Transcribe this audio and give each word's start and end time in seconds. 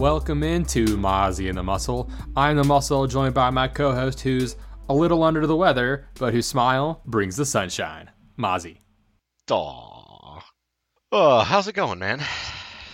Welcome 0.00 0.42
into 0.42 0.96
Mozzie 0.96 1.50
and 1.50 1.58
the 1.58 1.62
Muscle. 1.62 2.08
I'm 2.34 2.56
the 2.56 2.64
Muscle, 2.64 3.06
joined 3.06 3.34
by 3.34 3.50
my 3.50 3.68
co-host, 3.68 4.20
who's 4.20 4.56
a 4.88 4.94
little 4.94 5.22
under 5.22 5.46
the 5.46 5.54
weather, 5.54 6.08
but 6.18 6.32
whose 6.32 6.46
smile 6.46 7.02
brings 7.04 7.36
the 7.36 7.44
sunshine. 7.44 8.10
Mozzie. 8.38 8.78
Aw. 9.50 10.42
Oh, 11.12 11.40
how's 11.40 11.68
it 11.68 11.74
going, 11.74 11.98
man? 11.98 12.22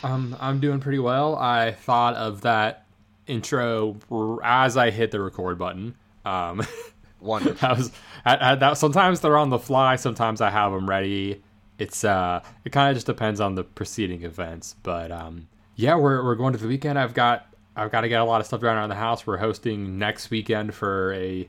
Um, 0.02 0.36
I'm 0.40 0.58
doing 0.58 0.80
pretty 0.80 0.98
well. 0.98 1.36
I 1.36 1.70
thought 1.70 2.16
of 2.16 2.40
that 2.40 2.88
intro 3.28 3.96
as 4.42 4.76
I 4.76 4.90
hit 4.90 5.12
the 5.12 5.20
record 5.20 5.58
button. 5.58 5.94
Um, 6.24 6.66
Wonderful. 7.20 7.68
I 7.68 7.72
was, 7.72 7.92
I, 8.24 8.50
I, 8.50 8.54
that, 8.56 8.78
sometimes 8.78 9.20
they're 9.20 9.38
on 9.38 9.50
the 9.50 9.60
fly. 9.60 9.94
Sometimes 9.94 10.40
I 10.40 10.50
have 10.50 10.72
them 10.72 10.90
ready. 10.90 11.40
It's 11.78 12.02
uh, 12.02 12.42
it 12.64 12.72
kind 12.72 12.90
of 12.90 12.96
just 12.96 13.06
depends 13.06 13.40
on 13.40 13.54
the 13.54 13.62
preceding 13.62 14.24
events, 14.24 14.74
but 14.82 15.12
um, 15.12 15.46
yeah, 15.76 15.94
we're 15.94 16.24
we're 16.24 16.34
going 16.34 16.54
to 16.54 16.58
the 16.58 16.66
weekend. 16.66 16.98
I've 16.98 17.14
got 17.14 17.46
I've 17.76 17.92
got 17.92 18.00
to 18.00 18.08
get 18.08 18.20
a 18.20 18.24
lot 18.24 18.40
of 18.40 18.46
stuff 18.46 18.62
done 18.62 18.76
around 18.76 18.88
the 18.88 18.94
house. 18.94 19.26
We're 19.26 19.36
hosting 19.36 19.98
next 19.98 20.30
weekend 20.30 20.74
for 20.74 21.12
a 21.12 21.48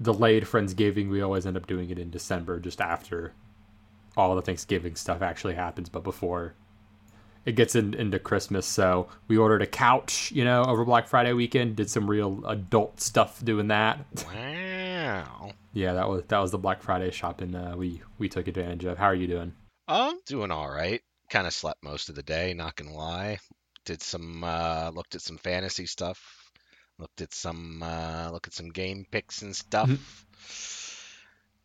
delayed 0.00 0.44
Friendsgiving. 0.44 1.08
We 1.08 1.22
always 1.22 1.46
end 1.46 1.56
up 1.56 1.66
doing 1.66 1.90
it 1.90 1.98
in 1.98 2.10
December, 2.10 2.60
just 2.60 2.80
after 2.80 3.32
all 4.16 4.34
the 4.36 4.42
Thanksgiving 4.42 4.94
stuff 4.94 5.22
actually 5.22 5.54
happens, 5.54 5.88
but 5.88 6.04
before 6.04 6.54
it 7.46 7.56
gets 7.56 7.74
in, 7.74 7.94
into 7.94 8.18
Christmas. 8.18 8.66
So 8.66 9.08
we 9.26 9.38
ordered 9.38 9.62
a 9.62 9.66
couch, 9.66 10.30
you 10.32 10.44
know, 10.44 10.64
over 10.64 10.84
Black 10.84 11.08
Friday 11.08 11.32
weekend. 11.32 11.76
Did 11.76 11.88
some 11.88 12.08
real 12.08 12.44
adult 12.46 13.00
stuff 13.00 13.42
doing 13.42 13.68
that. 13.68 14.04
Wow. 14.26 15.52
yeah, 15.72 15.94
that 15.94 16.10
was 16.10 16.24
that 16.28 16.38
was 16.38 16.50
the 16.50 16.58
Black 16.58 16.82
Friday 16.82 17.10
shopping 17.10 17.54
uh, 17.54 17.74
we 17.74 18.02
we 18.18 18.28
took 18.28 18.48
advantage 18.48 18.84
of. 18.84 18.98
How 18.98 19.06
are 19.06 19.14
you 19.14 19.26
doing? 19.26 19.54
I'm 19.88 20.18
doing 20.26 20.50
all 20.50 20.70
right. 20.70 21.00
Kind 21.30 21.46
of 21.46 21.54
slept 21.54 21.82
most 21.82 22.10
of 22.10 22.14
the 22.14 22.22
day, 22.22 22.52
not 22.52 22.76
gonna 22.76 22.92
lie 22.92 23.38
did 23.84 24.02
some 24.02 24.44
uh, 24.44 24.90
looked 24.94 25.14
at 25.14 25.22
some 25.22 25.38
fantasy 25.38 25.86
stuff, 25.86 26.50
looked 26.98 27.20
at 27.20 27.34
some 27.34 27.82
uh, 27.82 28.30
look 28.30 28.46
at 28.46 28.54
some 28.54 28.70
game 28.70 29.06
picks 29.10 29.42
and 29.42 29.54
stuff. 29.54 30.24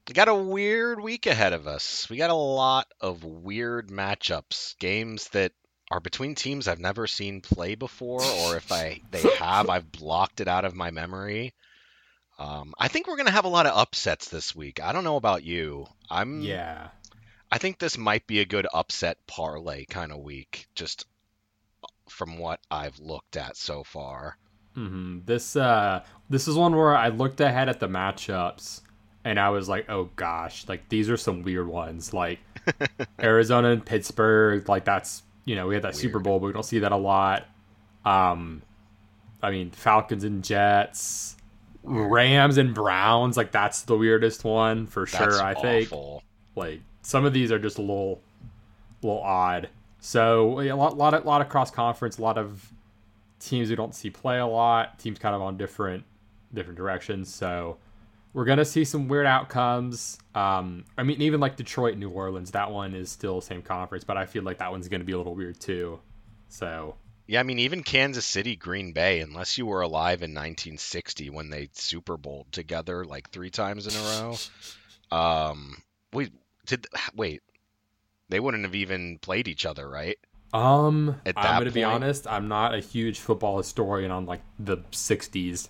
We 0.08 0.14
got 0.14 0.30
a 0.30 0.36
weird 0.36 1.02
week 1.02 1.26
ahead 1.26 1.52
of 1.52 1.68
us. 1.68 2.10
We 2.10 2.16
got 2.18 2.30
a 2.30 2.34
lot 2.34 2.88
of 3.02 3.26
weird 3.26 3.90
matchups, 3.90 4.78
games 4.80 5.28
that 5.30 5.52
are 5.92 6.00
between 6.00 6.36
teams 6.36 6.68
I've 6.68 6.80
never 6.80 7.08
seen 7.08 7.42
play 7.42 7.76
before, 7.76 8.22
or 8.22 8.56
if 8.56 8.72
I 8.72 9.02
they 9.12 9.22
have, 9.38 9.70
I've 9.70 9.92
blocked 9.92 10.42
it 10.42 10.48
out 10.48 10.66
of 10.66 10.76
my 10.76 10.92
memory. 10.92 11.54
Um, 12.40 12.74
I 12.78 12.88
think 12.88 13.08
we're 13.08 13.18
gonna 13.18 13.32
have 13.32 13.46
a 13.46 13.50
lot 13.50 13.66
of 13.66 13.78
upsets 13.78 14.30
this 14.30 14.56
week. 14.56 14.82
I 14.82 14.94
don't 14.94 15.04
know 15.04 15.18
about 15.18 15.44
you. 15.44 15.88
I'm 16.10 16.42
yeah. 16.42 16.90
I 17.52 17.58
think 17.58 17.80
this 17.80 17.98
might 17.98 18.28
be 18.28 18.42
a 18.42 18.46
good 18.46 18.68
upset 18.74 19.18
parlay 19.26 19.86
kind 19.86 20.12
of 20.12 20.20
week. 20.20 20.68
Just 20.76 21.06
from 22.10 22.38
what 22.38 22.60
I've 22.72 23.00
looked 23.00 23.38
at 23.38 23.58
so 23.58 23.84
far. 23.84 24.38
Mm-hmm. 24.76 25.20
This 25.26 25.56
uh, 25.56 26.04
this 26.30 26.48
is 26.48 26.56
one 26.56 26.76
where 26.76 26.96
I 26.96 27.10
looked 27.10 27.42
ahead 27.42 27.70
at 27.70 27.80
the 27.80 27.88
matchups 27.88 28.82
and 29.24 29.40
I 29.40 29.50
was 29.50 29.68
like, 29.68 29.90
oh 29.90 30.10
gosh, 30.16 30.68
like 30.70 30.88
these 30.90 31.10
are 31.10 31.18
some 31.18 31.42
weird 31.42 31.68
ones. 31.68 32.14
Like 32.14 32.40
Arizona 33.22 33.70
and 33.70 33.86
Pittsburgh, 33.86 34.68
like 34.70 34.86
that's 34.86 35.24
you 35.46 35.56
know 35.56 35.68
we 35.68 35.74
had 35.74 35.84
that 35.84 35.94
weird. 35.94 36.02
Super 36.02 36.20
Bowl, 36.20 36.40
but 36.40 36.48
we 36.48 36.54
don't 36.54 36.64
see 36.64 36.80
that 36.80 36.92
a 36.92 36.98
lot. 36.98 37.46
Um, 38.06 38.62
I 39.42 39.52
mean 39.52 39.72
Falcons 39.72 40.24
and 40.24 40.44
Jets, 40.44 41.36
Rams 41.84 42.58
and 42.58 42.74
Browns, 42.74 43.36
like 43.36 43.52
that's 43.52 43.82
the 43.82 43.98
weirdest 43.98 44.44
one 44.44 44.88
for 44.88 45.06
that's 45.06 45.18
sure. 45.18 45.42
I 45.42 45.54
awful. 45.54 45.62
think 45.62 46.24
like 46.56 46.82
some 47.02 47.26
of 47.26 47.34
these 47.34 47.52
are 47.52 47.60
just 47.60 47.78
a 47.78 47.82
little, 47.82 48.22
little 49.02 49.22
odd. 49.22 49.70
So 50.00 50.60
a 50.60 50.74
lot, 50.74 50.98
lot 50.98 51.14
of, 51.14 51.26
lot 51.26 51.42
of 51.42 51.50
cross 51.50 51.72
conference, 51.72 52.18
a 52.18 52.22
lot 52.22 52.38
of 52.38 52.72
teams 53.40 53.70
we 53.70 53.76
don't 53.76 53.96
see 53.96 54.10
play 54.10 54.40
a 54.40 54.46
lot. 54.46 55.00
Teams 55.00 55.20
kind 55.20 55.36
of 55.36 55.42
on 55.42 55.58
different, 55.58 56.04
different 56.54 56.78
directions. 56.78 57.34
So 57.34 57.78
we're 58.34 58.46
gonna 58.46 58.66
see 58.66 58.86
some 58.86 59.08
weird 59.08 59.26
outcomes. 59.26 60.20
Um, 60.36 60.86
I 60.98 61.04
mean, 61.04 61.22
even 61.22 61.40
like 61.40 61.56
Detroit, 61.56 61.98
New 61.98 62.10
Orleans, 62.10 62.52
that 62.52 62.72
one 62.72 62.94
is 62.94 63.10
still 63.10 63.42
same 63.42 63.62
conference, 63.62 64.04
but 64.04 64.18
I 64.18 64.26
feel 64.26 64.44
like 64.44 64.60
that 64.60 64.72
one's 64.72 64.88
gonna 64.88 65.04
be 65.04 65.14
a 65.14 65.18
little 65.18 65.36
weird 65.36 65.60
too. 65.60 66.00
So 66.50 66.96
yeah, 67.28 67.40
I 67.40 67.44
mean, 67.44 67.60
even 67.60 67.84
Kansas 67.84 68.26
City, 68.26 68.56
Green 68.56 68.94
Bay, 68.94 69.20
unless 69.20 69.58
you 69.58 69.66
were 69.66 69.82
alive 69.82 70.22
in 70.22 70.32
1960 70.32 71.30
when 71.30 71.50
they 71.50 71.70
Super 71.74 72.16
Bowled 72.16 72.52
together 72.52 73.04
like 73.06 73.30
three 73.30 73.50
times 73.50 73.88
in 73.88 73.94
a 73.94 74.22
row. 74.22 74.36
Um, 75.10 75.82
wait, 76.12 76.34
did 76.66 76.86
wait? 77.16 77.42
They 78.30 78.40
wouldn't 78.40 78.64
have 78.64 78.76
even 78.76 79.20
played 79.20 79.48
each 79.48 79.66
other, 79.66 79.90
right? 79.90 80.18
Um, 80.54 81.20
I'm 81.26 81.34
gonna 81.34 81.60
point? 81.62 81.74
be 81.74 81.84
honest. 81.84 82.28
I'm 82.28 82.48
not 82.48 82.74
a 82.74 82.80
huge 82.80 83.20
football 83.20 83.58
historian 83.58 84.12
on 84.12 84.26
like 84.26 84.42
the 84.60 84.78
'60s. 84.92 85.70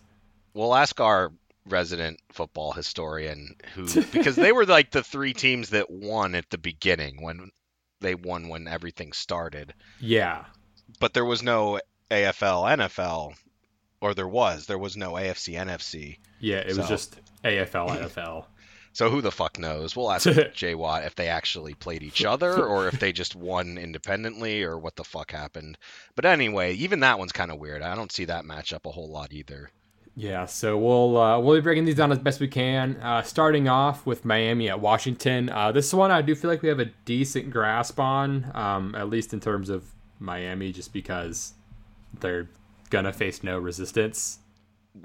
We'll 0.53 0.75
ask 0.75 0.99
our 0.99 1.31
resident 1.65 2.19
football 2.31 2.71
historian 2.71 3.55
who 3.73 3.85
because 4.11 4.35
they 4.35 4.51
were 4.51 4.65
like 4.65 4.91
the 4.91 5.03
three 5.03 5.33
teams 5.33 5.71
that 5.71 5.89
won 5.89 6.35
at 6.35 6.49
the 6.49 6.57
beginning 6.57 7.21
when 7.21 7.51
they 8.01 8.15
won 8.15 8.49
when 8.49 8.67
everything 8.67 9.11
started. 9.13 9.73
Yeah. 9.99 10.45
But 10.99 11.13
there 11.13 11.25
was 11.25 11.43
no 11.43 11.79
AFL 12.09 12.77
NFL 12.77 13.33
or 14.01 14.13
there 14.13 14.27
was. 14.27 14.67
There 14.67 14.77
was 14.77 14.95
no 14.95 15.13
AFC 15.13 15.55
NFC. 15.55 16.19
Yeah, 16.39 16.57
it 16.57 16.71
so. 16.71 16.81
was 16.81 16.89
just 16.89 17.19
AFL 17.43 17.89
NFL. 17.89 18.45
So 18.97 19.11
who 19.11 19.21
the 19.21 19.31
fuck 19.31 19.59
knows? 19.59 19.95
We'll 19.95 20.11
ask 20.11 20.27
Jay 20.55 20.73
Watt 20.73 21.05
if 21.05 21.13
they 21.13 21.27
actually 21.27 21.75
played 21.75 22.01
each 22.01 22.25
other 22.25 22.65
or 22.65 22.87
if 22.87 22.99
they 22.99 23.11
just 23.11 23.35
won 23.35 23.77
independently 23.77 24.63
or 24.63 24.75
what 24.75 24.95
the 24.95 25.03
fuck 25.03 25.29
happened. 25.29 25.77
But 26.15 26.25
anyway, 26.25 26.73
even 26.73 27.01
that 27.01 27.19
one's 27.19 27.31
kind 27.31 27.51
of 27.51 27.59
weird. 27.59 27.83
I 27.83 27.93
don't 27.93 28.11
see 28.11 28.25
that 28.25 28.43
matchup 28.43 28.87
a 28.87 28.91
whole 28.91 29.07
lot 29.07 29.33
either. 29.33 29.69
Yeah, 30.15 30.47
so 30.47 30.79
we'll 30.79 31.15
uh, 31.15 31.39
we'll 31.39 31.57
be 31.57 31.61
breaking 31.61 31.85
these 31.85 31.93
down 31.93 32.11
as 32.11 32.17
best 32.17 32.39
we 32.39 32.47
can. 32.47 32.95
Uh, 32.95 33.21
starting 33.21 33.67
off 33.67 34.03
with 34.07 34.25
Miami 34.25 34.67
at 34.67 34.79
Washington. 34.79 35.51
Uh, 35.51 35.71
this 35.71 35.93
one 35.93 36.09
I 36.09 36.23
do 36.23 36.33
feel 36.33 36.49
like 36.49 36.63
we 36.63 36.69
have 36.69 36.79
a 36.79 36.89
decent 37.05 37.51
grasp 37.51 37.99
on, 37.99 38.49
um, 38.55 38.95
at 38.95 39.11
least 39.11 39.31
in 39.31 39.39
terms 39.39 39.69
of 39.69 39.93
Miami, 40.19 40.71
just 40.71 40.91
because 40.91 41.53
they're 42.19 42.49
gonna 42.89 43.13
face 43.13 43.43
no 43.43 43.59
resistance 43.59 44.39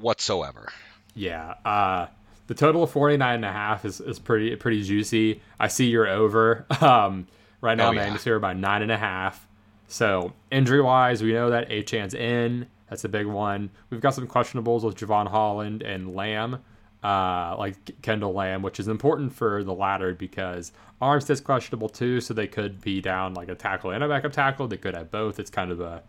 whatsoever. 0.00 0.72
Yeah. 1.14 2.08
The 2.48 2.54
total 2.54 2.82
of 2.82 2.90
49 2.90 3.34
and 3.36 3.44
a 3.44 3.52
half 3.52 3.84
is, 3.84 4.00
is 4.00 4.18
pretty 4.18 4.54
pretty 4.56 4.82
juicy. 4.82 5.40
I 5.58 5.68
see 5.68 5.86
you're 5.86 6.08
over. 6.08 6.66
Um, 6.82 7.28
right 7.60 7.76
now, 7.76 7.90
oh, 7.90 7.92
yeah. 7.92 8.18
here 8.18 8.40
by 8.40 8.54
nine 8.54 8.82
and 8.82 8.90
a 8.90 8.98
half. 8.98 9.46
So 9.86 10.32
injury 10.50 10.82
wise, 10.82 11.22
we 11.22 11.32
know 11.32 11.50
that 11.50 11.70
Achane's 11.70 12.14
in. 12.14 12.66
That's 12.88 13.04
a 13.04 13.08
big 13.08 13.26
one. 13.26 13.70
We've 13.88 14.00
got 14.00 14.14
some 14.14 14.26
questionables 14.26 14.82
with 14.82 14.96
Jevon 14.96 15.28
Holland 15.28 15.82
and 15.82 16.14
Lamm, 16.14 16.60
uh, 17.02 17.56
like 17.58 18.02
Kendall 18.02 18.34
Lamm, 18.34 18.62
which 18.62 18.80
is 18.80 18.88
important 18.88 19.32
for 19.32 19.62
the 19.64 19.72
latter 19.72 20.12
because 20.12 20.72
Armstead's 21.00 21.40
questionable 21.40 21.88
too, 21.88 22.20
so 22.20 22.34
they 22.34 22.46
could 22.46 22.80
be 22.80 23.00
down 23.00 23.34
like 23.34 23.48
a 23.48 23.54
tackle 23.54 23.92
and 23.92 24.02
a 24.04 24.08
backup 24.08 24.32
tackle. 24.32 24.66
They 24.66 24.76
could 24.76 24.96
have 24.96 25.10
both. 25.10 25.38
It's 25.38 25.50
kind 25.50 25.70
of 25.70 25.80
a 25.80 26.02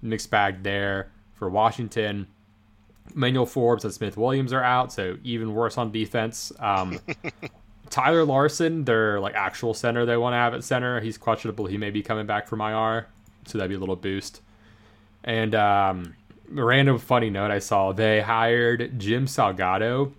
mixed 0.00 0.30
bag 0.30 0.62
there 0.62 1.10
for 1.34 1.48
Washington. 1.50 2.26
Manuel 3.14 3.46
Forbes 3.46 3.84
and 3.84 3.92
Smith 3.92 4.16
Williams 4.16 4.52
are 4.52 4.62
out, 4.62 4.92
so 4.92 5.16
even 5.24 5.54
worse 5.54 5.78
on 5.78 5.90
defense. 5.92 6.52
Um, 6.58 6.98
Tyler 7.90 8.24
Larsen, 8.24 8.84
their 8.84 9.20
like 9.20 9.34
actual 9.34 9.74
center 9.74 10.04
they 10.04 10.16
want 10.16 10.34
to 10.34 10.36
have 10.38 10.54
at 10.54 10.64
center, 10.64 11.00
he's 11.00 11.18
questionable. 11.18 11.66
He 11.66 11.78
may 11.78 11.90
be 11.90 12.02
coming 12.02 12.26
back 12.26 12.46
from 12.46 12.60
IR, 12.60 13.06
so 13.46 13.58
that'd 13.58 13.70
be 13.70 13.76
a 13.76 13.80
little 13.80 13.96
boost. 13.96 14.42
And 15.24 15.54
um, 15.54 16.14
a 16.56 16.64
random 16.64 16.98
funny 16.98 17.30
note 17.30 17.50
I 17.50 17.58
saw: 17.58 17.92
they 17.92 18.20
hired 18.20 18.98
Jim 18.98 19.26
Salgado 19.26 20.12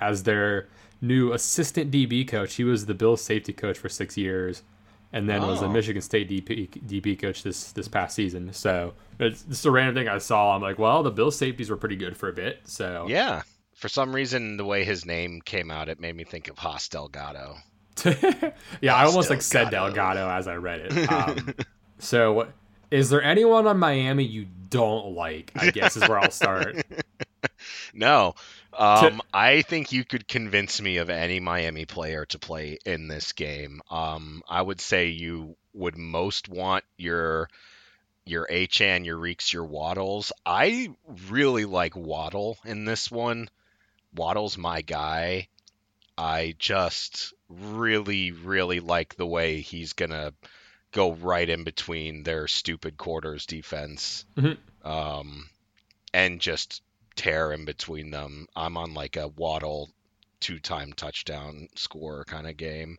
as 0.00 0.22
their 0.22 0.68
new 1.00 1.32
assistant 1.32 1.90
DB 1.90 2.26
coach. 2.26 2.54
He 2.54 2.64
was 2.64 2.86
the 2.86 2.94
Bills 2.94 3.20
safety 3.20 3.52
coach 3.52 3.78
for 3.78 3.88
six 3.88 4.16
years 4.16 4.62
and 5.12 5.28
then 5.28 5.42
oh. 5.42 5.48
was 5.48 5.62
a 5.62 5.68
Michigan 5.68 6.02
State 6.02 6.28
DP, 6.28 6.68
DB 6.86 7.18
coach 7.18 7.42
this 7.42 7.72
this 7.72 7.88
past 7.88 8.14
season. 8.14 8.52
So 8.52 8.94
it's 9.18 9.42
just 9.42 9.66
a 9.66 9.70
random 9.70 9.94
thing 9.94 10.08
I 10.08 10.18
saw. 10.18 10.54
I'm 10.54 10.62
like, 10.62 10.78
well, 10.78 11.02
the 11.02 11.10
Bills 11.10 11.36
safeties 11.36 11.70
were 11.70 11.76
pretty 11.76 11.96
good 11.96 12.16
for 12.16 12.28
a 12.28 12.32
bit. 12.32 12.60
So 12.64 13.06
yeah, 13.08 13.42
for 13.74 13.88
some 13.88 14.14
reason, 14.14 14.56
the 14.56 14.64
way 14.64 14.84
his 14.84 15.04
name 15.04 15.40
came 15.40 15.70
out, 15.70 15.88
it 15.88 16.00
made 16.00 16.14
me 16.14 16.24
think 16.24 16.48
of 16.48 16.56
Haas 16.58 16.88
Delgado. 16.88 17.56
yeah, 18.80 18.94
I 18.94 19.04
almost 19.04 19.28
like 19.28 19.42
said 19.42 19.70
Delgado 19.70 20.28
as 20.28 20.48
I 20.48 20.54
read 20.54 20.80
it. 20.80 21.10
Um, 21.12 21.54
so, 21.98 22.48
is 22.90 23.10
there 23.10 23.22
anyone 23.22 23.66
on 23.66 23.78
Miami 23.78 24.24
you 24.24 24.46
don't 24.70 25.14
like? 25.14 25.52
I 25.56 25.70
guess 25.70 25.96
is 25.96 26.08
where 26.08 26.18
I'll 26.18 26.30
start. 26.30 26.76
no, 27.94 28.34
um, 28.74 29.18
to- 29.18 29.24
I 29.32 29.62
think 29.62 29.92
you 29.92 30.04
could 30.04 30.26
convince 30.28 30.80
me 30.80 30.98
of 30.98 31.10
any 31.10 31.40
Miami 31.40 31.84
player 31.84 32.24
to 32.26 32.38
play 32.38 32.78
in 32.84 33.08
this 33.08 33.32
game. 33.32 33.80
Um, 33.90 34.42
I 34.48 34.62
would 34.62 34.80
say 34.80 35.08
you 35.08 35.56
would 35.74 35.96
most 35.96 36.48
want 36.48 36.84
your 36.96 37.48
your 38.24 38.46
Achane, 38.46 39.04
your 39.04 39.16
Reeks, 39.16 39.52
your 39.52 39.64
Waddles. 39.64 40.32
I 40.46 40.90
really 41.28 41.64
like 41.64 41.96
Waddle 41.96 42.58
in 42.64 42.84
this 42.84 43.10
one. 43.10 43.48
Waddle's 44.14 44.56
my 44.56 44.82
guy. 44.82 45.48
I 46.16 46.54
just 46.58 47.34
really, 47.48 48.30
really 48.32 48.80
like 48.80 49.16
the 49.16 49.26
way 49.26 49.60
he's 49.60 49.94
gonna 49.94 50.32
go 50.92 51.12
right 51.12 51.48
in 51.48 51.64
between 51.64 52.22
their 52.22 52.46
stupid 52.46 52.96
quarters 52.96 53.46
defense, 53.46 54.24
mm-hmm. 54.36 54.88
um, 54.88 55.48
and 56.12 56.40
just 56.40 56.82
tear 57.14 57.52
in 57.52 57.64
between 57.64 58.10
them. 58.10 58.48
I'm 58.54 58.76
on 58.76 58.94
like 58.94 59.16
a 59.16 59.28
Waddle 59.28 59.90
two-time 60.40 60.92
touchdown 60.92 61.68
score 61.76 62.24
kind 62.24 62.46
of 62.46 62.56
game. 62.56 62.98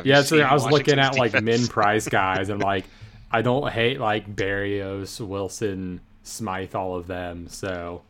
Yeah, 0.03 0.21
so 0.21 0.39
I 0.39 0.53
was 0.53 0.65
looking 0.65 0.99
at 0.99 1.13
defense? 1.13 1.33
like 1.33 1.43
min 1.43 1.67
price 1.67 2.07
guys, 2.09 2.49
and 2.49 2.61
like 2.61 2.85
I 3.31 3.41
don't 3.41 3.71
hate 3.71 3.99
like 3.99 4.35
Berrios, 4.35 5.19
Wilson, 5.19 6.01
Smythe, 6.23 6.75
all 6.75 6.95
of 6.95 7.07
them. 7.07 7.47
So 7.47 8.03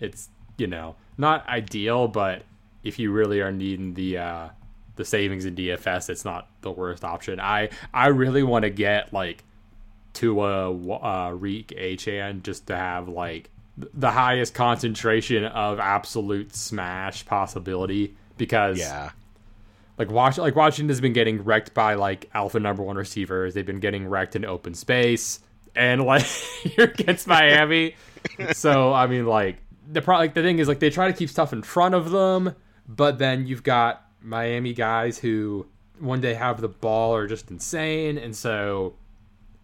it's 0.00 0.28
you 0.58 0.66
know 0.66 0.96
not 1.16 1.46
ideal, 1.48 2.08
but 2.08 2.42
if 2.82 2.98
you 2.98 3.12
really 3.12 3.40
are 3.40 3.52
needing 3.52 3.94
the 3.94 4.18
uh, 4.18 4.48
the 4.96 5.04
savings 5.04 5.44
in 5.44 5.54
DFS, 5.56 6.10
it's 6.10 6.24
not 6.24 6.48
the 6.60 6.70
worst 6.70 7.04
option. 7.04 7.40
I 7.40 7.70
I 7.94 8.08
really 8.08 8.42
want 8.42 8.64
to 8.64 8.70
get 8.70 9.12
like 9.12 9.44
to 10.14 10.44
a 10.44 10.70
uh, 10.70 11.30
Reek 11.30 11.68
Achane 11.68 12.42
just 12.42 12.66
to 12.66 12.76
have 12.76 13.08
like 13.08 13.48
the 13.76 14.10
highest 14.10 14.54
concentration 14.54 15.44
of 15.44 15.80
absolute 15.80 16.54
smash 16.54 17.24
possibility 17.24 18.14
because 18.36 18.78
yeah 18.78 19.10
like 19.98 20.10
watch 20.10 20.38
like 20.38 20.56
Washington's 20.56 21.00
been 21.00 21.12
getting 21.12 21.42
wrecked 21.42 21.74
by 21.74 21.94
like 21.94 22.30
alpha 22.34 22.58
number 22.60 22.82
one 22.82 22.96
receivers. 22.96 23.54
They've 23.54 23.66
been 23.66 23.80
getting 23.80 24.06
wrecked 24.08 24.36
in 24.36 24.44
open 24.44 24.74
space, 24.74 25.40
and 25.74 26.04
like 26.04 26.26
against 26.78 27.26
Miami. 27.26 27.94
so 28.52 28.92
I 28.92 29.06
mean, 29.06 29.26
like 29.26 29.56
the 29.90 30.02
pro- 30.02 30.18
like 30.18 30.34
the 30.34 30.42
thing 30.42 30.58
is 30.58 30.68
like 30.68 30.80
they 30.80 30.90
try 30.90 31.08
to 31.08 31.12
keep 31.12 31.28
stuff 31.28 31.52
in 31.52 31.62
front 31.62 31.94
of 31.94 32.10
them, 32.10 32.54
but 32.88 33.18
then 33.18 33.46
you've 33.46 33.62
got 33.62 34.06
Miami 34.22 34.72
guys 34.72 35.18
who 35.18 35.66
when 35.98 36.20
they 36.20 36.34
have 36.34 36.60
the 36.60 36.68
ball 36.68 37.14
are 37.14 37.26
just 37.26 37.50
insane, 37.50 38.18
and 38.18 38.34
so 38.34 38.94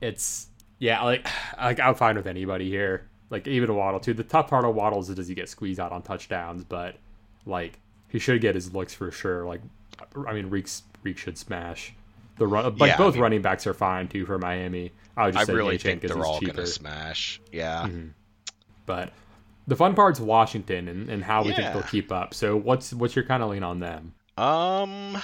it's 0.00 0.48
yeah 0.78 1.02
like 1.02 1.26
like 1.58 1.80
I'm 1.80 1.94
fine 1.94 2.16
with 2.16 2.26
anybody 2.26 2.68
here. 2.68 3.08
Like 3.30 3.46
even 3.46 3.68
a 3.70 3.74
Waddle 3.74 4.00
too. 4.00 4.14
The 4.14 4.24
tough 4.24 4.48
part 4.48 4.64
of 4.64 4.74
Waddles 4.74 5.08
is 5.10 5.16
does 5.16 5.28
he 5.28 5.34
get 5.34 5.48
squeezed 5.48 5.80
out 5.80 5.92
on 5.92 6.02
touchdowns, 6.02 6.64
but 6.64 6.96
like 7.44 7.78
he 8.08 8.18
should 8.18 8.40
get 8.40 8.54
his 8.54 8.72
looks 8.72 8.94
for 8.94 9.10
sure. 9.10 9.46
Like 9.46 9.60
I 10.26 10.32
mean, 10.32 10.50
Reeks 10.50 10.82
Reek 11.02 11.18
should 11.18 11.38
smash. 11.38 11.94
The 12.36 12.46
run, 12.46 12.76
like 12.76 12.90
yeah, 12.90 12.96
both 12.96 13.14
I 13.14 13.16
mean, 13.16 13.22
running 13.22 13.42
backs 13.42 13.66
are 13.66 13.74
fine 13.74 14.08
too 14.08 14.24
for 14.24 14.38
Miami. 14.38 14.92
I 15.16 15.26
would 15.26 15.34
just 15.34 15.50
I 15.50 15.52
really 15.52 15.78
think 15.78 16.02
they're 16.02 16.24
all 16.24 16.40
going 16.40 16.54
to 16.54 16.66
smash. 16.66 17.40
Yeah, 17.52 17.82
mm-hmm. 17.82 18.08
but 18.86 19.12
the 19.66 19.76
fun 19.76 19.94
part's 19.94 20.20
Washington 20.20 20.88
and, 20.88 21.10
and 21.10 21.22
how 21.22 21.42
we 21.42 21.50
yeah. 21.50 21.56
think 21.56 21.72
they'll 21.72 21.90
keep 21.90 22.12
up. 22.12 22.34
So 22.34 22.56
what's 22.56 22.92
what's 22.92 23.16
your 23.16 23.24
kind 23.24 23.42
of 23.42 23.50
lean 23.50 23.62
on 23.62 23.80
them? 23.80 24.14
Um, 24.36 25.18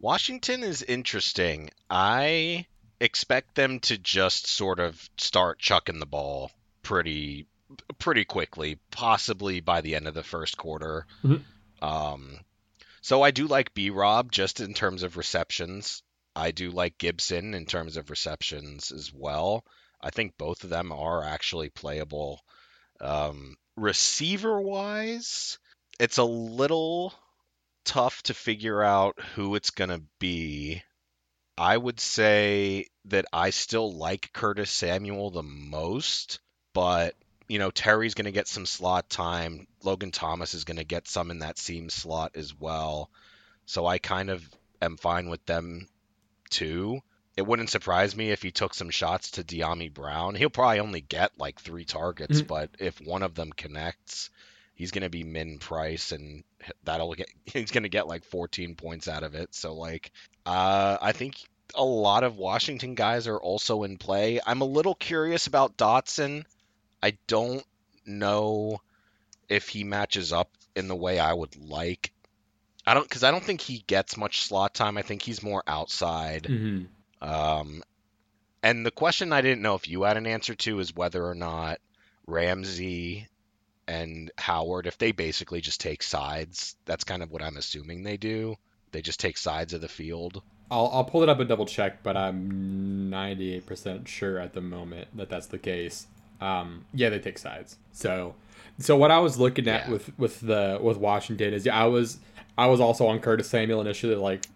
Washington 0.00 0.62
is 0.62 0.82
interesting. 0.82 1.70
I 1.90 2.66
expect 3.00 3.54
them 3.54 3.80
to 3.80 3.98
just 3.98 4.46
sort 4.46 4.78
of 4.78 5.08
start 5.16 5.58
chucking 5.58 5.98
the 5.98 6.06
ball 6.06 6.50
pretty 6.82 7.46
pretty 7.98 8.24
quickly, 8.24 8.78
possibly 8.90 9.60
by 9.60 9.80
the 9.80 9.94
end 9.94 10.08
of 10.08 10.14
the 10.14 10.22
first 10.22 10.56
quarter. 10.56 11.06
Mm-hmm. 11.24 11.84
Um, 11.84 12.38
so 13.00 13.22
I 13.22 13.30
do 13.30 13.46
like 13.46 13.74
B 13.74 13.90
Rob 13.90 14.30
just 14.30 14.60
in 14.60 14.74
terms 14.74 15.02
of 15.02 15.16
receptions. 15.16 16.02
I 16.34 16.50
do 16.50 16.70
like 16.70 16.98
Gibson 16.98 17.54
in 17.54 17.66
terms 17.66 17.96
of 17.96 18.10
receptions 18.10 18.92
as 18.92 19.12
well. 19.12 19.64
I 20.00 20.10
think 20.10 20.38
both 20.38 20.64
of 20.64 20.70
them 20.70 20.92
are 20.92 21.24
actually 21.24 21.70
playable. 21.70 22.40
Um, 23.00 23.56
receiver 23.76 24.60
wise, 24.60 25.58
it's 25.98 26.18
a 26.18 26.24
little 26.24 27.14
tough 27.84 28.22
to 28.24 28.34
figure 28.34 28.82
out 28.82 29.20
who 29.34 29.54
it's 29.54 29.70
going 29.70 29.90
to 29.90 30.02
be. 30.18 30.82
I 31.58 31.76
would 31.76 32.00
say 32.00 32.86
that 33.06 33.26
I 33.32 33.50
still 33.50 33.92
like 33.92 34.32
Curtis 34.32 34.70
Samuel 34.70 35.30
the 35.30 35.42
most, 35.42 36.40
but 36.72 37.14
you 37.50 37.58
know, 37.58 37.72
Terry's 37.72 38.14
going 38.14 38.26
to 38.26 38.30
get 38.30 38.46
some 38.46 38.64
slot 38.64 39.10
time. 39.10 39.66
Logan 39.82 40.12
Thomas 40.12 40.54
is 40.54 40.62
going 40.62 40.76
to 40.76 40.84
get 40.84 41.08
some 41.08 41.32
in 41.32 41.40
that 41.40 41.58
seam 41.58 41.90
slot 41.90 42.36
as 42.36 42.54
well. 42.54 43.10
So 43.66 43.86
I 43.86 43.98
kind 43.98 44.30
of 44.30 44.48
am 44.80 44.96
fine 44.96 45.28
with 45.28 45.44
them 45.46 45.88
too. 46.48 47.00
It 47.36 47.44
wouldn't 47.44 47.70
surprise 47.70 48.14
me 48.14 48.30
if 48.30 48.40
he 48.40 48.52
took 48.52 48.72
some 48.72 48.90
shots 48.90 49.32
to 49.32 49.42
Dyami 49.42 49.92
Brown. 49.92 50.36
He'll 50.36 50.48
probably 50.48 50.78
only 50.78 51.00
get 51.00 51.32
like 51.38 51.60
three 51.60 51.84
targets, 51.84 52.38
mm-hmm. 52.38 52.46
but 52.46 52.70
if 52.78 53.00
one 53.00 53.24
of 53.24 53.34
them 53.34 53.50
connects, 53.50 54.30
he's 54.76 54.92
going 54.92 55.02
to 55.02 55.10
be 55.10 55.24
min 55.24 55.58
price 55.58 56.12
and 56.12 56.44
that'll 56.84 57.14
get 57.14 57.30
he's 57.46 57.72
going 57.72 57.82
to 57.82 57.88
get 57.88 58.06
like 58.06 58.22
14 58.26 58.76
points 58.76 59.08
out 59.08 59.24
of 59.24 59.34
it. 59.34 59.56
So 59.56 59.74
like 59.74 60.12
uh 60.46 60.98
I 61.02 61.10
think 61.10 61.34
a 61.74 61.84
lot 61.84 62.22
of 62.22 62.36
Washington 62.36 62.94
guys 62.94 63.26
are 63.26 63.38
also 63.38 63.82
in 63.82 63.98
play. 63.98 64.38
I'm 64.46 64.60
a 64.60 64.66
little 64.66 64.94
curious 64.94 65.48
about 65.48 65.76
Dotson 65.76 66.44
I 67.02 67.16
don't 67.26 67.64
know 68.06 68.80
if 69.48 69.68
he 69.68 69.84
matches 69.84 70.32
up 70.32 70.50
in 70.76 70.88
the 70.88 70.96
way 70.96 71.18
I 71.18 71.32
would 71.32 71.56
like. 71.56 72.12
I 72.86 72.94
don't 72.94 73.08
because 73.08 73.24
I 73.24 73.30
don't 73.30 73.44
think 73.44 73.60
he 73.60 73.84
gets 73.86 74.16
much 74.16 74.42
slot 74.42 74.74
time. 74.74 74.96
I 74.96 75.02
think 75.02 75.22
he's 75.22 75.42
more 75.42 75.62
outside. 75.66 76.44
Mm-hmm. 76.44 77.28
Um, 77.28 77.82
and 78.62 78.84
the 78.84 78.90
question 78.90 79.32
I 79.32 79.42
didn't 79.42 79.62
know 79.62 79.74
if 79.74 79.88
you 79.88 80.02
had 80.02 80.16
an 80.16 80.26
answer 80.26 80.54
to 80.54 80.80
is 80.80 80.94
whether 80.94 81.24
or 81.26 81.34
not 81.34 81.78
Ramsey 82.26 83.28
and 83.86 84.30
Howard, 84.38 84.86
if 84.86 84.98
they 84.98 85.12
basically 85.12 85.60
just 85.60 85.80
take 85.80 86.02
sides. 86.02 86.76
That's 86.84 87.04
kind 87.04 87.22
of 87.22 87.30
what 87.30 87.42
I'm 87.42 87.56
assuming 87.56 88.02
they 88.02 88.16
do. 88.16 88.56
They 88.92 89.02
just 89.02 89.20
take 89.20 89.36
sides 89.36 89.72
of 89.72 89.80
the 89.80 89.88
field. 89.88 90.42
I'll, 90.70 90.90
I'll 90.92 91.04
pull 91.04 91.22
it 91.22 91.28
up 91.28 91.40
and 91.40 91.48
double 91.48 91.66
check, 91.66 92.02
but 92.02 92.16
I'm 92.16 93.10
98% 93.10 94.06
sure 94.06 94.38
at 94.38 94.52
the 94.52 94.60
moment 94.60 95.08
that 95.16 95.28
that's 95.28 95.46
the 95.46 95.58
case. 95.58 96.06
Um, 96.40 96.84
yeah, 96.94 97.10
they 97.10 97.18
take 97.18 97.38
sides. 97.38 97.76
So, 97.92 98.34
so 98.78 98.96
what 98.96 99.10
I 99.10 99.18
was 99.18 99.38
looking 99.38 99.68
at 99.68 99.86
yeah. 99.86 99.92
with 99.92 100.18
with 100.18 100.40
the 100.40 100.78
with 100.80 100.96
Washington 100.96 101.52
is 101.52 101.66
I 101.68 101.84
was 101.84 102.18
I 102.56 102.66
was 102.66 102.80
also 102.80 103.06
on 103.06 103.20
Curtis 103.20 103.48
Samuel 103.48 103.80
initially. 103.80 104.14
Like 104.14 104.46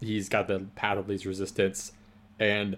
he's 0.00 0.28
got 0.28 0.48
the 0.48 0.66
path 0.74 0.98
of 0.98 1.08
least 1.08 1.24
resistance, 1.24 1.92
and 2.38 2.76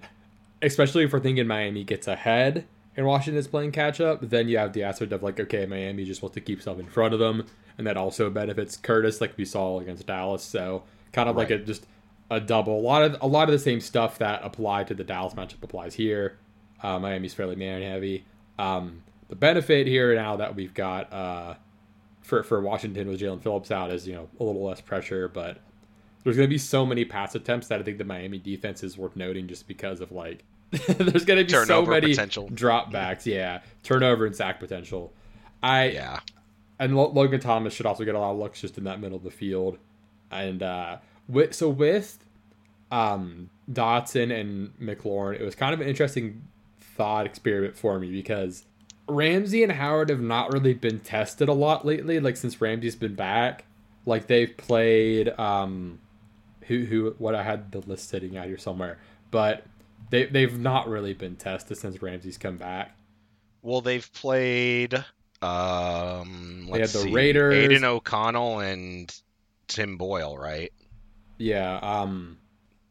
especially 0.62 1.04
if 1.04 1.12
we're 1.12 1.20
thinking 1.20 1.46
Miami 1.46 1.84
gets 1.84 2.06
ahead 2.06 2.66
and 2.96 3.06
Washington 3.06 3.38
is 3.38 3.48
playing 3.48 3.72
catch 3.72 4.00
up, 4.00 4.20
then 4.20 4.48
you 4.48 4.58
have 4.58 4.72
the 4.72 4.82
aspect 4.82 5.12
of 5.12 5.22
like 5.22 5.40
okay, 5.40 5.66
Miami 5.66 6.04
just 6.04 6.22
wants 6.22 6.34
to 6.34 6.40
keep 6.40 6.60
stuff 6.60 6.78
in 6.78 6.86
front 6.86 7.14
of 7.14 7.20
them, 7.20 7.46
and 7.78 7.86
that 7.86 7.96
also 7.96 8.28
benefits 8.30 8.76
Curtis, 8.76 9.20
like 9.20 9.36
we 9.36 9.44
saw 9.44 9.80
against 9.80 10.06
Dallas. 10.06 10.42
So 10.42 10.82
kind 11.12 11.28
of 11.28 11.36
right. 11.36 11.50
like 11.50 11.60
a 11.60 11.64
just 11.64 11.86
a 12.30 12.40
double. 12.40 12.78
A 12.78 12.82
lot 12.82 13.02
of 13.02 13.16
a 13.20 13.26
lot 13.26 13.48
of 13.48 13.52
the 13.52 13.58
same 13.58 13.80
stuff 13.80 14.18
that 14.18 14.40
applied 14.44 14.88
to 14.88 14.94
the 14.94 15.04
Dallas 15.04 15.34
matchup 15.34 15.62
applies 15.62 15.94
here. 15.94 16.38
Uh, 16.82 16.98
Miami's 16.98 17.34
fairly 17.34 17.56
man 17.56 17.82
heavy. 17.82 18.24
Um, 18.60 19.02
the 19.28 19.36
benefit 19.36 19.86
here 19.86 20.14
now 20.14 20.36
that 20.36 20.54
we've 20.54 20.74
got 20.74 21.12
uh, 21.12 21.54
for 22.20 22.42
for 22.42 22.60
Washington 22.60 23.08
with 23.08 23.20
Jaelan 23.20 23.42
Phillips 23.42 23.70
out 23.70 23.90
is 23.90 24.06
you 24.06 24.14
know 24.14 24.28
a 24.38 24.44
little 24.44 24.64
less 24.64 24.80
pressure, 24.80 25.28
but 25.28 25.58
there's 26.22 26.36
going 26.36 26.48
to 26.48 26.52
be 26.52 26.58
so 26.58 26.84
many 26.84 27.04
pass 27.04 27.34
attempts 27.34 27.68
that 27.68 27.80
I 27.80 27.82
think 27.82 27.98
the 27.98 28.04
Miami 28.04 28.38
defense 28.38 28.82
is 28.82 28.98
worth 28.98 29.16
noting 29.16 29.48
just 29.48 29.66
because 29.66 30.00
of 30.00 30.12
like 30.12 30.44
there's 30.70 31.24
going 31.24 31.38
to 31.38 31.44
be 31.44 31.52
Turnover 31.52 31.86
so 31.86 31.90
many 31.90 32.08
potential. 32.08 32.48
dropbacks, 32.50 33.24
yeah, 33.24 33.60
turnover 33.82 34.26
and 34.26 34.36
sack 34.36 34.60
potential. 34.60 35.12
I 35.62 35.90
yeah, 35.90 36.20
and 36.78 36.94
Logan 36.96 37.40
Thomas 37.40 37.72
should 37.72 37.86
also 37.86 38.04
get 38.04 38.14
a 38.14 38.18
lot 38.18 38.32
of 38.32 38.38
looks 38.38 38.60
just 38.60 38.76
in 38.76 38.84
that 38.84 39.00
middle 39.00 39.16
of 39.16 39.24
the 39.24 39.30
field, 39.30 39.78
and 40.30 40.62
uh, 40.62 40.98
with, 41.28 41.54
so 41.54 41.70
with 41.70 42.18
um, 42.90 43.48
Dotson 43.72 44.38
and 44.38 44.78
McLaurin, 44.78 45.40
it 45.40 45.44
was 45.44 45.54
kind 45.54 45.72
of 45.72 45.80
an 45.80 45.88
interesting 45.88 46.42
thought 47.00 47.24
experiment 47.24 47.78
for 47.78 47.98
me 47.98 48.12
because 48.12 48.66
Ramsey 49.08 49.62
and 49.62 49.72
Howard 49.72 50.10
have 50.10 50.20
not 50.20 50.52
really 50.52 50.74
been 50.74 51.00
tested 51.00 51.48
a 51.48 51.54
lot 51.54 51.86
lately. 51.86 52.20
Like 52.20 52.36
since 52.36 52.60
Ramsey's 52.60 52.94
been 52.94 53.14
back, 53.14 53.64
like 54.04 54.26
they've 54.26 54.54
played 54.54 55.30
um, 55.38 55.98
who 56.66 56.84
who 56.84 57.14
what 57.16 57.34
I 57.34 57.42
had 57.42 57.72
the 57.72 57.78
list 57.78 58.10
sitting 58.10 58.36
out 58.36 58.48
here 58.48 58.58
somewhere, 58.58 58.98
but 59.30 59.64
they 60.10 60.26
they've 60.26 60.58
not 60.58 60.90
really 60.90 61.14
been 61.14 61.36
tested 61.36 61.78
since 61.78 62.02
Ramsey's 62.02 62.36
come 62.36 62.58
back. 62.58 62.94
Well, 63.62 63.80
they've 63.80 64.12
played. 64.12 64.92
Um, 65.40 66.68
they 66.70 66.80
had 66.80 66.90
the 66.90 66.98
see, 66.98 67.12
Raiders, 67.12 67.54
Aidan 67.54 67.84
O'Connell 67.84 68.58
and 68.58 69.10
Tim 69.68 69.96
Boyle, 69.96 70.36
right? 70.36 70.70
Yeah. 71.38 71.78
Um, 71.78 72.36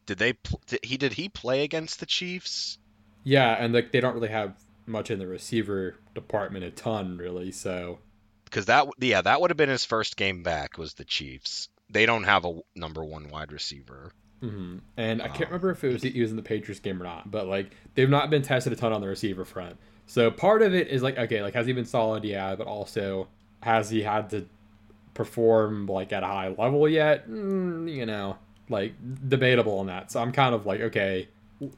did 0.08 0.18
they? 0.18 0.34
Did 0.66 0.80
he 0.82 0.98
did 0.98 1.14
he 1.14 1.30
play 1.30 1.64
against 1.64 2.00
the 2.00 2.08
Chiefs? 2.08 2.80
Yeah, 3.24 3.52
and 3.54 3.74
like 3.74 3.92
they 3.92 4.00
don't 4.00 4.14
really 4.14 4.30
have 4.30 4.56
much 4.86 5.12
in 5.12 5.20
the 5.20 5.28
receiver 5.28 5.96
department 6.16 6.66
a 6.66 6.72
ton 6.72 7.18
really. 7.18 7.52
So 7.52 8.00
because 8.46 8.66
that 8.66 8.88
yeah 9.00 9.22
that 9.22 9.40
would 9.40 9.50
have 9.50 9.58
been 9.58 9.70
his 9.70 9.86
first 9.86 10.18
game 10.18 10.44
back 10.44 10.78
was 10.78 10.94
the 10.96 11.06
Chiefs. 11.06 11.70
They 11.90 12.06
don't 12.06 12.24
have 12.24 12.46
a 12.46 12.60
number 12.76 13.04
one 13.04 13.30
wide 13.30 13.52
receiver. 13.52 14.12
Mm-hmm. 14.44 14.78
And 14.98 15.22
um, 15.22 15.26
I 15.26 15.30
can't 15.30 15.42
um, 15.42 15.48
remember 15.48 15.72
if 15.72 15.84
it 15.84 15.94
was 15.94 16.04
he 16.04 16.22
was 16.22 16.32
in 16.32 16.38
the 16.38 16.44
Patriots 16.44 16.80
game 16.80 17.02
or 17.02 17.06
not, 17.06 17.30
but 17.30 17.48
like 17.48 17.72
they've 17.96 18.10
not 18.10 18.30
been 18.30 18.42
tested 18.42 18.74
a 18.74 18.76
ton 18.76 18.94
on 18.94 19.02
the 19.02 19.08
receiver 19.08 19.46
front. 19.46 19.78
So 20.06 20.32
part 20.32 20.62
of 20.62 20.74
it 20.74 20.88
is 20.88 21.04
like 21.04 21.18
okay, 21.18 21.42
like 21.42 21.54
has 21.54 21.66
he 21.66 21.74
been 21.74 21.86
solid? 21.86 22.24
Yeah, 22.24 22.56
but 22.56 22.68
also 22.68 23.28
has 23.62 23.90
he 23.90 24.02
had 24.02 24.30
to 24.32 24.46
perform 25.14 25.88
like 25.88 26.14
at 26.14 26.24
a 26.24 26.28
high 26.28 26.50
level 26.50 26.88
yet? 26.88 27.30
Mm, 27.30 27.94
you 27.94 28.06
know, 28.06 28.38
like 28.70 28.94
debatable 29.28 29.80
on 29.80 29.88
that. 29.88 30.12
So 30.12 30.22
I'm 30.22 30.32
kind 30.32 30.56
of 30.56 30.66
like 30.66 30.82
okay, 30.82 31.28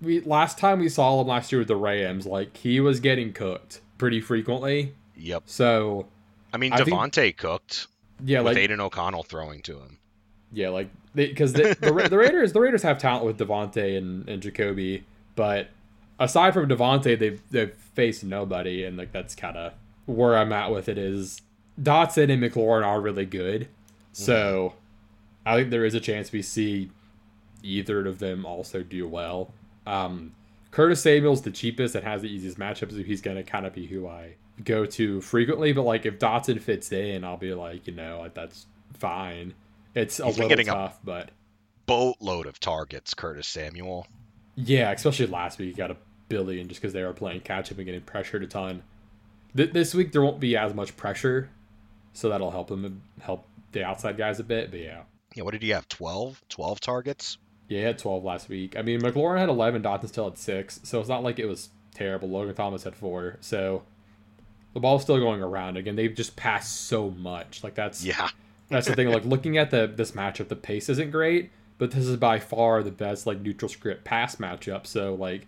we 0.01 0.21
last 0.21 0.57
time 0.57 0.79
we 0.79 0.89
saw 0.89 1.21
him 1.21 1.27
last 1.27 1.51
year 1.51 1.59
with 1.59 1.67
the 1.67 1.75
Rams, 1.75 2.25
like 2.25 2.57
he 2.57 2.79
was 2.79 3.00
getting 3.00 3.33
cooked 3.33 3.81
pretty 3.97 4.21
frequently. 4.21 4.93
Yep. 5.15 5.43
So, 5.45 6.07
I 6.53 6.57
mean, 6.57 6.71
Davante 6.71 7.35
cooked. 7.35 7.88
Yeah, 8.23 8.39
with 8.39 8.53
like 8.53 8.57
Aidan 8.57 8.79
O'Connell 8.79 9.23
throwing 9.23 9.61
to 9.63 9.79
him. 9.79 9.97
Yeah, 10.51 10.69
like 10.69 10.89
because 11.15 11.53
the, 11.53 11.75
the, 11.79 12.07
the 12.09 12.17
Raiders 12.17 12.53
the 12.53 12.59
Raiders 12.59 12.83
have 12.83 12.97
talent 12.97 13.25
with 13.25 13.38
Davante 13.38 13.97
and, 13.97 14.27
and 14.29 14.41
Jacoby, 14.41 15.05
but 15.35 15.69
aside 16.19 16.53
from 16.53 16.69
Davante, 16.69 17.17
they've 17.17 17.41
they've 17.50 17.73
faced 17.73 18.23
nobody, 18.23 18.83
and 18.83 18.97
like 18.97 19.11
that's 19.11 19.35
kind 19.35 19.57
of 19.57 19.73
where 20.05 20.38
I'm 20.38 20.53
at 20.53 20.71
with 20.71 20.88
it. 20.88 20.97
Is 20.97 21.41
Dotson 21.81 22.31
and 22.31 22.43
McLaurin 22.43 22.85
are 22.85 23.01
really 23.01 23.25
good, 23.25 23.67
so 24.11 24.73
mm-hmm. 24.75 25.50
I 25.50 25.55
think 25.55 25.71
there 25.71 25.85
is 25.85 25.95
a 25.95 26.00
chance 26.00 26.31
we 26.31 26.41
see 26.41 26.91
either 27.63 28.07
of 28.07 28.19
them 28.19 28.45
also 28.45 28.83
do 28.83 29.07
well. 29.07 29.53
Um, 29.85 30.33
Curtis 30.71 31.01
Samuel's 31.01 31.41
the 31.41 31.51
cheapest 31.51 31.95
and 31.95 32.03
has 32.03 32.21
the 32.21 32.29
easiest 32.33 32.57
matchups, 32.57 32.91
so 32.91 33.03
he's 33.03 33.21
gonna 33.21 33.43
kind 33.43 33.65
of 33.65 33.73
be 33.73 33.88
who 33.88 34.07
I 34.07 34.35
go 34.63 34.85
to 34.85 35.21
frequently. 35.21 35.73
But 35.73 35.83
like 35.83 36.05
if 36.05 36.19
Dotson 36.19 36.61
fits 36.61 36.91
in, 36.91 37.23
I'll 37.23 37.38
be 37.38 37.53
like, 37.53 37.88
you 37.88 37.93
know, 37.93 38.19
like 38.19 38.33
that's 38.33 38.65
fine. 38.93 39.53
It's 39.93 40.19
a 40.19 40.25
he's 40.27 40.39
little 40.39 40.63
tough, 40.63 41.00
a 41.01 41.05
but 41.05 41.31
boatload 41.85 42.45
of 42.45 42.59
targets, 42.59 43.13
Curtis 43.13 43.47
Samuel. 43.47 44.07
Yeah, 44.55 44.91
especially 44.91 45.27
last 45.27 45.59
week, 45.59 45.69
he 45.69 45.73
got 45.73 45.91
a 45.91 45.97
billion 46.29 46.67
just 46.69 46.81
because 46.81 46.93
they 46.93 47.03
were 47.03 47.13
playing 47.13 47.41
catch 47.41 47.71
up 47.71 47.77
and 47.77 47.85
getting 47.85 48.01
pressured 48.01 48.43
a 48.43 48.47
ton. 48.47 48.83
Th- 49.55 49.71
this 49.71 49.93
week 49.93 50.13
there 50.13 50.21
won't 50.21 50.39
be 50.39 50.55
as 50.55 50.73
much 50.73 50.95
pressure, 50.95 51.50
so 52.13 52.29
that'll 52.29 52.51
help 52.51 52.71
him 52.71 53.01
help 53.19 53.47
the 53.73 53.83
outside 53.83 54.17
guys 54.17 54.39
a 54.39 54.43
bit. 54.43 54.71
But 54.71 54.79
yeah. 54.79 55.01
Yeah, 55.35 55.43
what 55.43 55.51
did 55.51 55.63
he 55.63 55.69
have? 55.69 55.88
12? 55.88 56.41
12 56.50 56.79
targets? 56.79 57.38
Yeah, 57.72 57.80
he 57.80 57.86
had 57.86 58.00
12 58.00 58.25
last 58.25 58.50
week. 58.50 58.75
I 58.75 58.82
mean, 58.82 59.00
McLaurin 59.00 59.40
had 59.40 59.48
11, 59.48 59.82
Dotson 59.82 60.10
still 60.10 60.25
had 60.25 60.38
6, 60.38 60.82
so 60.84 61.00
it's 61.00 61.08
not 61.08 61.24
like 61.24 61.40
it 61.40 61.46
was 61.46 61.70
terrible. 61.96 62.28
Logan 62.28 62.54
Thomas 62.54 62.84
had 62.84 62.98
4, 62.98 63.38
so 63.40 63.84
the 64.74 64.82
ball's 64.82 65.04
still 65.04 65.20
going 65.20 65.42
around. 65.42 65.78
Again, 65.78 65.96
they've 65.96 66.13
just 66.13 66.36
passed 66.36 66.88
so 66.88 67.12
much. 67.12 67.63
Like, 67.63 67.74
that's 67.75 68.04
yeah, 68.04 68.28
that's 68.68 68.88
the 68.88 68.94
thing. 68.94 69.08
Like, 69.08 69.24
looking 69.25 69.58
at 69.58 69.72
the 69.72 69.88
this 69.88 70.12
matchup, 70.12 70.50
the 70.50 70.56
pace 70.58 70.90
isn't 70.90 71.12
great, 71.12 71.50
but 71.78 71.92
this 71.92 72.06
is 72.06 72.18
by 72.18 72.40
far 72.40 72.84
the 72.84 72.92
best, 72.92 73.25
like, 73.25 73.40
neutral 73.40 73.70
script 73.70 74.04
pass 74.04 74.36
matchup. 74.36 74.86
So, 74.86 75.16
like, 75.16 75.48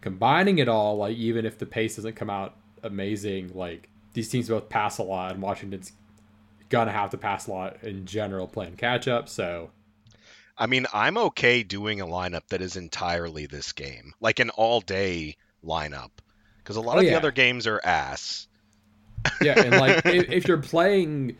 combining 0.00 0.60
it 0.60 0.70
all, 0.70 0.96
like, 0.96 1.18
even 1.18 1.44
if 1.44 1.58
the 1.58 1.66
pace 1.66 1.96
doesn't 1.96 2.16
come 2.16 2.30
out 2.30 2.56
amazing, 2.82 3.50
like, 3.54 3.90
these 4.14 4.30
teams 4.30 4.48
both 4.48 4.70
pass 4.70 4.96
a 4.96 5.02
lot, 5.02 5.32
and 5.32 5.42
Washington's 5.42 5.92
gonna 6.70 6.92
have 6.92 7.10
to 7.10 7.18
pass 7.18 7.46
a 7.46 7.50
lot 7.50 7.76
in 7.82 8.06
general 8.06 8.46
playing 8.46 8.76
catch 8.76 9.06
up. 9.06 9.28
So, 9.28 9.68
I 10.58 10.66
mean, 10.66 10.86
I'm 10.92 11.16
okay 11.18 11.62
doing 11.62 12.00
a 12.00 12.06
lineup 12.06 12.48
that 12.48 12.60
is 12.60 12.76
entirely 12.76 13.46
this 13.46 13.72
game, 13.72 14.12
like 14.20 14.40
an 14.40 14.50
all 14.50 14.80
day 14.80 15.36
lineup, 15.64 16.10
because 16.58 16.76
a 16.76 16.80
lot 16.80 16.96
oh, 16.96 16.98
of 16.98 17.04
yeah. 17.04 17.10
the 17.12 17.16
other 17.16 17.30
games 17.30 17.66
are 17.66 17.80
ass. 17.84 18.48
yeah, 19.40 19.58
and 19.58 19.76
like 19.76 19.98
if, 20.06 20.30
if, 20.30 20.48
you're 20.48 20.58
playing 20.58 21.36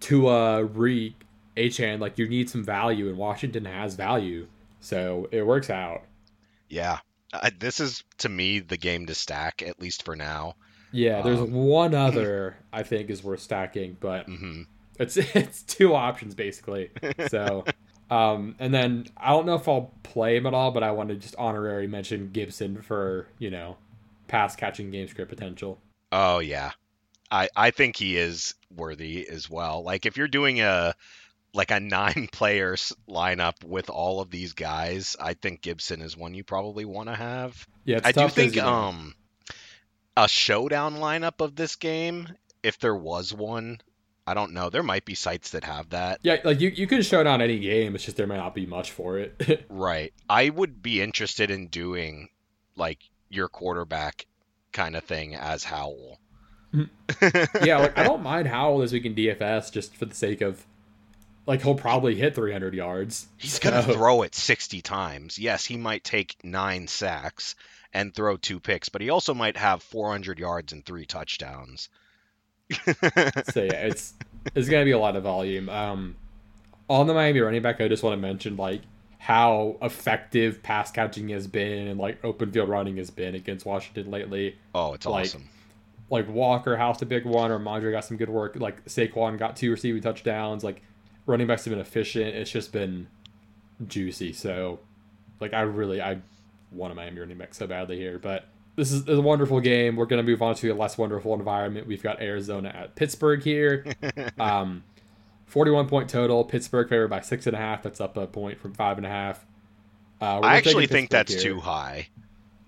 to 0.00 0.30
a 0.30 0.64
re 0.64 1.14
Achane, 1.56 2.00
like 2.00 2.16
you 2.16 2.28
need 2.28 2.48
some 2.48 2.64
value, 2.64 3.08
and 3.08 3.18
Washington 3.18 3.66
has 3.66 3.94
value, 3.94 4.46
so 4.80 5.28
it 5.30 5.46
works 5.46 5.68
out. 5.68 6.02
Yeah, 6.68 6.98
I, 7.32 7.50
this 7.50 7.78
is 7.78 8.04
to 8.18 8.28
me 8.28 8.60
the 8.60 8.78
game 8.78 9.06
to 9.06 9.14
stack 9.14 9.62
at 9.62 9.80
least 9.80 10.04
for 10.04 10.16
now. 10.16 10.54
Yeah, 10.92 11.20
there's 11.22 11.40
um, 11.40 11.52
one 11.52 11.94
other 11.94 12.56
I 12.72 12.84
think 12.84 13.10
is 13.10 13.22
worth 13.22 13.40
stacking, 13.40 13.98
but 14.00 14.26
mm-hmm. 14.26 14.62
it's 14.98 15.16
it's 15.36 15.62
two 15.62 15.94
options 15.94 16.34
basically. 16.34 16.90
So 17.28 17.64
um, 18.10 18.56
and 18.58 18.74
then 18.74 19.06
I 19.16 19.28
don't 19.28 19.46
know 19.46 19.54
if 19.54 19.68
I'll 19.68 19.92
play 20.02 20.36
him 20.36 20.46
at 20.46 20.54
all, 20.54 20.72
but 20.72 20.82
I 20.82 20.90
want 20.90 21.10
to 21.10 21.14
just 21.14 21.36
honorary 21.36 21.86
mention 21.86 22.30
Gibson 22.32 22.82
for 22.82 23.28
you 23.38 23.50
know 23.50 23.76
pass 24.28 24.56
catching 24.56 24.90
game 24.90 25.08
script 25.08 25.30
potential. 25.30 25.78
Oh 26.10 26.40
yeah, 26.40 26.72
I 27.30 27.48
I 27.54 27.70
think 27.70 27.96
he 27.96 28.16
is 28.16 28.54
worthy 28.74 29.28
as 29.28 29.48
well. 29.48 29.82
Like 29.82 30.06
if 30.06 30.16
you're 30.16 30.28
doing 30.28 30.60
a 30.60 30.94
like 31.54 31.70
a 31.70 31.80
nine 31.80 32.28
players 32.32 32.92
lineup 33.08 33.62
with 33.64 33.90
all 33.90 34.20
of 34.20 34.30
these 34.30 34.52
guys, 34.52 35.16
I 35.20 35.34
think 35.34 35.62
Gibson 35.62 36.02
is 36.02 36.16
one 36.16 36.34
you 36.34 36.44
probably 36.44 36.84
want 36.84 37.08
to 37.08 37.14
have. 37.14 37.66
Yeah, 37.84 38.00
I 38.02 38.12
do 38.12 38.28
think 38.28 38.58
um 38.58 39.14
a 40.16 40.28
showdown 40.28 40.96
lineup 40.96 41.40
of 41.40 41.54
this 41.54 41.76
game, 41.76 42.28
if 42.62 42.78
there 42.78 42.96
was 42.96 43.32
one, 43.32 43.80
I 44.30 44.34
don't 44.34 44.52
know. 44.52 44.70
There 44.70 44.84
might 44.84 45.04
be 45.04 45.16
sites 45.16 45.50
that 45.50 45.64
have 45.64 45.90
that. 45.90 46.20
Yeah, 46.22 46.36
like 46.44 46.60
you, 46.60 46.68
you 46.68 46.86
can 46.86 47.02
show 47.02 47.24
down 47.24 47.42
any 47.42 47.58
game. 47.58 47.96
It's 47.96 48.04
just 48.04 48.16
there 48.16 48.28
might 48.28 48.36
not 48.36 48.54
be 48.54 48.64
much 48.64 48.92
for 48.92 49.18
it. 49.18 49.66
right. 49.68 50.12
I 50.28 50.48
would 50.48 50.80
be 50.82 51.02
interested 51.02 51.50
in 51.50 51.66
doing 51.66 52.28
like 52.76 53.00
your 53.28 53.48
quarterback 53.48 54.26
kind 54.72 54.94
of 54.94 55.02
thing 55.02 55.34
as 55.34 55.64
Howell. 55.64 56.20
Mm-hmm. 56.72 57.64
yeah, 57.64 57.78
like 57.78 57.98
I 57.98 58.04
don't 58.04 58.22
mind 58.22 58.46
Howell 58.46 58.78
this 58.78 58.92
week 58.92 59.04
in 59.04 59.16
DFS 59.16 59.72
just 59.72 59.96
for 59.96 60.04
the 60.04 60.14
sake 60.14 60.42
of 60.42 60.64
like 61.46 61.62
he'll 61.62 61.74
probably 61.74 62.14
hit 62.14 62.36
300 62.36 62.74
yards. 62.74 63.26
He's 63.36 63.54
so. 63.54 63.68
gonna 63.68 63.82
throw 63.82 64.22
it 64.22 64.36
60 64.36 64.80
times. 64.82 65.40
Yes, 65.40 65.64
he 65.64 65.76
might 65.76 66.04
take 66.04 66.36
nine 66.44 66.86
sacks 66.86 67.56
and 67.92 68.14
throw 68.14 68.36
two 68.36 68.60
picks, 68.60 68.88
but 68.88 69.00
he 69.00 69.10
also 69.10 69.34
might 69.34 69.56
have 69.56 69.82
400 69.82 70.38
yards 70.38 70.72
and 70.72 70.86
three 70.86 71.06
touchdowns. 71.06 71.88
So 72.72 73.62
yeah, 73.62 73.86
it's 73.86 74.14
it's 74.54 74.68
gonna 74.68 74.84
be 74.84 74.90
a 74.92 74.98
lot 74.98 75.16
of 75.16 75.22
volume. 75.22 75.68
Um, 75.68 76.16
on 76.88 77.06
the 77.06 77.14
Miami 77.14 77.40
running 77.40 77.62
back, 77.62 77.80
I 77.80 77.88
just 77.88 78.02
want 78.02 78.14
to 78.14 78.20
mention 78.20 78.56
like 78.56 78.82
how 79.18 79.76
effective 79.82 80.62
pass 80.62 80.90
catching 80.90 81.28
has 81.28 81.46
been 81.46 81.88
and 81.88 82.00
like 82.00 82.24
open 82.24 82.50
field 82.50 82.68
running 82.68 82.96
has 82.96 83.10
been 83.10 83.34
against 83.34 83.66
Washington 83.66 84.10
lately. 84.10 84.56
Oh, 84.74 84.94
it's 84.94 85.06
like, 85.06 85.26
awesome. 85.26 85.48
Like 86.08 86.28
Walker 86.28 86.76
housed 86.76 87.02
a 87.02 87.06
big 87.06 87.24
one, 87.24 87.50
or 87.50 87.58
Mondre 87.58 87.92
got 87.92 88.04
some 88.04 88.16
good 88.16 88.30
work. 88.30 88.56
Like 88.56 88.84
Saquon 88.86 89.38
got 89.38 89.56
two 89.56 89.70
receiving 89.70 90.02
touchdowns. 90.02 90.64
Like 90.64 90.82
running 91.26 91.46
backs 91.46 91.64
have 91.64 91.72
been 91.72 91.80
efficient. 91.80 92.34
It's 92.34 92.50
just 92.50 92.72
been 92.72 93.06
juicy. 93.86 94.32
So, 94.32 94.80
like 95.38 95.54
I 95.54 95.60
really 95.60 96.00
I 96.00 96.18
want 96.72 96.92
a 96.92 96.96
Miami 96.96 97.20
running 97.20 97.38
back 97.38 97.54
so 97.54 97.66
badly 97.66 97.96
here, 97.98 98.18
but 98.18 98.46
this 98.76 98.92
is 98.92 99.08
a 99.08 99.20
wonderful 99.20 99.60
game. 99.60 99.96
We're 99.96 100.06
going 100.06 100.24
to 100.24 100.30
move 100.30 100.42
on 100.42 100.54
to 100.56 100.70
a 100.70 100.74
less 100.74 100.96
wonderful 100.96 101.34
environment. 101.34 101.86
We've 101.86 102.02
got 102.02 102.20
Arizona 102.20 102.68
at 102.68 102.94
Pittsburgh 102.94 103.42
here. 103.42 103.86
um, 104.38 104.84
41 105.46 105.88
point 105.88 106.08
total. 106.08 106.44
Pittsburgh 106.44 106.88
favored 106.88 107.08
by 107.08 107.20
six 107.20 107.46
and 107.46 107.56
a 107.56 107.58
half. 107.58 107.82
That's 107.82 108.00
up 108.00 108.16
a 108.16 108.26
point 108.26 108.60
from 108.60 108.72
five 108.72 108.96
and 108.96 109.06
a 109.06 109.10
half. 109.10 109.44
Uh, 110.20 110.40
I 110.40 110.56
actually 110.56 110.86
think 110.86 111.10
that's 111.10 111.32
here. 111.32 111.54
too 111.54 111.60
high. 111.60 112.08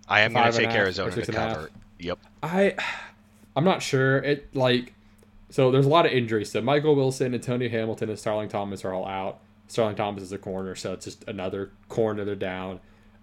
I 0.08 0.22
am 0.22 0.32
going 0.32 0.50
to 0.50 0.58
take 0.58 0.70
Arizona 0.70 1.12
to 1.12 1.32
cover. 1.32 1.70
Yep. 1.98 2.18
I 2.42 2.76
I'm 3.56 3.64
not 3.64 3.82
sure. 3.82 4.18
It 4.18 4.54
like 4.54 4.94
so 5.50 5.70
there's 5.70 5.86
a 5.86 5.90
lot 5.90 6.06
of 6.06 6.12
injuries. 6.12 6.50
So 6.50 6.60
Michael 6.60 6.96
Wilson, 6.96 7.34
Antonio 7.34 7.68
Hamilton, 7.68 8.08
and 8.08 8.18
Starling 8.18 8.48
Thomas 8.48 8.84
are 8.84 8.92
all 8.92 9.06
out. 9.06 9.40
Starling 9.68 9.96
Thomas 9.96 10.22
is 10.22 10.32
a 10.32 10.38
corner, 10.38 10.74
so 10.74 10.94
it's 10.94 11.04
just 11.04 11.24
another 11.28 11.70
corner 11.88 12.24
they're 12.24 12.34
down. 12.34 12.80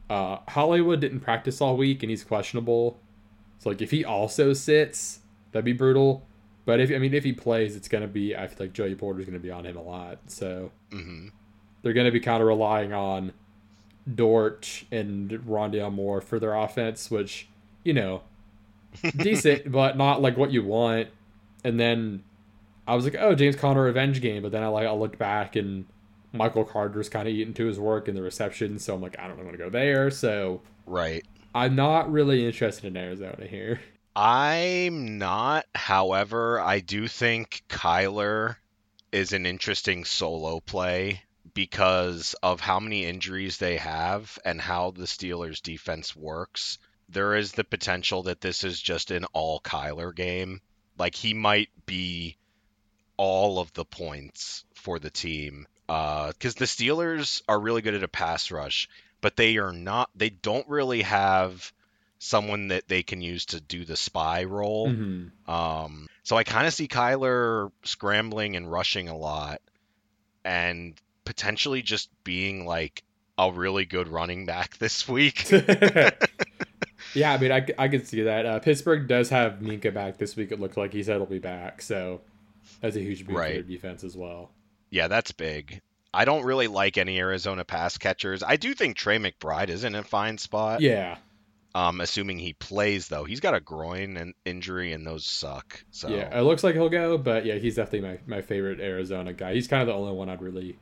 Uh, 0.10 0.40
Hollywood 0.48 1.00
didn't 1.02 1.20
practice 1.20 1.62
all 1.62 1.78
week 1.78 2.04
and 2.04 2.10
he's 2.10 2.24
questionable. 2.24 3.00
So 3.60 3.70
like 3.70 3.82
if 3.82 3.92
he 3.92 4.04
also 4.04 4.54
sits, 4.54 5.20
that'd 5.52 5.66
be 5.66 5.74
brutal. 5.74 6.26
But 6.66 6.80
if 6.80 6.92
I 6.92 6.98
mean 6.98 7.14
if 7.14 7.24
he 7.24 7.34
plays, 7.34 7.76
it's 7.76 7.88
gonna 7.88 8.08
be 8.08 8.36
I 8.36 8.48
feel 8.48 8.58
like 8.68 8.74
Joey 8.74 8.96
Porter's 8.96 9.26
gonna 9.26 9.40
be 9.40 9.52
on 9.52 9.66
him 9.66 9.78
a 9.78 9.82
lot. 9.84 10.20
So 10.28 10.72
hmm 10.92 11.28
they're 11.82 11.94
gonna 11.94 12.12
be 12.12 12.20
kind 12.20 12.42
of 12.42 12.48
relying 12.48 12.94
on 12.94 13.34
Dort 14.14 14.84
and 14.92 15.30
Rondale 15.32 15.94
Moore 15.94 16.22
for 16.22 16.40
their 16.40 16.54
offense, 16.56 17.12
which 17.12 17.48
you 17.84 17.94
know 17.94 18.22
decent, 19.16 19.72
but 19.72 19.98
not 19.98 20.22
like 20.22 20.38
what 20.38 20.52
you 20.52 20.64
want. 20.64 21.10
And 21.64 21.80
then 21.80 22.24
I 22.88 22.96
was 22.96 23.06
like, 23.06 23.16
oh, 23.20 23.36
James 23.36 23.56
Conner 23.56 23.84
revenge 23.84 24.22
game, 24.22 24.42
but 24.42 24.52
then 24.52 24.64
I 24.64 24.68
like 24.68 24.88
I 24.88 24.92
looked 24.92 25.20
back 25.20 25.56
and 25.56 25.86
Michael 26.32 26.66
Carter's 26.66 27.10
kind 27.10 27.28
of 27.28 27.34
eating 27.34 27.54
to 27.56 27.66
his 27.66 27.80
work 27.80 28.08
in 28.08 28.16
the 28.16 28.22
reception, 28.22 28.80
so 28.80 28.96
I'm 28.96 29.02
like, 29.02 29.18
I 29.20 29.28
don't 29.28 29.38
want 29.38 29.52
to 29.52 29.58
go 29.58 29.70
there. 29.70 30.12
So 30.12 30.62
Right. 30.86 31.26
I'm 31.54 31.76
not 31.76 32.12
really 32.12 32.46
interested 32.46 32.86
in 32.86 32.98
Arizona 32.98 33.46
here. 33.46 33.80
I'm 34.16 35.18
not. 35.18 35.66
However, 35.74 36.60
I 36.60 36.80
do 36.80 37.08
think 37.08 37.64
Kyler 37.70 38.58
is 39.12 39.34
an 39.34 39.46
interesting 39.46 40.06
solo 40.06 40.60
play 40.60 41.24
because 41.54 42.36
of 42.44 42.60
how 42.60 42.80
many 42.80 43.06
injuries 43.06 43.58
they 43.58 43.78
have 43.78 44.38
and 44.46 44.60
how 44.60 44.92
the 44.92 45.06
Steelers 45.06 45.62
defense 45.62 46.16
works. 46.16 46.78
There 47.08 47.36
is 47.36 47.52
the 47.52 47.64
potential 47.64 48.24
that 48.24 48.42
this 48.42 48.64
is 48.64 48.80
just 48.80 49.12
an 49.12 49.26
all 49.34 49.60
Kyler 49.62 50.14
game. 50.14 50.62
Like 50.98 51.16
he 51.16 51.34
might 51.34 51.70
be 51.86 52.38
all 53.18 53.60
of 53.60 53.74
the 53.74 53.86
points 53.86 54.64
for 54.76 55.00
the 55.00 55.10
team. 55.10 55.68
Because 55.90 56.54
the 56.54 56.66
Steelers 56.66 57.42
are 57.48 57.60
really 57.60 57.82
good 57.82 57.96
at 57.96 58.04
a 58.04 58.08
pass 58.08 58.52
rush, 58.52 58.88
but 59.22 59.36
they 59.36 59.58
are 59.58 59.74
not. 59.74 60.12
They 60.16 60.30
don't 60.30 60.68
really 60.70 61.02
have 61.02 61.74
someone 62.20 62.68
that 62.68 62.88
they 62.88 63.02
can 63.02 63.22
use 63.22 63.46
to 63.48 63.60
do 63.60 63.86
the 63.86 63.96
spy 63.96 64.44
role. 64.44 64.90
Mm-hmm. 64.90 65.50
Um, 65.50 66.08
so 66.22 66.38
I 66.38 66.44
kind 66.44 66.68
of 66.68 66.74
see 66.76 66.88
Kyler 66.88 67.72
scrambling 67.84 68.56
and 68.56 68.72
rushing 68.72 69.10
a 69.10 69.18
lot, 69.18 69.62
and 70.46 70.94
potentially 71.26 71.82
just 71.82 72.10
being 72.24 72.68
like 72.68 73.04
a 73.40 73.52
really 73.52 73.86
good 73.86 74.10
running 74.10 74.46
back 74.46 74.78
this 74.80 75.08
week. 75.08 75.50
yeah, 77.16 77.34
I 77.34 77.38
mean, 77.40 77.52
I, 77.52 77.66
I 77.80 77.88
could 77.88 78.08
see 78.08 78.22
that. 78.22 78.46
Uh, 78.46 78.60
Pittsburgh 78.60 79.08
does 79.08 79.30
have 79.30 79.54
Minkah 79.54 79.92
back 79.92 80.20
this 80.20 80.36
week. 80.36 80.52
It 80.52 80.60
looks 80.60 80.78
like 80.78 80.94
he 80.94 81.02
said 81.02 81.16
he'll 81.16 81.26
be 81.26 81.40
back, 81.40 81.82
so 81.82 82.22
that's 82.80 82.96
a 82.96 83.00
huge 83.00 83.26
boost 83.26 83.40
for 83.40 83.48
their 83.48 83.64
defense 83.64 84.04
as 84.04 84.16
well. 84.16 84.52
Yeah, 84.90 85.08
that's 85.08 85.32
big. 85.32 85.82
I 86.14 86.26
don't 86.26 86.44
really 86.44 86.68
like 86.68 86.98
any 86.98 87.20
Arizona 87.20 87.64
pass 87.66 87.98
catchers. 87.98 88.42
I 88.44 88.56
do 88.56 88.74
think 88.74 88.96
Trey 88.98 89.18
McBride 89.20 89.70
is 89.70 89.84
in 89.84 89.94
a 89.96 90.04
fine 90.04 90.38
spot. 90.40 90.82
Yeah, 90.82 91.18
Um, 91.76 92.02
assuming 92.02 92.40
he 92.40 92.54
plays 92.54 93.08
though, 93.08 93.24
he's 93.26 93.40
got 93.40 93.54
a 93.54 93.60
groin 93.60 94.18
and 94.18 94.34
injury, 94.44 94.92
and 94.94 95.06
those 95.06 95.26
suck. 95.26 95.84
So 95.92 96.10
yeah, 96.10 96.36
it 96.38 96.42
looks 96.42 96.64
like 96.64 96.74
he'll 96.74 96.90
go, 96.90 97.18
but 97.20 97.46
yeah, 97.46 97.56
he's 97.56 97.76
definitely 97.76 98.10
my, 98.10 98.20
my 98.38 98.42
favorite 98.42 98.80
Arizona 98.80 99.34
guy. 99.34 99.54
He's 99.54 99.68
kind 99.68 99.82
of 99.82 99.88
the 99.88 99.94
only 99.94 100.14
one 100.14 100.30
I'd 100.30 100.42
really 100.42 100.80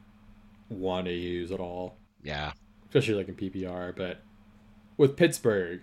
want 0.69 1.07
to 1.07 1.13
use 1.13 1.51
at 1.51 1.59
all, 1.59 1.97
yeah. 2.23 2.53
especially 2.87 3.15
like 3.15 3.27
in 3.27 3.35
PPR. 3.35 3.93
But 3.95 4.21
with 4.95 5.17
Pittsburgh, 5.17 5.81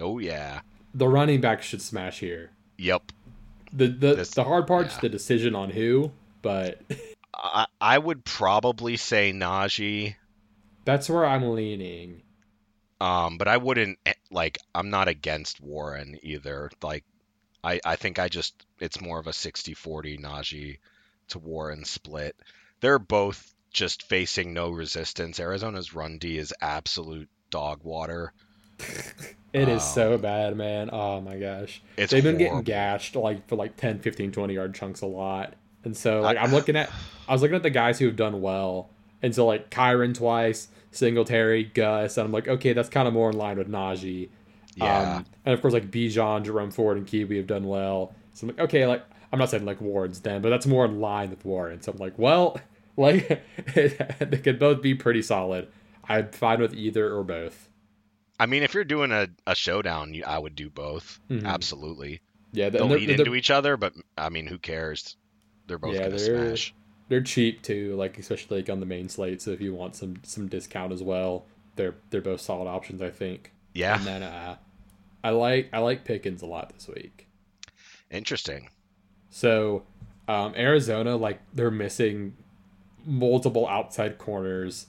Oh 0.00 0.18
yeah. 0.20 0.60
the 0.94 1.08
running 1.08 1.40
back 1.40 1.62
should 1.62 1.82
smash 1.82 2.20
here. 2.20 2.50
Yep. 2.78 3.10
The 3.72 3.88
the, 3.88 4.14
This- 4.14 4.30
the 4.30 4.44
hard 4.44 4.68
part's 4.68 4.94
yeah. 4.94 5.00
the 5.00 5.08
decision 5.08 5.56
on 5.56 5.70
who, 5.70 6.12
but 6.42 6.80
I, 7.34 7.66
I 7.80 7.98
would 7.98 8.24
probably 8.24 8.96
say 8.96 9.32
Najee. 9.32 10.16
that's 10.84 11.08
where 11.10 11.24
I'm 11.26 11.50
leaning. 11.54 12.22
Um, 13.00 13.38
but 13.38 13.48
I 13.48 13.56
wouldn't 13.58 13.98
eh, 14.06 14.14
like. 14.30 14.58
I'm 14.74 14.90
not 14.90 15.08
against 15.08 15.60
Warren 15.60 16.18
either. 16.22 16.70
Like, 16.82 17.04
I 17.62 17.80
I 17.84 17.96
think 17.96 18.18
I 18.18 18.28
just 18.28 18.64
it's 18.80 19.00
more 19.00 19.18
of 19.20 19.26
a 19.26 19.32
60-40 19.32 20.18
Najee 20.20 20.78
to 21.28 21.38
Warren 21.38 21.84
split. 21.84 22.36
They're 22.80 22.98
both 22.98 23.54
just 23.72 24.02
facing 24.04 24.54
no 24.54 24.70
resistance. 24.70 25.40
Arizona's 25.40 25.94
run 25.94 26.18
D 26.18 26.38
is 26.38 26.54
absolute 26.60 27.30
dog 27.50 27.84
water. 27.84 28.32
It 29.52 29.68
is 29.68 29.82
Um, 29.82 29.88
so 29.88 30.18
bad, 30.18 30.56
man. 30.56 30.90
Oh 30.92 31.20
my 31.20 31.38
gosh. 31.38 31.80
It's 31.96 32.12
They've 32.12 32.22
been 32.24 32.38
getting 32.38 32.62
gashed 32.62 33.14
like 33.14 33.46
for 33.48 33.54
like 33.56 33.76
10, 33.76 34.00
15, 34.00 34.32
20 34.32 34.54
yard 34.54 34.74
chunks 34.74 35.00
a 35.02 35.06
lot. 35.06 35.54
And 35.84 35.96
so 35.96 36.20
like 36.20 36.36
I'm 36.38 36.50
looking 36.52 36.76
at 36.76 36.90
I 37.28 37.32
was 37.32 37.42
looking 37.42 37.56
at 37.56 37.62
the 37.62 37.70
guys 37.70 37.98
who 37.98 38.06
have 38.06 38.16
done 38.16 38.40
well. 38.40 38.90
And 39.22 39.34
so 39.34 39.46
like 39.46 39.70
Kyren 39.70 40.14
twice, 40.14 40.68
Singletary, 40.90 41.64
Gus, 41.64 42.16
and 42.18 42.26
I'm 42.26 42.32
like, 42.32 42.48
okay, 42.48 42.72
that's 42.72 42.88
kind 42.88 43.08
of 43.08 43.14
more 43.14 43.30
in 43.30 43.36
line 43.38 43.56
with 43.58 43.68
Najee. 43.68 44.28
Yeah. 44.76 45.16
Um, 45.16 45.26
and 45.44 45.54
of 45.54 45.60
course 45.62 45.72
like 45.74 45.90
Bijan, 45.90 46.44
Jerome 46.44 46.70
Ford, 46.70 46.96
and 46.96 47.06
Kiwi 47.06 47.36
have 47.36 47.46
done 47.46 47.64
well. 47.66 48.14
So 48.34 48.44
I'm 48.44 48.48
like, 48.56 48.64
okay, 48.66 48.86
like 48.86 49.04
I'm 49.32 49.38
not 49.38 49.50
saying 49.50 49.64
like 49.64 49.80
Warren's 49.80 50.20
then, 50.20 50.42
but 50.42 50.50
that's 50.50 50.66
more 50.66 50.84
in 50.84 51.00
line 51.00 51.30
with 51.30 51.44
Warren. 51.44 51.80
So 51.82 51.92
I'm 51.92 51.98
like, 51.98 52.18
well, 52.18 52.60
like 52.96 53.42
they 53.74 54.40
could 54.42 54.58
both 54.58 54.82
be 54.82 54.94
pretty 54.94 55.22
solid. 55.22 55.68
I'm 56.06 56.30
fine 56.30 56.60
with 56.60 56.74
either 56.74 57.14
or 57.14 57.24
both. 57.24 57.68
I 58.38 58.46
mean, 58.46 58.62
if 58.62 58.74
you're 58.74 58.84
doing 58.84 59.12
a, 59.12 59.28
a 59.46 59.54
showdown, 59.54 60.12
you, 60.12 60.24
I 60.24 60.38
would 60.38 60.54
do 60.56 60.68
both. 60.68 61.20
Mhm. 61.30 61.44
Absolutely. 61.44 62.20
Yeah, 62.52 62.68
They'll 62.68 62.86
lead 62.86 63.08
they're- 63.08 63.18
into 63.18 63.34
each 63.34 63.50
other, 63.50 63.76
but 63.76 63.94
I 64.18 64.28
mean, 64.28 64.46
who 64.46 64.58
cares? 64.58 65.16
They're 65.66 65.78
both 65.78 65.94
Yeah, 65.94 66.04
gonna 66.08 66.16
they're- 66.16 66.46
smash. 66.48 66.74
they're 67.08 67.22
cheap 67.22 67.62
too, 67.62 67.94
like 67.96 68.18
especially 68.18 68.58
like 68.58 68.70
on 68.70 68.80
the 68.80 68.86
main 68.86 69.08
slate. 69.08 69.40
So 69.42 69.50
if 69.50 69.60
you 69.60 69.74
want 69.74 69.96
some 69.96 70.16
some 70.22 70.48
discount 70.48 70.92
as 70.92 71.02
well, 71.02 71.46
they're 71.76 71.94
they're 72.10 72.20
both 72.20 72.40
solid 72.40 72.68
options, 72.68 73.00
I 73.02 73.10
think. 73.10 73.52
Yeah. 73.72 73.96
And 73.96 74.04
then 74.06 74.22
uh, 74.22 74.56
I 75.22 75.30
like 75.30 75.68
I 75.72 75.78
like 75.78 76.04
Pickens 76.04 76.42
a 76.42 76.46
lot 76.46 76.72
this 76.72 76.86
week. 76.88 77.26
Interesting. 78.10 78.68
So 79.30 79.84
um, 80.28 80.54
Arizona, 80.56 81.16
like 81.16 81.40
they're 81.52 81.70
missing 81.70 82.36
multiple 83.04 83.66
outside 83.68 84.18
corners. 84.18 84.86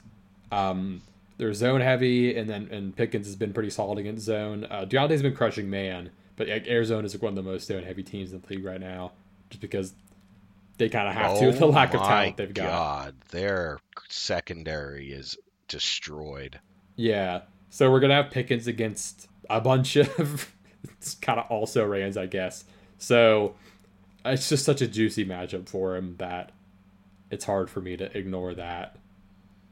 Um, 0.51 1.01
they're 1.37 1.53
zone 1.53 1.81
heavy, 1.81 2.35
and 2.37 2.49
then 2.49 2.69
and 2.71 2.95
Pickens 2.95 3.25
has 3.25 3.35
been 3.35 3.51
pretty 3.53 3.69
solid 3.69 3.97
against 3.97 4.25
zone. 4.25 4.65
Uh, 4.69 4.85
Diontae's 4.85 5.21
been 5.21 5.35
crushing 5.35 5.69
man, 5.69 6.11
but 6.37 6.47
like, 6.47 6.67
Arizona 6.67 7.05
is 7.05 7.17
one 7.19 7.29
of 7.37 7.43
the 7.43 7.49
most 7.49 7.67
zone 7.67 7.83
heavy 7.83 8.03
teams 8.03 8.31
in 8.31 8.41
the 8.41 8.55
league 8.55 8.63
right 8.63 8.79
now, 8.79 9.11
just 9.49 9.59
because 9.61 9.93
they 10.77 10.89
kind 10.89 11.07
of 11.07 11.13
have 11.13 11.39
to 11.39 11.47
with 11.47 11.59
the 11.59 11.65
oh 11.65 11.69
lack 11.69 11.93
of 11.93 12.01
Oh 12.01 12.05
talent 12.05 12.37
they've 12.37 12.53
got. 12.53 12.65
God, 12.65 13.15
their 13.31 13.79
secondary 14.09 15.11
is 15.11 15.37
destroyed. 15.67 16.59
Yeah. 16.95 17.41
So 17.69 17.91
we're 17.91 17.99
gonna 17.99 18.15
have 18.15 18.31
Pickens 18.31 18.67
against 18.67 19.27
a 19.49 19.61
bunch 19.61 19.95
of 19.95 20.53
kind 21.21 21.39
of 21.39 21.49
also 21.51 21.85
Rams, 21.85 22.17
I 22.17 22.25
guess. 22.25 22.65
So 22.97 23.55
it's 24.23 24.49
just 24.49 24.65
such 24.65 24.81
a 24.81 24.87
juicy 24.87 25.25
matchup 25.25 25.67
for 25.69 25.95
him 25.95 26.15
that 26.17 26.51
it's 27.31 27.45
hard 27.45 27.69
for 27.69 27.81
me 27.81 27.97
to 27.97 28.17
ignore 28.17 28.53
that. 28.55 28.97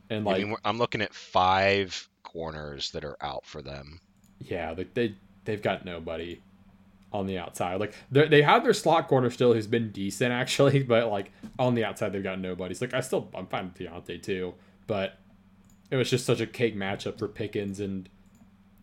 And 0.10 0.28
I 0.28 0.32
like, 0.32 0.46
mean, 0.46 0.56
I'm 0.66 0.78
looking 0.78 1.02
at 1.02 1.14
five 1.14 2.08
corners 2.24 2.92
that 2.92 3.04
are 3.06 3.18
out 3.22 3.46
for 3.46 3.62
them. 3.62 4.00
yeah, 4.40 4.74
like 4.78 4.94
they 4.94 5.16
they've 5.46 5.62
got 5.62 5.86
nobody 5.86 6.42
on 7.14 7.28
the 7.28 7.38
outside. 7.38 7.80
Like 7.80 7.94
they 8.12 8.28
they 8.28 8.42
have 8.42 8.64
their 8.64 8.74
slot 8.74 9.08
corner 9.08 9.30
still, 9.30 9.54
who's 9.54 9.68
been 9.68 9.92
decent 9.92 10.32
actually, 10.32 10.84
but 10.84 11.10
like 11.10 11.32
on 11.60 11.76
the 11.76 11.86
outside 11.86 12.12
they've 12.12 12.24
got 12.24 12.40
nobody. 12.40 12.74
So 12.74 12.86
like 12.86 12.94
I 12.94 13.02
still 13.02 13.30
I'm 13.34 13.48
fine 13.48 13.66
with 13.66 13.76
Diontae 13.76 14.22
too, 14.22 14.56
but 14.88 15.18
it 15.92 15.96
was 15.96 16.10
just 16.10 16.26
such 16.26 16.42
a 16.42 16.48
cake 16.48 16.76
matchup 16.76 17.20
for 17.20 17.28
Pickens, 17.28 17.80
and 17.80 18.10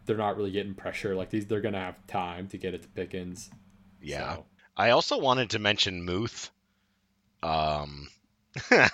they're 0.07 0.17
not 0.17 0.37
really 0.37 0.53
getting 0.53 0.75
pressure. 0.75 1.15
Like 1.17 1.31
these, 1.31 1.47
they're 1.47 1.61
gonna 1.61 1.81
have 1.81 2.07
time 2.07 2.47
to 2.49 2.57
get 2.57 2.73
it 2.73 2.83
to 2.83 2.89
Pickens. 2.89 3.51
Yeah. 4.01 4.37
So, 4.37 4.45
I 4.77 4.91
also 4.91 5.19
wanted 5.19 5.51
to 5.51 5.59
mention 5.59 6.05
Muth. 6.05 6.51
Um. 7.43 8.09
I 8.71 8.91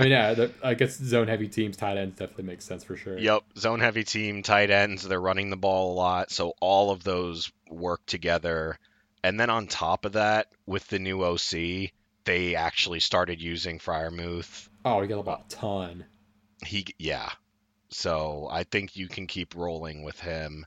mean, 0.00 0.10
yeah, 0.10 0.32
the, 0.32 0.50
I 0.62 0.72
guess 0.72 0.96
zone 0.96 1.28
heavy 1.28 1.48
teams, 1.48 1.76
tight 1.76 1.98
ends 1.98 2.18
definitely 2.18 2.44
makes 2.44 2.64
sense 2.64 2.82
for 2.82 2.96
sure. 2.96 3.18
Yep, 3.18 3.42
zone 3.58 3.80
heavy 3.80 4.04
team, 4.04 4.42
tight 4.42 4.70
ends, 4.70 5.06
they're 5.06 5.20
running 5.20 5.50
the 5.50 5.56
ball 5.56 5.92
a 5.92 5.94
lot, 5.94 6.30
so 6.30 6.54
all 6.60 6.90
of 6.90 7.04
those 7.04 7.52
work 7.68 8.04
together. 8.06 8.78
And 9.22 9.38
then 9.38 9.50
on 9.50 9.66
top 9.66 10.04
of 10.04 10.12
that, 10.12 10.48
with 10.66 10.86
the 10.88 10.98
new 10.98 11.22
OC, 11.22 11.90
they 12.24 12.54
actually 12.54 13.00
started 13.00 13.40
using 13.40 13.78
Freiermuth. 13.78 14.68
Oh, 14.84 15.00
we 15.00 15.06
got 15.06 15.18
about 15.18 15.52
a 15.52 15.56
ton. 15.56 16.04
He 16.64 16.86
yeah. 16.98 17.30
So 17.90 18.48
I 18.50 18.64
think 18.64 18.96
you 18.96 19.08
can 19.08 19.26
keep 19.26 19.54
rolling 19.54 20.02
with 20.02 20.18
him. 20.20 20.66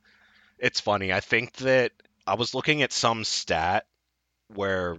It's 0.57 0.79
funny. 0.79 1.13
I 1.13 1.19
think 1.19 1.53
that 1.57 1.91
I 2.25 2.35
was 2.35 2.53
looking 2.53 2.81
at 2.81 2.91
some 2.91 3.23
stat 3.23 3.85
where 4.53 4.97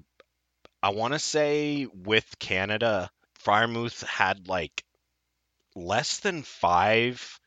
I 0.83 0.91
want 0.91 1.13
to 1.13 1.19
say 1.19 1.87
with 1.87 2.39
Canada, 2.39 3.11
Freiermuth 3.45 4.03
had 4.05 4.49
like 4.49 4.85
less 5.75 6.21
than 6.21 6.43
five 6.43 7.41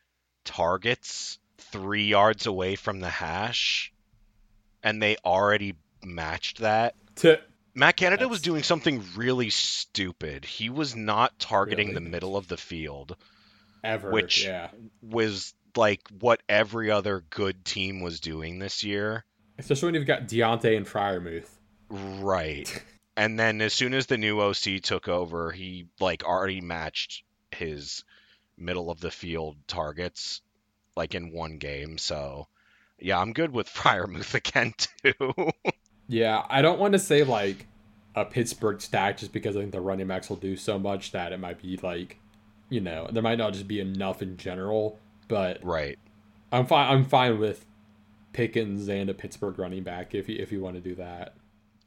targets 0.44 1.38
three 1.58 2.06
yards 2.06 2.46
away 2.46 2.76
from 2.76 3.00
the 3.00 3.10
hash, 3.10 3.92
and 4.84 5.02
they 5.02 5.16
already 5.24 5.74
matched 6.04 6.58
that. 6.58 6.94
To 7.16 7.40
Matt 7.74 7.96
Canada 7.96 8.20
That's- 8.20 8.30
was 8.30 8.42
doing 8.42 8.62
something 8.62 9.02
really 9.16 9.50
stupid. 9.50 10.44
He 10.44 10.70
was 10.70 10.94
not 10.94 11.36
targeting 11.40 11.88
Really? 11.88 12.04
the 12.04 12.10
middle 12.10 12.36
of 12.36 12.46
the 12.46 12.56
field, 12.56 13.16
ever, 13.82 14.12
Which- 14.12 14.44
yeah, 14.44 14.68
was 15.02 15.52
like 15.74 16.02
what 16.20 16.40
every 16.48 16.90
other 16.92 17.24
good 17.30 17.64
team 17.64 18.00
was 18.00 18.20
doing 18.20 18.60
this 18.60 18.84
year. 18.84 19.24
especially 19.58 19.86
when 19.88 19.94
you've 19.96 20.06
got 20.06 20.28
Diontae 20.28 20.76
and 20.76 20.86
Freiermuth. 20.86 21.48
Right. 21.88 22.70
And 23.16 23.38
then 23.38 23.60
as 23.60 23.72
soon 23.72 23.94
as 23.94 24.06
the 24.06 24.18
new 24.18 24.40
OC 24.40 24.80
took 24.82 25.06
over, 25.06 25.52
he 25.52 25.86
like 26.00 26.24
already 26.24 26.60
matched 26.60 27.22
his 27.52 28.02
middle 28.58 28.90
of 28.90 28.98
the 28.98 29.12
field 29.12 29.56
targets 29.68 30.42
like 30.96 31.14
in 31.14 31.30
one 31.30 31.58
game. 31.58 31.96
So 31.96 32.48
yeah, 33.04 33.20
I'm 33.20 33.32
good 33.32 33.52
with 33.52 33.68
Freiermuth 33.72 34.34
again 34.34 34.74
too. 34.76 35.52
Yeah, 36.08 36.44
I 36.48 36.62
don't 36.62 36.78
want 36.78 36.92
to 36.92 36.98
say 36.98 37.22
like 37.22 37.66
a 38.14 38.24
Pittsburgh 38.24 38.80
stack 38.80 39.18
just 39.18 39.32
because 39.32 39.56
I 39.56 39.60
think 39.60 39.72
the 39.72 39.80
running 39.80 40.06
backs 40.06 40.28
will 40.28 40.36
do 40.36 40.56
so 40.56 40.78
much 40.78 41.12
that 41.12 41.32
it 41.32 41.38
might 41.38 41.60
be 41.60 41.78
like, 41.82 42.18
you 42.68 42.80
know, 42.80 43.08
there 43.10 43.22
might 43.22 43.38
not 43.38 43.52
just 43.52 43.68
be 43.68 43.80
enough 43.80 44.22
in 44.22 44.36
general. 44.36 44.98
But 45.28 45.64
right. 45.64 45.98
I'm 46.52 46.66
fine. 46.66 46.92
I'm 46.92 47.04
fine 47.04 47.38
with 47.38 47.64
Pickens 48.32 48.88
and 48.88 49.10
a 49.10 49.14
Pittsburgh 49.14 49.58
running 49.58 49.82
back 49.82 50.14
if 50.14 50.28
you 50.28 50.36
if 50.38 50.52
you 50.52 50.60
want 50.60 50.76
to 50.76 50.80
do 50.80 50.94
that. 50.96 51.34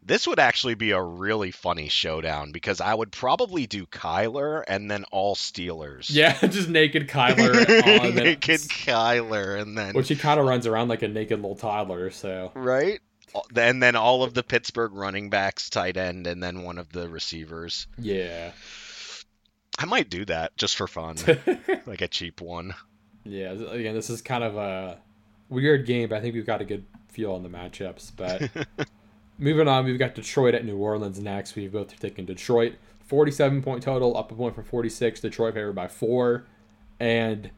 This 0.08 0.26
would 0.26 0.39
actually 0.39 0.76
be 0.76 0.91
a 0.91 1.02
really 1.02 1.52
funny 1.52 1.89
showdown 1.89 2.54
because 2.54 2.80
I 2.80 2.93
would 2.93 3.12
probably 3.12 3.67
do 3.67 3.86
Kyler 3.86 4.63
and 4.65 4.89
then 4.89 5.04
all 5.12 5.36
Steelers. 5.36 6.08
Yeah, 6.10 6.39
just 6.48 6.70
naked 6.70 7.10
Kyler 7.10 8.00
on 8.06 8.15
Naked 8.15 8.62
Kyler 8.62 9.60
and 9.62 9.78
then 9.78 9.93
which 9.93 10.08
he 10.08 10.15
kind 10.15 10.39
of 10.39 10.46
runs 10.46 10.65
around 10.65 10.88
like 10.88 11.02
a 11.02 11.10
naked 11.10 11.41
little 11.41 11.58
toddler. 11.58 12.10
So 12.10 12.54
right? 12.56 13.02
And 13.54 13.84
then 13.84 13.98
all 13.98 14.24
of 14.24 14.34
the 14.34 14.43
Pittsburgh 14.43 14.93
running 14.93 15.30
backs, 15.30 15.70
tight 15.70 15.98
end, 15.98 16.26
and 16.26 16.41
then 16.41 16.63
one 16.63 16.78
of 16.78 16.89
the 16.93 17.10
receivers. 17.10 17.88
yeah, 18.00 18.52
I 19.78 19.86
might 19.86 20.10
do 20.10 20.24
that 20.26 20.56
just 20.56 20.78
for 20.78 20.88
fun, 20.88 21.17
like 21.86 22.02
a 22.02 22.08
cheap 22.08 22.39
one. 22.39 22.74
yeah. 23.26 23.52
Again, 23.52 23.93
this 23.93 24.10
is 24.10 24.22
kind 24.22 24.46
of 24.46 24.56
a 24.56 25.00
weird 25.50 25.86
game, 25.86 26.08
but 26.08 26.15
I 26.15 26.22
think 26.22 26.34
we've 26.34 26.46
got 26.46 26.62
a 26.62 26.65
good 26.65 26.86
feel 27.10 27.34
on 27.34 27.43
the 27.43 27.50
matchups. 27.50 28.12
But 28.15 28.50
moving 29.38 29.67
on, 29.67 29.86
we've 29.86 30.00
got 30.00 30.15
Detroit 30.15 30.56
at 30.56 30.65
New 30.65 30.78
Orleans 30.78 31.19
next. 31.19 31.56
We've 31.56 31.71
both 31.71 32.00
taken 32.00 32.26
Detroit. 32.26 32.76
47 33.06 33.62
point 33.62 33.84
total, 33.84 34.17
up 34.17 34.32
a 34.32 34.36
point 34.36 34.56
from 34.56 34.65
46. 34.65 35.21
Detroit 35.21 35.54
favored 35.54 35.73
by 35.73 35.88
four. 35.88 36.45
And 37.00 37.50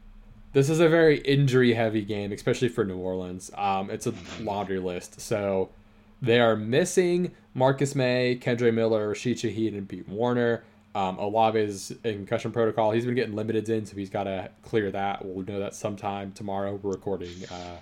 this 0.52 0.68
is 0.68 0.80
a 0.80 0.88
very 0.88 1.18
injury 1.18 1.74
heavy 1.74 2.02
game, 2.02 2.32
especially 2.32 2.68
for 2.68 2.84
New 2.84 2.96
Orleans. 2.96 3.50
Um, 3.56 3.90
it's 3.90 4.06
a 4.06 4.14
laundry 4.40 4.78
list. 4.78 5.20
So 5.20 5.70
they 6.22 6.40
are 6.40 6.56
missing 6.56 7.32
Marcus 7.54 7.94
Maye, 7.94 8.38
Kendre 8.40 8.72
Miller, 8.72 9.08
Rashid 9.08 9.38
Shaheed, 9.38 9.76
and 9.76 9.88
Pete 9.88 10.08
Werner. 10.08 10.62
Um, 10.94 11.18
Olave 11.18 11.58
is 11.58 11.92
in 12.04 12.14
concussion 12.16 12.50
protocol. 12.50 12.90
He's 12.90 13.06
been 13.06 13.14
getting 13.14 13.36
limited 13.36 13.68
in, 13.68 13.86
so 13.86 13.96
he's 13.96 14.10
got 14.10 14.24
to 14.24 14.50
clear 14.62 14.90
that. 14.90 15.24
We'll 15.24 15.46
know 15.46 15.60
that 15.60 15.74
sometime 15.74 16.32
tomorrow. 16.32 16.80
We're 16.82 16.90
recording 16.90 17.44
uh, 17.50 17.76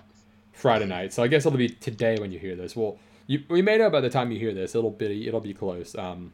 Friday 0.53 0.85
night, 0.85 1.11
so 1.11 1.23
I 1.23 1.27
guess 1.27 1.45
it'll 1.45 1.57
be 1.57 1.69
today 1.69 2.17
when 2.19 2.31
you 2.31 2.37
hear 2.37 2.55
this. 2.55 2.75
Well, 2.75 2.99
you, 3.29 3.43
we 3.47 3.61
may 3.61 3.77
know 3.77 3.91
by 3.91 4.01
the 4.01 4.09
time 4.09 4.31
you 4.31 4.39
hear 4.39 4.53
this. 4.53 4.73
It'll 4.73 4.89
be 4.89 5.27
it'll 5.27 5.39
be 5.39 5.53
close. 5.53 5.95
Um, 5.95 6.33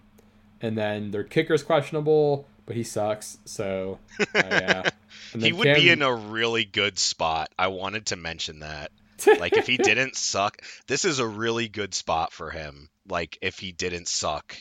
and 0.62 0.78
then 0.78 1.12
their 1.12 1.26
kicker's 1.26 1.62
questionable, 1.62 2.48
but 2.66 2.76
he 2.78 2.84
sucks. 2.84 3.38
So 3.44 4.00
uh, 4.20 4.26
yeah, 4.34 4.90
He 5.38 5.52
would 5.52 5.66
Cam- 5.66 5.76
be 5.76 5.90
in 5.90 6.02
a 6.02 6.16
really 6.16 6.64
good 6.64 6.98
spot. 6.98 7.50
I 7.60 7.68
wanted 7.68 8.08
to 8.08 8.16
mention 8.16 8.60
that. 8.62 8.92
Like 9.40 9.58
if 9.58 9.66
he 9.68 9.78
didn't 9.78 10.16
suck, 10.16 10.62
this 10.88 11.04
is 11.06 11.20
a 11.20 11.28
really 11.28 11.68
good 11.68 11.94
spot 11.94 12.32
for 12.32 12.50
him. 12.52 12.90
Like 13.08 13.38
if 13.42 13.60
he 13.60 13.72
didn't 13.72 14.08
suck. 14.08 14.56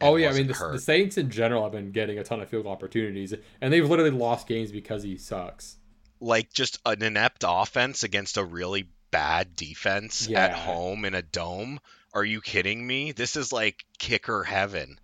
Oh 0.00 0.16
yeah, 0.16 0.30
I 0.30 0.32
mean 0.32 0.46
the, 0.46 0.68
the 0.72 0.78
Saints 0.78 1.16
in 1.18 1.30
general 1.30 1.64
have 1.64 1.72
been 1.72 1.90
getting 1.90 2.18
a 2.18 2.22
ton 2.24 2.40
of 2.40 2.48
field 2.48 2.62
goal 2.64 2.72
opportunities, 2.72 3.34
and 3.60 3.72
they've 3.72 3.88
literally 3.88 4.10
lost 4.12 4.46
games 4.46 4.70
because 4.70 5.02
he 5.02 5.16
sucks. 5.18 5.76
like 6.20 6.52
just 6.52 6.78
an 6.86 7.02
inept 7.02 7.44
offense 7.46 8.04
against 8.04 8.36
a 8.36 8.44
really 8.44 8.88
bad 9.10 9.56
defense 9.56 10.30
at 10.30 10.52
home 10.52 11.04
in 11.04 11.14
a 11.14 11.22
dome. 11.22 11.80
Are 12.14 12.24
you 12.24 12.40
kidding 12.40 12.86
me? 12.86 13.12
This 13.12 13.36
is 13.36 13.52
like 13.52 13.84
kicker 13.98 14.42
heaven. 14.42 14.98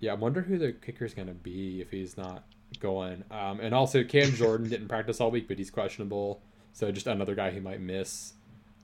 Yeah, 0.00 0.12
I 0.12 0.14
wonder 0.14 0.42
who 0.42 0.58
the 0.58 0.72
kicker's 0.72 1.14
gonna 1.14 1.34
be 1.34 1.80
if 1.80 1.90
he's 1.90 2.16
not 2.16 2.44
going. 2.80 3.24
Um, 3.30 3.60
and 3.60 3.74
also 3.74 4.04
Cam 4.04 4.30
Jordan 4.34 4.68
didn't 4.68 4.88
practice 4.88 5.20
all 5.20 5.30
week, 5.30 5.48
but 5.48 5.58
he's 5.58 5.70
questionable, 5.70 6.40
so 6.72 6.90
just 6.92 7.06
another 7.06 7.34
guy 7.34 7.50
he 7.50 7.60
might 7.60 7.80
miss. 7.80 8.34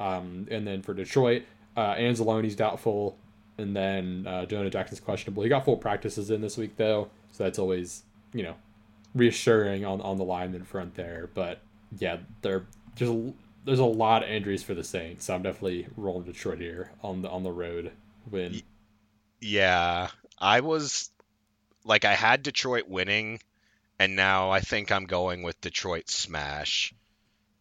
Um, 0.00 0.48
and 0.50 0.66
then 0.66 0.82
for 0.82 0.94
Detroit, 0.94 1.44
uh, 1.76 1.94
Anzalone's 1.94 2.56
doubtful, 2.56 3.16
and 3.58 3.76
then 3.76 4.26
uh, 4.26 4.46
Jonah 4.46 4.70
Jackson's 4.70 5.00
questionable. 5.00 5.42
He 5.42 5.48
got 5.48 5.64
full 5.64 5.76
practices 5.76 6.30
in 6.30 6.40
this 6.40 6.56
week 6.56 6.76
though, 6.76 7.10
so 7.32 7.44
that's 7.44 7.58
always 7.58 8.02
you 8.32 8.42
know 8.42 8.54
reassuring 9.14 9.84
on 9.84 10.00
on 10.00 10.16
the 10.16 10.24
lineman 10.24 10.64
front 10.64 10.94
there. 10.94 11.30
But 11.34 11.60
yeah, 11.98 12.18
they're 12.42 12.66
just 12.96 13.12
there's 13.64 13.78
a 13.78 13.84
lot 13.84 14.22
of 14.22 14.28
injuries 14.28 14.62
for 14.62 14.74
the 14.74 14.84
Saints, 14.84 15.24
so 15.24 15.34
I'm 15.34 15.42
definitely 15.42 15.86
rolling 15.96 16.24
Detroit 16.24 16.58
here 16.58 16.90
on 17.02 17.22
the 17.22 17.30
on 17.30 17.42
the 17.42 17.52
road 17.52 17.92
win. 18.30 18.62
Yeah, 19.40 20.08
I 20.38 20.60
was 20.60 21.10
like 21.84 22.04
I 22.04 22.14
had 22.14 22.42
Detroit 22.42 22.88
winning 22.88 23.40
and 23.98 24.16
now 24.16 24.50
I 24.50 24.60
think 24.60 24.90
I'm 24.90 25.04
going 25.06 25.42
with 25.42 25.60
Detroit 25.60 26.08
smash. 26.08 26.94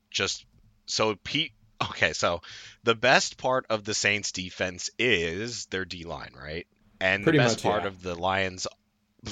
Just 0.10 0.46
so 0.86 1.16
Pete 1.24 1.52
okay, 1.89 2.13
so 2.13 2.42
the 2.84 2.96
best 2.96 3.38
part 3.38 3.66
of 3.70 3.84
the 3.84 3.94
Saints 3.94 4.32
defense 4.32 4.89
is 4.98 5.66
their 5.68 5.86
D 5.86 6.04
line, 6.04 6.32
right? 6.39 6.68
And 7.02 7.24
Pretty 7.24 7.38
the 7.38 7.44
best 7.44 7.58
much, 7.58 7.63
part 7.72 7.82
yeah. 7.84 7.88
of 7.89 8.02
the 8.02 8.16
Lions 8.16 8.68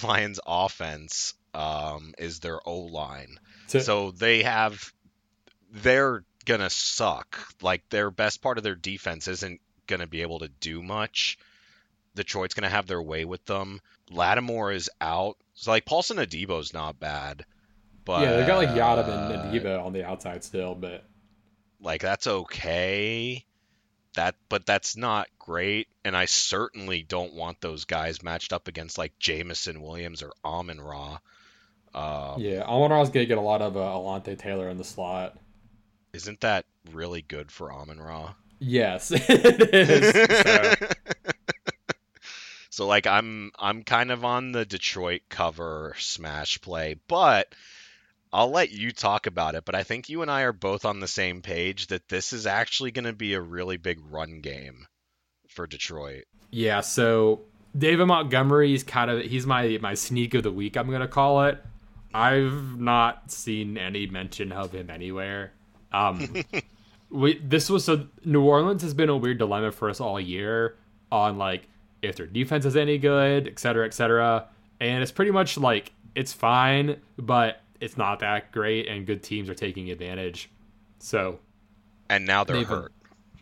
Lions 0.03 0.39
offense 0.45 1.33
um 1.53 2.13
is 2.17 2.39
their 2.39 2.59
O 2.67 2.79
line. 2.79 3.39
To- 3.69 3.81
So 3.81 4.11
they 4.11 4.43
have 4.43 4.93
they're 5.71 6.23
gonna 6.43 6.69
suck. 6.69 7.39
Like 7.61 7.87
their 7.89 8.11
best 8.11 8.41
part 8.41 8.57
of 8.57 8.63
their 8.63 8.75
defense 8.75 9.27
isn't 9.27 9.61
gonna 9.87 10.07
be 10.07 10.21
able 10.21 10.39
to 10.39 10.47
do 10.47 10.81
much. 10.81 11.37
Detroit's 12.15 12.53
gonna 12.53 12.69
have 12.69 12.87
their 12.87 13.01
way 13.01 13.25
with 13.25 13.45
them. 13.45 13.81
Lattimore 14.09 14.71
is 14.71 14.89
out. 14.99 15.37
So 15.53 15.71
like 15.71 15.85
Paulson 15.85 16.17
Adebo's 16.17 16.73
not 16.73 16.99
bad. 16.99 17.45
But 18.03 18.23
yeah, 18.23 18.37
they 18.37 18.47
got 18.47 18.57
like 18.57 18.75
Yada 18.75 19.03
and 19.03 19.53
Adiba 19.53 19.83
on 19.83 19.93
the 19.93 20.03
outside 20.03 20.43
still, 20.43 20.75
but 20.75 21.03
like 21.79 22.01
that's 22.01 22.27
okay. 22.27 23.45
That 24.15 24.35
but 24.49 24.65
that's 24.65 24.97
not 24.97 25.27
great. 25.39 25.87
And 26.03 26.17
I 26.17 26.25
certainly 26.25 27.03
don't 27.03 27.33
want 27.33 27.61
those 27.61 27.85
guys 27.85 28.23
matched 28.23 28.53
up 28.53 28.67
against 28.67 28.97
like 28.97 29.17
Jameson 29.19 29.81
Williams 29.81 30.23
or 30.23 30.31
Amon 30.43 30.81
Ra. 30.81 31.19
Um, 31.93 32.39
yeah, 32.39 32.63
Amon 32.63 32.91
Ra's 32.91 33.09
gonna 33.09 33.25
get 33.25 33.37
a 33.37 33.41
lot 33.41 33.61
of 33.61 33.77
uh, 33.77 33.81
Alontae 33.81 34.37
Taylor 34.37 34.69
in 34.69 34.77
the 34.77 34.83
slot. 34.83 35.37
Isn't 36.13 36.41
that 36.41 36.65
really 36.91 37.21
good 37.21 37.51
for 37.51 37.71
Amon 37.71 37.99
Ra? 38.01 38.33
Yes, 38.59 39.11
it 39.15 39.73
is. 39.73 40.85
So, 40.87 40.87
So 42.69 42.87
like 42.87 43.05
I'm 43.05 43.51
I'm 43.59 43.83
kind 43.83 44.11
of 44.11 44.23
on 44.23 44.53
the 44.53 44.65
Detroit 44.65 45.23
cover 45.29 45.93
smash 45.97 46.61
play, 46.61 46.95
but 47.07 47.53
I'll 48.31 48.49
let 48.49 48.71
you 48.71 48.91
talk 48.91 49.27
about 49.27 49.55
it, 49.55 49.65
but 49.65 49.75
I 49.75 49.83
think 49.83 50.07
you 50.07 50.21
and 50.21 50.31
I 50.31 50.43
are 50.43 50.53
both 50.53 50.85
on 50.85 51.01
the 51.01 51.07
same 51.07 51.41
page 51.41 51.87
that 51.87 52.07
this 52.07 52.31
is 52.31 52.47
actually 52.47 52.91
going 52.91 53.03
to 53.05 53.13
be 53.13 53.33
a 53.33 53.41
really 53.41 53.75
big 53.75 53.99
run 54.09 54.39
game 54.39 54.87
for 55.49 55.67
Detroit. 55.67 56.23
yeah, 56.49 56.79
so 56.79 57.41
David 57.77 58.05
Montgomery 58.05 58.73
is 58.73 58.83
kind 58.83 59.11
of 59.11 59.21
he's 59.21 59.45
my 59.45 59.77
my 59.81 59.93
sneak 59.93 60.33
of 60.33 60.43
the 60.43 60.51
week. 60.51 60.77
I'm 60.77 60.89
gonna 60.89 61.07
call 61.09 61.43
it. 61.43 61.61
I've 62.13 62.79
not 62.79 63.31
seen 63.31 63.77
any 63.77 64.07
mention 64.07 64.51
of 64.53 64.71
him 64.71 64.89
anywhere. 64.89 65.51
Um, 65.93 66.33
we 67.09 67.37
this 67.39 67.69
was 67.69 67.83
so 67.85 68.07
New 68.25 68.41
Orleans 68.43 68.81
has 68.83 68.93
been 68.93 69.09
a 69.09 69.17
weird 69.17 69.37
dilemma 69.37 69.71
for 69.71 69.89
us 69.89 69.99
all 69.99 70.19
year 70.19 70.77
on 71.11 71.37
like 71.37 71.67
if 72.01 72.15
their 72.15 72.25
defense 72.25 72.65
is 72.65 72.75
any 72.75 72.97
good, 72.97 73.47
et 73.47 73.59
cetera, 73.59 73.85
et 73.85 73.93
cetera. 73.93 74.47
And 74.79 75.03
it's 75.03 75.11
pretty 75.11 75.31
much 75.31 75.57
like 75.57 75.91
it's 76.15 76.33
fine, 76.33 76.97
but 77.17 77.61
it's 77.79 77.97
not 77.97 78.19
that 78.19 78.51
great, 78.51 78.87
and 78.87 79.05
good 79.05 79.21
teams 79.23 79.49
are 79.49 79.53
taking 79.55 79.89
advantage. 79.91 80.49
So 80.99 81.39
And 82.09 82.25
now 82.25 82.43
they're 82.43 82.57
They've 82.57 82.67
been- 82.67 82.77
hurt. 82.77 82.91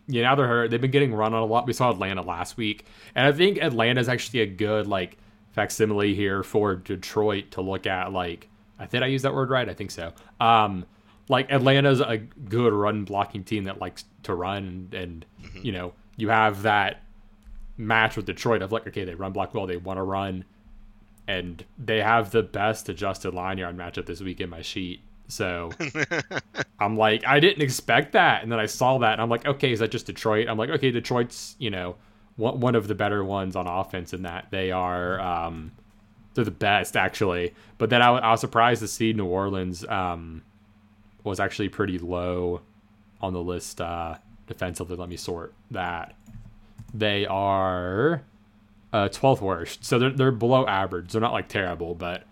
yeah, 0.08 0.24
now 0.24 0.36
they're 0.36 0.48
hurt. 0.48 0.72
They've 0.72 0.82
been 0.82 0.92
getting 0.92 1.14
run 1.14 1.34
on 1.34 1.42
a 1.42 1.46
lot. 1.46 1.68
We 1.68 1.74
saw 1.74 1.90
Atlanta 1.92 2.22
last 2.22 2.58
week, 2.58 2.86
and 3.16 3.26
I 3.28 3.32
think 3.32 3.58
Atlanta 3.62 4.02
is 4.02 4.10
actually 4.10 4.42
a 4.42 4.46
good 4.48 4.88
like 4.88 5.18
facsimile 5.52 6.14
here 6.16 6.44
for 6.44 6.76
Detroit 6.76 7.52
to 7.52 7.62
look 7.62 7.88
at. 7.88 8.12
Like, 8.14 8.48
I 8.78 8.86
think 8.86 9.04
I 9.04 9.08
used 9.08 9.26
that 9.26 9.34
word 9.34 9.50
right. 9.50 9.68
I 9.70 9.74
think 9.74 9.92
so. 9.92 10.14
Um, 10.40 10.86
like 11.30 11.50
Atlanta's 11.52 12.02
a 12.02 12.18
good 12.18 12.74
run 12.74 13.06
blocking 13.06 13.44
team 13.44 13.64
that 13.66 13.80
likes 13.80 14.04
to 14.24 14.36
run, 14.36 14.90
and, 14.92 14.94
and 14.94 15.26
you 15.64 15.72
know 15.72 15.94
you 16.18 16.30
have 16.30 16.64
that 16.64 17.04
match 17.78 18.18
with 18.18 18.26
Detroit 18.26 18.62
of 18.62 18.72
like, 18.74 18.86
okay, 18.88 19.06
they 19.06 19.16
run 19.16 19.32
block 19.32 19.54
well, 19.54 19.66
they 19.66 19.78
want 19.78 19.98
to 19.98 20.04
run, 20.04 20.44
and 21.28 21.64
they 21.78 22.02
have 22.02 22.32
the 22.32 22.44
best 22.44 22.90
adjusted 22.90 23.34
line 23.34 23.58
yard 23.58 23.78
matchup 23.78 24.06
this 24.06 24.20
week 24.20 24.42
in 24.42 24.50
my 24.50 24.62
sheet. 24.62 25.02
So 25.30 25.70
I'm 26.80 26.98
like, 26.98 27.26
I 27.26 27.40
didn't 27.40 27.62
expect 27.62 28.14
that. 28.14 28.42
And 28.42 28.52
then 28.52 28.60
I 28.60 28.66
saw 28.66 28.98
that 28.98 29.14
and 29.14 29.22
I'm 29.22 29.30
like, 29.30 29.46
okay, 29.46 29.72
is 29.72 29.80
that 29.80 29.92
just 29.92 30.08
Detroit? 30.08 30.48
I'm 30.50 30.58
like, 30.58 30.72
okay, 30.72 30.90
Detroit's, 30.90 31.56
you 31.60 31.70
know, 31.70 31.96
one 32.36 32.60
one 32.60 32.76
of 32.76 32.88
the 32.88 32.96
better 32.96 33.24
ones 33.24 33.56
on 33.56 33.68
offense 33.68 34.12
in 34.14 34.24
that 34.24 34.48
they 34.50 34.72
are 34.72 35.20
um, 35.20 35.72
they're 36.34 36.46
the 36.46 36.52
best 36.52 36.98
actually. 36.98 37.54
But 37.78 37.90
then 37.92 38.02
I, 38.02 38.10
I 38.10 38.32
was 38.32 38.42
surprised 38.42 38.82
to 38.82 38.88
see 38.88 39.14
New 39.14 39.26
Orleans 39.26 39.86
um, 39.88 40.42
was 41.24 41.40
actually 41.40 41.70
pretty 41.70 41.98
low 41.98 42.62
on 43.22 43.34
the 43.34 43.42
list 43.42 43.82
uh, 43.82 44.16
defensively. 44.48 44.96
Let 44.96 45.10
me 45.10 45.18
sort 45.18 45.54
that. 45.72 46.16
They 46.94 47.26
are 47.28 48.24
uh, 48.92 49.10
12th 49.10 49.42
worst, 49.42 49.86
so 49.86 50.00
they're 50.00 50.10
they're 50.10 50.32
below 50.32 50.66
average. 50.66 51.12
They're 51.12 51.22
not 51.22 51.34
like 51.34 51.48
terrible, 51.48 51.94
but 51.94 52.24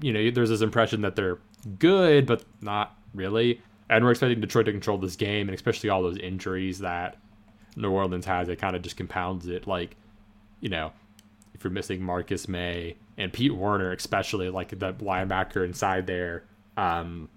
you 0.00 0.12
know, 0.12 0.30
there's 0.30 0.48
this 0.48 0.62
impression 0.62 1.02
that 1.02 1.16
they're 1.16 1.38
good, 1.78 2.26
but 2.26 2.44
not 2.60 2.96
really. 3.14 3.60
And 3.90 4.04
we're 4.04 4.12
expecting 4.12 4.40
Detroit 4.40 4.66
to 4.66 4.72
control 4.72 4.96
this 4.96 5.16
game, 5.16 5.48
and 5.48 5.54
especially 5.54 5.90
all 5.90 6.02
those 6.02 6.16
injuries 6.16 6.78
that 6.78 7.18
New 7.76 7.90
Orleans 7.90 8.24
has, 8.24 8.48
it 8.48 8.58
kind 8.58 8.74
of 8.74 8.82
just 8.82 8.96
compounds 8.96 9.46
it. 9.46 9.66
Like, 9.66 9.96
you 10.60 10.70
know, 10.70 10.92
if 11.54 11.62
you're 11.62 11.70
missing 11.70 12.02
Marcus 12.02 12.48
Maye 12.48 12.96
and 13.18 13.32
Pete 13.32 13.54
Werner, 13.54 13.92
especially 13.92 14.48
like 14.48 14.70
the 14.70 14.94
linebacker 14.94 15.64
inside 15.64 16.06
there, 16.06 16.44
um, 16.76 17.28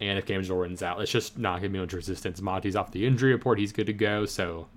and 0.00 0.18
if 0.18 0.26
Cam 0.26 0.42
Jordan's 0.42 0.82
out, 0.82 1.00
it's 1.00 1.10
just 1.10 1.38
not 1.38 1.56
gonna 1.56 1.70
be 1.70 1.78
much 1.78 1.92
resistance. 1.92 2.40
Monty's 2.40 2.76
off 2.76 2.92
the 2.92 3.06
injury 3.06 3.32
report; 3.32 3.58
he's 3.58 3.72
good 3.72 3.86
to 3.86 3.92
go. 3.92 4.26
So, 4.26 4.68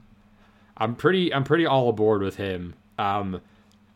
I'm 0.77 0.95
pretty, 0.95 1.33
I'm 1.33 1.43
pretty 1.43 1.65
all 1.65 1.89
aboard 1.89 2.21
with 2.21 2.35
him. 2.35 2.75
Um, 2.97 3.41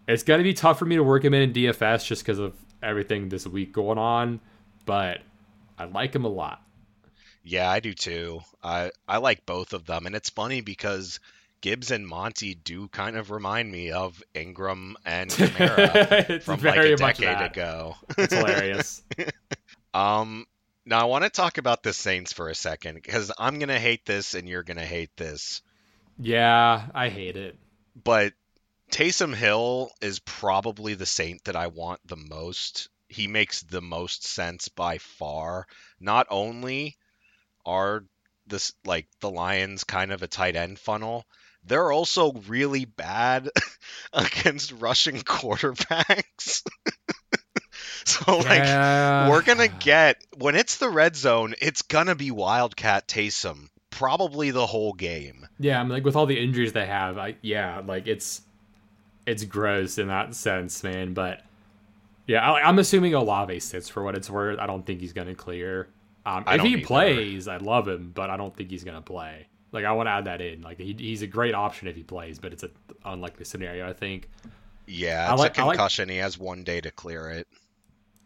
it's 0.07 0.23
gonna 0.23 0.43
be 0.43 0.53
tough 0.53 0.79
for 0.79 0.85
me 0.85 0.95
to 0.95 1.03
work 1.03 1.23
him 1.23 1.33
in 1.33 1.41
in 1.41 1.53
DFS 1.53 2.05
just 2.05 2.23
because 2.23 2.39
of 2.39 2.53
everything 2.81 3.29
this 3.29 3.45
week 3.45 3.73
going 3.73 3.97
on, 3.97 4.39
but 4.85 5.19
I 5.77 5.85
like 5.85 6.15
him 6.15 6.25
a 6.25 6.29
lot. 6.29 6.61
Yeah, 7.43 7.69
I 7.69 7.79
do 7.79 7.93
too. 7.93 8.41
I 8.63 8.91
I 9.07 9.17
like 9.17 9.45
both 9.45 9.73
of 9.73 9.85
them, 9.85 10.05
and 10.05 10.15
it's 10.15 10.29
funny 10.29 10.61
because 10.61 11.19
Gibbs 11.61 11.91
and 11.91 12.07
Monty 12.07 12.55
do 12.55 12.87
kind 12.89 13.15
of 13.15 13.31
remind 13.31 13.71
me 13.71 13.91
of 13.91 14.21
Ingram 14.33 14.95
and 15.05 15.29
Kamara 15.29 16.41
from 16.43 16.61
like 16.61 16.77
a 16.77 16.95
decade 16.95 17.41
ago. 17.41 17.95
It's 18.17 18.33
hilarious. 18.33 19.01
um, 19.93 20.45
now 20.88 21.02
I 21.02 21.06
want 21.06 21.26
to 21.26 21.30
talk 21.30 21.58
about 21.58 21.84
the 21.84 21.93
Saints 21.93 22.32
for 22.32 22.50
a 22.50 22.56
second 22.56 22.95
because 22.95 23.32
I'm 23.38 23.60
gonna 23.60 23.80
hate 23.80 24.06
this 24.06 24.34
and 24.34 24.47
you're 24.47 24.63
gonna 24.63 24.86
hate 24.86 25.15
this. 25.17 25.62
Yeah, 26.17 26.88
I 26.95 27.10
hate 27.10 27.36
it. 27.36 27.58
But 28.02 28.34
Taysom 28.91 29.36
Hill 29.36 29.91
is 30.02 30.19
probably 30.19 30.93
the 30.93 31.06
Saint 31.06 31.43
that 31.43 31.58
I 31.58 31.67
want 31.67 32.00
the 32.06 32.15
most. 32.15 32.89
He 33.10 33.28
makes 33.28 33.62
the 33.62 33.82
most 33.82 34.26
sense 34.26 34.69
by 34.69 34.97
far. 34.97 35.67
Not 36.00 36.28
only 36.30 36.97
are 37.65 38.06
this 38.47 38.73
like 38.86 39.08
the 39.19 39.30
Lions 39.30 39.84
kind 39.84 40.12
of 40.13 40.23
a 40.23 40.28
tight 40.28 40.56
end 40.56 40.80
funnel. 40.80 41.26
They're 41.65 41.91
also 41.91 42.32
really 42.32 42.86
bad 42.86 43.50
against 44.13 44.71
rushing 44.71 45.17
quarterbacks. 45.21 46.63
so 48.26 48.38
like 48.38 48.60
yeah. 48.60 49.30
we're 49.30 49.41
gonna 49.41 49.67
get 49.67 50.24
when 50.38 50.56
it's 50.56 50.78
the 50.78 50.89
red 50.89 51.15
zone, 51.15 51.56
it's 51.62 51.82
gonna 51.82 52.15
be 52.15 52.32
Wildcat 52.32 53.08
Taysom 53.08 53.70
probably 53.98 54.52
the 54.52 54.65
whole 54.65 54.93
game. 54.93 55.48
Yeah, 55.60 55.80
I 55.80 55.84
mean, 55.84 55.89
like 55.89 56.06
with 56.06 56.15
all 56.15 56.28
the 56.28 56.39
injuries 56.39 56.74
they 56.74 56.86
have, 56.86 57.17
I 57.17 57.36
yeah, 57.41 57.82
like 57.86 58.08
it's 58.08 58.41
it's 59.26 59.43
gross 59.43 59.98
in 59.98 60.08
that 60.08 60.36
sense, 60.36 60.84
man. 60.84 61.13
But 61.13 61.41
yeah, 62.28 62.50
I, 62.50 62.70
am 62.70 62.78
assuming 62.80 63.13
Olave 63.15 63.60
sits 63.60 63.89
for 63.89 64.04
what 64.04 64.15
it's 64.15 64.30
worth. 64.30 64.60
I 64.60 64.67
don't 64.67 64.86
think 64.86 65.02
he's 65.02 65.13
gonna 65.13 65.36
clear. 65.36 65.88
Um, 66.26 66.43
if 66.48 66.62
he 66.62 66.78
plays, 66.78 67.48
I 67.48 67.58
love 67.58 67.88
him, 67.88 68.12
but 68.13 68.30
I 68.30 68.38
don't 68.38 68.56
think 68.56 68.70
he's 68.70 68.84
gonna 68.84 69.02
play. 69.02 69.48
Like 69.72 69.86
I 69.86 69.91
want 69.93 70.08
to 70.08 70.12
add 70.12 70.26
that 70.26 70.41
in. 70.41 70.62
Like 70.62 70.80
he, 70.80 70.96
he's 70.98 71.24
a 71.24 71.28
great 71.28 71.56
option 71.56 71.88
if 71.88 71.96
he 71.96 72.04
plays, 72.04 72.38
but 72.39 72.54
it's 72.54 72.63
an 72.63 72.72
unlikely 73.04 73.46
scenario. 73.46 73.89
I 73.89 73.93
think. 73.93 74.30
Yeah, 74.86 75.34
it's 75.34 75.39
like, 75.39 75.58
a 75.58 75.62
concussion. 75.63 76.08
Like, 76.08 76.13
he 76.13 76.17
has 76.20 76.38
one 76.38 76.63
day 76.63 76.80
to 76.80 76.91
clear 76.91 77.30
it. 77.30 77.48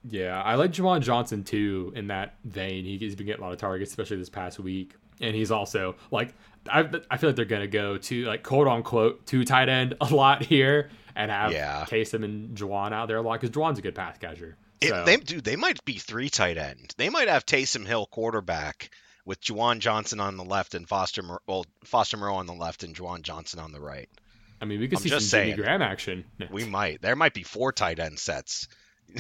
Yeah, 0.09 0.41
I 0.41 0.55
like 0.55 0.71
Juwan 0.71 1.01
Johnson 1.01 1.43
too 1.43 1.93
in 1.95 2.07
that 2.07 2.35
vein. 2.43 2.85
He's 2.85 3.15
been 3.15 3.27
getting 3.27 3.41
a 3.41 3.45
lot 3.45 3.53
of 3.53 3.59
targets, 3.59 3.91
especially 3.91 4.17
this 4.17 4.29
past 4.29 4.59
week, 4.59 4.95
and 5.19 5.35
he's 5.35 5.51
also 5.51 5.95
like 6.09 6.33
I, 6.69 6.89
I 7.09 7.17
feel 7.17 7.29
like 7.29 7.35
they're 7.35 7.45
gonna 7.45 7.67
go 7.67 7.97
to 7.97 8.25
like 8.25 8.43
quote 8.43 8.67
unquote 8.67 9.25
to 9.27 9.43
tight 9.45 9.69
end 9.69 9.95
a 10.01 10.13
lot 10.13 10.43
here 10.43 10.89
and 11.15 11.29
have 11.29 11.51
yeah. 11.51 11.85
Taysom 11.87 12.23
and 12.23 12.57
Juwan 12.57 12.93
out 12.93 13.07
there 13.07 13.17
a 13.17 13.21
lot 13.21 13.39
because 13.39 13.51
Juwan's 13.51 13.79
a 13.79 13.81
good 13.81 13.95
pass 13.95 14.17
catcher. 14.17 14.57
So. 14.83 15.01
It, 15.01 15.05
they 15.05 15.17
do. 15.17 15.41
They 15.41 15.55
might 15.55 15.83
be 15.85 15.93
three 15.93 16.29
tight 16.29 16.57
end. 16.57 16.95
They 16.97 17.09
might 17.09 17.27
have 17.27 17.45
Taysom 17.45 17.85
Hill 17.85 18.07
quarterback 18.07 18.89
with 19.25 19.41
Juwan 19.41 19.79
Johnson 19.79 20.19
on 20.19 20.37
the 20.37 20.43
left 20.43 20.73
and 20.73 20.87
Foster 20.87 21.21
well 21.47 21.65
Foster 21.83 22.17
Moreau 22.17 22.35
on 22.35 22.47
the 22.47 22.53
left 22.53 22.83
and 22.83 22.95
Juwan 22.95 23.21
Johnson 23.21 23.59
on 23.59 23.71
the 23.71 23.81
right. 23.81 24.09
I 24.59 24.65
mean, 24.65 24.79
we 24.79 24.87
could 24.87 24.99
I'm 24.99 25.03
see 25.03 25.09
some 25.09 25.19
saying, 25.19 25.51
Jimmy 25.51 25.63
Graham 25.63 25.81
action. 25.81 26.23
We 26.51 26.65
might. 26.65 27.01
There 27.01 27.15
might 27.15 27.33
be 27.33 27.43
four 27.43 27.71
tight 27.71 27.99
end 27.99 28.19
sets. 28.19 28.67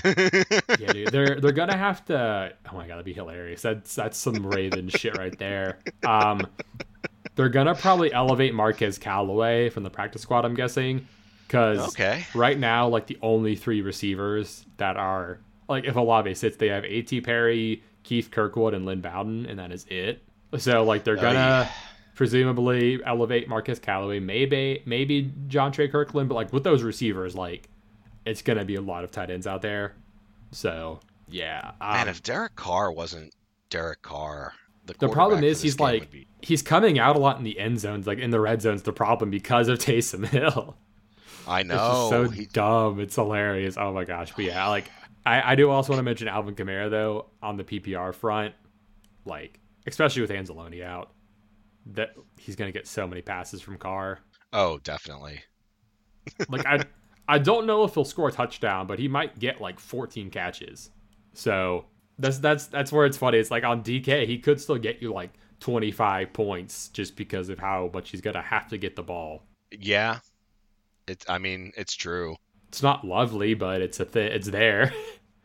Yeah, 0.03 0.93
dude, 0.93 1.07
they're 1.09 1.39
they're 1.41 1.51
gonna 1.51 1.77
have 1.77 2.05
to. 2.05 2.53
Oh 2.71 2.75
my 2.75 2.87
god, 2.87 2.93
that'd 2.93 3.05
be 3.05 3.13
hilarious. 3.13 3.61
That's 3.61 3.95
that's 3.95 4.17
some 4.17 4.45
Raven 4.45 4.89
shit 4.89 5.17
right 5.17 5.37
there. 5.37 5.79
Um, 6.05 6.45
they're 7.35 7.49
gonna 7.49 7.75
probably 7.75 8.13
elevate 8.13 8.53
Marquez 8.53 8.97
Callaway 8.97 9.69
from 9.69 9.83
the 9.83 9.89
practice 9.89 10.21
squad. 10.21 10.45
I'm 10.45 10.55
guessing 10.55 11.07
because 11.47 11.79
okay. 11.89 12.25
right 12.33 12.57
now, 12.57 12.87
like 12.87 13.07
the 13.07 13.17
only 13.21 13.55
three 13.55 13.81
receivers 13.81 14.65
that 14.77 14.97
are 14.97 15.39
like 15.69 15.85
if 15.85 15.95
Olave 15.95 16.33
sits, 16.35 16.57
they 16.57 16.67
have 16.67 16.85
A.T. 16.85 17.21
Perry, 17.21 17.83
Keith 18.03 18.31
Kirkwood, 18.31 18.73
and 18.73 18.85
Lynn 18.85 19.01
Bowden, 19.01 19.45
and 19.45 19.59
that 19.59 19.71
is 19.71 19.85
it. 19.89 20.23
So 20.57 20.83
like 20.83 21.03
they're 21.03 21.17
oh, 21.17 21.21
gonna. 21.21 21.39
Oh, 21.39 21.41
yeah 21.41 21.71
presumably 22.21 22.99
elevate 23.03 23.47
Marquez 23.47 23.79
Callaway, 23.79 24.19
maybe 24.19 24.83
maybe 24.85 25.33
Jontre 25.47 25.91
Kirklin, 25.91 26.27
but 26.27 26.35
like 26.35 26.53
with 26.53 26.63
those 26.63 26.83
receivers, 26.83 27.33
like 27.33 27.67
it's 28.25 28.41
gonna 28.41 28.65
be 28.65 28.75
a 28.75 28.81
lot 28.81 29.03
of 29.03 29.11
tight 29.11 29.29
ends 29.29 29.47
out 29.47 29.61
there. 29.61 29.95
So 30.51 30.99
yeah, 31.27 31.71
um, 31.81 31.93
man, 31.93 32.07
if 32.09 32.23
Derek 32.23 32.55
Carr 32.55 32.91
wasn't 32.91 33.33
Derek 33.69 34.01
Carr, 34.01 34.53
the, 34.85 34.93
the 34.99 35.09
problem 35.09 35.43
is 35.43 35.61
he's 35.61 35.79
like 35.79 36.11
be... 36.11 36.27
he's 36.41 36.61
coming 36.61 36.99
out 36.99 37.15
a 37.15 37.19
lot 37.19 37.37
in 37.37 37.43
the 37.43 37.59
end 37.59 37.79
zones, 37.79 38.07
like 38.07 38.19
in 38.19 38.31
the 38.31 38.39
red 38.39 38.61
zones. 38.61 38.83
The 38.83 38.93
problem 38.93 39.29
because 39.29 39.67
of 39.67 39.79
Taysom 39.79 40.25
Hill. 40.27 40.77
I 41.47 41.63
know, 41.63 41.75
it's 41.75 42.09
so 42.09 42.29
he... 42.29 42.45
dumb. 42.47 42.99
It's 42.99 43.15
hilarious. 43.15 43.77
Oh 43.77 43.93
my 43.93 44.03
gosh, 44.03 44.31
but 44.35 44.45
yeah, 44.45 44.67
like 44.67 44.89
I, 45.25 45.53
I 45.53 45.55
do 45.55 45.69
also 45.69 45.93
want 45.93 45.99
to 45.99 46.03
mention 46.03 46.27
Alvin 46.27 46.55
Kamara 46.55 46.89
though 46.89 47.27
on 47.41 47.57
the 47.57 47.63
PPR 47.63 48.13
front, 48.13 48.53
like 49.25 49.59
especially 49.87 50.21
with 50.21 50.31
Anzalone 50.31 50.83
out, 50.83 51.11
that 51.87 52.15
he's 52.37 52.55
gonna 52.55 52.71
get 52.71 52.87
so 52.87 53.07
many 53.07 53.21
passes 53.21 53.61
from 53.61 53.77
Carr. 53.77 54.19
Oh, 54.53 54.79
definitely. 54.79 55.41
like 56.49 56.65
I 56.65 56.83
I 57.31 57.37
don't 57.37 57.65
know 57.65 57.85
if 57.85 57.93
he'll 57.93 58.03
score 58.03 58.27
a 58.27 58.31
touchdown, 58.31 58.87
but 58.87 58.99
he 58.99 59.07
might 59.07 59.39
get 59.39 59.61
like 59.61 59.79
14 59.79 60.29
catches. 60.31 60.89
So 61.33 61.85
that's 62.19 62.39
that's 62.39 62.65
that's 62.67 62.91
where 62.91 63.05
it's 63.05 63.15
funny. 63.15 63.37
It's 63.37 63.49
like 63.49 63.63
on 63.63 63.83
DK, 63.83 64.27
he 64.27 64.37
could 64.37 64.59
still 64.59 64.77
get 64.77 65.01
you 65.01 65.13
like 65.13 65.29
25 65.61 66.33
points 66.33 66.89
just 66.89 67.15
because 67.15 67.47
of 67.47 67.57
how 67.57 67.89
much 67.93 68.09
he's 68.09 68.19
gonna 68.19 68.41
have 68.41 68.67
to 68.67 68.77
get 68.77 68.97
the 68.97 69.03
ball. 69.03 69.43
Yeah, 69.71 70.19
it's. 71.07 71.25
I 71.29 71.37
mean, 71.37 71.71
it's 71.77 71.93
true. 71.93 72.35
It's 72.67 72.83
not 72.83 73.05
lovely, 73.05 73.53
but 73.53 73.81
it's 73.81 74.01
a 74.01 74.05
th- 74.05 74.33
It's 74.33 74.49
there. 74.49 74.93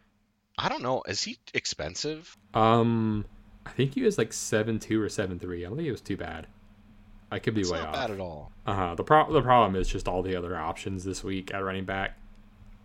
I 0.59 0.69
don't 0.69 0.83
know. 0.83 1.05
Is 1.07 1.23
he 1.23 1.39
expensive? 1.55 2.37
Um, 2.53 3.27
I 3.65 3.71
think 3.71 3.95
he 3.95 4.03
was 4.03 4.19
like 4.19 4.33
seven 4.33 4.81
two 4.81 5.01
or 5.01 5.09
seven 5.09 5.39
three. 5.39 5.65
I 5.65 5.69
don't 5.69 5.77
think 5.77 5.87
it 5.87 5.93
was 5.93 6.01
too 6.01 6.17
bad. 6.17 6.49
I 7.31 7.39
could 7.39 7.55
be 7.55 7.63
it's 7.63 7.71
way 7.71 7.79
not 7.79 7.89
off. 7.89 7.95
bad 7.95 8.11
at 8.11 8.21
all. 8.21 8.53
Uh 8.67 8.75
huh. 8.75 8.95
The 8.95 9.05
pro- 9.05 9.33
the 9.33 9.43
problem 9.43 9.81
is 9.81 9.89
just 9.89 10.07
all 10.09 10.23
the 10.23 10.37
other 10.37 10.57
options 10.57 11.05
this 11.05 11.25
week 11.25 11.53
at 11.53 11.59
running 11.59 11.85
back. 11.85 12.19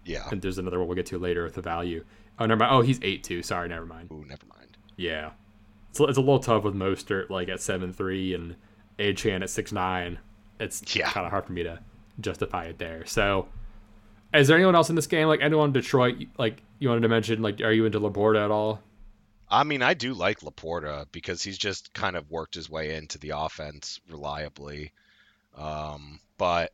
Yeah. 0.04 0.28
And 0.32 0.42
there's 0.42 0.58
another 0.58 0.80
one 0.80 0.88
we'll 0.88 0.96
get 0.96 1.06
to 1.08 1.20
later 1.20 1.44
with 1.44 1.54
the 1.54 1.62
value. 1.62 2.04
Oh, 2.40 2.46
never 2.46 2.60
mind. 2.60 2.74
Oh, 2.74 2.82
he's 2.82 3.00
eight 3.04 3.24
two. 3.24 3.44
Sorry, 3.44 3.70
never 3.70 3.86
mind. 3.86 4.10
Ooh, 4.12 4.26
never 4.28 4.46
mind. 4.48 4.78
Yeah. 4.96 5.32
It's, 5.92 6.00
it's 6.00 6.18
a 6.18 6.22
little 6.22 6.40
tough 6.40 6.64
with 6.64 6.74
Mostert 6.74 7.30
like 7.30 7.50
at 7.50 7.62
seven 7.62 7.94
three 7.94 8.34
and 8.34 8.56
Achane 8.98 9.44
at 9.44 9.50
six 9.50 9.72
nine. 9.72 10.18
It's 10.60 10.84
yeah. 10.96 11.12
kind 11.12 11.26
of 11.26 11.32
hard 11.32 11.46
for 11.46 11.54
me 11.54 11.64
to 11.64 11.80
justify 12.20 12.66
it 12.66 12.80
there. 12.80 13.06
So, 13.06 13.48
is 14.34 14.48
there 14.48 14.58
anyone 14.58 14.76
else 14.76 14.90
in 14.90 14.96
this 14.96 15.08
game 15.08 15.28
like 15.28 15.42
anyone 15.42 15.70
in 15.70 15.74
Detroit 15.74 16.18
like 16.38 16.64
you 16.80 16.90
wanted 16.90 17.02
to 17.02 17.10
mention? 17.10 17.42
Like, 17.42 17.62
are 17.62 17.72
you 17.72 17.86
into 17.86 18.00
Laporta 18.00 18.44
at 18.44 18.52
all? 18.52 18.82
I 19.52 19.64
mean, 19.64 19.82
I 19.82 19.94
do 19.94 20.14
like 20.14 20.40
Laporta 20.40 21.06
because 21.12 21.44
he's 21.44 21.58
just 21.58 21.94
kind 21.94 22.16
of 22.16 22.32
worked 22.32 22.56
his 22.56 22.70
way 22.70 22.96
into 22.96 23.18
the 23.18 23.32
offense 23.36 24.00
reliably. 24.10 24.94
Um, 25.58 26.20
but 26.38 26.72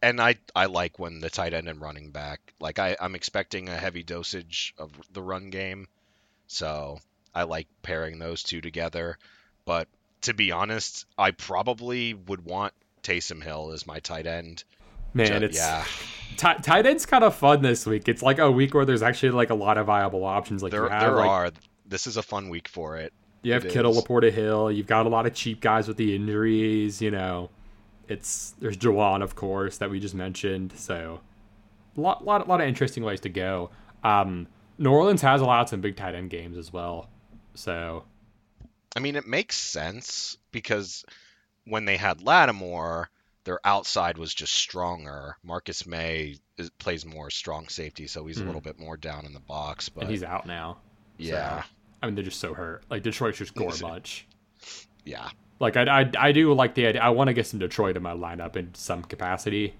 and 0.00 0.20
I 0.20 0.36
I 0.54 0.66
like 0.66 1.00
when 1.00 1.20
the 1.20 1.30
tight 1.30 1.52
end 1.52 1.68
and 1.68 1.80
running 1.80 2.10
back 2.10 2.54
like 2.60 2.78
I 2.78 2.96
I'm 3.00 3.16
expecting 3.16 3.68
a 3.68 3.76
heavy 3.76 4.04
dosage 4.04 4.74
of 4.78 4.92
the 5.12 5.20
run 5.20 5.50
game, 5.50 5.88
so 6.46 7.00
I 7.34 7.42
like 7.42 7.66
pairing 7.82 8.20
those 8.20 8.44
two 8.44 8.60
together. 8.60 9.18
But 9.64 9.88
to 10.22 10.34
be 10.34 10.52
honest, 10.52 11.06
I 11.18 11.32
probably 11.32 12.14
would 12.14 12.44
want 12.44 12.72
Taysom 13.02 13.42
Hill 13.42 13.72
as 13.72 13.86
my 13.86 13.98
tight 13.98 14.26
end. 14.26 14.62
Man, 15.14 15.26
Just, 15.26 15.42
it's 15.42 15.58
yeah. 15.58 15.84
T- 16.36 16.62
tight 16.62 16.86
end's 16.86 17.04
kind 17.04 17.24
of 17.24 17.34
fun 17.34 17.62
this 17.62 17.84
week. 17.84 18.08
It's 18.08 18.22
like 18.22 18.38
a 18.38 18.50
week 18.50 18.72
where 18.74 18.84
there's 18.84 19.02
actually 19.02 19.32
like 19.32 19.50
a 19.50 19.54
lot 19.54 19.76
of 19.76 19.86
viable 19.86 20.24
options. 20.24 20.62
Like 20.62 20.70
there, 20.70 20.88
have, 20.88 21.00
there 21.00 21.16
like, 21.16 21.28
are 21.28 21.50
this 21.86 22.06
is 22.06 22.16
a 22.16 22.22
fun 22.22 22.48
week 22.48 22.68
for 22.68 22.96
it. 22.96 23.12
You 23.42 23.52
have 23.54 23.64
it 23.64 23.72
Kittle, 23.72 23.92
is. 23.92 24.02
Laporta, 24.02 24.30
Hill. 24.30 24.70
You've 24.70 24.86
got 24.86 25.06
a 25.06 25.08
lot 25.08 25.26
of 25.26 25.34
cheap 25.34 25.60
guys 25.60 25.88
with 25.88 25.96
the 25.96 26.14
injuries. 26.14 27.02
You 27.02 27.10
know, 27.10 27.50
it's 28.08 28.54
there's 28.60 28.76
Juwan, 28.76 29.22
of 29.22 29.34
course, 29.34 29.78
that 29.78 29.90
we 29.90 30.00
just 30.00 30.14
mentioned. 30.14 30.72
So 30.76 31.20
a 31.96 32.00
lot, 32.00 32.24
lot, 32.24 32.48
lot 32.48 32.60
of 32.60 32.68
interesting 32.68 33.02
ways 33.02 33.20
to 33.20 33.28
go. 33.28 33.70
Um, 34.04 34.46
New 34.78 34.90
Orleans 34.90 35.22
has 35.22 35.40
allowed 35.40 35.68
some 35.68 35.80
big 35.80 35.96
tight 35.96 36.14
end 36.14 36.30
games 36.30 36.56
as 36.56 36.72
well. 36.72 37.08
So, 37.54 38.04
I 38.96 39.00
mean, 39.00 39.16
it 39.16 39.26
makes 39.26 39.56
sense 39.56 40.36
because 40.50 41.04
when 41.64 41.84
they 41.84 41.96
had 41.96 42.22
Lattimore, 42.22 43.10
their 43.44 43.58
outside 43.64 44.18
was 44.18 44.32
just 44.32 44.52
stronger. 44.52 45.36
Marcus 45.42 45.86
Maye 45.86 46.36
is, 46.56 46.70
plays 46.70 47.04
more 47.04 47.30
strong 47.30 47.68
safety, 47.68 48.06
so 48.06 48.26
he's 48.26 48.38
mm. 48.38 48.42
a 48.42 48.46
little 48.46 48.60
bit 48.60 48.78
more 48.78 48.96
down 48.96 49.26
in 49.26 49.32
the 49.32 49.40
box. 49.40 49.88
But 49.88 50.02
and 50.02 50.10
he's 50.10 50.22
out 50.22 50.46
now. 50.46 50.78
Yeah, 51.22 51.62
so, 51.62 51.68
I 52.02 52.06
mean, 52.06 52.14
they're 52.14 52.24
just 52.24 52.40
so 52.40 52.54
hurt. 52.54 52.84
Like 52.90 53.02
Detroit 53.02 53.34
should 53.36 53.48
score 53.48 53.72
much. 53.80 54.26
Yeah, 55.04 55.28
like 55.60 55.76
I, 55.76 56.02
I, 56.02 56.10
I 56.18 56.32
do 56.32 56.52
like 56.52 56.74
the 56.74 56.86
idea. 56.86 57.02
I 57.02 57.10
want 57.10 57.28
to 57.28 57.34
get 57.34 57.46
some 57.46 57.58
Detroit 57.58 57.96
in 57.96 58.02
my 58.02 58.12
lineup 58.12 58.56
in 58.56 58.74
some 58.74 59.02
capacity. 59.02 59.74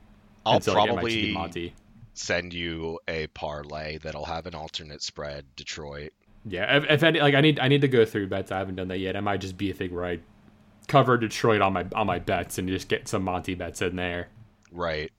I'll 0.44 0.60
so 0.60 0.72
probably 0.72 1.32
Monty. 1.32 1.74
send 2.14 2.52
you 2.52 2.98
a 3.06 3.28
parlay 3.28 3.98
that'll 3.98 4.24
have 4.24 4.46
an 4.46 4.54
alternate 4.54 5.02
spread. 5.02 5.44
Detroit. 5.56 6.12
Yeah, 6.44 6.76
if, 6.78 6.84
if 6.90 7.02
any, 7.02 7.20
like 7.20 7.34
I 7.34 7.40
need 7.40 7.60
I 7.60 7.68
need 7.68 7.82
to 7.82 7.88
go 7.88 8.04
through 8.04 8.28
bets. 8.28 8.50
I 8.50 8.58
haven't 8.58 8.76
done 8.76 8.88
that 8.88 8.98
yet. 8.98 9.14
It 9.14 9.20
might 9.20 9.40
just 9.40 9.56
be 9.56 9.70
a 9.70 9.74
thing 9.74 9.94
where 9.94 10.04
I 10.04 10.18
cover 10.88 11.16
Detroit 11.16 11.60
on 11.60 11.72
my 11.72 11.86
on 11.94 12.06
my 12.06 12.18
bets 12.18 12.58
and 12.58 12.68
just 12.68 12.88
get 12.88 13.06
some 13.08 13.22
Monty 13.22 13.54
bets 13.54 13.80
in 13.82 13.96
there. 13.96 14.28
Right. 14.72 15.12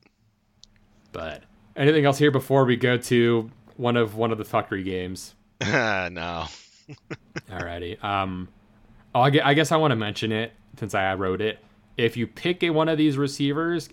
But 1.13 1.43
anything 1.75 2.05
else 2.05 2.17
here 2.17 2.31
before 2.31 2.65
we 2.65 2.75
go 2.75 2.97
to 2.97 3.49
one 3.77 3.95
of 3.95 4.15
one 4.15 4.31
of 4.31 4.38
the 4.38 4.43
fuckery 4.43 4.83
games? 4.83 5.36
no. 6.12 6.45
Alrighty. 7.49 8.04
Um. 8.04 8.49
Oh, 9.15 9.21
I 9.21 9.54
guess 9.54 9.71
I 9.71 9.78
want 9.78 9.91
to 9.91 9.95
mention 9.95 10.32
it 10.32 10.54
since 10.80 10.95
I 10.95 11.13
wrote 11.13 11.41
it. 11.41 11.60
If 11.97 12.17
you 12.17 12.26
pick 12.26 12.63
a, 12.63 12.71
one 12.71 12.89
of 12.89 12.97
these 12.97 13.17
receivers, 13.17 13.89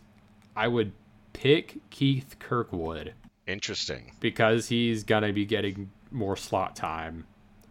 I 0.57 0.67
would 0.67 0.93
pick 1.35 1.79
Keith 1.91 2.37
Kirkwood. 2.39 3.15
Interesting. 3.47 4.13
Because 4.21 4.69
he's 4.69 5.05
going 5.05 5.23
to 5.23 5.33
be 5.33 5.45
getting 5.45 5.91
more 6.11 6.37
slot 6.37 6.75
time, 6.75 7.27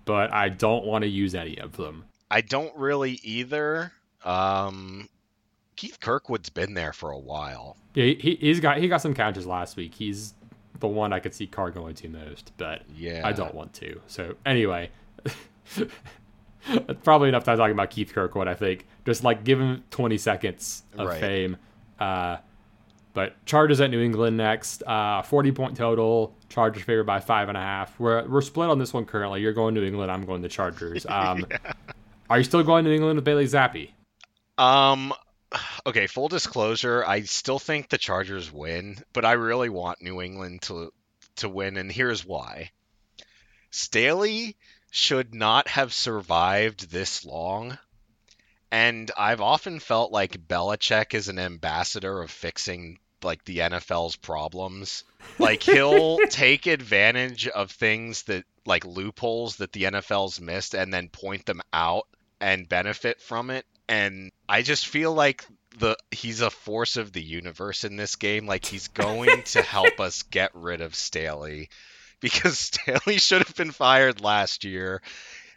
but 0.05 0.31
I 0.33 0.49
don't 0.49 0.85
want 0.85 1.03
to 1.03 1.09
use 1.09 1.33
any 1.35 1.57
of 1.57 1.75
them. 1.75 2.05
I 2.29 2.41
don't 2.41 2.75
really 2.75 3.19
either. 3.23 3.91
Um, 4.23 5.09
Keith 5.75 5.99
Kirkwood's 5.99 6.49
been 6.49 6.73
there 6.73 6.93
for 6.93 7.11
a 7.11 7.19
while. 7.19 7.77
Yeah, 7.95 8.13
he, 8.19 8.37
he's 8.39 8.59
got 8.59 8.77
he 8.77 8.87
got 8.87 9.01
some 9.01 9.13
catches 9.13 9.47
last 9.47 9.77
week. 9.77 9.95
He's 9.95 10.33
the 10.79 10.87
one 10.87 11.13
I 11.13 11.19
could 11.19 11.33
see 11.33 11.47
Carr 11.47 11.71
going 11.71 11.95
to 11.95 12.09
most, 12.09 12.51
but 12.57 12.83
yeah, 12.95 13.21
I 13.23 13.31
don't 13.31 13.53
want 13.53 13.73
to. 13.75 13.99
So 14.07 14.35
anyway, 14.45 14.91
probably 17.03 17.29
enough 17.29 17.43
time 17.43 17.57
talking 17.57 17.73
about 17.73 17.89
Keith 17.89 18.13
Kirkwood. 18.13 18.47
I 18.47 18.55
think 18.55 18.87
just 19.05 19.23
like 19.23 19.43
give 19.43 19.59
him 19.59 19.83
20 19.91 20.17
seconds 20.17 20.83
of 20.97 21.07
right. 21.07 21.19
fame. 21.19 21.57
Uh, 21.99 22.37
but 23.13 23.43
Chargers 23.45 23.81
at 23.81 23.89
New 23.89 24.01
England 24.01 24.37
next. 24.37 24.83
Uh, 24.83 25.21
40 25.21 25.51
point 25.51 25.77
total. 25.77 26.35
Chargers 26.47 26.83
favored 26.83 27.05
by 27.05 27.19
five 27.19 27.49
and 27.49 27.57
a 27.57 27.61
half. 27.61 27.99
We're 27.99 28.27
we're 28.27 28.41
split 28.41 28.69
on 28.69 28.79
this 28.79 28.93
one 28.93 29.05
currently. 29.05 29.41
You're 29.41 29.53
going 29.53 29.73
New 29.73 29.83
England. 29.83 30.11
I'm 30.11 30.25
going 30.25 30.41
the 30.41 30.49
Chargers. 30.49 31.05
Um, 31.09 31.45
yeah. 31.49 31.73
Are 32.29 32.37
you 32.37 32.43
still 32.43 32.63
going 32.63 32.85
New 32.85 32.93
England 32.93 33.15
with 33.15 33.25
Bailey 33.25 33.45
Zappe? 33.45 33.89
Um. 34.57 35.13
Okay. 35.85 36.07
Full 36.07 36.27
disclosure. 36.27 37.03
I 37.05 37.21
still 37.21 37.59
think 37.59 37.89
the 37.89 37.97
Chargers 37.97 38.51
win, 38.51 38.97
but 39.13 39.25
I 39.25 39.33
really 39.33 39.69
want 39.69 40.01
New 40.01 40.21
England 40.21 40.61
to 40.63 40.91
to 41.37 41.49
win, 41.49 41.77
and 41.77 41.91
here's 41.91 42.25
why. 42.25 42.71
Staley 43.71 44.55
should 44.91 45.33
not 45.33 45.67
have 45.67 45.93
survived 45.93 46.89
this 46.89 47.25
long. 47.25 47.77
And 48.71 49.09
I've 49.17 49.41
often 49.41 49.79
felt 49.79 50.11
like 50.11 50.47
Belichick 50.47 51.13
is 51.13 51.27
an 51.27 51.39
ambassador 51.39 52.21
of 52.21 52.29
fixing 52.29 52.99
like 53.23 53.43
the 53.45 53.59
NFL's 53.59 54.15
problems. 54.15 55.03
Like 55.37 55.63
he'll 55.63 56.17
take 56.29 56.67
advantage 56.67 57.47
of 57.47 57.71
things 57.71 58.23
that 58.23 58.45
like 58.65 58.85
loopholes 58.85 59.57
that 59.57 59.71
the 59.71 59.83
NFL's 59.83 60.39
missed 60.39 60.75
and 60.75 60.93
then 60.93 61.09
point 61.09 61.45
them 61.45 61.61
out 61.73 62.07
and 62.39 62.69
benefit 62.69 63.21
from 63.21 63.49
it. 63.49 63.65
And 63.89 64.31
I 64.47 64.61
just 64.61 64.87
feel 64.87 65.13
like 65.13 65.43
the 65.79 65.97
he's 66.11 66.41
a 66.41 66.51
force 66.51 66.95
of 66.95 67.11
the 67.11 67.21
universe 67.21 67.83
in 67.83 67.95
this 67.95 68.15
game. 68.15 68.45
Like 68.45 68.63
he's 68.63 68.87
going 68.87 69.43
to 69.47 69.63
help 69.63 69.99
us 69.99 70.23
get 70.23 70.51
rid 70.53 70.81
of 70.81 70.93
Staley 70.93 71.69
because 72.19 72.59
Staley 72.71 73.17
should 73.17 73.45
have 73.45 73.55
been 73.55 73.71
fired 73.71 74.21
last 74.21 74.63
year. 74.63 75.01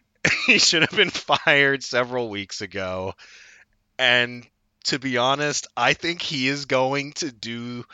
he 0.46 0.58
should 0.58 0.82
have 0.82 0.96
been 0.96 1.10
fired 1.10 1.84
several 1.84 2.30
weeks 2.30 2.62
ago. 2.62 3.12
And 3.98 4.46
to 4.84 4.98
be 4.98 5.18
honest, 5.18 5.66
I 5.76 5.92
think 5.92 6.22
he 6.22 6.48
is 6.48 6.64
going 6.64 7.12
to 7.14 7.30
do 7.30 7.84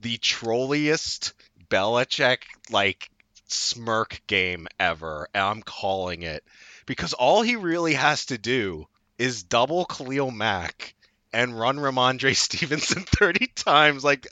the 0.00 0.16
trolliest 0.18 1.34
Belichick 1.70 2.38
like 2.68 3.10
smirk 3.46 4.20
game 4.26 4.66
ever. 4.80 5.28
And 5.32 5.44
I'm 5.44 5.62
calling 5.62 6.22
it 6.22 6.42
because 6.84 7.12
all 7.12 7.42
he 7.42 7.54
really 7.54 7.94
has 7.94 8.26
to 8.26 8.38
do 8.38 8.88
is 9.24 9.42
double 9.42 9.86
Khalil 9.86 10.30
Mack 10.30 10.94
and 11.32 11.58
run 11.58 11.78
Rhamondre 11.78 12.36
Stevenson 12.36 13.02
30 13.02 13.46
times. 13.48 14.04
Like 14.04 14.26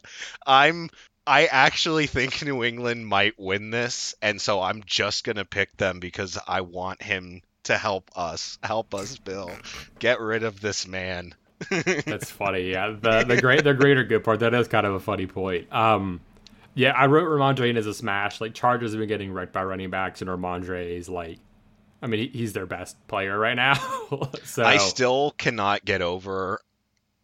I'm 0.46 0.90
I 1.26 1.46
actually 1.46 2.06
think 2.06 2.44
New 2.44 2.62
England 2.62 3.06
might 3.06 3.38
win 3.38 3.70
this, 3.70 4.14
and 4.20 4.40
so 4.40 4.60
I'm 4.60 4.82
just 4.84 5.24
gonna 5.24 5.44
pick 5.44 5.76
them 5.76 5.98
because 6.00 6.38
I 6.46 6.60
want 6.60 7.02
him 7.02 7.42
to 7.64 7.78
help 7.78 8.10
us, 8.16 8.58
help 8.62 8.92
us, 8.92 9.16
Bill, 9.18 9.50
get 9.98 10.20
rid 10.20 10.42
of 10.42 10.60
this 10.60 10.86
man. 10.86 11.34
That's 11.70 12.30
funny. 12.30 12.70
Yeah, 12.70 12.96
the 13.00 13.24
the 13.24 13.40
great 13.40 13.64
the 13.64 13.72
greater 13.72 14.04
good 14.04 14.24
part 14.24 14.40
that 14.40 14.52
is 14.52 14.68
kind 14.68 14.84
of 14.84 14.94
a 14.94 15.00
funny 15.00 15.26
point. 15.26 15.72
Um, 15.72 16.20
yeah, 16.74 16.90
I 16.90 17.06
wrote 17.06 17.28
Rhamondre 17.28 17.70
in 17.70 17.76
as 17.76 17.86
a 17.86 17.94
smash. 17.94 18.40
Like 18.40 18.52
Chargers 18.52 18.92
have 18.92 18.98
been 18.98 19.08
getting 19.08 19.32
wrecked 19.32 19.52
by 19.52 19.62
running 19.62 19.90
backs, 19.90 20.22
and 20.22 20.28
Rhamondre 20.28 20.98
is 20.98 21.08
like, 21.08 21.38
I 22.02 22.08
mean, 22.08 22.30
he's 22.32 22.52
their 22.52 22.66
best 22.66 22.96
player 23.06 23.38
right 23.38 23.54
now. 23.54 23.74
so 24.44 24.64
I 24.64 24.76
still 24.78 25.30
cannot 25.38 25.84
get 25.84 26.02
over 26.02 26.60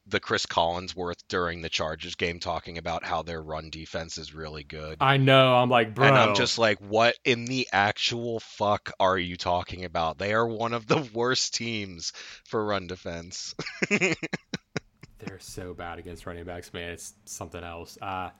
the 0.06 0.20
Chris 0.20 0.46
Collinsworth 0.46 1.22
during 1.28 1.60
the 1.60 1.68
Chargers 1.68 2.14
game 2.14 2.38
talking 2.38 2.78
about 2.78 3.04
how 3.04 3.22
their 3.22 3.42
run 3.42 3.70
defense 3.70 4.16
is 4.16 4.32
really 4.32 4.64
good. 4.64 4.98
I 5.00 5.18
know. 5.18 5.54
I'm 5.56 5.68
like, 5.68 5.94
bro. 5.94 6.06
And 6.06 6.16
I'm 6.16 6.34
just 6.34 6.58
like, 6.58 6.78
what 6.78 7.16
in 7.24 7.44
the 7.44 7.68
actual 7.72 8.40
fuck 8.40 8.92
are 8.98 9.18
you 9.18 9.36
talking 9.36 9.84
about? 9.84 10.18
They 10.18 10.32
are 10.32 10.46
one 10.46 10.72
of 10.72 10.86
the 10.86 11.06
worst 11.12 11.54
teams 11.54 12.12
for 12.44 12.64
run 12.64 12.86
defense. 12.86 13.54
They're 13.88 15.40
so 15.40 15.74
bad 15.74 15.98
against 15.98 16.24
running 16.24 16.44
backs, 16.44 16.72
man. 16.72 16.92
It's 16.92 17.14
something 17.24 17.62
else. 17.62 17.98
Uh, 18.00 18.30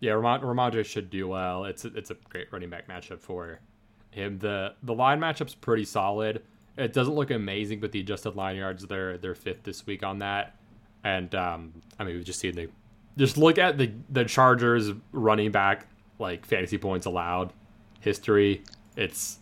yeah, 0.00 0.12
Ramon- 0.12 0.42
Rhamondre 0.42 0.84
should 0.84 1.10
do 1.10 1.28
well. 1.28 1.64
It's 1.64 1.84
a, 1.84 1.88
it's 1.88 2.10
a 2.10 2.16
great 2.30 2.52
running 2.52 2.70
back 2.70 2.88
matchup 2.88 3.20
for 3.20 3.60
him. 4.10 4.38
The 4.38 4.74
the 4.82 4.94
line 4.94 5.20
matchup's 5.20 5.54
pretty 5.54 5.84
solid. 5.84 6.42
It 6.76 6.92
doesn't 6.92 7.14
look 7.14 7.30
amazing, 7.30 7.80
but 7.80 7.92
the 7.92 8.00
adjusted 8.00 8.36
line 8.36 8.56
yards 8.56 8.86
they're 8.86 9.18
they're 9.18 9.34
fifth 9.34 9.64
this 9.64 9.86
week 9.86 10.02
on 10.02 10.18
that. 10.20 10.56
And 11.04 11.34
um, 11.34 11.72
I 11.98 12.04
mean, 12.04 12.16
we've 12.16 12.24
just 12.24 12.40
seen 12.40 12.54
the 12.54 12.68
just 13.16 13.36
look 13.36 13.58
at 13.58 13.78
the 13.78 13.92
the 14.10 14.24
Chargers 14.24 14.90
running 15.12 15.50
back 15.50 15.86
like 16.18 16.44
fantasy 16.46 16.78
points 16.78 17.06
allowed 17.06 17.52
history. 18.00 18.62
It's 18.96 19.38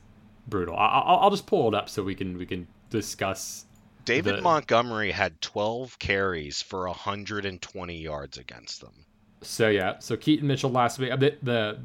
brutal. 0.49 0.77
I'll, 0.77 1.19
I'll 1.21 1.31
just 1.31 1.47
pull 1.47 1.69
it 1.69 1.75
up 1.75 1.89
so 1.89 2.03
we 2.03 2.15
can 2.15 2.39
we 2.39 2.47
can 2.47 2.67
discuss. 2.91 3.65
David 4.05 4.37
the... 4.37 4.41
Montgomery 4.41 5.11
had 5.11 5.41
12 5.41 5.99
carries 5.99 6.63
for 6.63 6.87
120 6.87 7.97
yards 7.97 8.39
against 8.39 8.81
them. 8.81 9.05
So 9.43 9.69
yeah, 9.69 9.99
so 9.99 10.17
Keaton 10.17 10.47
Mitchell 10.47 10.71
last 10.71 10.99
week. 10.99 11.11
The 11.19 11.37
the, 11.43 11.79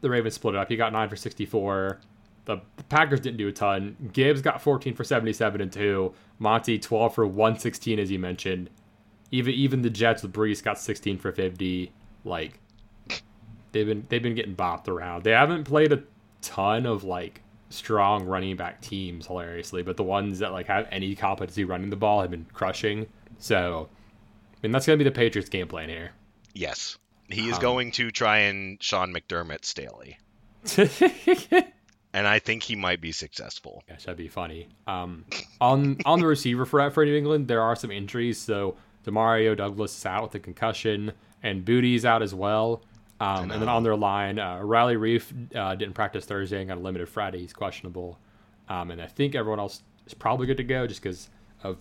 the 0.00 0.10
Ravens 0.10 0.34
split 0.34 0.54
it 0.54 0.58
up. 0.58 0.68
He 0.68 0.76
got 0.76 0.92
nine 0.92 1.08
for 1.08 1.16
64. 1.16 2.00
The, 2.44 2.60
the 2.76 2.82
Packers 2.84 3.20
didn't 3.20 3.36
do 3.36 3.48
a 3.48 3.52
ton. 3.52 3.96
Gibbs 4.12 4.40
got 4.40 4.62
14 4.62 4.94
for 4.94 5.04
77 5.04 5.60
and 5.60 5.72
two. 5.72 6.14
Monty 6.38 6.78
12 6.78 7.14
for 7.14 7.26
116 7.26 7.98
as 7.98 8.10
you 8.10 8.18
mentioned 8.18 8.70
even 9.30 9.54
even 9.54 9.82
the 9.82 9.90
Jets 9.90 10.22
with 10.22 10.32
Breece 10.32 10.62
got 10.62 10.78
16 10.78 11.18
for 11.18 11.32
50. 11.32 11.92
Like 12.24 12.60
they've 13.72 13.86
been 13.86 14.06
they've 14.08 14.22
been 14.22 14.34
getting 14.34 14.56
bopped 14.56 14.88
around. 14.88 15.24
They 15.24 15.32
haven't 15.32 15.64
played 15.64 15.92
a 15.92 16.02
ton 16.40 16.86
of 16.86 17.04
like 17.04 17.42
strong 17.70 18.24
running 18.24 18.56
back 18.56 18.80
teams 18.80 19.26
hilariously, 19.26 19.82
but 19.82 19.96
the 19.96 20.02
ones 20.02 20.38
that 20.38 20.52
like 20.52 20.66
have 20.66 20.88
any 20.90 21.14
competency 21.14 21.64
running 21.64 21.90
the 21.90 21.96
ball 21.96 22.20
have 22.22 22.30
been 22.30 22.46
crushing. 22.52 23.06
So, 23.38 23.88
I 24.54 24.58
mean 24.62 24.72
that's 24.72 24.86
gonna 24.86 24.96
be 24.96 25.04
the 25.04 25.10
Patriots' 25.10 25.48
game 25.48 25.68
plan 25.68 25.88
here. 25.88 26.12
Yes, 26.54 26.98
he 27.28 27.48
is 27.48 27.56
um, 27.56 27.62
going 27.62 27.92
to 27.92 28.10
try 28.10 28.38
and 28.38 28.82
Sean 28.82 29.12
McDermott 29.12 29.64
Staley. 29.64 30.18
and 32.12 32.26
I 32.26 32.38
think 32.38 32.62
he 32.62 32.76
might 32.76 33.00
be 33.00 33.12
successful. 33.12 33.82
Gosh, 33.88 34.04
that'd 34.04 34.16
be 34.16 34.28
funny. 34.28 34.68
Um, 34.86 35.24
on 35.60 35.98
on 36.04 36.20
the 36.20 36.26
receiver 36.26 36.66
for 36.66 36.90
for 36.90 37.04
New 37.04 37.16
England, 37.16 37.48
there 37.48 37.62
are 37.62 37.76
some 37.76 37.90
injuries. 37.90 38.38
So 38.38 38.76
Demario 39.04 39.56
Douglas 39.56 39.96
is 39.96 40.06
out 40.06 40.24
with 40.24 40.34
a 40.34 40.40
concussion, 40.40 41.12
and 41.42 41.64
Booty's 41.64 42.04
out 42.04 42.22
as 42.22 42.34
well. 42.34 42.82
Um, 43.20 43.50
and 43.50 43.60
then 43.60 43.68
on 43.68 43.82
their 43.82 43.96
line, 43.96 44.38
uh, 44.38 44.60
Riley 44.60 44.94
Reiff 44.94 45.32
uh, 45.54 45.74
didn't 45.74 45.94
practice 45.94 46.24
Thursday 46.24 46.60
and 46.60 46.68
got 46.68 46.78
a 46.78 46.80
limited 46.80 47.08
Friday. 47.08 47.40
He's 47.40 47.52
questionable. 47.52 48.16
Um, 48.68 48.92
and 48.92 49.02
I 49.02 49.06
think 49.06 49.34
everyone 49.34 49.58
else 49.58 49.82
is 50.06 50.14
probably 50.14 50.46
good 50.46 50.58
to 50.58 50.64
go 50.64 50.86
just 50.86 51.02
because 51.02 51.28
of 51.64 51.78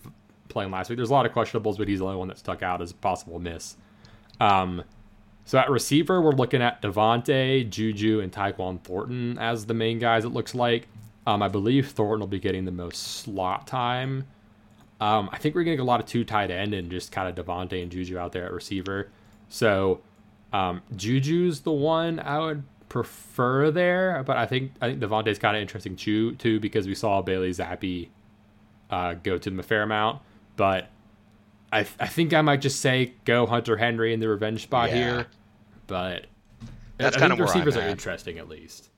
playing 0.49 0.71
last 0.71 0.89
week. 0.89 0.97
There's 0.97 1.11
a 1.11 1.13
lot 1.13 1.27
of 1.27 1.33
questionables, 1.33 1.77
but 1.77 1.87
he's 1.87 1.99
the 1.99 2.05
only 2.05 2.17
one 2.17 2.27
that 2.29 2.39
stuck 2.39 2.63
out 2.63 2.81
as 2.81 2.91
a 2.91 2.95
possible 2.95 3.37
miss. 3.39 3.75
Um, 4.39 4.83
so 5.47 5.57
at 5.57 5.69
receiver, 5.69 6.21
we're 6.21 6.33
looking 6.33 6.61
at 6.61 6.81
Devonte, 6.81 7.69
Juju, 7.69 8.19
and 8.19 8.33
Tyquan 8.33 8.81
Thornton 8.81 9.37
as 9.39 9.65
the 9.65 9.73
main 9.73 9.97
guys. 9.97 10.25
It 10.25 10.33
looks 10.33 10.53
like. 10.53 10.89
Um, 11.25 11.41
I 11.41 11.47
believe 11.47 11.89
Thornton 11.91 12.19
will 12.19 12.27
be 12.27 12.37
getting 12.37 12.65
the 12.65 12.71
most 12.73 12.97
slot 12.97 13.65
time. 13.65 14.25
Um, 14.99 15.29
I 15.31 15.37
think 15.37 15.55
we're 15.55 15.63
getting 15.63 15.79
a 15.79 15.85
lot 15.85 16.01
of 16.01 16.05
two 16.05 16.25
tight 16.25 16.51
end 16.51 16.73
and 16.73 16.91
just 16.91 17.13
kind 17.13 17.29
of 17.29 17.45
Devonte 17.45 17.81
and 17.81 17.89
Juju 17.89 18.17
out 18.17 18.33
there 18.33 18.45
at 18.45 18.51
receiver. 18.51 19.09
So 19.47 20.01
um, 20.51 20.81
Juju's 20.97 21.61
the 21.61 21.71
one 21.71 22.19
I 22.19 22.39
would 22.39 22.63
prefer 22.89 23.71
there, 23.71 24.23
but 24.25 24.35
I 24.35 24.45
think 24.45 24.73
I 24.81 24.89
think 24.89 24.99
Davante's 24.99 25.39
kind 25.39 25.55
of 25.55 25.61
interesting 25.61 25.95
too, 25.95 26.35
too 26.35 26.59
because 26.59 26.87
we 26.87 26.95
saw 26.95 27.21
Bailey 27.21 27.51
Zappe 27.51 28.09
uh, 28.89 29.13
go 29.13 29.37
to 29.37 29.49
them 29.49 29.61
a 29.61 29.63
fair 29.63 29.83
amount. 29.83 30.21
But 30.57 30.89
I 31.71 31.79
I 31.99 32.07
think 32.07 32.33
I 32.33 32.41
might 32.41 32.59
just 32.59 32.81
say 32.81 33.13
go 33.23 33.45
Hunter 33.45 33.77
Henry 33.77 34.13
in 34.13 34.19
the 34.19 34.27
revenge 34.27 34.63
spot 34.63 34.89
yeah. 34.89 34.95
here. 34.95 35.27
But 35.87 36.27
that's 36.97 37.17
kind 37.17 37.31
of 37.31 37.37
the 37.37 37.45
receivers 37.45 37.75
are 37.75 37.87
interesting 37.87 38.37
at 38.37 38.47
least. 38.47 38.89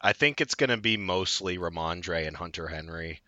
I 0.00 0.12
think 0.12 0.40
it's 0.40 0.54
going 0.54 0.70
to 0.70 0.76
be 0.76 0.96
mostly 0.96 1.58
Rhamondre 1.58 2.26
and 2.26 2.36
Hunter 2.36 2.68
Henry. 2.68 3.20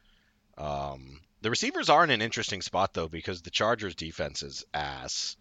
Um, 0.57 1.21
the 1.43 1.51
receivers 1.51 1.89
are 1.89 2.05
in 2.05 2.11
an 2.11 2.23
interesting 2.23 2.63
spot 2.63 2.95
though 2.95 3.09
because 3.09 3.43
the 3.43 3.51
Chargers 3.51 3.95
defense 3.95 4.43
is 4.43 4.65
ass. 4.75 5.37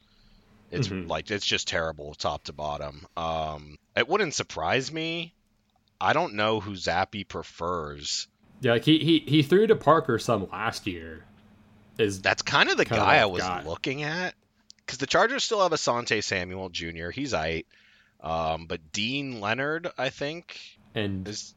It's 0.71 0.89
mm-hmm. 0.89 1.07
like 1.07 1.31
it's 1.31 1.45
just 1.45 1.67
terrible 1.67 2.13
top 2.13 2.45
to 2.45 2.53
bottom. 2.53 3.07
Um, 3.15 3.77
it 3.95 4.07
wouldn't 4.07 4.33
surprise 4.33 4.91
me. 4.91 5.33
I 5.99 6.13
don't 6.13 6.35
know 6.35 6.59
who 6.59 6.71
Zappe 6.71 7.27
prefers. 7.27 8.27
Yeah, 8.61 8.73
like 8.73 8.83
he 8.83 8.99
he 8.99 9.19
he 9.19 9.43
threw 9.43 9.67
to 9.67 9.75
Parker 9.75 10.19
some 10.19 10.49
last 10.49 10.87
year. 10.87 11.25
Is 11.97 12.21
that's 12.21 12.41
kind 12.41 12.69
of 12.69 12.77
the 12.77 12.85
kind 12.85 13.01
guy 13.01 13.15
of 13.15 13.23
I 13.23 13.25
was 13.25 13.43
got. 13.43 13.65
looking 13.65 14.03
at 14.03 14.35
because 14.87 14.97
the 14.99 15.05
Chargers 15.05 15.43
still 15.43 15.61
have 15.61 15.73
Asante 15.73 16.23
Samuel 16.23 16.69
Jr. 16.69 17.09
He's 17.09 17.33
eight, 17.33 17.67
um, 18.21 18.65
but 18.65 18.93
Deane 18.93 19.41
Leonard, 19.41 19.89
I 19.97 20.09
think, 20.09 20.59
and 20.95 21.27
is 21.27 21.53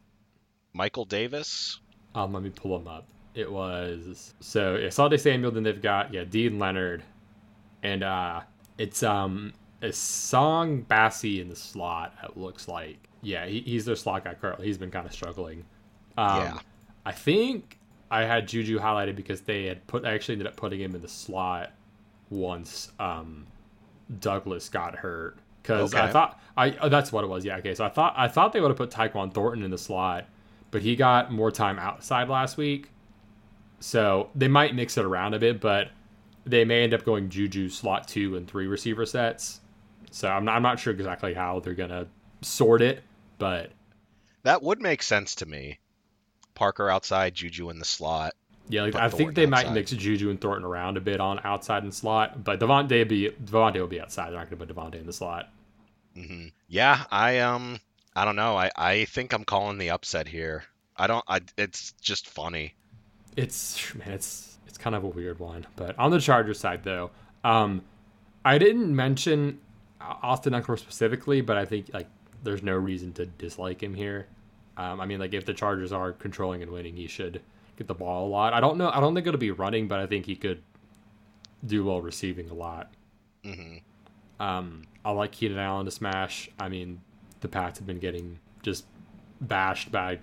Michael 0.72 1.05
Davis. 1.05 1.78
Um, 2.14 2.33
let 2.33 2.43
me 2.43 2.51
pull 2.51 2.76
him 2.76 2.89
up. 2.89 3.07
It 3.35 3.51
was 3.51 4.35
so 4.41 4.76
Asante 4.76 5.18
Samuel. 5.18 5.53
Then 5.53 5.62
they've 5.62 5.81
got 5.81 6.12
yeah 6.12 6.24
Deane 6.24 6.59
Leonard, 6.59 7.05
and 7.85 8.03
uh, 8.03 8.41
it's 8.76 9.05
um 9.05 9.53
Essang 9.81 10.85
Bassey 10.85 11.41
in 11.41 11.49
the 11.49 11.57
slot. 11.57 12.14
It 12.24 12.37
looks 12.37 12.66
like 12.66 12.99
yeah 13.22 13.47
he, 13.47 13.61
he's 13.61 13.85
their 13.85 13.97
slot 13.97 14.24
guy 14.24 14.35
currently. 14.35 14.66
He's 14.66 14.78
been 14.78 14.91
kind 14.91 15.07
of 15.07 15.12
struggling. 15.12 15.64
Um, 16.18 16.39
yeah, 16.39 16.59
I 17.07 17.12
think 17.12 17.78
I 18.11 18.24
had 18.24 18.49
Juju 18.49 18.81
highlighted 18.81 19.14
because 19.14 19.43
they 19.43 19.66
had 19.66 19.87
put. 19.87 20.05
I 20.05 20.14
actually 20.14 20.35
ended 20.35 20.49
up 20.49 20.57
putting 20.57 20.81
him 20.81 20.97
in 20.97 21.01
the 21.01 21.09
slot 21.09 21.70
once 22.31 22.91
um, 22.99 23.47
Douglas 24.20 24.68
got 24.68 24.95
hurt 24.95 25.39
because 25.62 25.95
okay. 25.95 26.05
I 26.05 26.11
thought 26.11 26.41
I 26.57 26.76
oh, 26.81 26.89
that's 26.89 27.12
what 27.12 27.24
it 27.24 27.26
was. 27.28 27.45
Yeah, 27.45 27.57
okay. 27.59 27.74
So 27.74 27.85
I 27.85 27.89
thought 27.89 28.14
I 28.16 28.28
thought 28.28 28.53
they 28.53 28.61
would 28.61 28.70
have 28.70 28.76
put 28.76 28.91
Tyquan 28.91 29.33
Thornton 29.33 29.62
in 29.64 29.70
the 29.70 29.78
slot, 29.78 30.26
but 30.70 30.83
he 30.83 30.97
got 30.97 31.33
more 31.33 31.51
time 31.51 31.78
outside 31.78 32.28
last 32.28 32.57
week. 32.57 32.91
So 33.81 34.31
they 34.35 34.49
might 34.49 34.74
mix 34.74 34.99
it 34.99 35.05
around 35.05 35.35
a 35.35 35.39
bit, 35.39 35.61
but 35.61 35.89
they 36.45 36.64
may 36.64 36.83
end 36.83 36.95
up 36.95 37.05
going 37.05 37.28
Juju 37.28 37.68
slot 37.68 38.09
two 38.09 38.37
and 38.37 38.49
three 38.49 38.66
receiver 38.66 39.07
sets. 39.07 39.61
So 40.11 40.28
I'm 40.28 40.45
not, 40.45 40.57
I'm 40.57 40.62
not 40.62 40.78
sure 40.78 40.93
exactly 40.93 41.35
how 41.35 41.61
they're 41.61 41.74
gonna 41.74 42.07
sort 42.43 42.83
it, 42.83 43.03
but 43.39 43.70
that 44.43 44.62
would 44.62 44.81
make 44.81 45.03
sense 45.03 45.35
to 45.37 45.47
me. 45.47 45.78
Parker 46.55 46.91
outside, 46.91 47.35
Juju 47.35 47.70
in 47.70 47.78
the 47.78 47.85
slot. 47.85 48.35
Yeah, 48.71 48.83
like, 48.83 48.95
I 48.95 49.09
think 49.09 49.35
they 49.35 49.47
outside. 49.47 49.66
might 49.66 49.73
mix 49.73 49.91
Juju 49.91 50.31
and 50.31 50.41
Thornton 50.41 50.64
around 50.64 50.97
a 50.97 51.01
bit 51.01 51.21
on 51.21 51.41
outside 51.43 51.83
and 51.83 51.93
slot, 51.93 52.45
but 52.45 52.61
Davante 52.61 52.99
will 52.99 53.05
be 53.05 53.31
Davante 53.31 53.81
will 53.81 53.89
be 53.89 54.01
outside. 54.01 54.31
They're 54.31 54.39
not 54.39 54.49
going 54.49 54.59
to 54.61 54.66
put 54.66 54.75
Davante 54.75 55.01
in 55.01 55.07
the 55.07 55.12
slot. 55.12 55.51
Mm-hmm. 56.16 56.49
Yeah, 56.68 57.05
I 57.11 57.41
um, 57.41 57.81
I 58.14 58.25
don't 58.25 58.37
know. 58.37 58.57
I 58.57 58.71
I 58.77 59.05
think 59.07 59.33
I'm 59.33 59.45
calling 59.45 59.79
the 59.79 59.91
upset 59.91 60.29
here. 60.29 60.64
I 60.97 61.09
don't. 61.09 61.25
I 61.27 61.41
it's 61.59 61.93
just 62.01 62.29
funny. 62.29 62.75
It's 63.37 63.95
man, 63.95 64.12
it's 64.12 64.59
it's 64.66 64.79
kind 64.79 64.95
of 64.95 65.03
a 65.03 65.09
weird 65.09 65.41
one. 65.41 65.66
But 65.75 65.99
on 65.99 66.12
the 66.12 66.21
Chargers 66.21 66.61
side, 66.61 66.85
though, 66.85 67.11
um, 67.43 67.83
I 68.45 68.59
didn't 68.59 68.95
mention 68.95 69.59
Austin 70.01 70.53
Ekeler 70.53 70.79
specifically, 70.79 71.41
but 71.41 71.57
I 71.57 71.64
think 71.64 71.91
like 71.93 72.07
there's 72.45 72.62
no 72.62 72.75
reason 72.75 73.12
to 73.14 73.27
dislike 73.27 73.83
him 73.83 73.95
here. 73.95 74.29
Um, 74.77 75.01
I 75.01 75.07
mean, 75.07 75.18
like 75.18 75.35
if 75.35 75.45
the 75.45 75.55
Chargers 75.55 75.93
are 75.93 76.12
controlling 76.12 76.62
and 76.62 76.71
winning, 76.71 76.97
he 76.97 77.09
should 77.09 77.43
get 77.81 77.89
the 77.89 77.95
ball 77.95 78.26
a 78.26 78.28
lot. 78.28 78.53
I 78.53 78.61
don't 78.61 78.76
know. 78.76 78.91
I 78.91 79.01
don't 79.01 79.14
think 79.14 79.26
it'll 79.26 79.41
be 79.41 79.51
running, 79.51 79.89
but 79.89 80.01
I 80.01 80.07
think 80.07 80.26
he 80.26 80.37
could 80.37 80.62
do 81.66 81.85
well 81.85 82.03
receiving 82.03 82.51
a 82.51 82.55
lot. 82.55 82.93
Mm-hmm. 83.43 83.78
Um, 84.43 84.83
I 85.03 85.11
like 85.12 85.33
Keenan 85.33 85.59
Allen 85.59 85.87
to 85.87 85.91
smash. 85.91 86.51
I 86.59 86.68
mean, 86.68 87.01
the 87.41 87.49
Pats 87.49 87.78
have 87.78 87.87
been 87.87 87.99
getting 87.99 88.39
just 88.62 88.85
bashed 89.41 89.91
by 89.91 90.18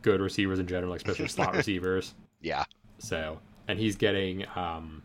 good 0.00 0.22
receivers 0.22 0.58
in 0.58 0.66
general, 0.66 0.94
especially 0.94 1.28
slot 1.28 1.54
receivers. 1.56 2.14
Yeah. 2.40 2.64
So, 2.98 3.38
and 3.68 3.78
he's 3.78 3.96
getting 3.96 4.46
um, 4.56 5.02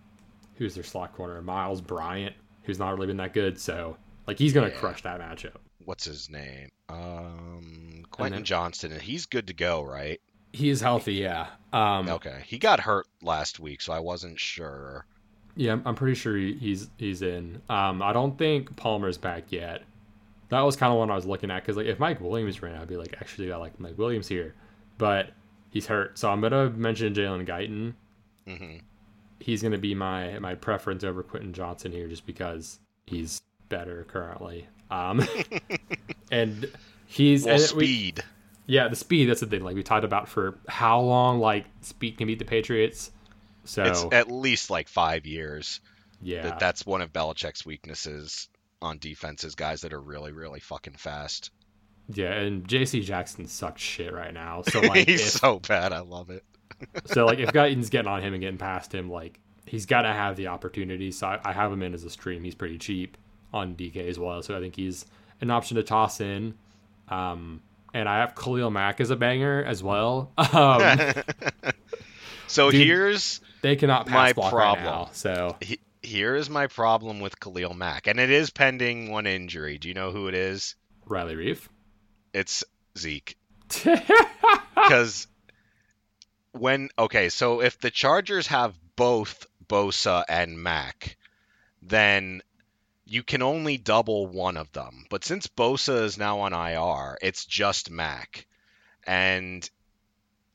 who's 0.55 0.75
their 0.75 0.83
slot 0.83 1.13
corner? 1.13 1.41
Myles 1.41 1.81
Bryant, 1.81 2.35
who's 2.63 2.79
not 2.79 2.95
really 2.95 3.07
been 3.07 3.17
that 3.17 3.33
good. 3.33 3.59
So, 3.59 3.97
like, 4.27 4.39
he's 4.39 4.53
gonna 4.53 4.69
yeah. 4.69 4.75
crush 4.79 5.03
that 5.03 5.19
matchup. 5.19 5.57
What's 5.83 6.05
his 6.05 6.29
name? 6.29 6.69
Um, 6.87 8.05
Quentin 8.11 8.39
then, 8.39 8.45
Johnston, 8.45 8.93
and 8.93 9.01
he's 9.01 9.25
good 9.25 9.47
to 9.47 9.53
go, 9.53 9.83
right? 9.83 10.21
He's 10.55 10.79
healthy, 10.79 11.15
yeah. 11.15 11.47
Um, 11.73 12.07
okay, 12.07 12.43
he 12.45 12.57
got 12.57 12.79
hurt 12.79 13.07
last 13.21 13.59
week, 13.59 13.81
so 13.81 13.91
I 13.91 13.99
wasn't 13.99 14.39
sure. 14.39 15.05
Yeah, 15.57 15.77
I'm 15.83 15.95
pretty 15.95 16.15
sure 16.15 16.37
he's 16.37 16.89
he's 16.97 17.21
in. 17.21 17.61
Um, 17.67 18.01
I 18.01 18.13
don't 18.13 18.37
think 18.37 18.73
Palmer's 18.77 19.17
back 19.17 19.51
yet. 19.51 19.83
That 20.47 20.61
was 20.61 20.77
kind 20.77 20.93
of 20.93 20.99
one 20.99 21.11
I 21.11 21.15
was 21.15 21.25
looking 21.25 21.51
at 21.51 21.61
because 21.61 21.75
like 21.75 21.87
if 21.87 21.99
Mike 21.99 22.21
Williams 22.21 22.61
ran, 22.61 22.79
I'd 22.79 22.87
be 22.87 22.95
like, 22.95 23.15
actually, 23.19 23.51
I 23.51 23.57
like 23.57 23.77
Mike 23.81 23.97
Williams 23.97 24.29
here, 24.29 24.55
but 24.97 25.31
he's 25.71 25.85
hurt. 25.87 26.17
So 26.17 26.29
I'm 26.29 26.39
gonna 26.39 26.69
mention 26.69 27.13
Jalen 27.13 27.45
Guyton. 27.45 27.93
Mm-hmm. 28.47 28.77
He's 29.41 29.61
gonna 29.61 29.77
be 29.77 29.93
my 29.93 30.39
my 30.39 30.55
preference 30.55 31.03
over 31.03 31.21
Quentin 31.21 31.51
Johnston 31.51 31.91
here, 31.91 32.07
just 32.07 32.25
because 32.25 32.79
he's 33.07 33.41
better 33.67 34.05
currently. 34.07 34.67
Um, 34.89 35.27
and 36.31 36.71
he's 37.07 37.43
well, 37.43 37.55
and 37.55 37.61
speed. 37.61 38.17
We, 38.19 38.34
yeah, 38.67 38.87
the 38.87 38.95
speed. 38.95 39.29
That's 39.29 39.41
the 39.41 39.47
thing. 39.47 39.63
Like 39.63 39.75
we 39.75 39.83
talked 39.83 40.05
about 40.05 40.27
for 40.27 40.57
how 40.67 40.99
long, 41.01 41.39
like 41.39 41.65
speed 41.81 42.17
can 42.17 42.27
beat 42.27 42.39
the 42.39 42.45
Patriots. 42.45 43.11
So 43.63 43.83
it's 43.83 44.05
at 44.11 44.31
least 44.31 44.69
like 44.69 44.87
five 44.87 45.25
years. 45.25 45.81
Yeah, 46.21 46.43
that, 46.43 46.59
that's 46.59 46.85
one 46.85 47.01
of 47.01 47.13
Belichick's 47.13 47.65
weaknesses 47.65 48.49
on 48.81 48.97
defenses. 48.97 49.55
Guys 49.55 49.81
that 49.81 49.93
are 49.93 50.01
really, 50.01 50.31
really 50.31 50.59
fucking 50.59 50.95
fast. 50.95 51.51
Yeah, 52.13 52.33
and 52.33 52.67
J.C. 52.67 53.01
Jackson 53.01 53.47
sucks 53.47 53.81
shit 53.81 54.13
right 54.13 54.33
now. 54.33 54.61
So 54.61 54.79
like, 54.81 55.07
he's 55.07 55.21
if, 55.21 55.41
so 55.41 55.59
bad. 55.59 55.91
I 55.91 55.99
love 55.99 56.29
it. 56.29 56.43
so 57.05 57.25
like, 57.25 57.39
if 57.39 57.51
Guyton's 57.51 57.89
getting 57.89 58.09
on 58.09 58.21
him 58.21 58.33
and 58.33 58.41
getting 58.41 58.57
past 58.57 58.93
him, 58.93 59.09
like 59.09 59.39
he's 59.65 59.85
got 59.85 60.03
to 60.03 60.13
have 60.13 60.35
the 60.35 60.47
opportunity. 60.47 61.11
So 61.11 61.27
I, 61.27 61.39
I 61.43 61.53
have 61.53 61.71
him 61.71 61.81
in 61.81 61.93
as 61.93 62.03
a 62.03 62.09
stream. 62.09 62.43
He's 62.43 62.55
pretty 62.55 62.77
cheap 62.77 63.17
on 63.53 63.75
DK 63.75 64.07
as 64.07 64.19
well. 64.19 64.41
So 64.41 64.55
I 64.55 64.59
think 64.59 64.75
he's 64.75 65.05
an 65.41 65.51
option 65.51 65.77
to 65.77 65.83
toss 65.83 66.21
in. 66.21 66.55
Um, 67.09 67.61
and 67.95 68.09
I 68.09 68.19
have 68.19 68.35
Khalil 68.35 68.69
Mack 68.69 68.99
as 68.99 69.09
a 69.09 69.15
banger 69.15 69.63
as 69.63 69.81
well. 69.81 70.33
Um, 70.55 71.07
so 72.47 72.69
dude, 72.69 72.85
here's 72.85 73.41
they 73.61 73.75
cannot 73.75 74.05
pass 74.05 74.13
my 74.13 74.33
block 74.33 74.51
problem. 74.51 74.85
Right 74.85 74.91
now, 74.91 75.09
so 75.11 75.57
he, 75.59 75.79
here 76.01 76.35
is 76.35 76.49
my 76.49 76.67
problem 76.67 77.19
with 77.19 77.39
Khalil 77.39 77.73
Mack, 77.73 78.07
and 78.07 78.19
it 78.19 78.29
is 78.29 78.51
pending 78.51 79.09
one 79.09 79.25
injury. 79.25 79.77
Do 79.77 79.87
you 79.87 79.93
know 79.93 80.11
who 80.11 80.27
it 80.27 80.35
is? 80.35 80.75
Riley 81.05 81.35
Reiff. 81.35 81.67
It's 82.33 82.63
Zeke. 82.97 83.37
Because 84.75 85.25
when 86.51 86.89
okay, 86.99 87.29
so 87.29 87.61
if 87.61 87.79
the 87.79 87.89
Chargers 87.89 88.47
have 88.47 88.75
both 88.95 89.47
Bosa 89.67 90.23
and 90.29 90.61
Mack, 90.61 91.17
then 91.81 92.41
you 93.05 93.21
can 93.23 93.41
only 93.41 93.77
double 93.77 94.27
one 94.27 94.57
of 94.57 94.71
them. 94.71 95.05
But 95.09 95.23
since 95.23 95.47
Bosa 95.47 96.03
is 96.03 96.17
now 96.17 96.39
on 96.39 96.53
IR, 96.53 97.17
it's 97.21 97.45
just 97.45 97.91
Mack. 97.91 98.47
And 99.05 99.69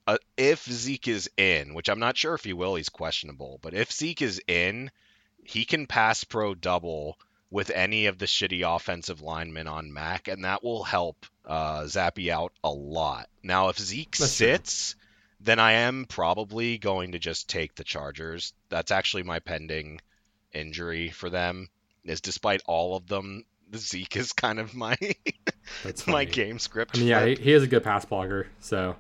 uh, 0.07 0.19
if 0.37 0.65
Zeke 0.65 1.09
is 1.09 1.31
in, 1.37 1.75
which 1.75 1.89
I'm 1.89 2.01
not 2.01 2.17
sure 2.17 2.35
if 2.35 2.43
he 2.43 2.53
will, 2.53 2.75
he's 2.75 2.89
questionable. 2.89 3.61
But 3.63 3.75
if 3.75 3.93
Zeke 3.93 4.23
is 4.23 4.43
in, 4.49 4.91
he 5.45 5.65
can 5.65 5.87
pass 5.87 6.25
pro 6.25 6.55
double 6.55 7.17
with 7.51 7.71
any 7.71 8.07
of 8.07 8.19
the 8.19 8.27
shitty 8.27 8.63
offensive 8.65 9.21
linemen 9.21 9.69
on 9.69 9.93
Mack, 9.93 10.29
and 10.29 10.45
that 10.45 10.63
will 10.65 10.83
help 10.83 11.27
uh, 11.45 11.83
Zappe 11.83 12.31
out 12.31 12.53
a 12.65 12.71
lot. 12.71 13.29
Now, 13.43 13.69
if 13.69 13.79
Zeke 13.79 14.17
That's 14.17 14.33
sits, 14.33 14.93
true. 14.93 15.01
then 15.41 15.59
I 15.61 15.73
am 15.73 16.05
probably 16.05 16.79
going 16.79 17.13
to 17.13 17.19
just 17.21 17.49
take 17.49 17.77
the 17.77 17.85
Chargers. 17.85 18.53
That's 18.69 18.91
actually 18.91 19.23
my 19.23 19.39
pending 19.39 20.01
injury 20.53 21.11
for 21.11 21.31
them 21.31 21.69
is 22.05 22.21
despite 22.21 22.63
all 22.67 22.97
of 22.97 23.07
them, 23.07 23.45
Zeke 23.77 24.17
is 24.17 24.33
kind 24.33 24.59
of 24.59 24.75
my 24.75 24.97
my 26.07 26.25
game 26.25 26.59
script. 26.59 26.97
I 26.97 27.01
mean, 27.01 27.09
yeah, 27.09 27.25
he, 27.27 27.35
he, 27.37 27.53
is 27.53 27.63
a 27.63 27.67
good 27.67 27.85
pass 27.85 28.05
blocker. 28.05 28.49
So, 28.61 28.97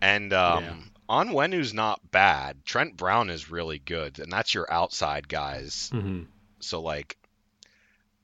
and 0.00 0.32
um, 0.32 0.64
yeah. 0.64 0.74
Onwenu's 1.08 1.72
not 1.72 2.10
bad. 2.10 2.64
Trent 2.64 2.96
Brown 2.96 3.30
is 3.30 3.50
really 3.50 3.78
good, 3.78 4.18
and 4.18 4.30
that's 4.30 4.54
your 4.54 4.70
outside 4.72 5.28
guys. 5.28 5.90
Mm-hmm. 5.92 6.24
So 6.60 6.80
like, 6.80 7.16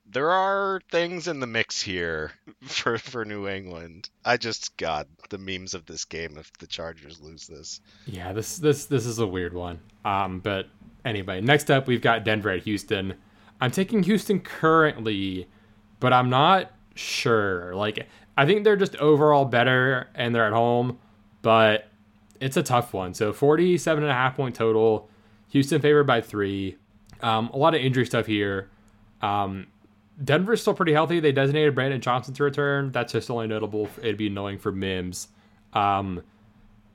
there 0.07 0.31
are 0.31 0.81
things 0.91 1.27
in 1.27 1.39
the 1.39 1.47
mix 1.47 1.81
here 1.81 2.31
for 2.63 2.97
for 2.97 3.25
New 3.25 3.47
England. 3.47 4.09
I 4.23 4.37
just 4.37 4.77
God 4.77 5.07
the 5.29 5.37
memes 5.37 5.73
of 5.73 5.85
this 5.85 6.05
game 6.05 6.37
if 6.37 6.51
the 6.57 6.67
Chargers 6.67 7.19
lose 7.19 7.47
this. 7.47 7.81
Yeah, 8.05 8.33
this 8.33 8.57
this 8.57 8.85
this 8.85 9.05
is 9.05 9.19
a 9.19 9.27
weird 9.27 9.53
one. 9.53 9.79
Um, 10.03 10.39
but 10.39 10.67
anyway, 11.03 11.41
next 11.41 11.71
up 11.71 11.87
we've 11.87 12.01
got 12.01 12.23
Denver 12.23 12.51
at 12.51 12.63
Houston. 12.63 13.15
I'm 13.61 13.71
taking 13.71 14.03
Houston 14.03 14.39
currently, 14.39 15.47
but 15.99 16.13
I'm 16.13 16.29
not 16.29 16.71
sure. 16.95 17.75
Like 17.75 18.07
I 18.37 18.45
think 18.45 18.63
they're 18.63 18.75
just 18.75 18.95
overall 18.97 19.45
better 19.45 20.09
and 20.15 20.33
they're 20.33 20.45
at 20.45 20.53
home, 20.53 20.99
but 21.41 21.87
it's 22.39 22.57
a 22.57 22.63
tough 22.63 22.93
one. 22.93 23.13
So 23.13 23.31
47 23.33 24.03
and 24.03 24.11
a 24.11 24.13
half 24.13 24.35
point 24.35 24.55
total. 24.55 25.09
Houston 25.49 25.81
favored 25.81 26.05
by 26.05 26.21
three. 26.21 26.77
Um, 27.21 27.49
a 27.53 27.57
lot 27.57 27.75
of 27.75 27.81
injury 27.81 28.05
stuff 28.05 28.25
here. 28.25 28.69
Um, 29.21 29.67
Denver's 30.23 30.61
still 30.61 30.73
pretty 30.73 30.93
healthy. 30.93 31.19
They 31.19 31.31
designated 31.31 31.75
Brandon 31.75 32.01
Johnson 32.01 32.33
to 32.35 32.43
return. 32.43 32.91
That's 32.91 33.13
just 33.13 33.29
only 33.29 33.47
notable. 33.47 33.89
It'd 33.97 34.17
be 34.17 34.27
annoying 34.27 34.59
for 34.59 34.71
Mims. 34.71 35.29
Um, 35.73 36.23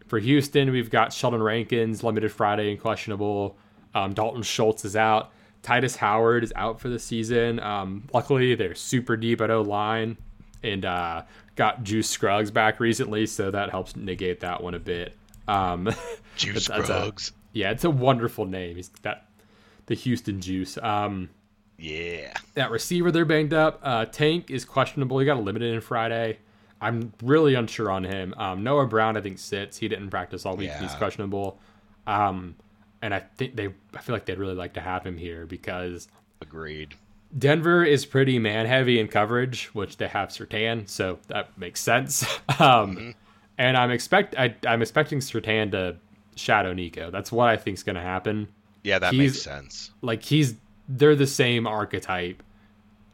for 0.07 0.19
Houston, 0.19 0.73
we've 0.73 0.91
got 0.91 1.13
Sheldon 1.13 1.43
Rankins, 1.43 2.03
limited 2.03 2.33
Friday 2.33 2.71
and 2.71 2.81
questionable. 2.81 3.57
Um, 3.95 4.13
Dalton 4.13 4.43
Schultz 4.43 4.85
is 4.85 4.97
out. 4.97 5.33
Tytus 5.63 5.97
Howard 5.97 6.45
is 6.45 6.53
out 6.57 6.81
for 6.81 6.89
the 6.89 6.99
season. 6.99 7.61
Um, 7.61 8.09
luckily, 8.13 8.55
they're 8.55 8.75
super 8.75 9.17
deep 9.17 9.41
at 9.41 9.51
O 9.51 9.63
line 9.63 10.17
and 10.63 10.85
uh, 10.85 11.23
got 11.57 11.83
Juice 11.83 12.09
Scruggs 12.09 12.51
back 12.51 12.81
recently, 12.81 13.27
so 13.27 13.51
that 13.51 13.71
helps 13.71 13.97
negate 13.97 14.41
that 14.41 14.63
one 14.63 14.75
a 14.75 14.79
bit. 14.79 15.17
Um, 15.49 15.91
Juice 16.37 16.65
Scruggs. 16.67 17.33
yeah, 17.53 17.71
it's 17.71 17.85
a 17.85 17.91
wonderful 17.91 18.47
name. 18.47 18.77
He's 18.77 18.89
that 19.03 19.27
the 19.87 19.95
Houston 19.95 20.41
Juice. 20.41 20.79
Um, 20.79 21.31
yeah. 21.79 22.33
That 22.55 22.71
receiver, 22.71 23.11
they're 23.11 23.25
banged 23.25 23.55
up. 23.55 23.81
Uh, 23.83 24.05
Tank 24.05 24.51
is 24.51 24.65
questionable. 24.65 25.19
He 25.19 25.27
got 25.27 25.37
a 25.37 25.41
limited 25.41 25.75
in 25.75 25.81
Friday. 25.81 26.39
I'm 26.81 27.13
really 27.23 27.55
unsure 27.55 27.91
on 27.91 28.05
him. 28.05 28.35
Um, 28.37 28.63
Noah 28.63 28.87
Brown, 28.87 29.17
I 29.17 29.21
think, 29.21 29.39
sits. 29.39 29.79
He 29.79 29.89
didn't 29.89 30.11
practice 30.11 30.47
all 30.47 30.57
week. 30.57 30.69
Yeah. 30.69 30.81
He's 30.81 30.95
questionable. 30.95 31.59
Um, 32.07 32.55
and 33.03 33.15
I 33.15 33.21
think 33.21 33.57
they, 33.57 33.69
I 33.95 34.01
feel 34.01 34.15
like 34.15 34.27
they'd 34.27 34.39
really 34.39 34.55
like 34.55 34.75
to 34.75 34.81
have 34.81 35.05
him 35.05 35.17
here 35.17 35.47
because 35.47 36.09
Agreed. 36.43 36.95
Denver 37.39 37.85
is 37.85 38.05
pretty 38.07 38.39
man 38.39 38.67
heavy 38.67 38.99
in 38.99 39.07
coverage, 39.09 39.67
which 39.67 39.99
they 39.99 40.09
have 40.09 40.31
Surtain, 40.31 40.89
so 40.89 41.19
that 41.29 41.57
makes 41.59 41.81
sense. 41.81 42.23
um, 42.59 42.97
Mm-hmm. 42.97 43.11
And 43.59 43.77
I'm 43.77 43.91
expect 43.91 44.35
I, 44.39 44.55
I'm 44.67 44.81
expecting 44.81 45.19
Surtain 45.19 45.71
to 45.73 45.97
shadow 46.35 46.73
Nico. 46.73 47.11
That's 47.11 47.31
what 47.31 47.51
I 47.51 47.59
think 47.59 47.77
is 47.77 47.83
going 47.83 47.97
to 47.97 48.01
happen. 48.03 48.49
Yeah, 48.83 48.99
that 48.99 49.13
He's- 49.13 49.33
makes 49.35 49.43
sense. 49.43 49.91
Like 50.01 50.23
he's 50.23 50.55
they're 50.89 51.15
the 51.15 51.27
same 51.27 51.67
archetype, 51.67 52.43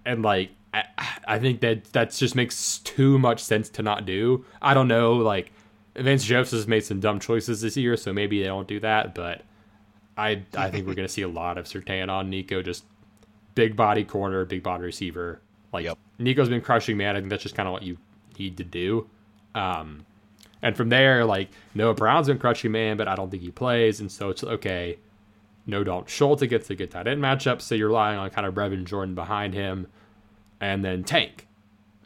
and 0.04 0.22
like 0.22 0.50
I, 0.72 0.84
I 1.26 1.38
think 1.40 1.60
that 1.62 1.84
that 1.94 2.12
just 2.12 2.36
makes 2.36 2.78
too 2.78 3.18
much 3.18 3.42
sense 3.42 3.68
to 3.70 3.82
not 3.82 4.06
do. 4.06 4.44
I 4.62 4.72
don't 4.72 4.86
know, 4.88 5.14
like 5.14 5.50
Vance 5.96 6.22
Joseph's 6.24 6.52
has 6.52 6.68
made 6.68 6.84
some 6.84 7.00
dumb 7.00 7.18
choices 7.18 7.60
this 7.62 7.76
year, 7.76 7.96
so 7.96 8.12
maybe 8.12 8.38
they 8.40 8.46
don't 8.46 8.68
do 8.68 8.78
that. 8.80 9.16
But 9.16 9.42
I 10.16 10.42
I 10.56 10.70
think 10.70 10.86
we're 10.86 10.94
gonna 10.94 11.08
see 11.08 11.22
a 11.22 11.28
lot 11.28 11.58
of 11.58 11.66
Surtain 11.66 12.08
on 12.08 12.30
Nico, 12.30 12.62
just 12.62 12.84
big 13.54 13.76
body 13.76 14.04
corner, 14.04 14.44
big 14.44 14.62
body 14.62 14.84
receiver. 14.84 15.40
Like 15.72 15.84
Yep. 15.84 15.98
Nico's 16.18 16.48
been 16.48 16.60
crushing 16.60 16.96
man. 16.96 17.16
I 17.16 17.20
think 17.20 17.30
that's 17.30 17.42
just 17.42 17.54
kind 17.54 17.66
of 17.66 17.72
what 17.72 17.82
you 17.82 17.98
need 18.38 18.56
to 18.56 18.64
do. 18.64 19.08
Um, 19.54 20.06
and 20.62 20.76
from 20.76 20.88
there, 20.88 21.24
like 21.24 21.48
Noah 21.74 21.94
Brown's 21.94 22.28
been 22.28 22.38
crushing 22.38 22.72
man, 22.72 22.96
but 22.96 23.08
I 23.08 23.14
don't 23.14 23.30
think 23.30 23.42
he 23.42 23.50
plays, 23.50 24.00
and 24.00 24.10
so 24.10 24.30
it's 24.30 24.42
okay. 24.42 24.98
No 25.66 25.82
Dalton 25.82 26.06
Schultz 26.08 26.42
gets 26.44 26.70
a 26.70 26.74
good 26.74 26.90
tight 26.90 27.08
end 27.08 27.20
matchup, 27.20 27.60
so 27.60 27.74
you're 27.74 27.88
relying 27.88 28.18
on 28.18 28.30
kind 28.30 28.46
of 28.46 28.54
Brevin 28.54 28.84
Jordan 28.84 29.14
behind 29.14 29.52
him, 29.52 29.88
and 30.60 30.84
then 30.84 31.02
Tank 31.04 31.46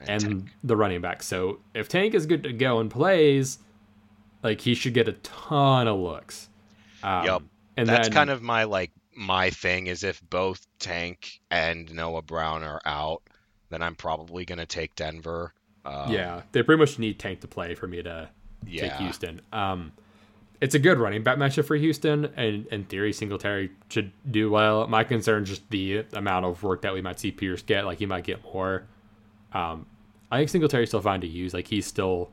and 0.07 0.21
Tank. 0.21 0.51
the 0.65 0.77
running 0.77 1.01
back. 1.01 1.23
So 1.23 1.61
if 1.75 1.89
Tank 1.89 2.15
is 2.15 2.27
good 2.27 2.43
to 2.45 2.53
go 2.53 2.81
and 2.81 2.91
plays, 2.91 3.59
like 4.43 4.61
he 4.63 4.75
should 4.75 4.95
get 4.95 5.09
a 5.09 5.13
ton 5.13 5.89
of 5.89 5.99
looks. 5.99 6.49
Um, 7.03 7.25
Yup. 7.27 7.43
And 7.77 7.89
That's 7.89 8.09
then, 8.09 8.15
kind 8.15 8.31
of 8.31 8.43
my 8.43 8.65
like 8.65 8.91
my 9.15 9.51
thing 9.51 9.87
is 9.87 10.05
if 10.05 10.21
both 10.29 10.67
Tank 10.79 11.41
and 11.51 11.93
Noah 11.95 12.23
Brown 12.23 12.63
are 12.65 12.81
out, 12.85 13.23
then 13.71 13.83
I'm 13.83 13.95
probably 13.95 14.45
gonna 14.45 14.67
take 14.67 14.95
Denver. 14.95 15.55
Um, 15.85 16.13
yeah, 16.13 16.43
they 16.53 16.63
pretty 16.63 16.79
much 16.79 16.99
need 16.99 17.19
Tank 17.19 17.41
to 17.41 17.49
play 17.49 17.75
for 17.75 17.87
me 17.87 18.03
to 18.03 18.29
take 18.67 18.93
Houston. 18.93 19.41
Um, 19.53 19.93
it's 20.61 20.75
a 20.75 20.79
good 20.79 20.99
running 20.99 21.23
back 21.23 21.39
matchup 21.39 21.65
for 21.65 21.77
Houston, 21.77 22.27
and 22.37 22.67
in 22.67 22.85
theory, 22.85 23.13
Singletary 23.13 23.71
should 23.89 24.13
do 24.31 24.51
well. 24.51 24.87
My 24.87 25.05
concern 25.05 25.45
is 25.45 25.49
just 25.49 25.71
the 25.71 26.05
amount 26.13 26.45
of 26.45 26.63
work 26.63 26.83
that 26.83 26.93
we 26.93 27.01
might 27.01 27.19
see 27.19 27.31
Pierce 27.31 27.63
get. 27.63 27.87
Like 27.87 27.99
he 27.99 28.07
might 28.07 28.25
get 28.25 28.45
more. 28.45 28.87
Um, 29.53 29.87
I 30.31 30.39
think 30.39 30.51
Singletary's 30.51 30.91
still 30.91 31.01
fine 31.01 31.23
to 31.23 31.27
use. 31.27 31.55
Like 31.55 31.67
he's 31.67 31.87
still, 31.87 32.31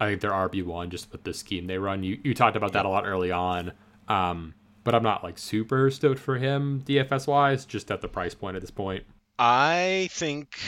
I 0.00 0.06
think 0.06 0.20
they're 0.20 0.30
RB 0.30 0.64
one 0.64 0.90
just 0.90 1.10
with 1.10 1.24
the 1.24 1.34
scheme 1.34 1.66
they 1.66 1.78
run. 1.78 2.04
You 2.04 2.18
you 2.22 2.32
talked 2.32 2.56
about 2.56 2.72
that 2.74 2.86
a 2.86 2.88
lot 2.88 3.06
early 3.06 3.32
on. 3.32 3.72
Um, 4.08 4.54
but 4.84 4.94
I'm 4.94 5.02
not 5.02 5.22
like 5.22 5.38
super 5.38 5.90
stoked 5.90 6.18
for 6.18 6.38
him 6.38 6.82
DFS 6.86 7.26
wise, 7.26 7.64
just 7.64 7.90
at 7.90 8.00
the 8.00 8.08
price 8.08 8.34
point 8.34 8.56
at 8.56 8.62
this 8.62 8.70
point. 8.70 9.04
I 9.38 10.08
think 10.10 10.58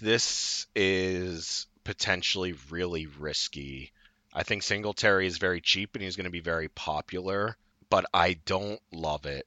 this 0.00 0.66
is 0.74 1.66
potentially 1.84 2.54
really 2.70 3.06
risky. 3.06 3.92
I 4.34 4.42
think 4.42 4.62
Singletary 4.62 5.26
is 5.26 5.38
very 5.38 5.60
cheap 5.60 5.94
and 5.94 6.02
he's 6.02 6.16
going 6.16 6.24
to 6.24 6.30
be 6.30 6.40
very 6.40 6.68
popular, 6.68 7.56
but 7.88 8.06
I 8.12 8.34
don't 8.44 8.80
love 8.92 9.26
it. 9.26 9.46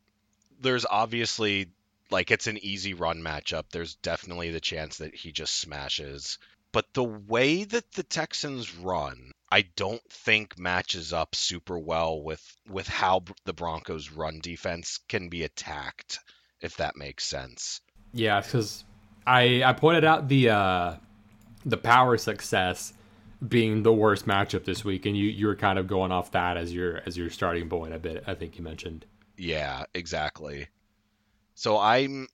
There's 0.62 0.86
obviously 0.90 1.72
like 2.12 2.32
it's 2.32 2.48
an 2.48 2.58
easy 2.64 2.94
run 2.94 3.22
matchup. 3.22 3.66
There's 3.72 3.96
definitely 3.96 4.52
the 4.52 4.60
chance 4.60 4.98
that 4.98 5.14
he 5.14 5.32
just 5.32 5.58
smashes. 5.58 6.38
But 6.72 6.94
the 6.94 7.04
way 7.04 7.64
that 7.64 7.92
the 7.94 8.04
Texans 8.04 8.74
run, 8.76 9.32
I 9.52 9.64
don't 9.76 10.04
think 10.10 10.60
matches 10.60 11.12
up 11.12 11.36
super 11.36 11.78
well 11.78 12.22
with 12.22 12.58
with 12.70 12.88
how 12.88 13.24
the 13.46 13.54
Broncos 13.54 14.12
run 14.12 14.40
defense 14.42 15.00
can 15.08 15.30
be 15.30 15.44
attacked, 15.44 16.20
if 16.62 16.78
that 16.78 16.96
makes 16.96 17.26
sense. 17.26 17.82
Yeah, 18.14 18.42
because 18.42 18.84
I 19.26 19.64
I 19.64 19.74
pointed 19.74 20.06
out 20.06 20.28
the 20.28 20.50
uh, 20.50 20.96
the 21.66 21.78
power 21.78 22.18
success 22.18 22.94
being 23.48 23.84
the 23.84 23.94
worst 23.94 24.28
matchup 24.28 24.66
this 24.66 24.84
week, 24.84 25.06
and 25.06 25.18
you 25.18 25.26
you 25.26 25.48
were 25.48 25.56
kind 25.56 25.80
of 25.80 25.88
going 25.88 26.12
off 26.12 26.32
that 26.32 26.58
as 26.58 26.74
your 26.74 27.02
as 27.06 27.18
your 27.18 27.30
starting 27.30 27.70
point 27.70 27.94
a 27.94 28.00
bit. 28.00 28.24
I 28.28 28.36
think 28.36 28.58
you 28.58 28.64
mentioned. 28.64 29.06
Yeah, 29.38 29.86
exactly. 29.94 30.68
So 31.56 31.80
I'm 31.80 32.28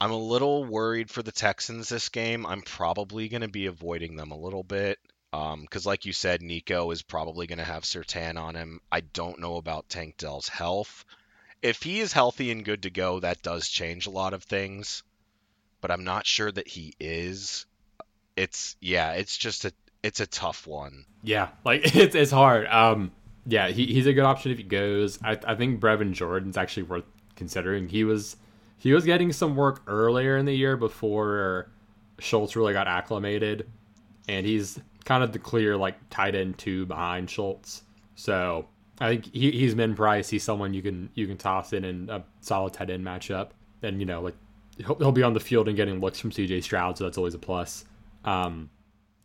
I'm 0.00 0.10
a 0.10 0.16
little 0.16 0.64
worried 0.64 1.10
for 1.10 1.22
the 1.22 1.32
Texans 1.32 1.88
this 1.88 2.08
game. 2.08 2.44
I'm 2.44 2.62
probably 2.62 3.28
going 3.28 3.42
to 3.42 3.48
be 3.48 3.66
avoiding 3.66 4.16
them 4.16 4.32
a 4.32 4.36
little 4.36 4.64
bit. 4.64 4.98
Um, 5.32 5.62
because 5.62 5.86
like 5.86 6.04
you 6.04 6.12
said, 6.12 6.42
Nico 6.42 6.90
is 6.90 7.02
probably 7.02 7.46
going 7.46 7.58
to 7.58 7.64
have 7.64 7.84
Surtain 7.84 8.38
on 8.38 8.54
him. 8.54 8.80
I 8.90 9.00
don't 9.00 9.40
know 9.40 9.56
about 9.56 9.88
Tank 9.88 10.16
Dell's 10.18 10.48
health. 10.48 11.04
If 11.62 11.82
he 11.82 12.00
is 12.00 12.12
healthy 12.12 12.50
and 12.50 12.64
good 12.64 12.82
to 12.82 12.90
go, 12.90 13.20
that 13.20 13.42
does 13.42 13.68
change 13.68 14.06
a 14.06 14.10
lot 14.10 14.34
of 14.34 14.42
things. 14.42 15.02
But 15.80 15.90
I'm 15.90 16.04
not 16.04 16.26
sure 16.26 16.52
that 16.52 16.68
he 16.68 16.94
is. 17.00 17.66
It's 18.36 18.76
yeah, 18.80 19.12
it's 19.12 19.36
just 19.36 19.64
a 19.64 19.72
it's 20.02 20.20
a 20.20 20.26
tough 20.26 20.66
one. 20.66 21.06
Yeah, 21.22 21.48
like 21.64 21.80
it's 21.96 22.14
it's 22.14 22.30
hard. 22.30 22.66
Um, 22.66 23.12
yeah, 23.46 23.68
he, 23.68 23.86
he's 23.86 24.06
a 24.06 24.12
good 24.12 24.24
option 24.24 24.52
if 24.52 24.58
he 24.58 24.64
goes. 24.64 25.18
I 25.22 25.38
I 25.46 25.54
think 25.54 25.80
Brevin 25.80 26.12
Jordan's 26.12 26.56
actually 26.56 26.84
worth 26.84 27.04
considering. 27.36 27.88
He 27.88 28.04
was 28.04 28.36
he 28.78 28.92
was 28.92 29.04
getting 29.04 29.32
some 29.32 29.56
work 29.56 29.82
earlier 29.86 30.36
in 30.36 30.44
the 30.44 30.54
year 30.54 30.76
before 30.76 31.70
Schultz 32.18 32.54
really 32.54 32.72
got 32.72 32.86
acclimated, 32.86 33.68
and 34.28 34.44
he's 34.44 34.78
kind 35.02 35.22
of 35.24 35.32
the 35.32 35.38
clear 35.38 35.76
like 35.76 35.96
tight 36.10 36.34
end 36.34 36.58
two 36.58 36.86
behind 36.86 37.28
Schultz. 37.30 37.82
So 38.14 38.66
I 39.00 39.08
think 39.08 39.32
he, 39.34 39.50
he's 39.50 39.74
min 39.74 39.94
price. 39.94 40.28
He's 40.28 40.42
someone 40.42 40.74
you 40.74 40.82
can 40.82 41.10
you 41.14 41.26
can 41.26 41.36
toss 41.36 41.72
in 41.72 41.84
in 41.84 42.08
a 42.10 42.22
solid 42.40 42.72
tight 42.74 42.90
end 42.90 43.04
matchup, 43.04 43.50
and 43.82 44.00
you 44.00 44.06
know 44.06 44.20
like 44.20 44.34
he'll, 44.78 44.96
he'll 44.96 45.12
be 45.12 45.22
on 45.22 45.32
the 45.32 45.40
field 45.40 45.68
and 45.68 45.76
getting 45.76 46.00
looks 46.00 46.20
from 46.20 46.30
CJ 46.30 46.62
Stroud, 46.62 46.96
so 46.98 47.04
that's 47.04 47.18
always 47.18 47.34
a 47.34 47.38
plus. 47.38 47.84
Um, 48.24 48.70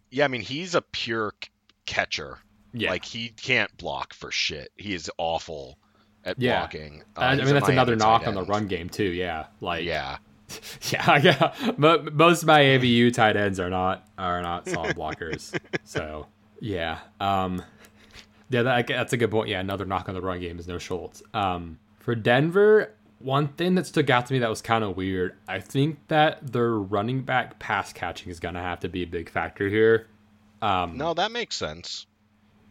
Yeah, 0.10 0.26
I 0.26 0.28
mean 0.30 0.42
he's 0.42 0.74
a 0.76 0.82
pure 0.82 1.34
c- 1.44 1.50
catcher. 1.86 2.40
yeah, 2.74 2.90
Like 2.90 3.06
he 3.06 3.30
can't 3.30 3.76
block 3.78 4.14
for 4.14 4.32
shit. 4.32 4.70
He 4.78 4.94
is 4.94 5.10
awful 5.18 5.78
at 6.26 6.40
Yeah. 6.40 6.60
blocking. 6.60 7.04
Uh, 7.16 7.20
I, 7.22 7.32
I 7.34 7.36
mean 7.38 7.54
that's 7.54 7.70
another 7.70 7.96
knock 7.96 8.24
tight 8.24 8.30
on 8.30 8.34
the 8.36 8.44
run 8.44 8.68
game 8.68 8.90
too. 8.90 9.04
Yeah, 9.04 9.46
like 9.62 9.84
Yeah, 9.86 10.18
yeah, 10.92 11.18
yeah. 11.18 11.74
Mo- 11.78 12.06
Most 12.14 12.44
of 12.44 12.48
my 12.48 12.62
ABU 12.76 13.12
tight 13.12 13.36
ends 13.36 13.60
are 13.60 13.70
not 13.70 14.08
are 14.18 14.42
not 14.42 14.68
solid 14.68 14.96
blockers. 14.96 15.58
so 15.84 16.28
yeah, 16.62 17.00
um, 17.20 17.62
yeah, 18.50 18.64
that, 18.64 18.88
that's 18.88 19.14
a 19.14 19.18
good 19.18 19.30
point. 19.32 19.50
Yeah, 19.50 19.60
another 19.60 19.86
knock 19.86 20.08
on 20.10 20.16
the 20.16 20.22
run 20.22 20.40
game 20.40 20.58
is 20.60 20.68
no 20.68 20.78
Schultz. 20.78 21.22
Um, 21.34 21.80
for 22.00 22.16
Denver, 22.16 22.94
one 23.20 23.50
thing 23.50 23.76
that 23.76 23.86
stuck 23.88 24.10
out 24.10 24.26
to 24.28 24.34
me 24.34 24.40
that 24.40 24.50
was 24.50 24.62
kind 24.62 24.84
of 24.84 24.96
weird. 24.96 25.36
I 25.48 25.60
think 25.60 26.00
that 26.08 26.54
their 26.54 26.72
running 26.72 27.22
back 27.24 27.60
pass 27.60 27.92
catching 27.92 28.30
is 28.32 28.40
gonna 28.40 28.62
have 28.62 28.80
to 28.82 28.90
be 28.90 29.04
a 29.04 29.08
big 29.08 29.30
factor 29.30 29.68
here. 29.68 30.08
Um, 30.62 30.98
no, 30.98 31.14
that 31.14 31.32
makes 31.32 31.56
sense. 31.56 32.06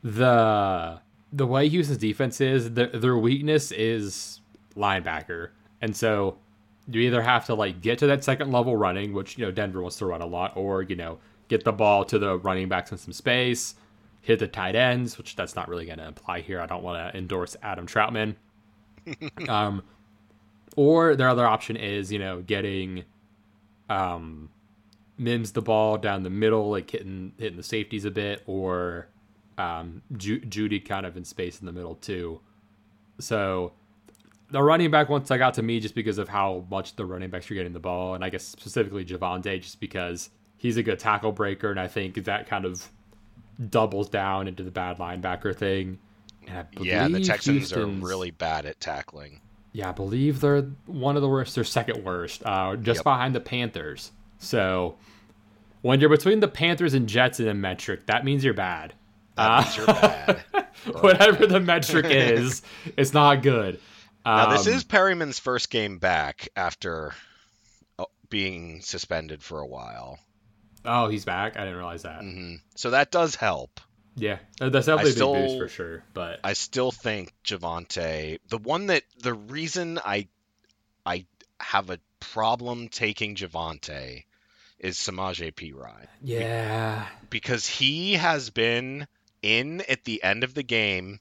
the 0.03 1.01
the 1.33 1.47
way 1.47 1.69
Houston's 1.69 1.99
defense 1.99 2.41
is, 2.41 2.73
their, 2.73 2.87
their 2.87 3.17
weakness 3.19 3.71
is 3.73 4.41
linebacker, 4.77 5.51
and 5.83 5.95
so 5.95 6.39
you 6.89 7.01
either 7.01 7.23
have 7.23 7.47
to 7.47 7.55
like 7.55 7.81
get 7.81 7.99
to 7.99 8.07
that 8.07 8.25
second 8.25 8.53
level 8.53 8.77
running, 8.77 9.13
which 9.13 9.39
you 9.39 9.45
know 9.45 9.51
Denver 9.51 9.83
wants 9.83 9.99
to 9.99 10.07
run 10.07 10.23
a 10.23 10.27
lot, 10.27 10.57
or 10.57 10.83
you 10.83 10.97
know 10.97 11.19
get 11.49 11.65
the 11.65 11.73
ball 11.73 12.05
to 12.05 12.19
the 12.19 12.39
running 12.39 12.69
backs 12.69 12.93
in 12.93 12.99
some 12.99 13.13
space, 13.13 13.75
hit 14.21 14.39
the 14.39 14.47
tight 14.47 14.75
ends, 14.75 15.19
which 15.19 15.37
that's 15.37 15.57
not 15.57 15.69
really 15.69 15.87
going 15.87 15.99
to 15.99 16.09
apply 16.09 16.41
here. 16.41 16.61
I 16.61 16.67
don't 16.67 16.83
want 16.83 17.13
to 17.13 17.19
endorse 17.19 17.57
Adam 17.63 17.87
Trautman. 17.87 18.37
um, 19.49 19.83
or 20.77 21.17
their 21.17 21.29
other 21.29 21.47
option 21.47 21.77
is 21.77 22.13
you 22.13 22.19
know 22.19 22.43
getting 22.43 23.05
um 23.89 24.51
Mims 25.19 25.53
the 25.53 25.63
ball 25.63 25.97
down 25.97 26.23
the 26.23 26.31
middle, 26.31 26.71
like 26.71 26.91
hitting 26.91 27.33
hitting 27.39 27.57
the 27.57 27.63
safeties 27.63 28.05
a 28.05 28.11
bit, 28.11 28.43
or 28.47 29.09
um, 29.57 30.03
Ju- 30.17 30.41
Jeudy 30.41 30.85
kind 30.85 31.07
of 31.07 31.17
in 31.17 31.25
space 31.25 31.61
in 31.61 31.67
the 31.67 31.73
middle 31.73 31.95
too. 31.95 32.41
So 33.19 33.73
the 34.51 34.63
running 34.63 34.91
back 34.91 35.09
one 35.09 35.25
stuck 35.25 35.41
out 35.41 35.55
to 35.55 35.63
me 35.63 35.81
just 35.81 35.95
because 35.95 36.19
of 36.19 36.29
how 36.29 36.65
much 36.71 36.97
the 36.97 37.05
running 37.05 37.31
backs 37.31 37.51
are 37.51 37.55
getting 37.55 37.73
the 37.73 37.81
ball, 37.81 38.15
and 38.15 38.25
I 38.25 38.31
guess 38.31 38.45
specifically 38.45 39.05
Javonte 39.05 39.61
just 39.61 39.81
because 39.81 40.31
he's 40.57 40.77
a 40.77 40.83
good 40.83 40.99
tackle 40.99 41.33
breaker, 41.33 41.71
and 41.71 41.81
I 41.81 41.89
think 41.89 42.25
that 42.25 42.47
kind 42.47 42.65
of 42.65 42.91
doubles 43.71 44.09
down 44.09 44.49
into 44.49 44.63
the 44.63 44.71
bad 44.71 44.99
linebacker 44.99 45.55
thing. 45.55 45.99
yeah, 46.81 47.09
the 47.09 47.21
Texans 47.21 47.59
Houston's, 47.59 48.03
are 48.03 48.07
really 48.07 48.31
bad 48.31 48.67
at 48.67 48.79
tackling. 48.81 49.41
Yeah, 49.73 49.91
I 49.91 49.93
believe 49.93 50.41
they're 50.41 50.63
one 50.87 51.17
of 51.17 51.23
the 51.23 51.29
worst. 51.29 51.55
They're 51.55 51.65
second 51.65 52.05
worst, 52.05 52.43
uh, 52.45 52.77
just 52.77 52.99
yep. 52.99 53.05
behind 53.05 53.35
the 53.35 53.41
Panthers. 53.41 54.13
So 54.39 54.97
when 55.83 56.01
you're 56.01 56.11
between 56.11 56.41
the 56.41 56.49
Panthers 56.49 56.95
and 56.95 57.09
Jets 57.09 57.41
in 57.41 57.49
a 57.49 57.55
metric, 57.55 58.07
that 58.07 58.25
means 58.25 58.45
you're 58.45 58.55
bad. 58.55 58.95
That 59.37 59.65
means 59.65 59.77
you're 59.77 59.87
bad. 59.87 60.45
Whatever 61.01 61.47
the 61.47 61.61
metric 61.61 62.07
is, 62.09 62.63
it's 62.97 63.13
not 63.13 63.43
good. 63.43 63.81
Now, 64.27 64.51
this 64.51 64.67
um, 64.67 64.73
is 64.73 64.85
Perryman's 64.85 65.39
first 65.39 65.71
game 65.71 65.99
back 65.99 66.49
after 66.57 67.15
uh, 67.99 68.07
being 68.29 68.81
suspended 68.83 69.43
for 69.43 69.61
a 69.61 69.67
while. 69.67 70.19
Oh, 70.85 71.09
he's 71.09 71.25
back. 71.25 71.57
I 71.57 71.61
didn't 71.61 71.77
realize 71.77 72.03
that. 72.03 72.21
Mm-hmm. 72.23 72.57
So 72.75 72.91
that 72.91 73.13
does 73.13 73.37
help. 73.37 73.81
Yeah, 74.17 74.39
that's 74.59 74.87
definitely 74.87 75.13
still, 75.13 75.35
a 75.35 75.39
big 75.39 75.49
boost 75.49 75.59
for 75.59 75.69
sure. 75.69 76.05
But 76.13 76.41
I 76.43 76.55
still 76.55 76.91
think 76.91 77.33
Javonte, 77.45 78.39
the 78.49 78.59
one 78.59 78.87
that 78.87 79.03
the 79.19 79.35
reason 79.35 80.01
I 80.05 80.27
I 81.05 81.27
have 81.61 81.91
a 81.91 81.99
problem 82.19 82.89
taking 82.89 83.37
Javonte 83.37 84.25
is 84.79 84.97
Samaje 84.97 85.53
Perine. 85.55 86.07
Yeah. 86.23 87.07
Because 87.31 87.67
he 87.67 88.15
has 88.15 88.51
been 88.51 89.07
in 89.43 89.83
at 89.83 90.05
the 90.05 90.23
end 90.23 90.45
of 90.45 90.55
the 90.55 90.63
game 90.63 91.21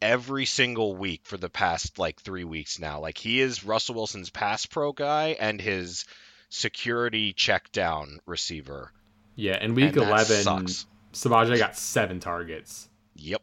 every 0.00 0.44
single 0.44 0.96
week 0.96 1.22
for 1.24 1.36
the 1.36 1.48
past 1.48 1.98
like 1.98 2.20
three 2.20 2.44
weeks 2.44 2.78
now. 2.78 3.00
Like 3.00 3.18
he 3.18 3.40
is 3.40 3.64
Russell 3.64 3.94
Wilson's 3.94 4.30
pass 4.30 4.66
pro 4.66 4.92
guy 4.92 5.36
and 5.38 5.60
his 5.60 6.04
security 6.48 7.32
check 7.32 7.70
down 7.72 8.20
receiver. 8.26 8.92
Yeah, 9.36 9.62
in 9.62 9.74
week 9.74 9.96
and 9.96 10.06
11, 10.06 10.66
Samaje 11.12 11.58
got 11.58 11.76
seven 11.76 12.20
targets. 12.20 12.88
Yep. 13.16 13.42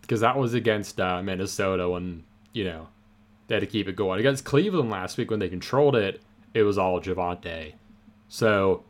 Because 0.00 0.20
that 0.20 0.36
was 0.36 0.54
against 0.54 1.00
uh, 1.00 1.22
Minnesota 1.22 1.88
when, 1.88 2.24
you 2.52 2.64
know, 2.64 2.88
they 3.48 3.56
had 3.56 3.60
to 3.60 3.66
keep 3.66 3.88
it 3.88 3.96
going. 3.96 4.20
Against 4.20 4.44
Cleveland 4.44 4.90
last 4.90 5.18
week 5.18 5.30
when 5.30 5.40
they 5.40 5.48
controlled 5.48 5.96
it, 5.96 6.22
it 6.54 6.62
was 6.62 6.78
all 6.78 7.00
Javonte. 7.00 7.74
So 8.28 8.84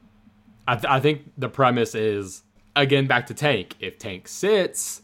I, 0.67 0.75
th- 0.75 0.87
I 0.87 1.01
think 1.01 1.33
the 1.39 1.49
premise 1.49 1.95
is 1.95 2.43
again 2.77 3.07
back 3.07 3.27
to 3.29 3.35
Tank. 3.35 3.77
If 3.81 3.99
Tank 3.99 4.29
sits, 4.29 5.03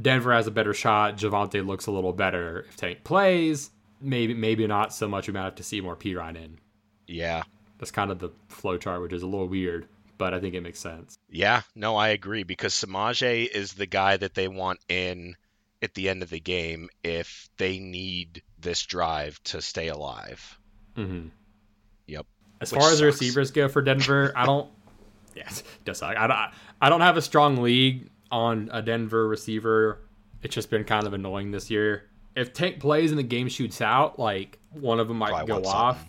Denver 0.00 0.32
has 0.32 0.46
a 0.46 0.50
better 0.50 0.74
shot. 0.74 1.16
Javonte 1.16 1.66
looks 1.66 1.86
a 1.86 1.90
little 1.90 2.12
better. 2.12 2.66
If 2.68 2.76
Tank 2.76 3.04
plays, 3.04 3.70
maybe 4.00 4.34
maybe 4.34 4.66
not 4.66 4.92
so 4.92 5.08
much. 5.08 5.26
We 5.26 5.34
might 5.34 5.44
have 5.44 5.56
to 5.56 5.62
see 5.62 5.80
more 5.80 5.96
Perine 5.96 6.36
in. 6.36 6.58
Yeah, 7.06 7.42
that's 7.78 7.90
kind 7.90 8.10
of 8.10 8.18
the 8.18 8.30
flow 8.48 8.78
chart, 8.78 9.02
which 9.02 9.12
is 9.12 9.22
a 9.22 9.26
little 9.26 9.48
weird, 9.48 9.88
but 10.18 10.34
I 10.34 10.40
think 10.40 10.54
it 10.54 10.62
makes 10.62 10.78
sense. 10.78 11.18
Yeah, 11.28 11.62
no, 11.74 11.96
I 11.96 12.08
agree 12.08 12.44
because 12.44 12.74
Samaje 12.74 13.48
is 13.48 13.72
the 13.72 13.86
guy 13.86 14.16
that 14.16 14.34
they 14.34 14.48
want 14.48 14.80
in 14.88 15.36
at 15.82 15.94
the 15.94 16.08
end 16.08 16.22
of 16.22 16.30
the 16.30 16.40
game 16.40 16.88
if 17.02 17.48
they 17.56 17.78
need 17.78 18.42
this 18.58 18.82
drive 18.82 19.42
to 19.44 19.62
stay 19.62 19.88
alive. 19.88 20.58
Mm-hmm. 20.96 21.28
Yep. 22.06 22.26
As 22.60 22.70
far 22.70 22.90
as 22.90 22.98
the 22.98 23.06
receivers 23.06 23.50
go 23.50 23.68
for 23.68 23.80
Denver, 23.80 24.32
I 24.36 24.44
don't. 24.46 24.68
Yes, 25.34 25.62
yeah, 25.66 25.72
does 25.84 25.98
suck. 25.98 26.16
I 26.16 26.26
don't. 26.26 26.38
I 26.80 26.88
don't 26.88 27.00
have 27.00 27.16
a 27.16 27.22
strong 27.22 27.62
league 27.62 28.10
on 28.30 28.70
a 28.72 28.82
Denver 28.82 29.28
receiver. 29.28 30.00
It's 30.42 30.54
just 30.54 30.70
been 30.70 30.84
kind 30.84 31.06
of 31.06 31.12
annoying 31.12 31.50
this 31.50 31.70
year. 31.70 32.04
If 32.36 32.52
Tank 32.52 32.80
plays 32.80 33.10
and 33.10 33.18
the 33.18 33.24
game 33.24 33.48
shoots 33.48 33.80
out, 33.80 34.18
like 34.18 34.58
one 34.70 35.00
of 35.00 35.08
them 35.08 35.18
might 35.18 35.30
Probably 35.30 35.62
go 35.62 35.68
off. 35.68 36.08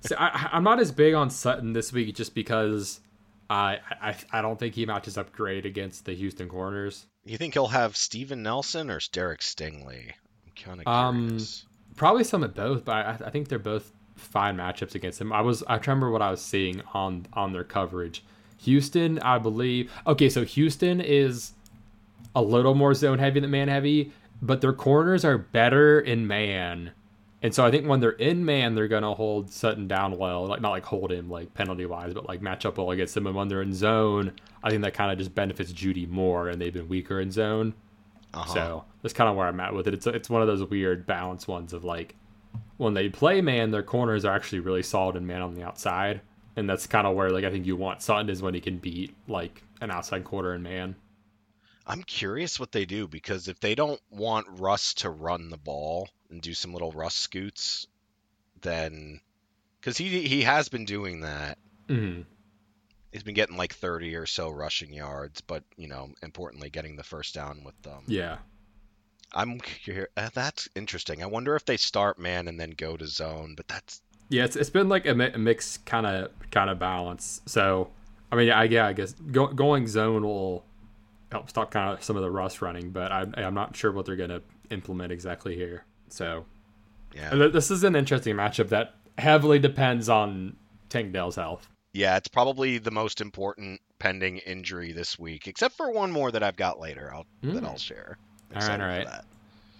so 0.00 0.14
I, 0.18 0.50
I'm 0.52 0.62
not 0.64 0.78
as 0.78 0.92
big 0.92 1.14
on 1.14 1.30
Sutton 1.30 1.72
this 1.72 1.92
week 1.92 2.14
just 2.14 2.34
because 2.34 3.00
I, 3.48 3.78
I 4.00 4.14
I 4.32 4.42
don't 4.42 4.58
think 4.58 4.74
he 4.74 4.86
matches 4.86 5.16
up 5.16 5.32
great 5.32 5.66
against 5.66 6.04
the 6.04 6.14
Houston 6.14 6.48
corners. 6.48 7.06
You 7.24 7.38
think 7.38 7.54
he'll 7.54 7.68
have 7.68 7.96
Steven 7.96 8.42
Nelson 8.42 8.90
or 8.90 9.00
Derek 9.12 9.40
Stingley? 9.40 10.12
I'm 10.46 10.52
kind 10.62 10.80
of 10.80 10.86
curious. 10.86 11.64
Um, 11.64 11.94
probably 11.96 12.24
some 12.24 12.42
of 12.42 12.54
both, 12.54 12.84
but 12.84 12.92
I, 12.92 13.18
I 13.26 13.30
think 13.30 13.48
they're 13.48 13.58
both 13.58 13.92
fine 14.16 14.56
matchups 14.56 14.94
against 14.94 15.20
him. 15.20 15.32
I 15.32 15.40
was 15.40 15.62
I 15.64 15.76
remember 15.76 16.10
what 16.10 16.22
I 16.22 16.30
was 16.30 16.40
seeing 16.40 16.82
on 16.94 17.26
on 17.32 17.52
their 17.52 17.64
coverage. 17.64 18.24
Houston, 18.66 19.18
I 19.20 19.38
believe. 19.38 19.90
Okay, 20.06 20.28
so 20.28 20.44
Houston 20.44 21.00
is 21.00 21.52
a 22.34 22.42
little 22.42 22.74
more 22.74 22.92
zone 22.92 23.18
heavy 23.18 23.40
than 23.40 23.50
man 23.50 23.68
heavy, 23.68 24.12
but 24.42 24.60
their 24.60 24.74
corners 24.74 25.24
are 25.24 25.38
better 25.38 25.98
in 25.98 26.26
man. 26.26 26.92
And 27.42 27.54
so 27.54 27.64
I 27.64 27.70
think 27.70 27.86
when 27.86 28.00
they're 28.00 28.10
in 28.10 28.44
man, 28.44 28.74
they're 28.74 28.88
gonna 28.88 29.14
hold 29.14 29.50
Sutton 29.50 29.86
down 29.88 30.18
well, 30.18 30.46
like 30.46 30.60
not 30.60 30.70
like 30.70 30.84
hold 30.84 31.12
him 31.12 31.30
like 31.30 31.54
penalty 31.54 31.86
wise, 31.86 32.12
but 32.12 32.28
like 32.28 32.42
match 32.42 32.66
up 32.66 32.76
well 32.76 32.90
against 32.90 33.16
him. 33.16 33.26
And 33.26 33.36
when 33.36 33.48
they're 33.48 33.62
in 33.62 33.72
zone, 33.72 34.32
I 34.62 34.70
think 34.70 34.82
that 34.82 34.94
kind 34.94 35.12
of 35.12 35.18
just 35.18 35.34
benefits 35.34 35.72
Jeudy 35.72 36.08
more, 36.08 36.48
and 36.48 36.60
they've 36.60 36.72
been 36.72 36.88
weaker 36.88 37.20
in 37.20 37.30
zone. 37.30 37.74
Uh-huh. 38.34 38.52
So 38.52 38.84
that's 39.02 39.14
kind 39.14 39.30
of 39.30 39.36
where 39.36 39.46
I'm 39.46 39.60
at 39.60 39.74
with 39.74 39.86
it. 39.86 39.94
It's 39.94 40.06
it's 40.06 40.28
one 40.28 40.42
of 40.42 40.48
those 40.48 40.64
weird 40.64 41.06
balance 41.06 41.46
ones 41.46 41.72
of 41.72 41.84
like 41.84 42.16
when 42.76 42.94
they 42.94 43.08
play 43.08 43.40
man, 43.40 43.70
their 43.70 43.82
corners 43.82 44.24
are 44.24 44.34
actually 44.34 44.60
really 44.60 44.82
solid 44.82 45.16
and 45.16 45.26
man 45.26 45.42
on 45.42 45.54
the 45.54 45.62
outside. 45.62 46.20
And 46.56 46.68
that's 46.68 46.86
kind 46.86 47.06
of 47.06 47.14
where 47.14 47.30
like 47.30 47.44
I 47.44 47.50
think 47.50 47.66
you 47.66 47.76
want 47.76 48.02
Sutton 48.02 48.30
is 48.30 48.42
when 48.42 48.54
he 48.54 48.60
can 48.60 48.78
beat 48.78 49.14
like 49.28 49.62
an 49.80 49.90
outside 49.90 50.24
quarter 50.24 50.52
and 50.52 50.64
man. 50.64 50.96
I'm 51.86 52.02
curious 52.02 52.58
what 52.58 52.72
they 52.72 52.84
do 52.84 53.06
because 53.06 53.46
if 53.46 53.60
they 53.60 53.74
don't 53.74 54.00
want 54.10 54.46
Russ 54.58 54.94
to 54.94 55.10
run 55.10 55.50
the 55.50 55.56
ball 55.56 56.08
and 56.30 56.42
do 56.42 56.52
some 56.52 56.72
little 56.72 56.90
Russ 56.90 57.14
scoots, 57.14 57.86
then 58.62 59.20
because 59.80 59.96
he 59.96 60.26
he 60.26 60.42
has 60.42 60.68
been 60.68 60.84
doing 60.84 61.20
that. 61.20 61.58
Mm-hmm. 61.88 62.22
He's 63.12 63.22
been 63.22 63.34
getting 63.34 63.56
like 63.56 63.72
30 63.72 64.16
or 64.16 64.26
so 64.26 64.50
rushing 64.50 64.92
yards, 64.92 65.40
but 65.40 65.62
you 65.76 65.88
know, 65.88 66.10
importantly, 66.22 66.70
getting 66.70 66.96
the 66.96 67.04
first 67.04 67.34
down 67.34 67.62
with 67.64 67.80
them. 67.82 68.02
Yeah. 68.08 68.38
I'm. 69.32 69.60
Uh, 70.16 70.30
that's 70.34 70.68
interesting. 70.74 71.22
I 71.22 71.26
wonder 71.26 71.56
if 71.56 71.64
they 71.64 71.76
start 71.76 72.18
man 72.18 72.48
and 72.48 72.58
then 72.58 72.70
go 72.70 72.96
to 72.96 73.06
zone, 73.06 73.54
but 73.56 73.68
that's 73.68 74.00
yeah. 74.28 74.44
It's, 74.44 74.56
it's 74.56 74.70
been 74.70 74.88
like 74.88 75.06
a, 75.06 75.12
a 75.12 75.38
mix 75.38 75.78
kind 75.78 76.06
of 76.06 76.30
kind 76.50 76.70
of 76.70 76.78
balance. 76.78 77.40
So 77.46 77.90
I 78.30 78.36
mean, 78.36 78.50
I 78.50 78.64
yeah, 78.64 78.86
I 78.86 78.92
guess 78.92 79.12
go, 79.12 79.48
going 79.48 79.86
zone 79.86 80.24
will 80.24 80.64
help 81.30 81.48
stop 81.50 81.70
kind 81.70 81.92
of 81.92 82.02
some 82.02 82.16
of 82.16 82.22
the 82.22 82.30
rust 82.30 82.62
running, 82.62 82.90
but 82.90 83.12
I, 83.12 83.26
I'm 83.36 83.54
not 83.54 83.76
sure 83.76 83.92
what 83.92 84.06
they're 84.06 84.16
gonna 84.16 84.42
implement 84.70 85.12
exactly 85.12 85.54
here. 85.54 85.84
So 86.08 86.44
yeah, 87.14 87.48
this 87.48 87.70
is 87.70 87.84
an 87.84 87.96
interesting 87.96 88.36
matchup 88.36 88.68
that 88.68 88.94
heavily 89.18 89.58
depends 89.58 90.08
on 90.08 90.56
Tank 90.88 91.12
Dell's 91.12 91.36
health. 91.36 91.68
Yeah, 91.92 92.16
it's 92.16 92.28
probably 92.28 92.78
the 92.78 92.90
most 92.90 93.20
important 93.20 93.80
pending 93.98 94.38
injury 94.38 94.92
this 94.92 95.18
week, 95.18 95.48
except 95.48 95.76
for 95.76 95.90
one 95.90 96.12
more 96.12 96.30
that 96.30 96.42
I've 96.42 96.56
got 96.56 96.78
later. 96.78 97.10
I'll 97.14 97.26
mm. 97.42 97.54
that 97.54 97.64
I'll 97.64 97.78
share. 97.78 98.18
All 98.54 98.60
right, 98.60 98.80
all 98.80 98.86
right. 98.86 99.08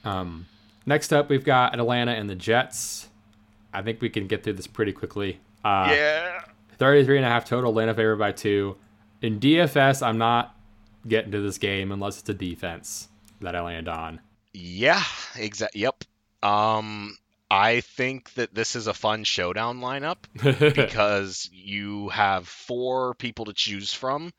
Um, 0.05 0.47
next 0.87 1.13
up, 1.13 1.29
we've 1.29 1.45
got 1.45 1.79
Atlanta 1.79 2.13
and 2.13 2.29
the 2.31 2.35
Jets. 2.35 3.09
I 3.73 3.83
think 3.83 4.01
we 4.01 4.11
can 4.11 4.27
get 4.27 4.43
through 4.43 4.55
this 4.55 4.67
pretty 4.67 4.93
quickly. 4.93 5.41
Uh, 5.65 5.89
yeah. 5.91 6.41
33 6.79 7.19
and 7.19 7.27
a 7.27 7.29
half 7.29 7.45
total. 7.45 7.71
Atlanta 7.71 7.95
favored 7.95 8.17
by 8.17 8.33
two. 8.33 8.77
In 9.23 9.41
DFS, 9.41 10.07
I'm 10.07 10.19
not 10.19 10.55
getting 11.07 11.33
to 11.33 11.41
this 11.41 11.59
game 11.59 11.93
unless 11.93 12.21
it's 12.21 12.29
a 12.29 12.35
defense 12.35 13.09
that 13.41 13.57
I 13.57 13.61
land 13.63 13.89
on. 13.89 14.21
Yeah, 14.53 15.03
exactly. 15.37 15.83
Yep. 15.83 16.05
Um, 16.43 17.17
I 17.51 17.81
think 17.81 18.33
that 18.35 18.55
this 18.55 18.77
is 18.77 18.87
a 18.87 18.95
fun 18.95 19.25
showdown 19.25 19.81
lineup 19.81 20.17
because 20.75 21.49
you 21.53 22.09
have 22.09 22.49
four 22.49 23.15
people 23.15 23.47
to 23.47 23.53
choose 23.53 23.93
from. 23.93 24.33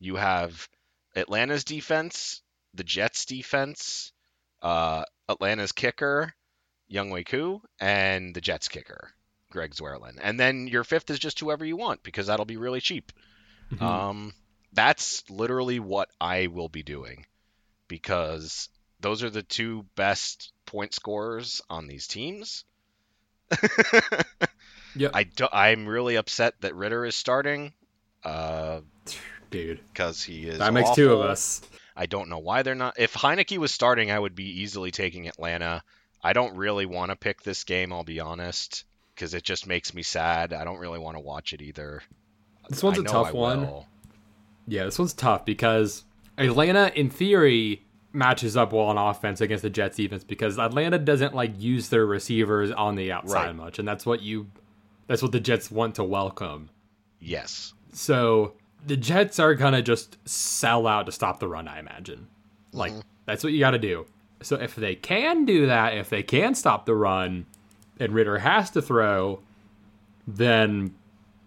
You 0.00 0.16
have 0.16 0.68
Atlanta's 1.14 1.64
defense, 1.64 2.42
the 2.74 2.84
Jets 2.84 3.24
defense, 3.24 4.12
uh, 4.62 5.04
Atlanta's 5.28 5.72
kicker, 5.72 6.32
Younghoe 6.90 7.26
Koo, 7.26 7.62
and 7.80 8.34
the 8.34 8.40
Jets 8.40 8.68
kicker, 8.68 9.10
Greg 9.50 9.74
Zuerlein. 9.74 10.18
And 10.20 10.38
then 10.38 10.68
your 10.68 10.84
fifth 10.84 11.10
is 11.10 11.18
just 11.18 11.40
whoever 11.40 11.64
you 11.64 11.76
want 11.76 12.02
because 12.02 12.26
that'll 12.26 12.44
be 12.44 12.56
really 12.56 12.80
cheap. 12.80 13.12
Mm-hmm. 13.72 13.84
Um, 13.84 14.34
that's 14.72 15.28
literally 15.30 15.80
what 15.80 16.08
I 16.20 16.48
will 16.48 16.68
be 16.68 16.82
doing. 16.82 17.26
because 17.88 18.68
those 19.00 19.22
are 19.22 19.30
the 19.30 19.42
two 19.42 19.84
best 19.96 20.52
point 20.66 20.94
scorers 20.94 21.62
on 21.68 21.86
these 21.86 22.06
teams. 22.06 22.64
yeah, 24.96 25.10
I 25.12 25.24
do, 25.24 25.46
I'm 25.52 25.86
really 25.86 26.16
upset 26.16 26.54
that 26.62 26.74
Ridder 26.74 27.04
is 27.04 27.14
starting. 27.14 27.72
Uh, 28.24 28.80
dude, 29.50 29.80
because 29.92 30.22
he 30.22 30.46
is. 30.48 30.58
That 30.58 30.72
makes 30.72 30.90
awful. 30.90 30.96
two 30.96 31.12
of 31.12 31.20
us. 31.20 31.60
I 31.96 32.06
don't 32.06 32.28
know 32.28 32.38
why 32.38 32.62
they're 32.62 32.74
not. 32.74 32.98
If 32.98 33.14
Heinicke 33.14 33.58
was 33.58 33.70
starting, 33.70 34.10
I 34.10 34.18
would 34.18 34.34
be 34.34 34.62
easily 34.62 34.90
taking 34.90 35.28
Atlanta. 35.28 35.82
I 36.24 36.32
don't 36.32 36.56
really 36.56 36.86
want 36.86 37.10
to 37.10 37.16
pick 37.16 37.42
this 37.42 37.62
game. 37.64 37.92
I'll 37.92 38.02
be 38.02 38.18
honest, 38.18 38.84
because 39.14 39.34
it 39.34 39.44
just 39.44 39.66
makes 39.66 39.92
me 39.92 40.02
sad. 40.02 40.54
I 40.54 40.64
don't 40.64 40.78
really 40.78 40.98
want 40.98 41.16
to 41.16 41.20
watch 41.20 41.52
it 41.52 41.60
either. 41.60 42.02
This 42.70 42.82
one's 42.82 42.98
I 42.98 43.02
a 43.02 43.04
tough 43.04 43.34
one. 43.34 43.68
Yeah, 44.66 44.84
this 44.84 44.98
one's 44.98 45.12
tough 45.12 45.44
because 45.44 46.04
Atlanta, 46.38 46.90
in 46.98 47.10
theory, 47.10 47.84
matches 48.14 48.56
up 48.56 48.72
well 48.72 48.86
on 48.86 48.96
offense 48.96 49.42
against 49.42 49.62
the 49.62 49.68
Jets 49.68 49.98
defense 49.98 50.24
because 50.24 50.58
Atlanta 50.58 50.98
doesn't 50.98 51.34
like 51.34 51.52
use 51.60 51.90
their 51.90 52.06
receivers 52.06 52.70
on 52.70 52.94
the 52.94 53.12
outside 53.12 53.48
Right. 53.48 53.56
much, 53.56 53.78
and 53.78 53.86
that's 53.86 54.06
what 54.06 54.22
you, 54.22 54.50
that's 55.06 55.20
what 55.20 55.32
the 55.32 55.40
Jets 55.40 55.70
want 55.70 55.96
to 55.96 56.04
welcome. 56.04 56.70
Yes. 57.20 57.74
So 57.92 58.54
the 58.86 58.96
Jets 58.96 59.38
are 59.38 59.54
gonna 59.54 59.82
just 59.82 60.16
sell 60.26 60.86
out 60.86 61.04
to 61.04 61.12
stop 61.12 61.38
the 61.38 61.48
run. 61.48 61.68
I 61.68 61.80
imagine, 61.80 62.28
like 62.72 62.92
mm-hmm. 62.92 63.00
that's 63.26 63.44
what 63.44 63.52
you 63.52 63.60
got 63.60 63.72
to 63.72 63.78
do. 63.78 64.06
So 64.44 64.56
if 64.56 64.74
they 64.74 64.94
can 64.94 65.44
do 65.44 65.66
that, 65.66 65.96
if 65.96 66.10
they 66.10 66.22
can 66.22 66.54
stop 66.54 66.86
the 66.86 66.94
run, 66.94 67.46
and 67.98 68.12
Ridder 68.12 68.38
has 68.38 68.70
to 68.72 68.82
throw, 68.82 69.40
then 70.26 70.94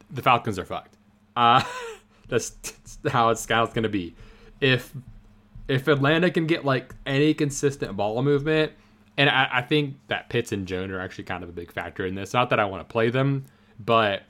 the 0.10 0.22
Falcons 0.22 0.58
are 0.58 0.66
fucked. 0.66 0.96
Uh, 1.36 1.64
that's, 2.28 2.50
that's 2.52 2.98
how 3.12 3.30
it's 3.30 3.48
how 3.50 3.64
it's 3.64 3.74
gonna 3.74 3.90
be. 3.90 4.16
If 4.62 4.94
if 5.68 5.88
Atlanta 5.88 6.32
can 6.32 6.48
get 6.48 6.66
like 6.66 6.96
any 7.06 7.34
consistent 7.34 7.96
ball 7.98 8.22
movement, 8.24 8.72
and 9.18 9.30
I, 9.30 9.48
I 9.52 9.62
think 9.62 9.96
that 10.08 10.30
Pitts 10.30 10.52
and 10.52 10.68
Jones 10.68 10.92
are 10.92 11.00
actually 11.00 11.26
kind 11.26 11.44
of 11.44 11.50
a 11.50 11.54
big 11.54 11.72
factor 11.72 12.06
in 12.06 12.16
this. 12.16 12.34
Not 12.34 12.50
that 12.52 12.60
I 12.60 12.66
want 12.66 12.88
to 12.88 12.92
play 12.92 13.10
them, 13.10 13.46
but 13.80 14.24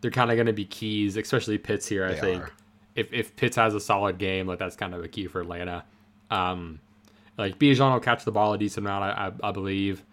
they're 0.00 0.10
kind 0.10 0.30
of 0.30 0.36
going 0.36 0.46
to 0.46 0.52
be 0.52 0.64
keys, 0.64 1.16
especially 1.16 1.58
Pitts 1.58 1.86
here. 1.86 2.06
I 2.06 2.14
They 2.14 2.20
think 2.20 2.42
are. 2.44 2.50
if 2.94 3.12
if 3.12 3.36
Pitts 3.36 3.56
has 3.56 3.74
a 3.74 3.80
solid 3.80 4.18
game, 4.18 4.46
like 4.46 4.58
that's 4.58 4.76
kind 4.76 4.94
of 4.94 5.04
a 5.04 5.08
key 5.08 5.26
for 5.26 5.40
Atlanta. 5.40 5.84
Um, 6.30 6.80
like 7.38 7.58
Bijan 7.58 7.92
will 7.92 8.00
catch 8.00 8.24
the 8.24 8.32
ball 8.32 8.52
a 8.52 8.58
decent 8.58 8.84
amount, 8.86 9.04
I, 9.04 9.28
I, 9.28 9.48
I 9.48 9.52
believe, 9.52 10.04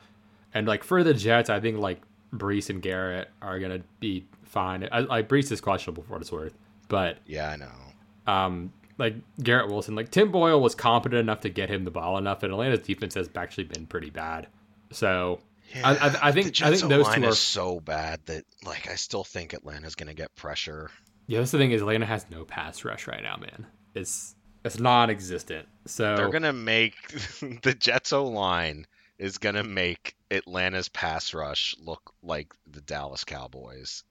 and 0.54 0.66
like 0.68 0.84
for 0.84 1.04
the 1.04 1.14
Jets, 1.14 1.50
I 1.50 1.60
think 1.60 1.80
like 1.80 2.02
Breece 2.34 2.70
and 2.70 2.82
Garrett 2.82 3.30
are 3.42 3.60
going 3.60 3.72
to 3.82 3.84
be 4.00 4.26
fine. 4.44 4.88
I, 4.92 5.00
like 5.02 5.28
Breece 5.28 5.52
is 5.52 5.60
questionable 5.60 6.04
for 6.04 6.14
what 6.14 6.22
it's 6.22 6.32
worth, 6.32 6.54
but 6.88 7.18
Yeah, 7.26 7.50
I 7.50 7.56
know. 7.58 8.32
um, 8.32 8.72
like 8.98 9.16
Garrett 9.44 9.68
Wilson, 9.70 9.96
like 9.96 10.12
Tim 10.12 10.32
Boyle 10.32 10.62
was 10.62 10.76
competent 10.76 11.20
enough 11.20 11.42
to 11.42 11.50
get 11.50 11.70
him 11.70 11.84
the 11.84 11.92
ball 11.92 12.18
enough, 12.18 12.44
and 12.44 12.54
Atlanta's 12.54 12.86
defense 12.86 13.16
has 13.16 13.30
actually 13.36 13.66
been 13.66 13.86
pretty 13.88 14.10
bad. 14.10 14.48
So 14.92 15.40
I, 15.84 15.96
I, 15.96 16.30
I 16.30 16.32
think 16.32 16.62
I 16.62 16.70
think 16.74 16.90
those 16.90 17.06
line 17.06 17.22
two 17.22 17.28
are. 17.28 17.32
is 17.32 17.40
so 17.40 17.80
bad 17.80 18.22
that 18.28 18.44
like 18.66 18.88
I 18.90 18.96
still 18.96 19.24
think 19.24 19.54
Atlanta's 19.54 19.96
gonna 19.96 20.14
get 20.14 20.34
pressure. 20.36 20.92
Yeah, 21.28 21.40
that's 21.40 21.52
the 21.52 21.58
thing 21.58 21.72
is 21.72 21.82
Atlanta 21.82 22.06
has 22.06 22.26
no 22.30 22.46
pass 22.46 22.86
rush 22.86 23.08
right 23.08 23.24
now, 23.24 23.36
man. 23.38 23.66
It's 23.96 24.35
it's 24.66 24.80
non-existent. 24.80 25.68
So 25.86 26.16
They're 26.16 26.30
gonna 26.30 26.54
make 26.54 26.96
the 27.62 27.76
Jets 27.78 28.12
O 28.12 28.26
line 28.26 28.86
is 29.20 29.38
gonna 29.38 29.64
make 29.64 30.16
Atlanta's 30.32 30.90
pass 30.90 31.34
rush 31.34 31.76
look 31.80 32.14
like 32.24 32.54
the 32.70 32.82
Dallas 32.82 33.24
Cowboys. 33.24 34.04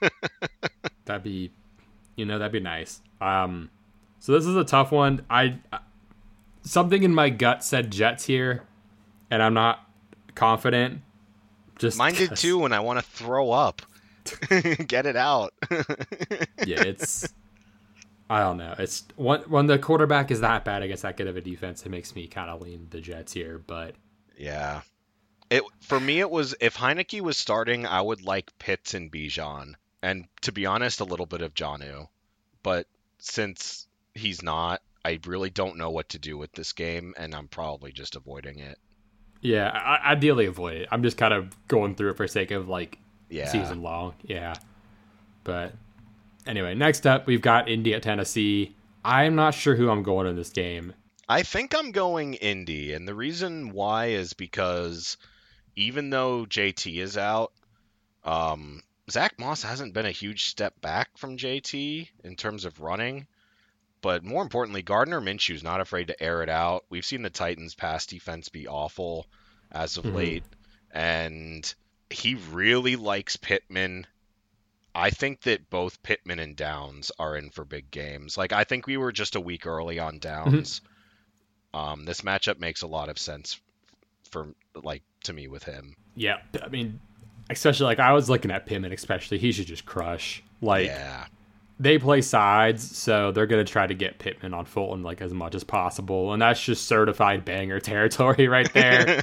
that'd 1.06 1.22
be, 1.24 1.50
you 2.16 2.26
know, 2.26 2.38
that'd 2.38 2.52
be 2.52 2.60
nice. 2.60 3.00
Um, 3.20 3.70
so 4.20 4.32
this 4.32 4.44
is 4.44 4.56
a 4.56 4.64
tough 4.64 4.92
one. 4.92 5.24
I 5.30 5.58
something 6.62 7.02
in 7.02 7.14
my 7.14 7.30
gut 7.30 7.64
said 7.64 7.90
Jets 7.90 8.24
here, 8.24 8.64
and 9.30 9.42
I'm 9.42 9.54
not 9.54 9.88
confident. 10.34 11.00
Just 11.78 11.96
Mine 11.96 12.14
did 12.14 12.36
too, 12.36 12.64
and 12.64 12.74
I 12.74 12.80
want 12.80 12.98
to 12.98 13.04
throw 13.04 13.50
up. 13.50 13.82
Get 14.86 15.06
it 15.06 15.16
out. 15.16 15.54
yeah, 16.66 16.82
it's. 16.82 17.32
I 18.30 18.40
don't 18.40 18.58
know. 18.58 18.74
It's 18.78 19.04
when 19.16 19.40
when 19.42 19.66
the 19.66 19.78
quarterback 19.78 20.30
is 20.30 20.40
that 20.40 20.64
bad 20.64 20.82
against 20.82 21.02
that 21.02 21.16
good 21.16 21.26
of 21.28 21.36
a 21.36 21.40
defense, 21.40 21.84
it 21.86 21.88
makes 21.88 22.14
me 22.14 22.26
kind 22.26 22.50
of 22.50 22.60
lean 22.60 22.86
the 22.90 23.00
Jets 23.00 23.32
here. 23.32 23.58
But 23.58 23.94
yeah. 24.36 24.82
It 25.50 25.62
for 25.80 25.98
me 25.98 26.20
it 26.20 26.30
was 26.30 26.54
if 26.60 26.76
Heinicke 26.76 27.20
was 27.22 27.38
starting, 27.38 27.86
I 27.86 28.00
would 28.02 28.22
like 28.22 28.58
Pitts 28.58 28.92
and 28.94 29.10
Bijan. 29.10 29.74
And 30.02 30.26
to 30.42 30.52
be 30.52 30.66
honest, 30.66 31.00
a 31.00 31.04
little 31.04 31.26
bit 31.26 31.40
of 31.40 31.54
Janu. 31.54 32.08
But 32.62 32.86
since 33.18 33.86
he's 34.14 34.42
not, 34.42 34.82
I 35.04 35.18
really 35.26 35.48
don't 35.50 35.78
know 35.78 35.90
what 35.90 36.10
to 36.10 36.18
do 36.18 36.36
with 36.36 36.52
this 36.52 36.72
game, 36.72 37.14
and 37.16 37.34
I'm 37.34 37.48
probably 37.48 37.92
just 37.92 38.14
avoiding 38.14 38.58
it. 38.58 38.78
yeah, 39.40 39.70
I, 39.70 40.12
ideally 40.12 40.46
avoid 40.46 40.76
it. 40.82 40.88
I'm 40.92 41.02
just 41.02 41.16
kind 41.16 41.32
of 41.32 41.56
going 41.68 41.94
through 41.94 42.10
it 42.10 42.16
for 42.16 42.28
sake 42.28 42.50
of 42.50 42.68
like 42.68 42.98
Yeah. 43.30 43.46
season 43.48 43.82
long. 43.82 44.14
Yeah. 44.22 44.54
But 45.44 45.72
anyway, 46.48 46.74
next 46.74 47.06
up 47.06 47.26
we've 47.26 47.42
got 47.42 47.68
Indy 47.68 47.94
at 47.94 48.02
Tennessee. 48.02 48.74
I'm 49.04 49.36
not 49.36 49.54
sure 49.54 49.76
who 49.76 49.90
I'm 49.90 50.02
going 50.02 50.26
in 50.26 50.34
this 50.34 50.50
game. 50.50 50.92
I 51.28 51.42
think 51.42 51.74
I'm 51.76 51.92
going 51.92 52.34
Indy, 52.34 52.94
and 52.94 53.06
the 53.06 53.14
reason 53.14 53.70
why 53.70 54.06
is 54.06 54.32
because 54.32 55.16
even 55.76 56.10
though 56.10 56.46
JT 56.46 56.96
is 56.96 57.16
out, 57.16 57.52
um, 58.24 58.82
Zach 59.10 59.38
Moss 59.38 59.62
hasn't 59.62 59.94
been 59.94 60.06
a 60.06 60.10
huge 60.10 60.46
step 60.46 60.80
back 60.80 61.16
from 61.16 61.36
JT 61.36 62.08
in 62.24 62.36
terms 62.36 62.64
of 62.64 62.80
running. 62.80 63.26
But 64.00 64.24
more 64.24 64.42
importantly, 64.42 64.82
Gardner 64.82 65.20
Minshew's 65.20 65.62
not 65.62 65.80
afraid 65.80 66.06
to 66.08 66.22
air 66.22 66.42
it 66.42 66.48
out. 66.48 66.84
We've 66.88 67.04
seen 67.04 67.22
the 67.22 67.30
Titans' 67.30 67.74
pass 67.74 68.06
defense 68.06 68.48
be 68.48 68.66
awful 68.68 69.26
as 69.72 69.96
of 69.96 70.04
Mhm. 70.04 70.14
late, 70.14 70.44
and 70.90 71.74
he 72.10 72.36
really 72.52 72.96
likes 72.96 73.36
Pittman. 73.36 74.06
I 74.98 75.10
think 75.10 75.42
that 75.42 75.70
both 75.70 76.02
Pittman 76.02 76.40
and 76.40 76.56
Downs 76.56 77.12
are 77.18 77.36
in 77.36 77.50
for 77.50 77.64
big 77.64 77.90
games. 77.90 78.36
Like 78.36 78.52
I 78.52 78.64
think 78.64 78.86
we 78.86 78.96
were 78.96 79.12
just 79.12 79.36
a 79.36 79.40
week 79.40 79.66
early 79.66 79.98
on 79.98 80.18
Downs. 80.18 80.80
Um, 81.72 82.04
this 82.04 82.22
matchup 82.22 82.58
makes 82.58 82.82
a 82.82 82.86
lot 82.86 83.08
of 83.08 83.18
sense 83.18 83.60
for 84.30 84.48
like 84.74 85.02
to 85.24 85.32
me 85.32 85.46
with 85.46 85.62
him. 85.62 85.94
Yeah, 86.16 86.38
I 86.60 86.68
mean, 86.68 86.98
especially 87.48 87.84
like 87.84 88.00
I 88.00 88.12
was 88.12 88.28
looking 88.28 88.50
at 88.50 88.66
Pittman, 88.66 88.92
especially 88.92 89.38
he 89.38 89.52
should 89.52 89.66
just 89.66 89.86
crush. 89.86 90.42
Like 90.60 90.86
yeah, 90.86 91.26
they 91.78 91.98
play 91.98 92.20
sides, 92.20 92.96
so 92.96 93.30
they're 93.30 93.46
gonna 93.46 93.64
try 93.64 93.86
to 93.86 93.94
get 93.94 94.18
Pittman 94.18 94.52
on 94.52 94.64
Fulton 94.64 95.04
like 95.04 95.20
as 95.20 95.32
much 95.32 95.54
as 95.54 95.62
possible, 95.62 96.32
and 96.32 96.42
that's 96.42 96.62
just 96.62 96.86
certified 96.86 97.44
banger 97.44 97.78
territory 97.80 98.48
right 98.48 98.72
there. 98.72 99.22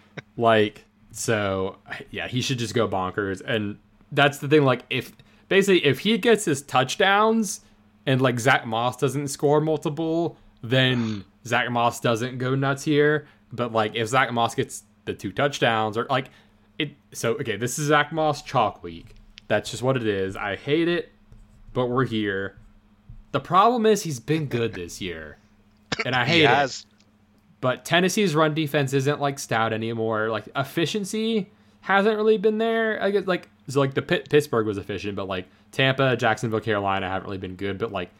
like, 0.36 0.84
so 1.10 1.78
yeah, 2.10 2.28
he 2.28 2.40
should 2.42 2.58
just 2.58 2.74
go 2.74 2.86
bonkers, 2.86 3.42
and 3.44 3.78
that's 4.12 4.38
the 4.38 4.48
thing. 4.48 4.64
Like, 4.64 4.84
if 4.90 5.12
basically 5.48 5.84
if 5.84 5.98
he 5.98 6.16
gets 6.16 6.46
his 6.46 6.62
touchdowns 6.62 7.60
and 8.06 8.22
like 8.22 8.40
Zach 8.40 8.66
Moss 8.66 8.96
doesn't 8.96 9.28
score 9.28 9.60
multiple, 9.60 10.38
then 10.62 11.24
Zach 11.46 11.70
Moss 11.70 12.00
doesn't 12.00 12.38
go 12.38 12.54
nuts 12.54 12.84
here. 12.84 13.26
But 13.52 13.72
like 13.72 13.94
if 13.94 14.08
Zach 14.08 14.32
Moss 14.32 14.54
gets 14.54 14.84
the 15.04 15.12
two 15.12 15.32
touchdowns 15.32 15.98
or 15.98 16.06
like 16.08 16.30
it, 16.78 16.92
so 17.12 17.34
okay, 17.34 17.56
this 17.56 17.78
is 17.78 17.88
Zach 17.88 18.12
Moss 18.12 18.40
chalk 18.42 18.82
week. 18.82 19.14
That's 19.48 19.70
just 19.70 19.82
what 19.82 19.96
it 19.96 20.06
is. 20.06 20.36
I 20.36 20.56
hate 20.56 20.88
it, 20.88 21.10
but 21.74 21.86
we're 21.86 22.06
here. 22.06 22.56
The 23.32 23.40
problem 23.40 23.84
is 23.84 24.02
he's 24.02 24.20
been 24.20 24.46
good 24.46 24.74
this 24.74 25.00
year, 25.00 25.38
and 26.06 26.14
I 26.14 26.24
hate 26.24 26.40
he 26.40 26.46
it. 26.46 26.86
But 27.60 27.84
Tennessee's 27.84 28.34
run 28.34 28.54
defense 28.54 28.92
isn't 28.92 29.20
like 29.20 29.38
stout 29.38 29.72
anymore. 29.72 30.30
Like 30.30 30.48
efficiency 30.56 31.50
hasn't 31.80 32.16
really 32.16 32.38
been 32.38 32.58
there. 32.58 33.02
I 33.02 33.10
guess 33.10 33.26
like 33.26 33.48
so 33.68 33.80
like 33.80 33.94
the 33.94 34.02
Pitt, 34.02 34.28
Pittsburgh 34.28 34.66
was 34.66 34.78
efficient, 34.78 35.16
but 35.16 35.28
like 35.28 35.46
Tampa, 35.72 36.16
Jacksonville, 36.16 36.60
Carolina 36.60 37.08
haven't 37.08 37.26
really 37.26 37.38
been 37.38 37.56
good. 37.56 37.78
But 37.78 37.92
like 37.92 38.10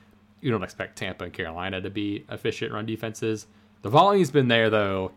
you 0.40 0.50
don't 0.50 0.62
expect 0.62 0.96
Tampa 0.96 1.24
and 1.24 1.32
Carolina 1.32 1.80
to 1.80 1.90
be 1.90 2.24
efficient 2.30 2.72
run 2.72 2.86
defenses. 2.86 3.46
The 3.82 3.90
volume's 3.90 4.30
been 4.30 4.48
there 4.48 4.70
though, 4.70 5.12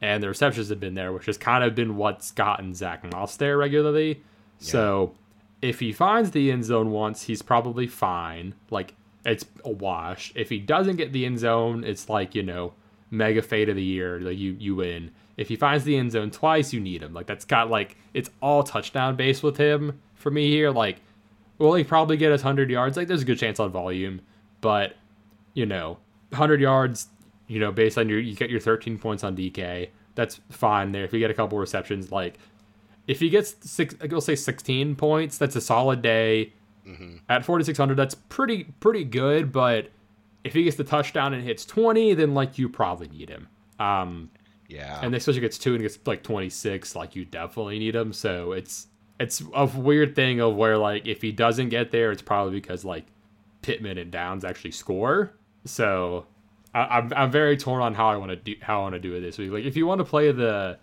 and 0.00 0.22
the 0.22 0.28
receptions 0.28 0.68
have 0.68 0.80
been 0.80 0.94
there, 0.94 1.12
which 1.12 1.26
has 1.26 1.38
kind 1.38 1.64
of 1.64 1.74
been 1.74 1.96
what's 1.96 2.30
gotten 2.32 2.74
Zach 2.74 3.04
Moss 3.12 3.36
there 3.36 3.56
regularly. 3.56 4.22
So 4.58 5.14
if 5.62 5.80
he 5.80 5.92
finds 5.92 6.30
the 6.30 6.52
end 6.52 6.64
zone 6.64 6.90
once, 6.90 7.22
he's 7.22 7.42
probably 7.42 7.86
fine. 7.86 8.54
Like 8.70 8.94
it's 9.24 9.44
a 9.64 9.70
wash. 9.70 10.32
If 10.34 10.48
he 10.48 10.58
doesn't 10.58 10.96
get 10.96 11.12
the 11.12 11.26
end 11.26 11.38
zone, 11.38 11.84
it's 11.84 12.08
like 12.08 12.34
you 12.34 12.42
know 12.42 12.74
mega 13.10 13.42
fade 13.42 13.68
of 13.68 13.76
the 13.76 13.82
year. 13.82 14.20
Like 14.20 14.38
you 14.38 14.56
you 14.58 14.76
win. 14.76 15.10
If 15.40 15.48
he 15.48 15.56
finds 15.56 15.84
the 15.84 15.96
end 15.96 16.12
zone 16.12 16.30
twice, 16.30 16.70
you 16.70 16.80
need 16.80 17.02
him. 17.02 17.14
Like 17.14 17.26
that's 17.26 17.46
got 17.46 17.70
like 17.70 17.96
it's 18.12 18.28
all 18.42 18.62
touchdown 18.62 19.16
based 19.16 19.42
with 19.42 19.56
him 19.56 19.98
for 20.14 20.30
me 20.30 20.50
here. 20.50 20.70
Like 20.70 20.98
will 21.56 21.72
he 21.72 21.82
probably 21.82 22.18
get 22.18 22.30
us 22.30 22.42
hundred 22.42 22.70
yards? 22.70 22.98
Like 22.98 23.08
there's 23.08 23.22
a 23.22 23.24
good 23.24 23.38
chance 23.38 23.58
on 23.58 23.70
volume, 23.70 24.20
but 24.60 24.96
you 25.54 25.64
know 25.64 25.96
hundred 26.34 26.60
yards. 26.60 27.08
You 27.46 27.58
know 27.58 27.72
based 27.72 27.96
on 27.96 28.10
your 28.10 28.20
you 28.20 28.36
get 28.36 28.50
your 28.50 28.60
13 28.60 28.98
points 28.98 29.24
on 29.24 29.34
DK. 29.34 29.88
That's 30.14 30.40
fine 30.50 30.92
there. 30.92 31.04
If 31.04 31.12
you 31.14 31.18
get 31.18 31.30
a 31.30 31.34
couple 31.34 31.58
receptions, 31.58 32.12
like 32.12 32.38
if 33.06 33.20
he 33.20 33.30
gets 33.30 33.56
six, 33.68 33.94
I'll 34.12 34.20
say 34.20 34.36
16 34.36 34.94
points. 34.96 35.38
That's 35.38 35.56
a 35.56 35.60
solid 35.62 36.02
day. 36.02 36.52
At 37.30 37.46
4600, 37.46 37.96
that's 37.96 38.14
pretty 38.14 38.64
pretty 38.64 39.04
good, 39.04 39.52
but 39.52 39.88
if 40.44 40.52
he 40.52 40.64
gets 40.64 40.76
the 40.76 40.84
touchdown 40.84 41.32
and 41.32 41.42
hits 41.42 41.64
20, 41.64 42.14
then 42.14 42.34
like 42.34 42.58
you 42.58 42.68
probably 42.68 43.08
need 43.08 43.30
him. 43.30 43.48
Um, 43.78 44.30
yeah. 44.70 45.00
And 45.02 45.14
especially 45.14 45.40
gets 45.40 45.58
two 45.58 45.74
and 45.74 45.82
gets 45.82 45.98
like 46.06 46.22
26, 46.22 46.94
like 46.94 47.16
you 47.16 47.24
definitely 47.24 47.78
need 47.78 47.94
him. 47.94 48.12
So 48.12 48.52
it's 48.52 48.86
it's 49.18 49.42
a 49.52 49.66
weird 49.66 50.14
thing 50.14 50.40
of 50.40 50.56
where 50.56 50.78
like 50.78 51.06
if 51.06 51.20
he 51.20 51.32
doesn't 51.32 51.68
get 51.68 51.90
there, 51.90 52.12
it's 52.12 52.22
probably 52.22 52.52
because 52.52 52.84
like 52.84 53.06
Pittman 53.62 53.98
and 53.98 54.10
Downs 54.10 54.44
actually 54.44 54.70
score. 54.70 55.32
So 55.64 56.26
I, 56.74 56.98
am 56.98 57.04
I'm, 57.04 57.12
I'm 57.16 57.30
very 57.30 57.56
torn 57.56 57.82
on 57.82 57.94
how 57.94 58.08
I 58.08 58.16
want 58.16 58.30
to 58.30 58.36
do 58.36 58.54
how 58.60 58.80
I 58.80 58.82
want 58.82 58.94
to 58.94 59.00
do 59.00 59.14
it 59.14 59.20
this 59.20 59.36
week. 59.38 59.50
Like 59.50 59.64
if 59.64 59.76
you 59.76 59.86
want 59.86 59.98
to 59.98 60.04
play 60.04 60.32
the 60.32 60.78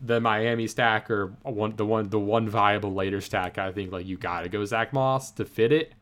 the 0.00 0.20
Miami 0.20 0.66
stack 0.66 1.10
or 1.10 1.34
one 1.42 1.74
the 1.76 1.86
one 1.86 2.08
the 2.10 2.20
one 2.20 2.48
viable 2.48 2.92
later 2.92 3.20
stack, 3.20 3.58
I 3.58 3.72
think 3.72 3.90
like 3.90 4.06
you 4.06 4.16
got 4.16 4.42
to 4.42 4.48
go 4.48 4.64
Zach 4.64 4.92
Moss 4.92 5.32
to 5.32 5.44
fit 5.44 5.72
it. 5.72 5.94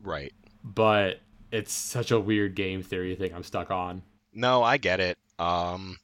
Right. 0.00 0.32
But 0.64 1.20
it's 1.50 1.72
such 1.72 2.10
a 2.10 2.18
weird 2.18 2.54
game 2.54 2.82
theory 2.82 3.14
thing 3.14 3.34
I'm 3.34 3.42
stuck 3.42 3.70
on. 3.70 4.02
No, 4.32 4.62
I 4.62 4.78
get 4.78 4.98
it. 4.98 5.18
Um, 5.38 5.98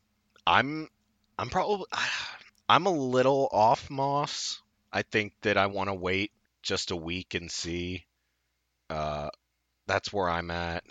I'm 0.49 0.89
I'm 1.39 1.51
probably 1.51 1.87
I'm 2.69 2.87
a 2.87 2.91
little 2.91 3.49
off 3.53 3.91
Moss. 3.91 4.63
I 4.93 5.03
think 5.03 5.35
that 5.43 5.57
I 5.57 5.67
want 5.67 5.89
to 5.89 5.95
wait 5.95 6.33
just 6.63 6.91
a 6.91 6.97
week 6.97 7.35
and 7.35 7.51
see. 7.51 8.07
Uh, 8.89 9.29
that's 9.87 10.13
where 10.13 10.29
I'm 10.29 10.51
at. 10.51 10.85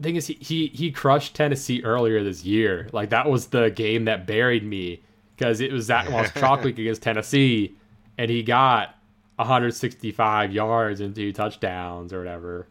Thing 0.00 0.14
is, 0.14 0.28
he, 0.28 0.34
he 0.34 0.66
he 0.68 0.92
crushed 0.92 1.34
Tennessee 1.34 1.82
earlier 1.82 2.22
this 2.22 2.44
year. 2.44 2.88
Like 2.92 3.10
that 3.10 3.28
was 3.28 3.48
the 3.48 3.70
game 3.70 4.04
that 4.04 4.26
buried 4.26 4.64
me 4.64 5.02
because 5.36 5.60
it 5.60 5.72
was 5.72 5.88
that 5.88 6.10
Moss 6.10 6.30
chalk 6.32 6.62
week 6.62 6.78
against 6.78 7.02
Tennessee, 7.02 7.76
and 8.16 8.30
he 8.30 8.44
got 8.44 8.94
165 9.36 10.52
yards 10.52 11.00
and 11.00 11.14
two 11.14 11.32
touchdowns 11.32 12.12
or 12.12 12.18
whatever. 12.18 12.68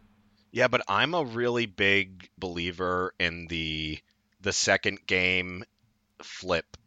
Yeah, 0.52 0.70
but 0.70 0.82
I'm 0.88 1.14
a 1.14 1.26
really 1.26 1.66
big 1.66 2.30
believer 2.38 3.14
in 3.20 3.48
the 3.48 4.00
the 4.40 4.54
second 4.54 5.00
game 5.06 5.66
flip 6.24 6.78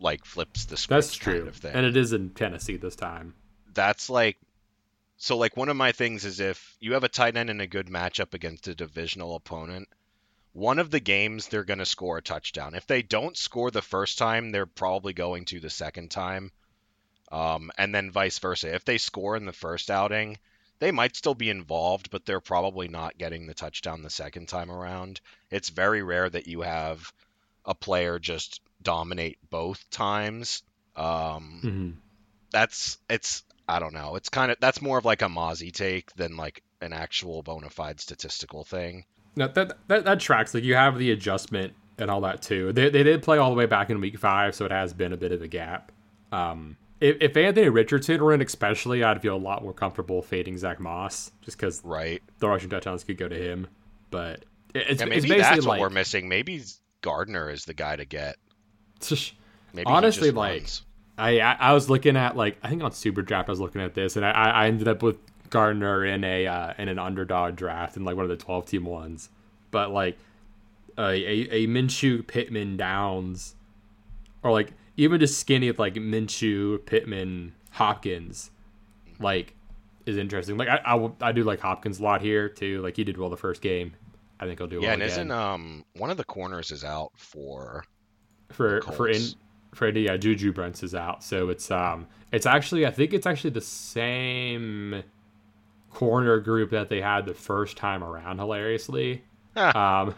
like 0.00 0.24
flips 0.24 0.66
the 0.66 0.76
script 0.76 1.02
That's 1.02 1.16
true. 1.16 1.38
kind 1.38 1.48
of 1.48 1.56
thing. 1.56 1.74
And 1.74 1.84
it 1.84 1.96
is 1.96 2.12
in 2.12 2.30
Tennessee 2.30 2.76
this 2.76 2.96
time. 2.96 3.34
That's 3.74 4.08
like 4.08 4.38
so 5.16 5.36
like 5.36 5.56
one 5.56 5.68
of 5.68 5.76
my 5.76 5.92
things 5.92 6.24
is 6.24 6.38
if 6.40 6.76
you 6.80 6.92
have 6.92 7.04
a 7.04 7.08
tight 7.08 7.36
end 7.36 7.50
in 7.50 7.60
a 7.60 7.66
good 7.66 7.88
matchup 7.88 8.34
against 8.34 8.68
a 8.68 8.74
divisional 8.74 9.34
opponent, 9.34 9.88
one 10.52 10.78
of 10.78 10.90
the 10.90 11.00
games 11.00 11.48
they're 11.48 11.64
going 11.64 11.80
to 11.80 11.86
score 11.86 12.18
a 12.18 12.22
touchdown. 12.22 12.74
If 12.74 12.86
they 12.86 13.02
don't 13.02 13.36
score 13.36 13.70
the 13.70 13.82
first 13.82 14.18
time, 14.18 14.50
they're 14.50 14.66
probably 14.66 15.12
going 15.12 15.44
to 15.46 15.60
the 15.60 15.70
second 15.70 16.10
time. 16.10 16.52
Um, 17.30 17.70
and 17.76 17.94
then 17.94 18.10
vice 18.10 18.38
versa. 18.38 18.74
If 18.74 18.84
they 18.84 18.98
score 18.98 19.36
in 19.36 19.44
the 19.44 19.52
first 19.52 19.90
outing, 19.90 20.38
they 20.78 20.92
might 20.92 21.16
still 21.16 21.34
be 21.34 21.50
involved, 21.50 22.10
but 22.10 22.24
they're 22.24 22.40
probably 22.40 22.88
not 22.88 23.18
getting 23.18 23.46
the 23.46 23.54
touchdown 23.54 24.02
the 24.02 24.10
second 24.10 24.46
time 24.48 24.70
around. 24.70 25.20
It's 25.50 25.68
very 25.68 26.02
rare 26.02 26.30
that 26.30 26.46
you 26.46 26.62
have 26.62 27.12
a 27.68 27.74
player 27.74 28.18
just 28.18 28.60
dominate 28.82 29.38
both 29.50 29.88
times. 29.90 30.64
Um, 30.96 31.60
mm-hmm. 31.62 31.90
That's 32.50 32.98
it's 33.08 33.44
I 33.68 33.78
don't 33.78 33.94
know. 33.94 34.16
It's 34.16 34.30
kind 34.30 34.50
of 34.50 34.56
that's 34.58 34.82
more 34.82 34.98
of 34.98 35.04
like 35.04 35.22
a 35.22 35.26
Mozzie 35.26 35.72
take 35.72 36.12
than 36.16 36.36
like 36.36 36.62
an 36.80 36.92
actual 36.92 37.42
bona 37.42 37.70
fide 37.70 38.00
statistical 38.00 38.64
thing. 38.64 39.04
No, 39.36 39.46
that, 39.48 39.74
that 39.86 40.04
that 40.06 40.18
tracks. 40.18 40.54
Like 40.54 40.64
you 40.64 40.74
have 40.74 40.98
the 40.98 41.12
adjustment 41.12 41.74
and 41.98 42.10
all 42.10 42.22
that 42.22 42.42
too. 42.42 42.72
They 42.72 42.88
they 42.88 43.02
did 43.02 43.22
play 43.22 43.38
all 43.38 43.50
the 43.50 43.56
way 43.56 43.66
back 43.66 43.90
in 43.90 44.00
week 44.00 44.18
five, 44.18 44.54
so 44.54 44.64
it 44.64 44.72
has 44.72 44.94
been 44.94 45.12
a 45.12 45.16
bit 45.16 45.30
of 45.30 45.42
a 45.42 45.48
gap. 45.48 45.92
Um, 46.32 46.76
if, 47.00 47.18
if 47.20 47.36
Anthony 47.36 47.68
Richardson 47.68 48.22
were 48.22 48.32
in, 48.32 48.42
especially, 48.42 49.04
I'd 49.04 49.22
feel 49.22 49.36
a 49.36 49.38
lot 49.38 49.62
more 49.62 49.72
comfortable 49.72 50.22
fading 50.22 50.58
Zach 50.58 50.80
Moss 50.80 51.30
just 51.42 51.56
because 51.56 51.84
right 51.84 52.22
the 52.38 52.48
rushing 52.48 52.70
touchdowns 52.70 53.04
could 53.04 53.18
go 53.18 53.28
to 53.28 53.36
him. 53.36 53.68
But 54.10 54.44
it's, 54.74 55.00
yeah, 55.00 55.06
maybe 55.06 55.16
it's 55.16 55.26
basically 55.26 55.38
that's 55.38 55.66
like, 55.66 55.78
what 55.78 55.80
we're 55.80 55.94
missing. 55.94 56.28
Maybe 56.28 56.62
Gardner 57.02 57.50
is 57.50 57.64
the 57.64 57.74
guy 57.74 57.96
to 57.96 58.04
get. 58.04 58.36
Maybe 59.72 59.86
honestly, 59.86 60.30
like 60.30 60.68
I, 61.16 61.40
I 61.40 61.72
was 61.72 61.90
looking 61.90 62.16
at 62.16 62.36
like 62.36 62.58
I 62.62 62.68
think 62.68 62.82
on 62.82 62.92
Super 62.92 63.22
Draft 63.22 63.48
I 63.48 63.52
was 63.52 63.60
looking 63.60 63.80
at 63.80 63.94
this 63.94 64.16
and 64.16 64.24
I, 64.24 64.30
I 64.30 64.66
ended 64.66 64.88
up 64.88 65.02
with 65.02 65.16
Gardner 65.50 66.04
in 66.04 66.24
a 66.24 66.46
uh, 66.46 66.74
in 66.78 66.88
an 66.88 66.98
underdog 66.98 67.56
draft 67.56 67.96
in 67.96 68.04
like 68.04 68.16
one 68.16 68.24
of 68.24 68.30
the 68.30 68.36
twelve 68.36 68.66
team 68.66 68.84
ones, 68.84 69.30
but 69.70 69.90
like 69.90 70.18
a 70.96 71.02
a, 71.02 71.48
a 71.50 71.66
Minshew 71.66 72.26
Pittman 72.26 72.76
Downs, 72.76 73.54
or 74.42 74.52
like 74.52 74.72
even 74.96 75.20
just 75.20 75.38
skinny 75.38 75.70
with 75.70 75.78
like 75.78 75.94
Minshew 75.94 76.84
Pittman 76.86 77.54
Hopkins, 77.72 78.50
like 79.20 79.54
is 80.06 80.16
interesting. 80.16 80.56
Like 80.56 80.68
I, 80.68 80.80
I, 80.84 81.10
I 81.20 81.32
do 81.32 81.44
like 81.44 81.60
Hopkins 81.60 82.00
a 82.00 82.02
lot 82.02 82.20
here 82.20 82.48
too. 82.48 82.80
Like 82.82 82.96
he 82.96 83.04
did 83.04 83.16
well 83.16 83.30
the 83.30 83.36
first 83.36 83.60
game. 83.60 83.94
I 84.40 84.46
think 84.46 84.58
he'll 84.58 84.68
do 84.68 84.76
yeah, 84.76 84.82
well. 84.82 84.92
and 84.94 85.02
again. 85.02 85.12
isn't 85.12 85.30
um 85.30 85.84
one 85.94 86.10
of 86.10 86.16
the 86.16 86.24
corners 86.24 86.70
is 86.70 86.84
out 86.84 87.12
for 87.16 87.84
for 88.50 88.80
for 88.82 89.08
in 89.08 89.22
for 89.74 89.88
yeah 89.88 90.16
Juju 90.16 90.52
Brents 90.52 90.82
is 90.82 90.94
out, 90.94 91.22
so 91.22 91.48
it's 91.48 91.70
um 91.70 92.06
it's 92.32 92.46
actually 92.46 92.86
I 92.86 92.90
think 92.90 93.12
it's 93.12 93.26
actually 93.26 93.50
the 93.50 93.60
same 93.60 95.02
corner 95.90 96.38
group 96.40 96.70
that 96.70 96.88
they 96.88 97.00
had 97.00 97.26
the 97.26 97.34
first 97.34 97.76
time 97.76 98.02
around. 98.02 98.38
Hilariously, 98.38 99.22
um, 99.56 100.14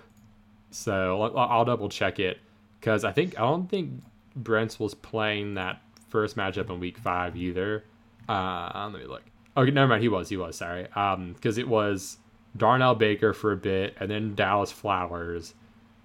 so 0.71 1.23
I'll, 1.23 1.39
I'll 1.39 1.65
double 1.65 1.89
check 1.89 2.19
it 2.19 2.39
because 2.79 3.05
I 3.05 3.13
think 3.13 3.39
I 3.39 3.43
don't 3.43 3.69
think 3.69 4.03
Brents 4.37 4.79
was 4.79 4.95
playing 4.95 5.55
that 5.55 5.83
first 6.09 6.37
matchup 6.37 6.71
in 6.71 6.81
week 6.81 6.99
five 6.99 7.37
either. 7.37 7.85
Uh, 8.29 8.89
let 8.93 9.01
me 9.01 9.07
look. 9.07 9.23
Okay, 9.57 9.71
never 9.71 9.89
mind. 9.89 10.03
He 10.03 10.09
was. 10.09 10.29
He 10.29 10.37
was. 10.37 10.57
Sorry. 10.57 10.87
Um, 10.93 11.33
because 11.33 11.59
it 11.59 11.67
was 11.67 12.19
Darnell 12.57 12.95
Baker 12.95 13.33
for 13.33 13.53
a 13.53 13.57
bit, 13.57 13.97
and 14.01 14.11
then 14.11 14.35
Dallas 14.35 14.73
Flowers, 14.73 15.55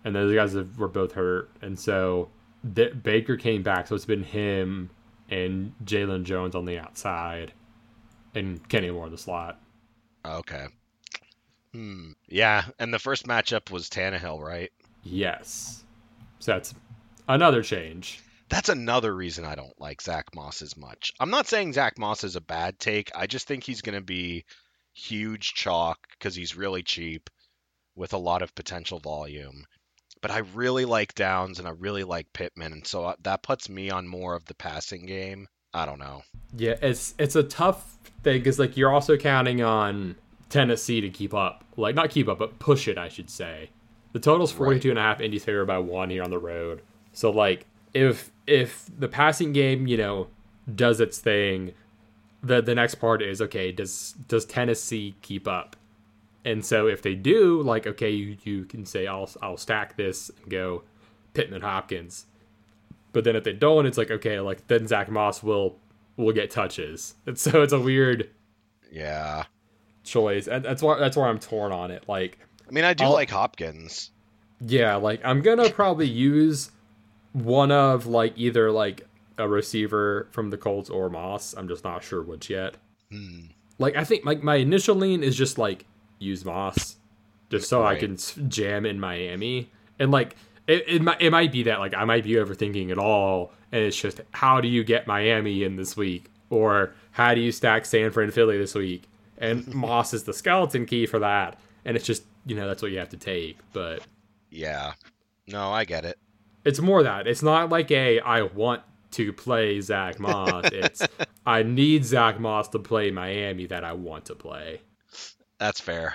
and 0.04 0.16
those 0.16 0.34
guys 0.34 0.56
were 0.78 0.88
both 0.88 1.14
hurt, 1.14 1.50
and 1.62 1.78
so 1.78 2.30
the, 2.64 2.90
Baker 2.90 3.38
came 3.38 3.64
back. 3.64 3.88
So 3.88 3.96
it's 3.96 4.06
been 4.06 4.24
him 4.24 4.90
and 5.30 5.74
Jaylon 5.84 6.24
Jones 6.24 6.56
on 6.56 6.66
the 6.66 6.78
outside, 6.78 7.54
and 8.34 8.68
Kenny 8.70 8.92
Moore 8.92 9.06
in 9.06 9.12
the 9.12 9.18
slot. 9.18 9.60
Okay. 10.26 10.68
Hmm. 11.72 12.12
Yeah, 12.28 12.66
and 12.80 12.94
the 12.94 13.00
first 13.00 13.28
matchup 13.28 13.72
was 13.72 13.90
Tannehill, 13.90 14.40
right? 14.40 14.72
Yes. 15.04 15.84
So 16.40 16.54
that's 16.54 16.74
another 17.28 17.64
change. 17.64 18.22
That's 18.50 18.70
another 18.70 19.16
reason 19.16 19.44
I 19.44 19.56
don't 19.56 19.80
like 19.82 20.02
Zach 20.02 20.36
Moss 20.36 20.62
as 20.62 20.78
much. 20.78 21.12
I'm 21.20 21.32
not 21.32 21.48
saying 21.48 21.74
Zach 21.74 21.98
Moss 21.98 22.24
is 22.24 22.36
a 22.36 22.42
bad 22.42 22.80
take. 22.80 23.12
I 23.16 23.26
just 23.26 23.48
think 23.48 23.64
he's 23.64 23.82
going 23.82 23.98
to 23.98 24.06
be 24.06 24.46
huge 24.96 25.54
chalk 25.54 26.00
because 26.18 26.36
he's 26.36 26.56
really 26.56 26.82
cheap 26.82 27.30
with 27.96 28.14
a 28.14 28.18
lot 28.18 28.42
of 28.42 28.56
potential 28.56 29.00
volume. 29.00 29.66
But 30.22 30.32
I 30.32 30.40
really 30.40 30.86
like 30.86 31.14
Downs 31.14 31.60
and 31.60 31.68
I 31.68 31.72
really 31.72 32.04
like 32.04 32.34
Pittman, 32.34 32.74
and 32.74 32.88
so 32.88 33.06
uh, 33.06 33.16
that 33.24 33.44
puts 33.44 33.70
me 33.70 33.92
on 33.92 34.08
more 34.08 34.34
of 34.34 34.46
the 34.46 34.56
passing 34.56 35.06
game. 35.06 35.48
I 35.74 35.86
don't 35.86 36.00
know. 36.00 36.24
Yeah, 36.56 36.76
it's 36.82 37.14
it's 37.20 37.36
a 37.36 37.44
tough 37.44 37.98
thing 38.24 38.40
because 38.40 38.58
like 38.58 38.76
you're 38.78 38.92
also 38.92 39.18
counting 39.18 39.62
on 39.62 40.16
Tennessee 40.50 41.02
to 41.02 41.10
keep 41.10 41.34
up, 41.34 41.64
like 41.78 41.96
not 41.96 42.10
keep 42.10 42.28
up, 42.28 42.40
but 42.40 42.58
push 42.60 42.88
it, 42.88 42.98
I 42.98 43.10
should 43.10 43.30
say. 43.30 43.70
The 44.14 44.20
total's 44.20 44.52
42 44.52 44.88
right. 44.88 44.92
and 44.92 45.00
a 45.00 45.02
half. 45.02 45.20
Indy's 45.20 45.44
favored 45.44 45.66
by 45.66 45.78
one 45.78 46.10
here 46.10 46.24
on 46.24 46.30
the 46.30 46.40
road. 46.40 46.82
So 47.12 47.30
like 47.30 47.66
if 47.94 48.32
if 48.48 48.90
the 48.98 49.10
passing 49.10 49.54
game, 49.54 49.86
you 49.86 49.98
know, 49.98 50.28
does 50.74 51.00
its 51.02 51.20
thing, 51.20 51.74
the 52.46 52.62
the 52.62 52.76
next 52.76 52.96
part 52.96 53.22
is 53.22 53.42
okay, 53.42 53.72
does 53.72 54.14
does 54.28 54.46
Tennessee 54.46 55.16
keep 55.22 55.48
up? 55.48 55.76
And 56.44 56.64
so 56.64 56.88
if 56.88 57.02
they 57.02 57.16
do, 57.16 57.62
like 57.62 57.88
okay, 57.88 58.12
you 58.12 58.38
you 58.44 58.66
can 58.66 58.86
say 58.86 59.08
I'll 59.08 59.30
I'll 59.42 59.58
stack 59.58 59.98
this 59.98 60.30
and 60.30 60.50
go 60.50 60.84
Pittman 61.34 61.62
Hopkins. 61.62 62.26
But 63.14 63.24
then 63.24 63.36
if 63.36 63.44
they 63.44 63.54
don't, 63.54 63.86
it's 63.86 63.98
like 63.98 64.12
okay, 64.12 64.40
like 64.40 64.68
then 64.68 64.88
Zach 64.88 65.10
Moss 65.10 65.42
will 65.42 65.78
will 66.18 66.34
get 66.34 66.52
touches. 66.52 67.16
And 67.26 67.38
so 67.38 67.64
it's 67.64 67.74
a 67.74 67.80
weird 67.80 68.30
yeah 68.92 69.46
choice. 70.04 70.48
And 70.48 70.64
that's 70.64 70.84
why 70.84 71.00
that's 71.00 71.18
where 71.18 71.28
I'm 71.28 71.40
torn 71.40 71.72
on 71.72 71.90
it. 71.90 72.04
Like 72.08 72.38
I 72.68 72.72
mean, 72.72 72.84
I 72.84 72.94
do 72.94 73.06
I'll, 73.06 73.14
like 73.14 73.32
Hopkins. 73.32 74.12
Yeah, 74.62 74.96
like 74.98 75.22
I'm 75.24 75.42
gonna 75.42 75.70
probably 75.72 76.08
use 76.08 76.70
one 77.34 77.72
of 77.72 78.06
like 78.06 78.34
either 78.38 78.72
like 78.72 79.08
a 79.38 79.48
receiver 79.48 80.28
from 80.32 80.50
the 80.50 80.58
Colts 80.58 80.90
or 80.90 81.10
Moss. 81.10 81.54
I'm 81.58 81.68
just 81.68 81.84
not 81.84 82.04
sure 82.04 82.22
which 82.22 82.50
yet. 82.50 82.76
Hmm. 83.12 83.48
Like 83.78 83.96
I 83.96 84.04
think 84.04 84.26
like 84.26 84.44
my 84.44 84.56
initial 84.56 84.96
lean 84.96 85.24
is 85.24 85.36
just 85.36 85.58
like 85.58 85.86
use 86.20 86.46
Moss, 86.46 86.98
just 87.50 87.70
so 87.70 87.82
right. 87.82 87.98
I 87.98 88.00
can 88.00 88.18
jam 88.50 88.86
in 88.86 89.00
Miami. 89.00 89.70
And 90.00 90.12
like 90.12 90.36
it, 90.68 90.84
it 90.88 91.02
might 91.02 91.22
it 91.22 91.32
might 91.32 91.52
be 91.52 91.64
that 91.64 91.80
like 91.80 91.94
I 91.94 92.06
might 92.06 92.24
be 92.24 92.32
overthinking 92.32 92.90
it 92.90 92.98
all, 92.98 93.52
and 93.72 93.84
it's 93.84 94.00
just 94.00 94.22
how 94.32 94.62
do 94.62 94.68
you 94.68 94.84
get 94.84 95.08
Miami 95.08 95.64
in 95.64 95.76
this 95.76 95.98
week, 95.98 96.32
or 96.50 96.94
how 97.12 97.34
do 97.34 97.42
you 97.42 97.52
stack 97.52 97.86
San 97.86 98.12
Fran 98.12 98.26
and 98.26 98.34
Philly 98.34 98.58
this 98.58 98.76
week? 98.76 99.04
And 99.38 99.68
Moss 99.74 100.14
is 100.14 100.24
the 100.24 100.34
skeleton 100.34 100.86
key 100.86 101.06
for 101.06 101.20
that, 101.20 101.60
and 101.84 101.98
it's 101.98 102.06
just 102.06 102.24
you 102.46 102.56
know 102.56 102.68
that's 102.68 102.82
what 102.82 102.92
you 102.92 103.00
have 103.00 103.10
to 103.10 103.18
take. 103.18 103.58
But 103.74 104.02
yeah, 104.50 104.94
no, 105.48 105.72
I 105.72 105.84
get 105.84 106.06
it 106.06 106.18
it's 106.66 106.82
more 106.82 107.04
that 107.04 107.28
it's 107.28 107.44
not 107.44 107.70
like 107.70 107.92
a 107.92 108.20
I 108.20 108.42
want 108.42 108.82
to 109.16 109.34
play 109.34 109.82
Zach 109.82 110.20
Moss. 110.20 110.66
it's 110.72 111.06
I 111.46 111.64
need 111.64 112.06
Zach 112.06 112.40
Moss 112.40 112.68
to 112.70 112.80
play 112.80 113.12
Miami 113.12 113.66
that 113.68 113.84
I 113.84 113.94
want 113.94 114.26
to 114.26 114.36
play. 114.36 114.82
That's 115.58 115.80
fair. 115.80 116.14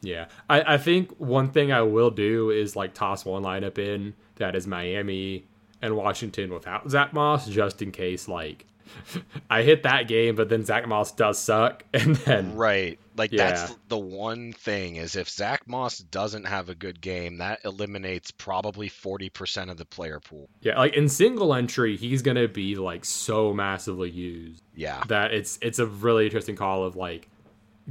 Yeah, 0.00 0.26
I, 0.48 0.74
I 0.74 0.78
think 0.78 1.12
one 1.18 1.50
thing 1.50 1.72
I 1.72 1.82
will 1.82 2.10
do 2.10 2.50
is 2.50 2.76
like 2.76 2.94
toss 2.94 3.24
one 3.24 3.42
lineup 3.42 3.78
in 3.78 4.14
that 4.36 4.54
is 4.54 4.66
Miami 4.66 5.46
and 5.82 5.96
Washington 5.96 6.52
without 6.52 6.88
Zach 6.90 7.12
Moss, 7.12 7.48
just 7.48 7.82
in 7.82 7.90
case 7.90 8.28
like 8.28 8.66
I 9.50 9.62
hit 9.62 9.82
that 9.84 10.08
game, 10.08 10.34
but 10.36 10.48
then 10.48 10.64
Zach 10.64 10.86
Moss 10.88 11.12
does 11.12 11.38
suck, 11.38 11.84
and 11.94 12.16
then 12.16 12.54
right, 12.54 12.98
like 13.16 13.32
Yeah. 13.32 13.50
that's 13.50 13.76
the 13.88 13.98
one 13.98 14.52
thing 14.52 14.96
is 14.96 15.16
if 15.16 15.28
Zach 15.28 15.66
Moss 15.68 15.98
doesn't 15.98 16.44
have 16.44 16.68
a 16.68 16.74
good 16.74 17.00
game, 17.00 17.38
that 17.38 17.60
eliminates 17.64 18.30
probably 18.30 18.88
forty 18.88 19.28
percent 19.30 19.70
of 19.70 19.76
the 19.76 19.84
player 19.84 20.20
pool. 20.20 20.48
yeah, 20.60 20.78
like 20.78 20.94
in 20.94 21.08
single 21.08 21.54
entry, 21.54 21.96
he's 21.96 22.22
gonna 22.22 22.48
be 22.48 22.74
like 22.76 23.04
so 23.04 23.52
massively 23.52 24.10
used 24.10 24.62
Yeah, 24.74 25.02
that 25.08 25.32
it's 25.32 25.58
it's 25.62 25.78
a 25.78 25.86
really 25.86 26.24
interesting 26.26 26.56
call 26.56 26.84
of 26.84 26.96
like 26.96 27.28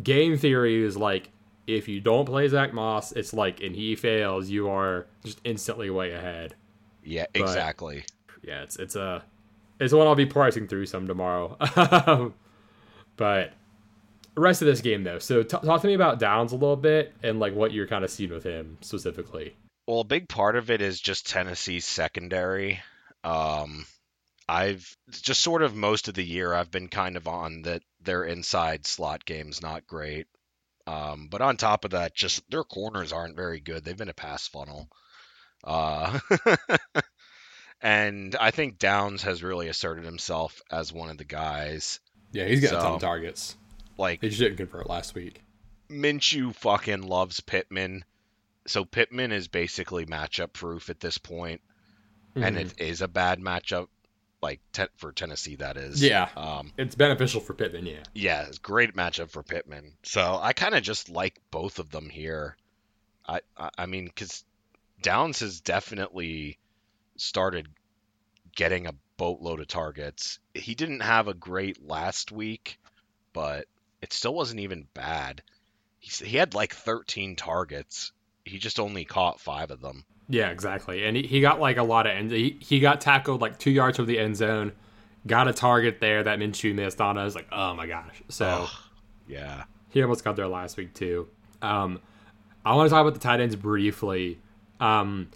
game 0.04 0.38
theory 0.38 0.84
is 0.84 0.96
like 0.98 1.30
if 1.66 1.88
you 1.90 2.00
don't 2.00 2.26
play 2.26 2.48
Zach 2.48 2.74
Moss, 2.74 3.12
it's 3.12 3.34
like 3.34 3.62
and 3.62 3.76
he 3.76 3.96
fails, 3.96 4.50
you 4.50 4.70
are 4.70 5.06
just 5.26 5.42
instantly 5.44 5.90
way 5.90 6.14
ahead. 6.14 6.56
yeah, 7.04 7.26
But- 7.34 7.42
exactly. 7.42 8.06
yeah, 8.42 8.64
it's 8.64 8.78
it's 8.78 8.96
a 8.96 9.24
it's 9.80 9.94
one 9.94 10.08
I'll 10.08 10.16
be 10.16 10.26
pricing 10.26 10.68
through 10.68 10.86
some 10.86 11.08
tomorrow. 11.08 11.58
but 13.18 13.54
rest 14.36 14.62
of 14.62 14.68
this 14.68 14.82
game 14.82 15.04
though, 15.04 15.20
so 15.20 15.44
t- 15.44 15.58
talk 15.58 15.82
to 15.82 15.88
me 15.88 15.94
about 15.94 16.20
Downs 16.20 16.52
a 16.52 16.56
little 16.56 16.76
bit 16.76 17.14
and 17.24 17.40
like 17.40 17.54
what 17.54 17.72
you're 17.72 17.88
kind 17.88 18.04
of 18.04 18.12
seeing 18.12 18.32
with 18.32 18.44
him 18.44 18.78
specifically. 18.82 19.56
Well, 19.88 20.02
a 20.02 20.06
big 20.06 20.28
part 20.28 20.56
of 20.56 20.70
it 20.70 20.82
is 20.82 21.00
just 21.00 21.28
Tennessee's 21.28 21.86
secondary. 21.86 22.82
Um, 23.24 23.86
I've 24.50 24.96
just 25.12 25.42
sort 25.42 25.62
of 25.62 25.76
most 25.76 26.08
of 26.08 26.14
the 26.14 26.24
year 26.24 26.54
I've 26.54 26.72
been 26.72 26.88
kind 26.88 27.18
of 27.18 27.28
on 27.28 27.64
that 27.64 27.82
their 28.02 28.24
inside 28.24 28.86
slot 28.86 29.26
game's 29.26 29.62
not 29.62 29.88
great. 29.88 30.28
Um, 30.86 31.28
but 31.30 31.42
on 31.42 31.58
top 31.58 31.84
of 31.84 31.92
that, 31.92 32.16
just 32.16 32.50
their 32.50 32.64
corners 32.64 33.12
aren't 33.12 33.36
very 33.36 33.60
good. 33.60 33.84
They've 33.84 33.98
been 33.98 34.08
a 34.08 34.14
pass 34.14 34.48
funnel. 34.48 34.88
Uh, 35.64 36.20
and 37.82 38.36
I 38.40 38.52
think 38.52 38.80
Downs 38.80 39.24
has 39.24 39.44
really 39.44 39.68
asserted 39.68 40.04
himself 40.06 40.62
as 40.72 40.92
one 40.94 41.10
of 41.10 41.18
the 41.18 41.24
guys. 41.26 42.00
Yeah, 42.32 42.46
he's 42.48 42.64
a 42.64 42.70
ton 42.72 42.94
of 42.96 43.02
targets. 43.02 43.56
Like 43.98 44.22
He 44.22 44.30
just 44.30 44.40
didn't 44.42 44.58
convert 44.58 44.88
last 44.90 45.16
week. 45.16 45.42
Minshew 45.90 46.54
fucking 46.56 47.02
loves 47.04 47.40
Pittman. 47.40 48.04
So 48.68 48.84
Pittman 48.84 49.32
is 49.32 49.48
basically 49.48 50.06
matchup 50.06 50.54
proof 50.54 50.90
at 50.90 51.00
this 51.00 51.18
point. 51.18 51.62
and 52.36 52.56
Mhm. 52.56 52.60
it 52.60 52.74
is 52.80 53.02
a 53.02 53.08
bad 53.08 53.40
matchup, 53.40 53.88
like 54.44 54.60
te- 54.72 54.84
for 54.98 55.12
Tennessee. 55.12 55.56
That 55.56 55.76
is, 55.76 56.04
Yeah. 56.04 56.30
um, 56.36 56.72
it's 56.78 56.94
beneficial 56.94 57.42
for 57.42 57.56
Pittman. 57.56 57.88
Yeah, 57.88 58.04
yeah, 58.14 58.42
it's 58.44 58.58
a 58.58 58.62
great 58.62 58.94
matchup 58.94 59.32
for 59.32 59.42
Pittman. 59.42 59.98
So 60.04 60.38
I 60.40 60.54
kind 60.54 60.76
of 60.76 60.84
just 60.84 61.10
like 61.10 61.40
both 61.50 61.80
of 61.80 61.90
them 61.90 62.10
here. 62.12 62.56
I, 63.28 63.40
I, 63.58 63.70
I 63.80 63.86
mean, 63.88 64.06
because 64.06 64.44
Downs 65.02 65.40
has 65.40 65.62
definitely 65.62 66.60
started 67.18 67.68
getting 68.56 68.88
a 68.88 68.94
boatload 69.18 69.60
of 69.60 69.68
targets. 69.68 70.40
He 70.54 70.76
didn't 70.76 71.02
have 71.02 71.28
a 71.28 71.34
great 71.34 71.86
last 71.86 72.32
week, 72.32 72.80
but 73.34 73.66
it 74.02 74.14
still 74.14 74.34
wasn't 74.34 74.62
even 74.62 74.88
bad. 74.94 75.42
He, 76.00 76.26
he 76.26 76.38
had 76.38 76.54
like 76.54 76.74
13 76.74 77.36
targets. 77.36 78.12
He 78.46 78.58
just 78.60 78.80
only 78.80 79.06
caught 79.06 79.40
five 79.40 79.72
of 79.72 79.82
them. 79.82 80.06
yeah, 80.30 80.50
exactly. 80.50 81.06
And 81.06 81.18
he, 81.18 81.24
he 81.24 81.42
got 81.42 81.60
like 81.60 81.78
a 81.78 81.84
lot 81.84 82.06
of 82.08 82.14
end. 82.14 82.32
He, 82.32 82.58
he 82.60 82.80
got 82.80 83.02
tackled 83.02 83.42
like 83.42 83.60
two 83.60 83.72
yards 83.72 83.98
from 83.98 84.06
the 84.06 84.20
end 84.20 84.38
zone. 84.38 84.72
Got 85.26 85.48
a 85.48 85.54
target 85.54 86.00
there 86.00 86.24
that 86.24 86.40
Minshew 86.40 86.74
missed 86.74 87.02
on. 87.02 87.18
I 87.18 87.24
was 87.26 87.36
like, 87.36 87.48
oh 87.52 87.74
my 87.74 87.88
gosh. 87.88 88.22
So. 88.30 88.46
Ugh, 88.46 88.70
yeah. 89.28 89.64
He 89.90 90.02
almost 90.02 90.24
got 90.24 90.36
there 90.36 90.48
last 90.48 90.78
week 90.78 90.94
too. 90.94 91.28
Um, 91.62 92.00
I 92.66 92.76
want 92.76 92.88
to 92.88 92.94
talk 92.94 93.02
about 93.02 93.14
the 93.14 93.20
tight 93.20 93.40
ends 93.40 93.56
briefly. 93.56 94.40
Um, 94.80 95.30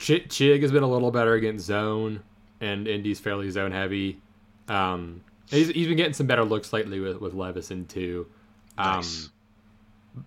Ch- 0.00 0.26
Chig 0.28 0.62
has 0.62 0.72
been 0.72 0.82
a 0.82 0.90
little 0.90 1.10
better 1.12 1.34
against 1.34 1.66
zone, 1.66 2.22
and 2.60 2.88
Indy's 2.88 3.20
fairly 3.20 3.50
zone 3.50 3.70
heavy. 3.70 4.20
Um, 4.68 5.20
he's, 5.50 5.68
he's 5.68 5.86
been 5.86 5.96
getting 5.96 6.14
some 6.14 6.26
better 6.26 6.44
looks 6.44 6.72
lately 6.72 6.98
with 7.00 7.20
with 7.20 7.34
Levison 7.34 7.86
too. 7.86 8.26
Um, 8.78 8.96
Nice. 8.96 9.28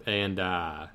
and 0.06 0.40
uh, 0.40 0.88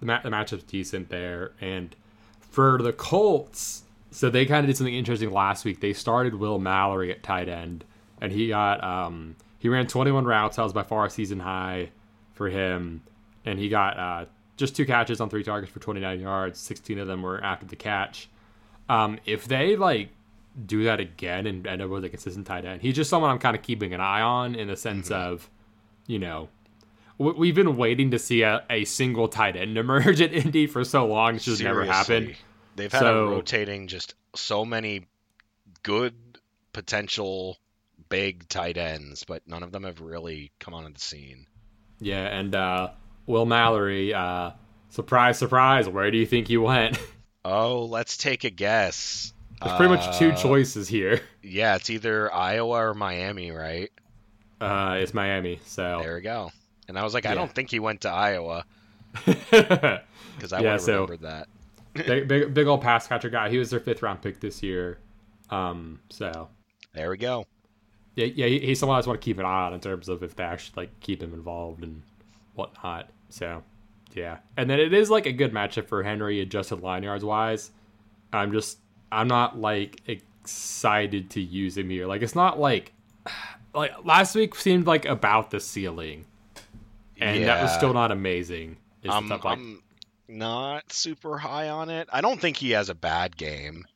the, 0.00 0.06
ma- 0.06 0.22
the 0.22 0.30
matchup's 0.30 0.62
decent 0.64 1.08
there. 1.08 1.52
And 1.60 1.94
for 2.40 2.78
the 2.80 2.92
Colts, 2.92 3.82
so 4.12 4.30
they 4.30 4.46
kind 4.46 4.60
of 4.64 4.68
did 4.68 4.76
something 4.76 4.94
interesting 4.94 5.30
last 5.30 5.64
week. 5.64 5.80
They 5.80 5.92
started 5.92 6.34
Will 6.36 6.58
Mallory 6.58 7.10
at 7.10 7.22
tight 7.22 7.48
end, 7.48 7.84
and 8.20 8.32
he 8.32 8.48
got 8.48 8.82
um, 8.84 9.34
he 9.58 9.68
ran 9.68 9.86
21 9.88 10.24
routes. 10.24 10.56
That 10.56 10.62
was 10.62 10.72
by 10.72 10.84
far 10.84 11.06
a 11.06 11.10
season 11.10 11.40
high 11.40 11.90
for 12.34 12.48
him, 12.48 13.02
and 13.44 13.58
he 13.58 13.68
got 13.68 13.98
uh, 13.98 14.24
just 14.60 14.76
two 14.76 14.86
catches 14.86 15.20
on 15.20 15.28
three 15.28 15.42
targets 15.42 15.72
for 15.72 15.80
29 15.80 16.20
yards. 16.20 16.60
16 16.60 16.98
of 17.00 17.08
them 17.08 17.22
were 17.22 17.42
after 17.42 17.66
the 17.66 17.74
catch. 17.76 18.28
Um, 18.88 19.18
if 19.26 19.46
they 19.46 19.74
like 19.76 20.10
do 20.66 20.84
that 20.84 21.00
again 21.00 21.46
and 21.46 21.66
end 21.66 21.82
up 21.82 21.90
with 21.90 22.04
a 22.04 22.08
consistent 22.08 22.46
tight 22.46 22.64
end, 22.64 22.82
he's 22.82 22.94
just 22.94 23.10
someone 23.10 23.30
I'm 23.30 23.38
kind 23.38 23.56
of 23.56 23.62
keeping 23.62 23.92
an 23.94 24.00
eye 24.00 24.20
on 24.20 24.54
in 24.54 24.68
the 24.68 24.76
sense 24.76 25.10
of, 25.10 25.48
you 26.06 26.18
know, 26.18 26.48
we- 27.18 27.32
we've 27.32 27.54
been 27.54 27.76
waiting 27.76 28.10
to 28.12 28.18
see 28.18 28.42
a, 28.42 28.64
a 28.70 28.84
single 28.84 29.28
tight 29.28 29.56
end 29.56 29.76
emerge 29.84 30.20
at 30.20 30.32
Indy 30.32 30.66
for 30.66 30.84
so 30.84 31.06
long. 31.06 31.36
It's 31.36 31.44
just 31.44 31.62
never 31.62 31.84
happened. 31.84 32.36
They've 32.76 32.90
had 32.92 33.00
So- 33.00 33.26
a 33.26 33.30
rotating 33.30 33.88
just 33.88 34.14
so 34.36 34.64
many 34.64 35.06
good 35.82 36.14
potential 36.72 37.58
big 38.08 38.48
tight 38.48 38.76
ends, 38.76 39.24
but 39.24 39.46
none 39.46 39.62
of 39.62 39.72
them 39.72 39.84
have 39.84 40.00
really 40.00 40.50
come 40.58 40.74
onto 40.74 40.92
the 40.92 41.00
scene. 41.00 41.46
Yeah, 42.00 42.24
and 42.26 42.54
uh, 42.54 42.90
Will 43.30 43.46
Mallory, 43.46 44.12
uh, 44.12 44.50
surprise, 44.88 45.38
surprise, 45.38 45.88
where 45.88 46.10
do 46.10 46.18
you 46.18 46.26
think 46.26 46.48
he 46.48 46.56
went? 46.56 46.98
Oh, 47.42 47.86
let's 47.86 48.18
take 48.18 48.44
a 48.44 48.50
guess. 48.50 49.32
There's 49.62 49.74
pretty 49.78 49.94
much 49.94 50.18
two 50.18 50.32
Uh, 50.32 50.36
choices 50.36 50.88
here. 50.88 51.22
Yeah, 51.42 51.76
it's 51.76 51.88
either 51.88 52.30
Iowa 52.34 52.88
or 52.88 52.92
Miami, 52.92 53.50
right? 53.50 53.90
Uh, 54.60 54.98
it's 55.00 55.14
Miami, 55.14 55.58
so 55.64 56.00
There 56.02 56.16
we 56.16 56.20
go. 56.20 56.50
And 56.86 56.98
I 56.98 57.02
was 57.02 57.14
like, 57.14 57.24
I 57.24 57.30
Yeah. 57.30 57.36
don't 57.36 57.50
think 57.50 57.70
he 57.70 57.80
went 57.80 58.02
to 58.02 58.10
Iowa 58.10 58.66
because 59.24 60.52
I 60.52 60.60
Yeah, 60.60 60.72
would 60.72 60.80
so- 60.82 60.92
remembered 61.06 61.20
that. 61.22 61.48
big, 62.28 62.52
big 62.52 62.66
old 62.66 62.82
pass 62.82 63.06
catcher 63.06 63.30
guy. 63.30 63.48
He 63.48 63.56
was 63.56 63.70
their 63.70 63.80
fifth 63.80 64.02
round 64.02 64.20
pick 64.20 64.38
this 64.40 64.62
year. 64.62 64.98
Um, 65.48 66.00
so 66.10 66.48
There 66.92 67.08
we 67.08 67.16
go. 67.16 67.46
yeah, 68.16 68.26
yeah, 68.26 68.46
he- 68.48 68.60
he's 68.60 68.78
someone 68.78 68.96
I 68.96 68.98
just 68.98 69.08
want 69.08 69.18
to 69.18 69.24
keep 69.24 69.38
an 69.38 69.46
eye 69.46 69.62
on 69.64 69.72
in 69.72 69.80
terms 69.80 70.10
of 70.10 70.22
if 70.22 70.36
they 70.36 70.44
actually 70.44 70.74
like 70.82 71.00
keep 71.00 71.22
him 71.22 71.32
involved 71.32 71.82
and 71.82 72.02
whatnot. 72.54 73.08
So 73.30 73.62
yeah, 74.14 74.38
and 74.56 74.68
then 74.68 74.78
it 74.80 74.92
is 74.92 75.10
like 75.10 75.26
a 75.26 75.32
good 75.32 75.52
matchup 75.52 75.86
for 75.88 76.02
Henry 76.02 76.40
adjusted 76.40 76.80
line 76.80 77.02
yards 77.02 77.24
wise. 77.24 77.70
I'm 78.32 78.52
just 78.52 78.78
I'm 79.10 79.28
not 79.28 79.58
like 79.58 80.02
excited 80.06 81.30
to 81.30 81.40
use 81.40 81.76
him 81.76 81.90
here. 81.90 82.06
Like 82.06 82.22
it's 82.22 82.34
not 82.34 82.58
like 82.58 82.92
like 83.74 83.92
last 84.04 84.34
week 84.34 84.54
seemed 84.54 84.86
like 84.86 85.04
about 85.04 85.50
the 85.50 85.60
ceiling, 85.60 86.24
and 87.18 87.44
that 87.44 87.62
was 87.62 87.72
still 87.72 87.94
not 87.94 88.12
amazing. 88.12 88.76
is 89.02 89.10
I'm, 89.12 89.26
stuff, 89.26 89.44
like- 89.44 89.58
I'm 89.58 89.82
not 90.28 90.92
super 90.92 91.38
high 91.38 91.68
on 91.68 91.88
it. 91.88 92.08
I 92.12 92.20
don't 92.20 92.40
think 92.40 92.56
he 92.56 92.70
has 92.72 92.88
a 92.88 92.94
bad 92.94 93.36
game. 93.36 93.86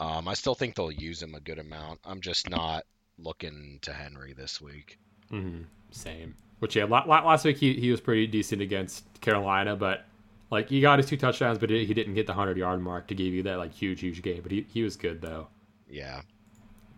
Um, 0.00 0.28
I 0.28 0.34
still 0.34 0.54
think 0.54 0.76
they'll 0.76 0.92
use 0.92 1.20
him 1.22 1.34
a 1.34 1.40
good 1.40 1.58
amount. 1.58 2.00
I'm 2.04 2.20
just 2.20 2.48
not 2.48 2.84
looking 3.18 3.80
to 3.82 3.92
Henry 3.92 4.32
this 4.32 4.60
week. 4.60 4.98
Mm-hmm. 5.32 5.62
same. 5.90 6.34
Which 6.60 6.76
yeah, 6.76 6.84
la- 6.84 7.04
la- 7.06 7.24
last 7.24 7.44
week 7.44 7.58
he, 7.58 7.74
he 7.74 7.90
was 7.90 8.00
pretty 8.00 8.26
decent 8.26 8.60
against 8.60 9.04
Carolina, 9.20 9.76
but 9.76 10.06
like 10.50 10.68
he 10.68 10.80
got 10.80 10.98
his 10.98 11.06
two 11.06 11.16
touchdowns, 11.16 11.58
but 11.58 11.70
he 11.70 11.92
didn't 11.94 12.14
hit 12.14 12.26
the 12.26 12.32
hundred 12.32 12.56
yard 12.56 12.80
mark 12.80 13.06
to 13.08 13.14
give 13.14 13.32
you 13.32 13.42
that 13.44 13.58
like 13.58 13.72
huge 13.72 14.00
huge 14.00 14.22
game. 14.22 14.40
But 14.42 14.52
he 14.52 14.66
he 14.68 14.82
was 14.82 14.96
good 14.96 15.20
though. 15.20 15.48
Yeah. 15.88 16.22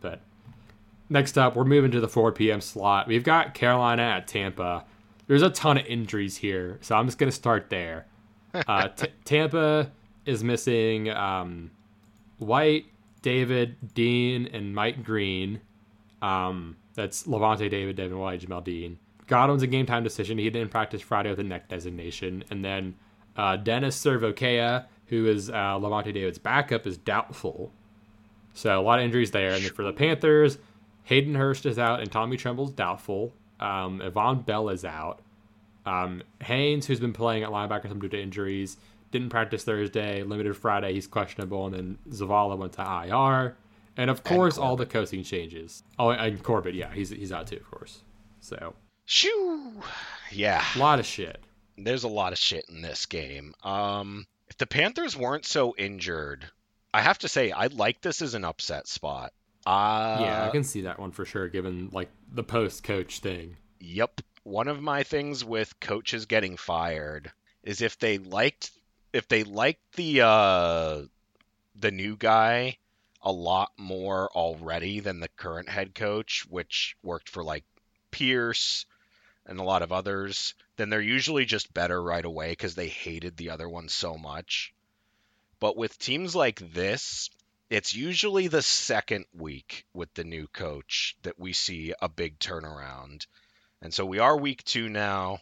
But 0.01 0.21
next 1.09 1.37
up, 1.37 1.57
we're 1.57 1.65
moving 1.65 1.91
to 1.91 2.01
the 2.01 2.09
4 2.09 2.33
p.m. 2.33 2.61
slot. 2.61 3.07
We've 3.07 3.23
got 3.25 3.53
Carolina 3.55 4.03
at 4.03 4.27
Tampa. 4.27 4.85
There's 5.27 5.43
a 5.43 5.51
ton 5.51 5.79
of 5.79 5.87
injuries 5.87 6.39
here, 6.39 6.79
so 6.81 6.97
I'm 6.97 7.07
just 7.07 7.19
gonna 7.19 7.31
start 7.33 7.69
there. 7.71 8.07
Uh, 8.55 8.89
T- 8.97 9.09
Tampa 9.25 9.93
is 10.25 10.43
missing 10.43 11.11
um, 11.11 11.71
White, 12.39 12.87
David, 13.23 13.77
Dean, 13.95 14.49
and 14.53 14.75
Mike 14.75 15.05
Green. 15.05 15.61
Um, 16.23 16.77
that's 16.95 17.25
Lavonte 17.25 17.71
David, 17.71 17.97
Devin 17.97 18.19
White, 18.19 18.41
Jamel 18.41 18.65
Dean. 18.65 18.99
Godwin's 19.31 19.63
a 19.63 19.69
game 19.69 19.87
time 19.87 20.03
decision. 20.03 20.39
He 20.39 20.51
didn't 20.51 20.73
practice 20.73 21.01
Friday 21.01 21.31
with 21.31 21.39
a 21.39 21.45
neck 21.45 21.69
designation. 21.69 22.43
And 22.51 22.65
then 22.65 22.97
uh, 23.37 23.57
Dennis 23.57 23.97
SirVocea, 24.05 24.87
who 25.07 25.27
is 25.27 25.49
uh, 25.49 25.53
Lavonte 25.53 26.13
David's 26.13 26.39
backup, 26.39 26.85
is 26.85 26.99
doubtful. 26.99 27.73
So 28.55 28.81
a 28.81 28.83
lot 28.83 28.99
of 28.99 29.05
injuries 29.05 29.31
there. 29.31 29.53
And 29.53 29.63
then 29.65 29.73
for 29.73 29.85
the 29.85 29.93
Panthers, 29.93 30.59
Hayden 31.05 31.37
Hurst 31.37 31.65
is 31.65 31.79
out 31.79 32.01
and 32.01 32.11
Tommy 32.11 32.37
Tremble's 32.37 32.73
doubtful. 32.73 33.33
Um, 33.61 34.01
Vonn 34.01 34.45
Bell 34.45 34.69
is 34.69 34.85
out. 34.85 35.23
Um, 35.87 36.25
Haynes, 36.43 36.87
who's 36.87 36.99
been 36.99 37.13
playing 37.13 37.45
at 37.45 37.51
linebacker 37.51 37.89
some 37.89 38.01
due 38.01 38.09
to 38.09 38.21
injuries, 38.21 38.79
didn't 39.13 39.29
practice 39.29 39.63
Thursday, 39.63 40.25
limited 40.25 40.57
Friday, 40.57 40.93
he's 40.93 41.07
questionable, 41.07 41.67
and 41.67 41.75
then 41.75 41.99
Zavala 42.09 42.59
went 42.59 42.73
to 42.75 42.83
IR. 42.83 43.57
And 43.97 44.11
of 44.11 44.25
course, 44.25 44.59
all 44.59 44.77
the 44.77 44.87
coaching 44.87 45.23
changes. 45.23 45.85
Oh, 45.99 46.11
and 46.11 46.43
Corbett, 46.43 46.75
yeah, 46.75 46.93
he's 46.93 47.11
he's 47.11 47.33
out 47.33 47.47
too, 47.47 47.57
of 47.57 47.71
course. 47.71 48.03
So 48.41 48.75
Shoo. 49.11 49.73
Yeah. 50.31 50.65
a 50.77 50.79
lot 50.79 51.01
of 51.01 51.05
shit. 51.05 51.41
there's 51.77 52.05
a 52.05 52.09
lot 52.09 52.33
of 52.33 52.39
shit 52.39 52.67
in 52.69 52.81
this 52.81 53.07
game. 53.07 53.55
Um, 53.65 54.25
if 54.49 54.57
the 54.57 54.69
Panthers 54.69 55.17
weren't 55.17 55.45
so 55.45 55.75
injured, 55.77 56.49
I 56.95 57.01
have 57.01 57.19
to 57.19 57.29
say 57.29 57.51
I 57.51 57.67
like 57.67 58.01
this 58.01 58.23
as 58.23 58.35
an 58.35 58.45
upset 58.45 58.87
spot. 58.87 59.33
Uh, 59.67 60.19
yeah, 60.21 60.47
I 60.47 60.51
can 60.51 60.63
see 60.63 60.83
that 60.83 61.01
one 61.01 61.11
for 61.11 61.25
sure, 61.25 61.49
given 61.49 61.89
like 61.91 62.09
the 62.33 62.45
post 62.45 62.85
coach 62.85 63.19
thing. 63.19 63.57
Yep. 63.81 64.21
One 64.45 64.69
of 64.69 64.81
my 64.81 65.03
things 65.03 65.45
with 65.45 65.81
coaches 65.81 66.27
getting 66.27 66.57
fired 66.57 67.33
is 67.65 67.83
if 67.83 67.99
they 67.99 68.19
liked 68.19 68.71
if 69.13 69.27
they 69.27 69.43
liked 69.43 69.83
the 69.97 70.21
uh 70.21 71.03
the 71.75 71.91
new 71.91 72.17
guy 72.17 72.77
a 73.23 73.33
lot 73.33 73.73
more 73.77 74.31
already 74.37 75.01
than 75.01 75.19
the 75.19 75.29
current 75.37 75.69
head 75.69 75.97
coach, 75.97 76.47
which 76.49 76.97
worked 77.03 77.29
for 77.29 77.43
like 77.43 77.65
Pierce 78.13 78.87
and 79.47 79.59
a 79.59 79.65
lot 79.65 79.83
of 79.83 79.93
others, 79.93 80.55
then 80.77 80.91
they're 80.91 81.01
usually 81.01 81.45
just 81.45 81.75
better 81.75 82.03
right 82.03 82.25
away 82.25 82.51
because 82.51 82.75
they 82.75 82.89
hated 82.89 83.37
the 83.37 83.51
other 83.51 83.69
one 83.69 83.89
so 83.89 84.17
much. 84.17 84.73
But 85.59 85.77
with 85.77 85.99
teams 85.99 86.35
like 86.35 86.61
this, 86.73 87.31
it's 87.69 87.95
usually 87.95 88.49
the 88.49 88.63
second 88.63 89.27
week 89.33 89.85
with 89.95 90.13
the 90.15 90.25
new 90.25 90.47
coach 90.49 91.17
that 91.23 91.39
we 91.39 91.53
see 91.53 91.95
a 92.01 92.09
big 92.09 92.39
turnaround. 92.39 93.27
And 93.83 93.95
so 93.95 94.05
we 94.05 94.19
are 94.19 94.37
week 94.37 94.65
two 94.65 94.89
now 94.89 95.39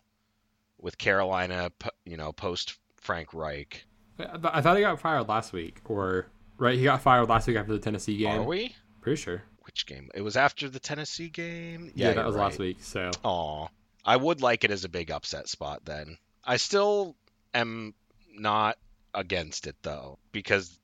with 0.78 0.98
Carolina, 0.98 1.72
you 2.04 2.16
know, 2.16 2.32
post 2.32 2.78
Frank 2.96 3.32
Reich. 3.34 3.84
I 4.18 4.60
thought 4.60 4.76
he 4.76 4.82
got 4.82 5.00
fired 5.00 5.28
last 5.28 5.52
week, 5.52 5.80
or 5.84 6.26
right? 6.58 6.76
He 6.76 6.84
got 6.84 7.00
fired 7.00 7.28
last 7.28 7.46
week 7.46 7.56
after 7.56 7.72
the 7.72 7.78
Tennessee 7.78 8.16
game. 8.16 8.40
Are 8.40 8.42
we? 8.42 8.74
Pretty 9.00 9.20
sure. 9.20 9.42
Which 9.62 9.86
game? 9.86 10.10
It 10.14 10.22
was 10.22 10.36
after 10.36 10.68
the 10.68 10.80
Tennessee 10.80 11.28
game. 11.28 11.92
Yeah, 11.94 12.08
yeah 12.08 12.14
that 12.14 12.26
was 12.26 12.34
right. 12.34 12.44
last 12.44 12.58
week. 12.58 12.78
So. 12.80 13.10
Aw, 13.22 13.68
I 14.08 14.16
would 14.16 14.40
like 14.40 14.64
it 14.64 14.70
as 14.70 14.84
a 14.84 14.88
big 14.88 15.10
upset 15.10 15.50
spot. 15.50 15.84
Then 15.84 16.16
I 16.42 16.56
still 16.56 17.14
am 17.52 17.92
not 18.32 18.78
against 19.12 19.66
it 19.66 19.76
though, 19.82 20.18
because 20.32 20.78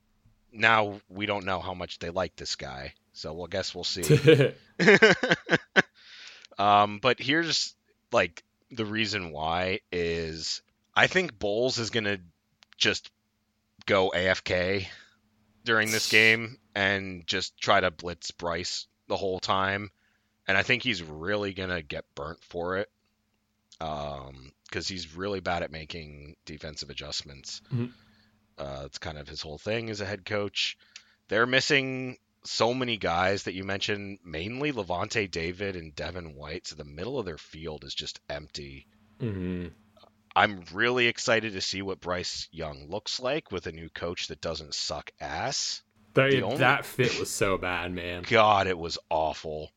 now 0.53 1.01
we 1.09 1.25
don't 1.25 1.47
know 1.47 1.59
how 1.59 1.73
much 1.73 1.99
they 1.99 2.11
like 2.11 2.37
this 2.37 2.55
guy. 2.55 2.93
So 3.15 3.33
we'll 3.33 3.47
guess 3.47 3.75
we'll 3.75 3.83
see. 3.83 4.03
um, 6.59 6.99
but 6.99 7.19
here's 7.19 7.75
like 8.13 8.45
the 8.71 8.85
reason 8.85 9.31
why 9.31 9.81
is 9.91 10.61
I 10.95 11.07
think 11.07 11.39
Bowles 11.39 11.79
is 11.79 11.89
gonna 11.89 12.19
just 12.77 13.11
go 13.87 14.13
AFK 14.15 14.87
during 15.65 15.91
this 15.91 16.11
game 16.11 16.59
and 16.75 17.27
just 17.27 17.57
try 17.57 17.81
to 17.81 17.91
blitz 17.91 18.33
Bryce 18.33 18.87
the 19.09 19.17
whole 19.17 19.41
time, 19.41 19.91
and 20.47 20.59
I 20.59 20.63
think 20.63 20.83
he's 20.83 21.03
really 21.03 21.55
gonna 21.55 21.81
get 21.81 22.05
burnt 22.15 22.45
for 22.45 22.77
it. 22.77 22.91
Um, 23.81 24.53
because 24.65 24.89
he's 24.89 25.15
really 25.15 25.41
bad 25.41 25.63
at 25.63 25.71
making 25.71 26.37
defensive 26.47 26.91
adjustments. 26.91 27.61
Mm-hmm. 27.73 27.87
Uh, 28.59 28.83
it's 28.87 28.99
kind 28.99 29.19
of 29.19 29.29
his 29.29 29.41
whole 29.41 29.59
thing 29.59 29.91
as 29.91 30.01
a 30.01 30.07
head 30.07 30.25
coach. 30.25 30.77
They're 31.29 31.47
missing 31.47 32.19
so 32.45 32.75
many 32.75 32.97
guys 32.97 33.45
that 33.45 33.55
you 33.55 33.65
mentioned, 33.65 34.19
mainly 34.25 34.73
Lavonte 34.73 35.31
David 35.31 35.77
and 35.77 35.95
Devin 35.95 36.35
White. 36.35 36.67
So 36.67 36.77
the 36.77 36.85
middle 36.85 37.19
of 37.19 37.27
their 37.27 37.39
field 37.39 37.85
is 37.85 37.95
just 37.95 38.21
empty. 38.29 38.87
Mm-hmm. 39.21 39.69
I'm 40.37 40.65
really 40.73 41.07
excited 41.07 41.53
to 41.53 41.61
see 41.61 41.81
what 41.83 42.01
Bryce 42.01 42.49
Young 42.51 42.89
looks 42.91 43.21
like 43.21 43.53
with 43.53 43.67
a 43.67 43.73
new 43.73 43.89
coach 43.89 44.29
that 44.29 44.41
doesn't 44.41 44.75
suck 44.75 45.13
ass. 45.21 45.83
Only... 46.43 46.59
That 46.59 46.85
fit 46.85 47.19
was 47.19 47.31
so 47.31 47.57
bad, 47.57 47.93
man. 47.93 48.25
God, 48.29 48.67
it 48.67 48.79
was 48.79 48.99
awful. 49.09 49.71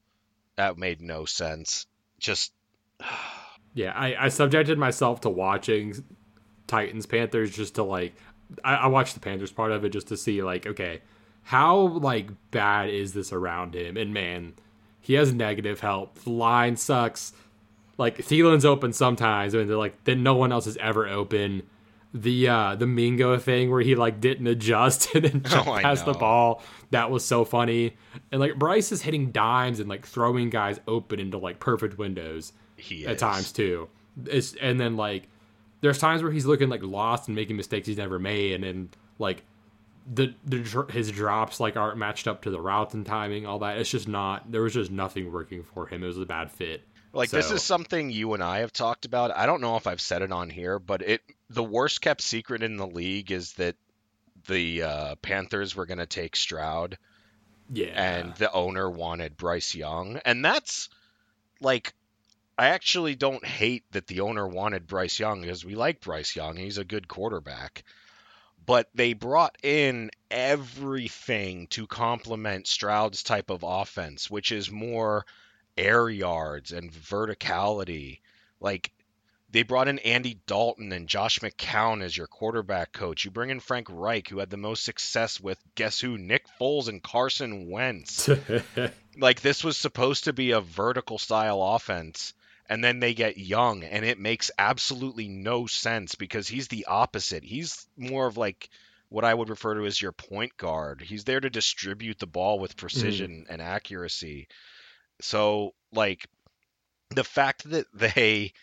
That 0.55 0.77
made 0.77 1.01
no 1.01 1.25
sense. 1.25 1.85
Just. 2.19 2.51
yeah, 3.77 3.93
I, 3.95 4.25
I 4.25 4.29
subjected 4.29 4.79
myself 4.79 5.21
to 5.21 5.29
watching 5.29 6.03
Titans 6.65 7.05
Panthers 7.05 7.55
just 7.55 7.75
to 7.75 7.83
like 7.83 8.15
I, 8.63 8.73
I 8.73 8.87
watched 8.87 9.13
the 9.13 9.19
Panthers 9.19 9.51
part 9.51 9.71
of 9.71 9.85
it 9.85 9.89
just 9.89 10.07
to 10.07 10.17
see 10.17 10.41
like, 10.41 10.65
okay, 10.65 11.01
how 11.43 11.77
like 11.77 12.31
bad 12.49 12.89
is 12.89 13.13
this 13.13 13.31
around 13.31 13.75
him? 13.75 13.95
And 13.95 14.15
man, 14.15 14.53
he 14.99 15.13
has 15.13 15.31
negative 15.31 15.79
help. 15.79 16.17
The 16.23 16.31
line 16.31 16.75
sucks. 16.75 17.33
Like 17.99 18.17
Thielen's 18.17 18.65
open 18.65 18.93
sometimes, 18.93 19.53
and 19.53 19.69
they're 19.69 19.77
like 19.77 20.03
then 20.05 20.23
no 20.23 20.33
one 20.33 20.51
else 20.51 20.65
is 20.65 20.77
ever 20.77 21.07
open. 21.07 21.61
The 22.15 22.47
uh 22.47 22.75
the 22.75 22.87
Mingo 22.87 23.37
thing 23.37 23.69
where 23.69 23.81
he 23.81 23.93
like 23.93 24.19
didn't 24.19 24.47
adjust 24.47 25.09
and 25.13 25.23
then 25.23 25.43
jumped 25.43 25.69
oh, 25.69 25.77
past 25.77 26.03
the 26.05 26.13
ball. 26.13 26.63
That 26.89 27.11
was 27.11 27.23
so 27.23 27.45
funny. 27.45 27.95
And 28.31 28.41
like 28.41 28.55
Bryce 28.55 28.91
is 28.91 29.03
hitting 29.03 29.31
dimes 29.31 29.79
and 29.79 29.87
like 29.87 30.03
throwing 30.03 30.49
guys 30.49 30.79
open 30.87 31.19
into 31.19 31.37
like 31.37 31.59
perfect 31.59 31.99
windows 31.99 32.53
he 32.77 33.05
at 33.05 33.17
times 33.17 33.51
too. 33.51 33.89
It's 34.25 34.55
and 34.55 34.79
then 34.79 34.95
like 34.95 35.27
there's 35.81 35.97
times 35.97 36.23
where 36.23 36.31
he's 36.31 36.45
looking 36.45 36.69
like 36.69 36.83
lost 36.83 37.27
and 37.27 37.35
making 37.35 37.57
mistakes 37.57 37.87
he's 37.87 37.97
never 37.97 38.19
made, 38.19 38.53
and 38.53 38.63
then 38.63 38.89
like 39.19 39.43
the, 40.11 40.33
the 40.45 40.85
his 40.91 41.11
drops 41.11 41.59
like 41.59 41.75
aren't 41.75 41.97
matched 41.97 42.27
up 42.27 42.43
to 42.43 42.49
the 42.49 42.61
routes 42.61 42.93
and 42.93 43.05
timing, 43.05 43.45
all 43.45 43.59
that. 43.59 43.77
It's 43.77 43.89
just 43.89 44.07
not. 44.07 44.51
There 44.51 44.61
was 44.61 44.73
just 44.73 44.91
nothing 44.91 45.31
working 45.31 45.63
for 45.63 45.87
him. 45.87 46.03
It 46.03 46.07
was 46.07 46.17
a 46.17 46.25
bad 46.25 46.51
fit. 46.51 46.83
Like 47.13 47.29
so. 47.29 47.37
this 47.37 47.51
is 47.51 47.63
something 47.63 48.09
you 48.09 48.33
and 48.33 48.43
I 48.43 48.59
have 48.59 48.71
talked 48.71 49.05
about. 49.05 49.35
I 49.35 49.45
don't 49.45 49.61
know 49.61 49.75
if 49.75 49.87
I've 49.87 50.01
said 50.01 50.21
it 50.21 50.31
on 50.31 50.49
here, 50.49 50.79
but 50.79 51.01
it 51.01 51.21
the 51.49 51.63
worst 51.63 52.01
kept 52.01 52.21
secret 52.21 52.63
in 52.63 52.77
the 52.77 52.87
league 52.87 53.31
is 53.31 53.53
that 53.53 53.75
the 54.47 54.83
uh, 54.83 55.15
Panthers 55.21 55.75
were 55.75 55.85
going 55.85 55.97
to 55.97 56.05
take 56.05 56.35
Stroud. 56.35 56.97
Yeah. 57.71 57.87
And 57.87 58.33
the 58.35 58.51
owner 58.51 58.89
wanted 58.89 59.35
Bryce 59.35 59.75
Young, 59.75 60.21
and 60.23 60.43
that's 60.43 60.89
like 61.59 61.93
I 62.59 62.69
actually 62.69 63.13
don't 63.13 63.45
hate 63.45 63.83
that 63.91 64.07
the 64.07 64.21
owner 64.21 64.47
wanted 64.47 64.87
Bryce 64.87 65.19
Young 65.19 65.41
because 65.41 65.63
we 65.63 65.75
like 65.75 66.01
Bryce 66.01 66.35
Young. 66.35 66.55
He's 66.55 66.79
a 66.79 66.83
good 66.83 67.07
quarterback. 67.07 67.83
But 68.65 68.89
they 68.95 69.13
brought 69.13 69.57
in 69.61 70.09
everything 70.31 71.67
to 71.67 71.85
complement 71.85 72.67
Stroud's 72.67 73.21
type 73.21 73.51
of 73.51 73.63
offense, 73.63 74.29
which 74.29 74.51
is 74.51 74.71
more 74.71 75.25
air 75.77 76.09
yards 76.09 76.71
and 76.71 76.91
verticality. 76.91 78.21
Like 78.59 78.91
they 79.51 79.61
brought 79.61 79.87
in 79.87 79.99
Andy 79.99 80.39
Dalton 80.47 80.91
and 80.91 81.07
Josh 81.07 81.39
McCown 81.39 82.01
as 82.01 82.17
your 82.17 82.27
quarterback 82.27 82.91
coach. 82.91 83.23
You 83.23 83.29
bring 83.29 83.51
in 83.51 83.59
Frank 83.59 83.87
Reich, 83.87 84.29
who 84.29 84.39
had 84.39 84.49
the 84.49 84.57
most 84.57 84.83
success 84.83 85.39
with 85.39 85.59
guess 85.75 85.99
who? 85.99 86.17
Nick 86.17 86.47
Foles 86.59 86.87
and 86.87 87.03
Carson 87.03 87.69
Wentz. 87.69 88.27
like 89.17 89.41
this 89.41 89.63
was 89.63 89.77
supposed 89.77 90.23
to 90.23 90.33
be 90.33 90.51
a 90.51 90.59
vertical 90.59 91.19
style 91.19 91.61
offense 91.61 92.33
and 92.69 92.83
then 92.83 92.99
they 92.99 93.13
get 93.13 93.37
young 93.37 93.83
and 93.83 94.03
it 94.03 94.19
makes 94.19 94.51
absolutely 94.57 95.27
no 95.27 95.67
sense 95.67 96.15
because 96.15 96.47
he's 96.47 96.67
the 96.67 96.85
opposite. 96.85 97.43
He's 97.43 97.87
more 97.95 98.27
of 98.27 98.37
like 98.37 98.69
what 99.09 99.23
i 99.23 99.33
would 99.33 99.49
refer 99.49 99.75
to 99.75 99.85
as 99.85 100.01
your 100.01 100.11
point 100.11 100.57
guard. 100.57 101.01
He's 101.01 101.23
there 101.23 101.39
to 101.39 101.49
distribute 101.49 102.19
the 102.19 102.27
ball 102.27 102.59
with 102.59 102.75
precision 102.75 103.45
mm. 103.47 103.53
and 103.53 103.61
accuracy. 103.61 104.47
So 105.21 105.73
like 105.93 106.27
the 107.11 107.23
fact 107.23 107.69
that 107.69 107.87
they 107.93 108.53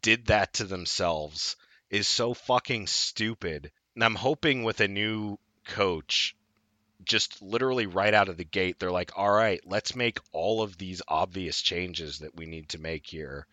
did 0.00 0.26
that 0.26 0.54
to 0.54 0.64
themselves 0.64 1.56
is 1.90 2.08
so 2.08 2.32
fucking 2.32 2.86
stupid. 2.86 3.70
And 3.94 4.02
i'm 4.02 4.14
hoping 4.14 4.64
with 4.64 4.80
a 4.80 4.88
new 4.88 5.38
coach 5.66 6.34
just 7.04 7.42
literally 7.42 7.86
right 7.86 8.14
out 8.14 8.28
of 8.28 8.36
the 8.36 8.44
gate, 8.44 8.78
they're 8.78 8.90
like, 8.90 9.12
all 9.16 9.30
right, 9.30 9.60
let's 9.66 9.96
make 9.96 10.18
all 10.32 10.62
of 10.62 10.78
these 10.78 11.02
obvious 11.08 11.60
changes 11.60 12.18
that 12.20 12.36
we 12.36 12.46
need 12.46 12.68
to 12.70 12.80
make 12.80 13.06
here 13.06 13.46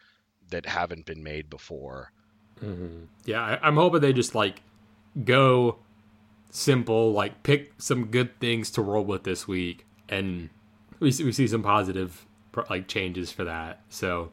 that 0.50 0.66
haven't 0.66 1.06
been 1.06 1.24
made 1.24 1.50
before. 1.50 2.12
Mm-hmm. 2.64 3.06
Yeah, 3.26 3.42
I, 3.42 3.60
I'm 3.62 3.76
hoping 3.76 4.02
they 4.02 4.14
just 4.14 4.36
like 4.36 4.62
go 5.24 5.78
simple, 6.50 7.14
like 7.14 7.44
pick 7.44 7.74
some 7.78 8.08
good 8.08 8.40
things 8.40 8.72
to 8.72 8.82
roll 8.82 9.06
with 9.06 9.24
this 9.24 9.48
week, 9.48 9.86
and 10.08 10.50
we 11.00 11.12
see, 11.12 11.24
we 11.24 11.32
see 11.32 11.48
some 11.48 11.64
positive 11.64 12.26
like 12.70 12.88
changes 12.88 13.32
for 13.32 13.44
that. 13.46 13.82
So 13.90 14.32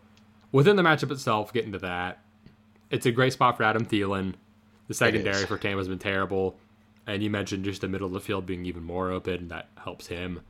within 0.52 0.76
the 0.76 0.82
matchup 0.82 1.10
itself, 1.10 1.52
getting 1.52 1.72
to 1.72 1.78
that, 1.78 2.22
it's 2.90 3.06
a 3.06 3.12
great 3.12 3.32
spot 3.32 3.56
for 3.56 3.62
Adam 3.62 3.84
Thielen. 3.84 4.34
The 4.88 4.94
secondary 4.94 5.46
for 5.46 5.58
Tampa 5.58 5.78
has 5.78 5.88
been 5.88 5.98
terrible. 5.98 6.56
And 7.06 7.22
you 7.22 7.30
mentioned 7.30 7.64
just 7.64 7.80
the 7.80 7.88
middle 7.88 8.06
of 8.06 8.12
the 8.12 8.20
field 8.20 8.46
being 8.46 8.66
even 8.66 8.82
more 8.82 9.10
open. 9.10 9.48
That 9.48 9.68
helps 9.82 10.08
him. 10.08 10.40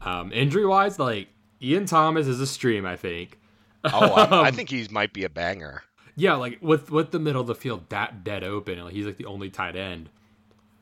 Um, 0.00 0.32
injury 0.32 0.64
wise, 0.64 0.98
like 0.98 1.28
Ian 1.60 1.86
Thomas 1.86 2.26
is 2.26 2.40
a 2.40 2.46
stream, 2.46 2.86
I 2.86 2.96
think. 2.96 3.38
Oh, 3.84 4.12
I, 4.12 4.42
I 4.48 4.50
think 4.50 4.70
he 4.70 4.86
might 4.90 5.12
be 5.12 5.24
a 5.24 5.28
banger. 5.28 5.82
Yeah, 6.14 6.34
like 6.34 6.58
with 6.60 6.90
with 6.90 7.10
the 7.10 7.18
middle 7.18 7.40
of 7.40 7.46
the 7.46 7.54
field 7.54 7.88
that 7.90 8.24
dead 8.24 8.42
open, 8.42 8.82
like 8.82 8.92
he's 8.92 9.06
like 9.06 9.18
the 9.18 9.26
only 9.26 9.50
tight 9.50 9.76
end, 9.76 10.08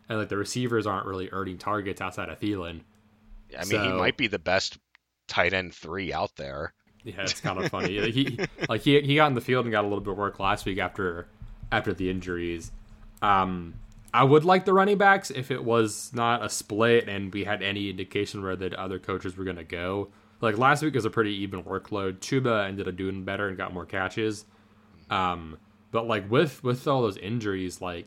and 0.08 0.18
like 0.18 0.28
the 0.28 0.36
receivers 0.36 0.86
aren't 0.86 1.06
really 1.06 1.28
earning 1.30 1.58
targets 1.58 2.00
outside 2.00 2.28
of 2.28 2.40
Thielen. 2.40 2.80
I 3.54 3.60
mean, 3.60 3.66
so, 3.66 3.82
he 3.82 3.92
might 3.92 4.16
be 4.16 4.28
the 4.28 4.38
best 4.38 4.78
tight 5.28 5.52
end 5.52 5.74
three 5.74 6.12
out 6.12 6.36
there. 6.36 6.72
Yeah, 7.04 7.20
it's 7.20 7.40
kind 7.40 7.58
of 7.58 7.68
funny. 7.70 8.00
like 8.00 8.14
he 8.14 8.38
like 8.68 8.80
he 8.80 9.00
he 9.02 9.16
got 9.16 9.26
in 9.26 9.34
the 9.34 9.40
field 9.40 9.66
and 9.66 9.72
got 9.72 9.82
a 9.84 9.88
little 9.88 10.00
bit 10.00 10.12
of 10.12 10.18
work 10.18 10.40
last 10.40 10.64
week 10.64 10.78
after 10.78 11.28
after 11.70 11.92
the 11.92 12.10
injuries. 12.10 12.72
Um, 13.20 13.74
I 14.16 14.24
would 14.24 14.44
like 14.44 14.64
the 14.64 14.72
running 14.72 14.98
backs 14.98 15.30
if 15.30 15.50
it 15.50 15.62
was 15.62 16.10
not 16.14 16.44
a 16.44 16.48
split 16.48 17.08
and 17.08 17.32
we 17.32 17.44
had 17.44 17.62
any 17.62 17.90
indication 17.90 18.42
where 18.42 18.56
the 18.56 18.78
other 18.80 18.98
coaches 18.98 19.36
were 19.36 19.44
going 19.44 19.56
to 19.56 19.64
go. 19.64 20.08
Like 20.40 20.56
last 20.58 20.82
week 20.82 20.94
was 20.94 21.04
a 21.04 21.10
pretty 21.10 21.34
even 21.42 21.62
workload. 21.62 22.18
Chuba 22.20 22.66
ended 22.66 22.88
up 22.88 22.96
doing 22.96 23.24
better 23.24 23.48
and 23.48 23.56
got 23.56 23.72
more 23.74 23.84
catches. 23.86 24.44
Um, 25.10 25.58
But 25.90 26.06
like 26.06 26.30
with 26.30 26.62
with 26.64 26.86
all 26.88 27.02
those 27.02 27.16
injuries, 27.16 27.80
like 27.80 28.06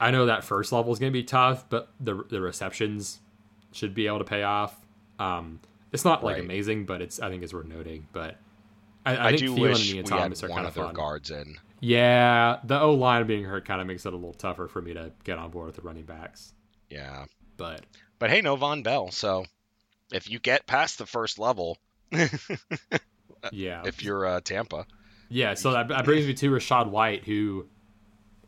I 0.00 0.10
know 0.10 0.26
that 0.26 0.44
first 0.44 0.72
level 0.72 0.92
is 0.92 0.98
going 0.98 1.12
to 1.12 1.18
be 1.18 1.24
tough, 1.24 1.68
but 1.68 1.90
the 2.00 2.14
the 2.28 2.40
receptions 2.40 3.20
should 3.72 3.94
be 3.94 4.06
able 4.06 4.18
to 4.18 4.24
pay 4.24 4.42
off. 4.42 4.74
Um, 5.18 5.60
it's 5.92 6.04
not 6.04 6.22
like 6.24 6.36
Right. 6.36 6.44
amazing, 6.44 6.84
but 6.86 7.00
it's 7.00 7.20
I 7.20 7.28
think 7.30 7.42
it's 7.42 7.54
worth 7.54 7.66
noting. 7.66 8.06
But 8.12 8.36
I, 9.06 9.16
I, 9.16 9.26
I, 9.26 9.28
think 9.30 9.40
do 9.40 9.54
wish 9.54 9.92
we 9.92 9.98
had 9.98 10.12
are 10.12 10.18
one 10.48 10.60
of 10.60 10.66
of 10.66 10.74
their 10.74 10.84
fun. 10.84 10.94
guards 10.94 11.30
in. 11.30 11.56
Yeah, 11.80 12.58
the 12.64 12.80
O 12.80 12.94
line 12.94 13.26
being 13.26 13.44
hurt 13.44 13.64
kind 13.64 13.80
of 13.80 13.86
makes 13.86 14.06
it 14.06 14.12
a 14.12 14.16
little 14.16 14.34
tougher 14.34 14.66
for 14.66 14.80
me 14.80 14.94
to 14.94 15.12
get 15.24 15.38
on 15.38 15.50
board 15.50 15.66
with 15.66 15.76
the 15.76 15.82
running 15.82 16.04
backs. 16.04 16.52
Yeah. 16.90 17.26
But 17.56 17.82
But 18.18 18.30
hey, 18.30 18.40
no 18.40 18.56
Vonn 18.56 18.82
Bell. 18.82 19.10
So 19.10 19.44
if 20.12 20.30
you 20.30 20.38
get 20.38 20.66
past 20.66 20.98
the 20.98 21.06
first 21.06 21.38
level, 21.38 21.78
yeah, 23.52 23.82
if 23.84 24.02
you're 24.02 24.26
uh, 24.26 24.40
Tampa, 24.40 24.86
Yeah, 25.28 25.54
so 25.54 25.72
that, 25.72 25.88
that 25.88 26.04
brings 26.04 26.26
me 26.26 26.34
to 26.34 26.50
Rachaad 26.50 26.88
White, 26.88 27.24
who 27.24 27.66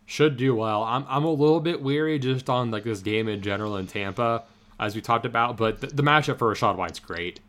should 0.07 0.37
do 0.37 0.55
well. 0.55 0.83
I'm 0.83 1.05
I'm 1.09 1.25
a 1.25 1.31
little 1.31 1.61
bit 1.61 1.83
weary 1.83 2.19
just 2.19 2.49
on 2.49 2.71
like 2.71 2.85
this 2.85 3.01
game 3.01 3.29
in 3.29 3.43
general 3.43 3.77
in 3.77 3.87
Tampa, 3.87 4.45
as 4.79 4.95
we 4.95 5.01
talked 5.01 5.27
about. 5.27 5.57
But 5.57 5.81
the, 5.81 5.89
the 5.89 6.03
matchup 6.03 6.39
for 6.39 6.53
Rachaad 6.53 6.77
White's 6.77 7.01
great. 7.01 7.41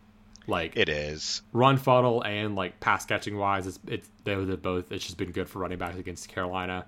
Like 0.50 0.76
it 0.76 0.90
is. 0.90 1.42
run 1.54 1.78
funnel 1.78 2.24
and 2.24 2.56
like 2.56 2.80
pass 2.80 3.06
catching 3.06 3.38
wise, 3.38 3.68
it's 3.68 3.80
it's 3.88 4.10
they're 4.24 4.44
both. 4.58 4.92
It's 4.92 5.06
just 5.06 5.18
been 5.18 5.32
good 5.32 5.48
for 5.48 5.60
running 5.60 5.78
backs 5.78 5.98
against 5.98 6.28
Carolina, 6.30 6.86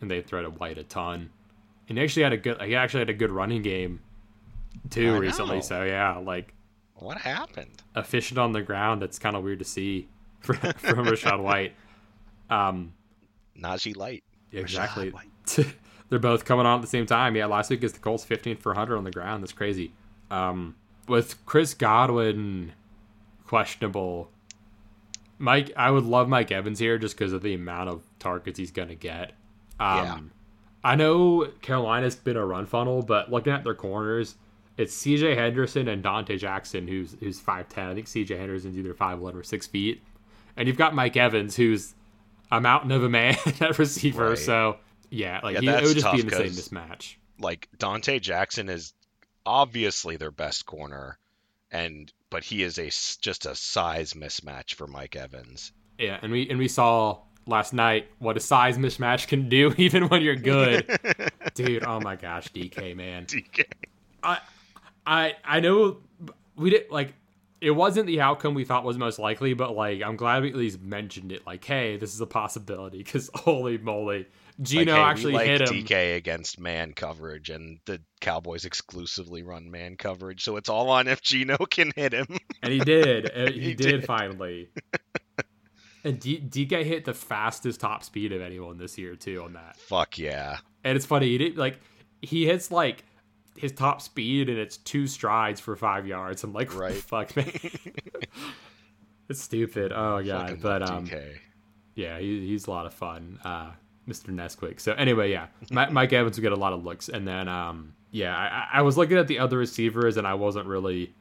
and 0.00 0.10
they 0.10 0.20
threw 0.20 0.42
to 0.42 0.50
White 0.50 0.78
a 0.78 0.82
ton. 0.84 1.30
And 1.88 1.96
he 1.96 2.04
actually 2.04 2.24
had 2.24 2.32
a 2.32 2.36
good. 2.36 2.60
He 2.62 2.74
actually 2.76 3.00
had 3.00 3.10
a 3.10 3.14
good 3.14 3.30
running 3.30 3.62
game 3.62 4.00
too 4.90 5.14
I 5.14 5.18
recently. 5.18 5.56
know. 5.56 5.62
So 5.62 5.84
yeah, 5.84 6.16
like 6.18 6.52
What 6.96 7.18
happened? 7.18 7.82
efficient 7.96 8.38
on 8.38 8.52
the 8.52 8.62
ground. 8.62 9.02
It's 9.02 9.18
kind 9.18 9.36
of 9.36 9.42
weird 9.42 9.60
to 9.60 9.64
see 9.64 10.08
from, 10.40 10.56
from 10.56 11.06
Rachaad 11.06 11.42
White. 11.42 11.74
Um, 12.50 12.92
Najee 13.58 13.96
Light. 13.96 14.24
Exactly. 14.52 15.12
They're 16.08 16.18
both 16.18 16.44
coming 16.44 16.64
on 16.64 16.76
at 16.78 16.82
the 16.82 16.88
same 16.88 17.04
time. 17.06 17.36
Yeah, 17.36 17.46
last 17.46 17.70
week 17.70 17.82
is 17.82 17.92
the 17.92 17.98
Colts 17.98 18.24
15 18.24 18.56
for 18.56 18.70
100 18.70 18.96
on 18.96 19.04
the 19.04 19.10
ground. 19.10 19.42
That's 19.42 19.52
crazy. 19.52 19.92
Um, 20.30 20.74
with 21.06 21.44
Chris 21.44 21.74
Godwin 21.74 22.72
questionable, 23.48 24.30
Mike, 25.38 25.72
I 25.76 25.90
would 25.90 26.04
love 26.04 26.28
Mike 26.28 26.52
Evans 26.52 26.78
here 26.78 26.98
just 26.98 27.16
because 27.16 27.32
of 27.32 27.42
the 27.42 27.54
amount 27.54 27.88
of 27.88 28.02
targets 28.18 28.58
he's 28.58 28.70
going 28.70 28.88
to 28.88 28.94
get. 28.94 29.32
Um, 29.80 29.98
Yeah. 29.98 30.18
I 30.84 30.94
know 30.94 31.50
Carolina's 31.60 32.14
been 32.14 32.36
a 32.36 32.46
run 32.46 32.66
funnel, 32.66 33.02
but 33.02 33.32
looking 33.32 33.52
at 33.52 33.64
their 33.64 33.74
corners, 33.74 34.36
it's 34.76 34.94
C.J. 34.94 35.34
Henderson 35.34 35.88
and 35.88 36.04
Donte 36.04 36.38
Jackson, 36.38 36.86
who's 36.86 37.16
who's 37.18 37.40
five 37.40 37.68
ten. 37.68 37.88
I 37.88 37.94
think 37.94 38.06
C.J. 38.06 38.36
Henderson's 38.36 38.78
either 38.78 38.94
five 38.94 39.18
eleven 39.20 39.40
or 39.40 39.42
six 39.42 39.66
feet, 39.66 40.02
and 40.56 40.68
you've 40.68 40.76
got 40.76 40.94
Mike 40.94 41.16
Evans, 41.16 41.56
who's 41.56 41.94
a 42.52 42.60
mountain 42.60 42.92
of 42.92 43.02
a 43.02 43.08
man 43.08 43.36
at 43.60 43.76
receiver. 43.76 44.30
Right. 44.30 44.38
So 44.38 44.76
yeah, 45.10 45.40
like 45.42 45.60
Yeah, 45.60 45.78
he, 45.78 45.84
it 45.84 45.88
would 45.88 45.96
just 45.96 46.12
be 46.14 46.22
the 46.22 46.30
same 46.30 46.50
mismatch. 46.50 47.16
Like 47.40 47.68
Donte 47.76 48.20
Jackson 48.20 48.68
is 48.68 48.94
obviously 49.44 50.16
their 50.16 50.30
best 50.30 50.64
corner, 50.64 51.18
and 51.72 52.12
but 52.30 52.44
he 52.44 52.62
is 52.62 52.78
a 52.78 52.86
just 53.20 53.46
a 53.46 53.54
size 53.54 54.14
mismatch 54.14 54.74
for 54.74 54.86
Mike 54.86 55.16
Evans. 55.16 55.72
Yeah, 55.98 56.18
and 56.22 56.32
we 56.32 56.48
and 56.48 56.58
we 56.58 56.68
saw 56.68 57.18
last 57.46 57.72
night 57.72 58.08
what 58.18 58.36
a 58.36 58.40
size 58.40 58.78
mismatch 58.78 59.28
can 59.28 59.48
do, 59.48 59.74
even 59.78 60.08
when 60.08 60.22
you're 60.22 60.36
good, 60.36 60.98
dude. 61.54 61.84
Oh 61.84 62.00
my 62.00 62.16
gosh, 62.16 62.48
DK 62.48 62.96
man. 62.96 63.26
DK. 63.26 63.64
I 64.22 64.38
I 65.06 65.36
I 65.44 65.60
know 65.60 65.98
we 66.56 66.70
did 66.70 66.90
like 66.90 67.14
it 67.60 67.70
wasn't 67.72 68.06
the 68.06 68.20
outcome 68.20 68.54
we 68.54 68.64
thought 68.64 68.84
was 68.84 68.98
most 68.98 69.18
likely, 69.18 69.54
but 69.54 69.74
like 69.74 70.02
I'm 70.02 70.16
glad 70.16 70.42
we 70.42 70.50
at 70.50 70.54
least 70.56 70.80
mentioned 70.80 71.32
it. 71.32 71.46
Like, 71.46 71.64
hey, 71.64 71.96
this 71.96 72.14
is 72.14 72.20
a 72.20 72.26
possibility 72.26 72.98
because 72.98 73.30
holy 73.34 73.78
moly, 73.78 74.26
Gino 74.60 74.92
like, 74.92 75.00
hey, 75.00 75.04
actually 75.10 75.32
like 75.34 75.46
hit 75.46 75.60
him. 75.62 75.68
DK 75.84 76.16
against 76.16 76.60
man 76.60 76.92
coverage, 76.92 77.50
and 77.50 77.78
the 77.86 78.00
Cowboys 78.20 78.64
exclusively 78.64 79.42
run 79.42 79.70
man 79.70 79.96
coverage, 79.96 80.44
so 80.44 80.56
it's 80.56 80.68
all 80.68 80.90
on 80.90 81.08
if 81.08 81.20
Gino 81.22 81.56
can 81.70 81.92
hit 81.96 82.12
him. 82.12 82.26
And 82.62 82.72
he 82.72 82.78
did. 82.80 83.30
Uh, 83.34 83.50
he, 83.50 83.60
He 83.60 83.74
did, 83.74 83.90
did. 84.00 84.04
finally. 84.04 84.68
and 86.04 86.18
D- 86.20 86.40
DK 86.40 86.84
hit 86.84 87.04
the 87.04 87.14
fastest 87.14 87.80
top 87.80 88.02
speed 88.04 88.32
of 88.32 88.40
anyone 88.40 88.78
this 88.78 88.96
year 88.98 89.16
too 89.16 89.42
on 89.42 89.54
that. 89.54 89.76
Fuck 89.76 90.18
yeah. 90.18 90.58
And 90.84 90.96
it's 90.96 91.06
funny, 91.06 91.28
he 91.28 91.38
did 91.38 91.56
like 91.58 91.80
he 92.22 92.46
hits 92.46 92.70
like 92.70 93.04
his 93.58 93.72
top 93.72 94.00
speed 94.00 94.48
and 94.48 94.58
it's 94.58 94.76
two 94.78 95.06
strides 95.06 95.60
for 95.60 95.76
five 95.76 96.06
yards. 96.06 96.44
I'm 96.44 96.52
like, 96.52 96.74
Right. 96.78 96.94
fuck 96.94 97.34
man. 97.36 97.50
it's 99.28 99.40
stupid. 99.42 99.92
Oh 99.94 100.22
god. 100.24 100.48
Fucking 100.48 100.62
But 100.62 100.82
um 100.82 101.06
DK. 101.06 101.36
yeah, 101.94 102.18
he, 102.18 102.46
he's 102.46 102.66
a 102.66 102.70
lot 102.70 102.86
of 102.86 102.94
fun. 102.94 103.38
Uh 103.44 103.70
Mr. 104.08 104.28
Nesquik. 104.34 104.80
So 104.80 104.92
anyway, 104.94 105.30
yeah, 105.30 105.48
Mike 105.70 106.12
Evans 106.14 106.38
will 106.38 106.42
get 106.42 106.52
a 106.52 106.56
lot 106.56 106.72
of 106.72 106.82
looks, 106.82 107.10
and 107.10 107.28
then 107.28 107.46
um, 107.46 107.92
yeah, 108.10 108.34
I, 108.34 108.78
I 108.78 108.80
was 108.82 108.96
looking 108.96 109.18
at 109.18 109.28
the 109.28 109.38
other 109.38 109.58
receivers, 109.58 110.16
and 110.16 110.26
I 110.26 110.32
wasn't 110.32 110.64
really 110.64 111.14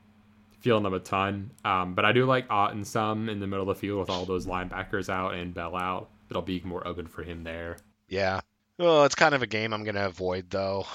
feeling 0.61 0.83
them 0.83 0.93
a 0.93 0.99
ton. 1.01 1.51
Um, 1.65 1.95
but 1.95 2.05
I 2.05 2.13
do 2.13 2.25
like 2.25 2.47
Otton 2.47 2.85
some 2.85 3.27
in 3.27 3.41
the 3.41 3.45
middle 3.47 3.69
of 3.69 3.75
the 3.75 3.79
field 3.81 3.99
with 3.99 4.09
all 4.09 4.23
those 4.23 4.45
linebackers 4.45 5.09
out 5.09 5.33
and 5.33 5.53
Bell 5.53 5.75
out. 5.75 6.09
It'll 6.29 6.41
be 6.41 6.61
more 6.63 6.87
open 6.87 7.07
for 7.07 7.23
him 7.23 7.43
there. 7.43 7.75
Yeah. 8.07 8.39
Well, 8.77 9.03
it's 9.03 9.15
kind 9.15 9.35
of 9.35 9.41
a 9.41 9.47
game 9.47 9.73
I'm 9.73 9.83
gonna 9.83 10.05
avoid 10.05 10.49
though. 10.49 10.85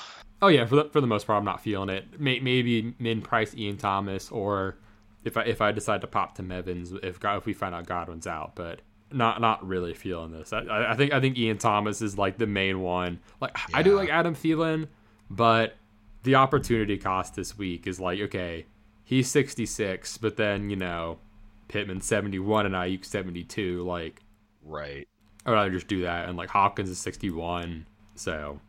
Oh 0.43 0.49
yeah, 0.49 0.65
for 0.67 0.77
the, 0.77 0.85
for 0.87 1.01
the 1.01 1.07
most 1.07 1.27
part, 1.27 1.39
I'm 1.39 1.45
not 1.45 1.63
feeling 1.63 1.89
it. 1.89 2.21
May, 2.21 2.41
maybe 2.41 2.95
min 2.99 3.23
price 3.23 3.55
Ian 3.55 3.77
Thomas, 3.77 4.31
or 4.31 4.77
if 5.25 5.37
I 5.37 5.43
if 5.43 5.61
I 5.61 5.73
decide 5.73 6.01
to 6.01 6.09
pop 6.09 6.35
to 6.37 6.53
Evans, 6.53 6.93
if 7.03 7.21
God, 7.21 7.39
if 7.39 7.47
we 7.47 7.53
find 7.53 7.75
out 7.75 7.87
Godwin's 7.87 8.27
out, 8.27 8.57
but 8.57 8.81
not 9.13 9.41
not 9.41 9.67
really 9.67 9.95
feeling 9.95 10.33
this. 10.33 10.53
I, 10.53 10.91
I 10.91 10.97
think 10.97 11.13
I 11.13 11.21
think 11.21 11.39
Ian 11.39 11.59
Thomas 11.59 12.03
is 12.03 12.19
like 12.19 12.39
the 12.39 12.47
main 12.47 12.81
one. 12.81 13.21
Like 13.41 13.57
I 13.73 13.83
do 13.83 13.95
like 13.95 14.09
Adam 14.09 14.35
Thielen, 14.35 14.89
but 15.31 15.77
the 16.25 16.35
opportunity 16.35 16.99
cost 16.99 17.37
this 17.37 17.57
week 17.57 17.87
is 17.87 18.01
like 18.01 18.21
okay, 18.21 18.67
he's 19.05 19.31
66, 19.31 20.19
but 20.19 20.37
then 20.37 20.71
you 20.71 20.77
know 20.77 21.19
Pittman 21.69 22.01
71 22.01 22.67
and 22.67 22.75
Aiyuk 22.75 23.05
72. 23.05 23.85
Like 23.85 24.23
Right. 24.65 25.09
I'd 25.45 25.53
rather 25.53 25.71
just 25.71 25.89
do 25.89 26.03
that, 26.03 26.29
and 26.29 26.37
like 26.37 26.51
Hopkins 26.51 26.91
is 26.91 26.99
61. 26.99 27.87
So 28.15 28.61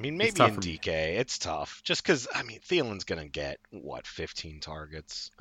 I 0.00 0.02
mean, 0.02 0.16
maybe 0.16 0.42
in 0.42 0.54
for 0.54 0.60
me. 0.60 0.78
DK, 0.78 1.18
it's 1.18 1.38
tough. 1.38 1.82
Just 1.84 2.02
because, 2.02 2.26
I 2.34 2.42
mean, 2.42 2.60
Thielen's 2.66 3.04
gonna 3.04 3.28
get 3.28 3.58
what 3.70 4.06
15 4.06 4.60
targets. 4.60 5.30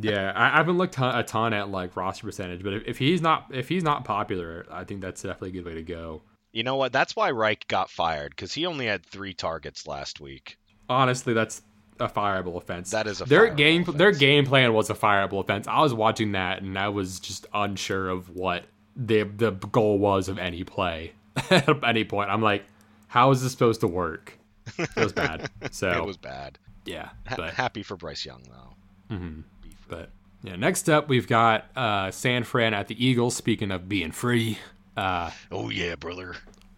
Yeah, 0.00 0.32
I, 0.34 0.46
I 0.46 0.56
haven't 0.56 0.76
looked 0.76 0.96
a 0.98 1.24
ton 1.26 1.52
at 1.52 1.68
like 1.70 1.96
roster 1.96 2.26
percentage, 2.26 2.62
but 2.62 2.72
if, 2.72 2.82
if 2.86 2.98
he's 2.98 3.20
not 3.22 3.46
if 3.52 3.68
he's 3.68 3.82
not 3.82 4.04
popular, 4.04 4.66
I 4.70 4.84
think 4.84 5.00
that's 5.00 5.22
definitely 5.22 5.50
a 5.50 5.52
good 5.52 5.64
way 5.64 5.74
to 5.74 5.82
go. 5.82 6.22
You 6.52 6.62
know 6.62 6.76
what? 6.76 6.92
That's 6.92 7.14
why 7.14 7.30
Reich 7.30 7.66
got 7.68 7.90
fired 7.90 8.30
because 8.30 8.52
he 8.52 8.66
only 8.66 8.86
had 8.86 9.04
three 9.04 9.34
targets 9.34 9.86
last 9.86 10.20
week. 10.20 10.58
Honestly, 10.88 11.32
that's 11.32 11.62
a 12.00 12.08
fireable 12.08 12.56
offense. 12.56 12.90
That 12.90 13.06
is 13.06 13.20
a 13.20 13.24
their 13.24 13.48
fireable 13.48 13.56
game 13.56 13.82
offense. 13.82 13.98
their 13.98 14.12
game 14.12 14.46
plan 14.46 14.72
was 14.72 14.90
a 14.90 14.94
fireable 14.94 15.40
offense. 15.40 15.66
I 15.66 15.80
was 15.80 15.94
watching 15.94 16.32
that 16.32 16.62
and 16.62 16.78
I 16.78 16.88
was 16.88 17.20
just 17.20 17.46
unsure 17.54 18.08
of 18.08 18.30
what 18.30 18.64
the 18.96 19.22
the 19.22 19.50
goal 19.50 19.98
was 19.98 20.28
of 20.28 20.38
any 20.38 20.64
play 20.64 21.12
at 21.50 21.84
any 21.84 22.04
point. 22.04 22.30
I'm 22.30 22.42
like, 22.42 22.64
how 23.08 23.30
is 23.32 23.42
this 23.42 23.52
supposed 23.52 23.80
to 23.80 23.88
work? 23.88 24.38
It 24.78 24.88
was 24.96 25.12
bad. 25.12 25.50
So 25.72 25.90
It 25.90 26.04
was 26.06 26.16
bad. 26.16 26.58
yeah, 26.84 27.10
but 27.36 27.54
happy 27.54 27.82
for 27.82 27.96
Bryce 27.96 28.24
Young 28.24 28.42
though. 28.48 29.14
mhm. 29.16 29.44
But 29.88 30.10
yeah, 30.42 30.56
next 30.56 30.88
up 30.88 31.08
we've 31.08 31.26
got 31.26 31.66
uh, 31.76 32.10
San 32.10 32.44
Fran 32.44 32.74
at 32.74 32.86
the 32.88 33.04
Eagles. 33.04 33.34
Speaking 33.36 33.70
of 33.70 33.88
being 33.88 34.12
free, 34.12 34.58
uh, 34.96 35.30
oh 35.50 35.70
yeah, 35.70 35.94
brother. 35.96 36.36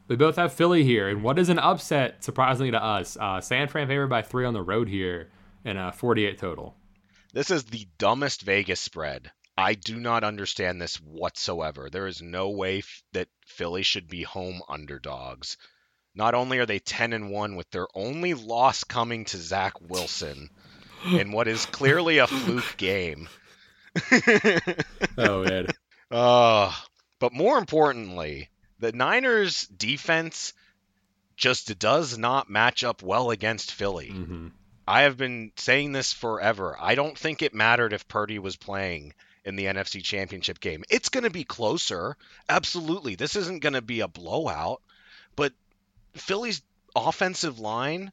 we 0.08 0.16
both 0.16 0.36
have 0.36 0.52
Philly 0.52 0.84
here, 0.84 1.08
and 1.08 1.22
what 1.22 1.38
is 1.38 1.48
an 1.48 1.58
upset 1.58 2.22
surprisingly 2.24 2.70
to 2.70 2.82
us? 2.82 3.16
Uh, 3.20 3.40
San 3.40 3.68
Fran 3.68 3.86
favored 3.88 4.08
by 4.08 4.22
three 4.22 4.44
on 4.46 4.54
the 4.54 4.62
road 4.62 4.88
here, 4.88 5.28
and 5.64 5.76
uh, 5.78 5.90
48 5.90 6.38
total. 6.38 6.74
This 7.32 7.50
is 7.50 7.64
the 7.64 7.86
dumbest 7.98 8.42
Vegas 8.42 8.80
spread. 8.80 9.30
I 9.58 9.74
do 9.74 10.00
not 10.00 10.24
understand 10.24 10.80
this 10.80 10.96
whatsoever. 10.96 11.90
There 11.90 12.06
is 12.06 12.22
no 12.22 12.50
way 12.50 12.78
f- 12.78 13.02
that 13.12 13.28
Philly 13.46 13.82
should 13.82 14.08
be 14.08 14.22
home 14.22 14.62
underdogs. 14.68 15.56
Not 16.14 16.34
only 16.34 16.58
are 16.58 16.66
they 16.66 16.78
10 16.80 17.12
and 17.12 17.30
1 17.30 17.56
with 17.56 17.70
their 17.70 17.86
only 17.94 18.34
loss 18.34 18.84
coming 18.84 19.24
to 19.26 19.36
Zach 19.38 19.74
Wilson 19.80 20.50
in 21.12 21.32
what 21.32 21.48
is 21.48 21.66
clearly 21.66 22.18
a 22.18 22.26
fluke 22.26 22.76
game. 22.76 23.28
Oh 25.18 25.44
man, 25.44 25.66
Uh, 26.10 26.72
but 27.20 27.32
more 27.32 27.56
importantly, 27.58 28.48
the 28.80 28.90
Niners 28.92 29.66
defense 29.68 30.52
just 31.36 31.78
does 31.78 32.18
not 32.18 32.50
match 32.50 32.82
up 32.82 33.02
well 33.02 33.30
against 33.30 33.72
Philly. 33.72 34.08
hmm 34.08 34.48
I 34.88 35.02
have 35.02 35.16
been 35.16 35.52
saying 35.56 35.92
this 35.92 36.12
forever. 36.12 36.76
I 36.80 36.96
don't 36.96 37.16
think 37.16 37.42
it 37.42 37.54
mattered 37.54 37.92
if 37.92 38.08
Purdy 38.08 38.40
was 38.40 38.56
playing 38.56 39.14
in 39.44 39.54
the 39.54 39.66
NFC 39.66 40.02
Championship 40.02 40.58
game. 40.58 40.82
It's 40.90 41.10
going 41.10 41.22
to 41.22 41.30
be 41.30 41.44
closer. 41.44 42.16
Absolutely. 42.48 43.14
This 43.14 43.36
isn't 43.36 43.62
going 43.62 43.74
to 43.74 43.82
be 43.82 44.00
a 44.00 44.08
blowout, 44.08 44.82
but 45.36 45.52
Philly's 46.14 46.62
offensive 46.94 47.58
line 47.58 48.12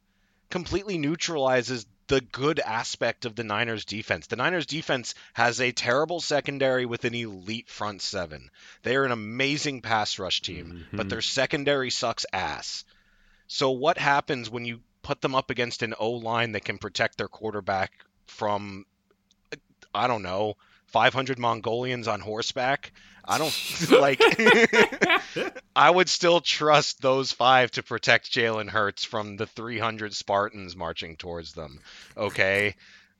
completely 0.50 0.98
neutralizes 0.98 1.86
the 2.06 2.20
good 2.22 2.58
aspect 2.58 3.26
of 3.26 3.36
the 3.36 3.44
Niners 3.44 3.84
defense. 3.84 4.26
The 4.26 4.36
Niners 4.36 4.66
defense 4.66 5.14
has 5.34 5.60
a 5.60 5.72
terrible 5.72 6.20
secondary 6.20 6.86
with 6.86 7.04
an 7.04 7.14
elite 7.14 7.68
front 7.68 8.00
seven. 8.00 8.50
They 8.82 8.96
are 8.96 9.04
an 9.04 9.12
amazing 9.12 9.82
pass 9.82 10.18
rush 10.18 10.40
team, 10.40 10.86
mm-hmm. 10.86 10.96
but 10.96 11.08
their 11.08 11.20
secondary 11.20 11.90
sucks 11.90 12.24
ass. 12.32 12.84
So 13.46 13.70
what 13.70 13.98
happens 13.98 14.48
when 14.48 14.64
you 14.64 14.80
put 15.02 15.20
them 15.20 15.34
up 15.34 15.50
against 15.50 15.82
an 15.82 15.94
O 15.98 16.12
line 16.12 16.52
that 16.52 16.64
can 16.64 16.78
protect 16.78 17.18
their 17.18 17.28
quarterback 17.28 17.92
from 18.26 18.86
I 19.94 20.06
don't 20.06 20.22
know, 20.22 20.56
500 20.88 21.38
Mongolians 21.38 22.08
on 22.08 22.20
horseback? 22.20 22.92
I 23.24 23.38
don't 23.38 23.90
like. 24.00 24.20
I 25.76 25.90
would 25.90 26.08
still 26.08 26.40
trust 26.40 27.00
those 27.00 27.30
five 27.30 27.70
to 27.72 27.82
protect 27.82 28.32
Jalen 28.32 28.70
Hurts 28.70 29.04
from 29.04 29.36
the 29.36 29.46
300 29.46 30.14
Spartans 30.14 30.74
marching 30.74 31.16
towards 31.16 31.52
them. 31.52 31.80
Okay, 32.16 32.74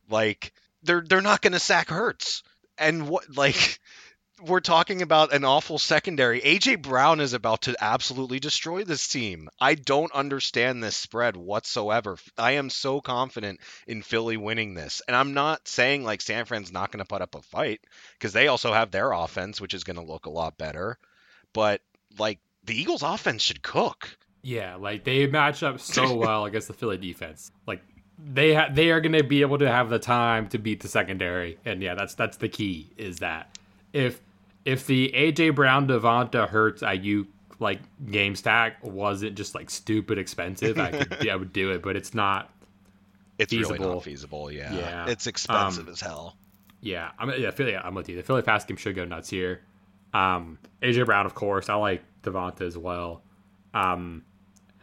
like 0.08 0.52
they're 0.82 1.04
they're 1.06 1.20
not 1.20 1.42
going 1.42 1.52
to 1.52 1.60
sack 1.60 1.90
Hurts, 1.90 2.42
and 2.78 3.08
what 3.08 3.36
like 3.36 3.80
we're 4.40 4.60
talking 4.60 5.02
about 5.02 5.32
an 5.32 5.44
awful 5.44 5.78
secondary. 5.78 6.40
AJ 6.40 6.82
Brown 6.82 7.20
is 7.20 7.32
about 7.32 7.62
to 7.62 7.76
absolutely 7.80 8.38
destroy 8.38 8.84
this 8.84 9.08
team. 9.08 9.48
I 9.60 9.74
don't 9.74 10.12
understand 10.12 10.82
this 10.82 10.96
spread 10.96 11.36
whatsoever. 11.36 12.16
I 12.36 12.52
am 12.52 12.70
so 12.70 13.00
confident 13.00 13.60
in 13.86 14.02
Philly 14.02 14.36
winning 14.36 14.74
this. 14.74 15.02
And 15.06 15.16
I'm 15.16 15.34
not 15.34 15.66
saying 15.66 16.04
like 16.04 16.20
San 16.20 16.44
Fran's 16.44 16.72
not 16.72 16.92
going 16.92 17.04
to 17.04 17.08
put 17.08 17.22
up 17.22 17.34
a 17.34 17.42
fight 17.42 17.80
because 18.14 18.32
they 18.32 18.48
also 18.48 18.72
have 18.72 18.90
their 18.90 19.12
offense, 19.12 19.60
which 19.60 19.74
is 19.74 19.84
going 19.84 19.96
to 19.96 20.02
look 20.02 20.26
a 20.26 20.30
lot 20.30 20.58
better. 20.58 20.98
But 21.52 21.80
like 22.18 22.38
the 22.64 22.78
Eagles' 22.80 23.02
offense 23.02 23.42
should 23.42 23.62
cook. 23.62 24.16
Yeah, 24.42 24.76
like 24.76 25.04
they 25.04 25.26
match 25.26 25.62
up 25.62 25.80
so 25.80 26.14
well 26.16 26.44
against 26.44 26.68
the 26.68 26.74
Philly 26.74 26.98
defense. 26.98 27.50
Like 27.66 27.82
they 28.18 28.54
ha- 28.54 28.70
they 28.72 28.90
are 28.90 29.00
going 29.00 29.12
to 29.12 29.24
be 29.24 29.40
able 29.40 29.58
to 29.58 29.68
have 29.68 29.90
the 29.90 29.98
time 29.98 30.48
to 30.48 30.58
beat 30.58 30.80
the 30.80 30.88
secondary, 30.88 31.58
and 31.64 31.82
yeah, 31.82 31.94
that's 31.94 32.14
that's 32.14 32.36
the 32.36 32.48
key. 32.48 32.92
Is 32.96 33.18
that 33.18 33.58
if 33.92 34.20
if 34.68 34.86
the 34.86 35.10
AJ 35.16 35.54
Brown 35.54 35.88
Devonta 35.88 36.46
Hurts 36.46 36.82
Aiyuk 36.82 37.26
like 37.58 37.80
game 38.10 38.36
stack 38.36 38.84
wasn't 38.84 39.34
just 39.34 39.54
like 39.54 39.70
stupid 39.70 40.18
expensive, 40.18 40.78
I 40.78 40.90
could 40.90 41.16
yeah, 41.24 41.32
I 41.32 41.36
would 41.36 41.54
do 41.54 41.70
it, 41.72 41.82
but 41.82 41.96
it's 41.96 42.12
not. 42.12 42.52
It's 43.38 43.50
feasible. 43.50 43.78
really 43.78 43.94
not 43.94 44.04
feasible. 44.04 44.52
Yeah, 44.52 44.74
yeah. 44.74 45.06
it's 45.08 45.26
expensive 45.26 45.86
um, 45.86 45.92
as 45.92 46.02
hell. 46.02 46.36
Yeah, 46.82 47.12
I'm 47.18 47.30
yeah, 47.40 47.50
Philly, 47.50 47.76
I'm 47.76 47.94
with 47.94 48.10
you. 48.10 48.16
The 48.16 48.22
Philly 48.22 48.42
fast 48.42 48.68
game 48.68 48.76
should 48.76 48.94
go 48.94 49.06
nuts 49.06 49.30
here. 49.30 49.62
Um, 50.12 50.58
AJ 50.82 51.06
Brown, 51.06 51.24
of 51.24 51.34
course. 51.34 51.70
I 51.70 51.74
like 51.74 52.02
Devonta 52.22 52.60
as 52.60 52.76
well. 52.76 53.22
Um, 53.72 54.22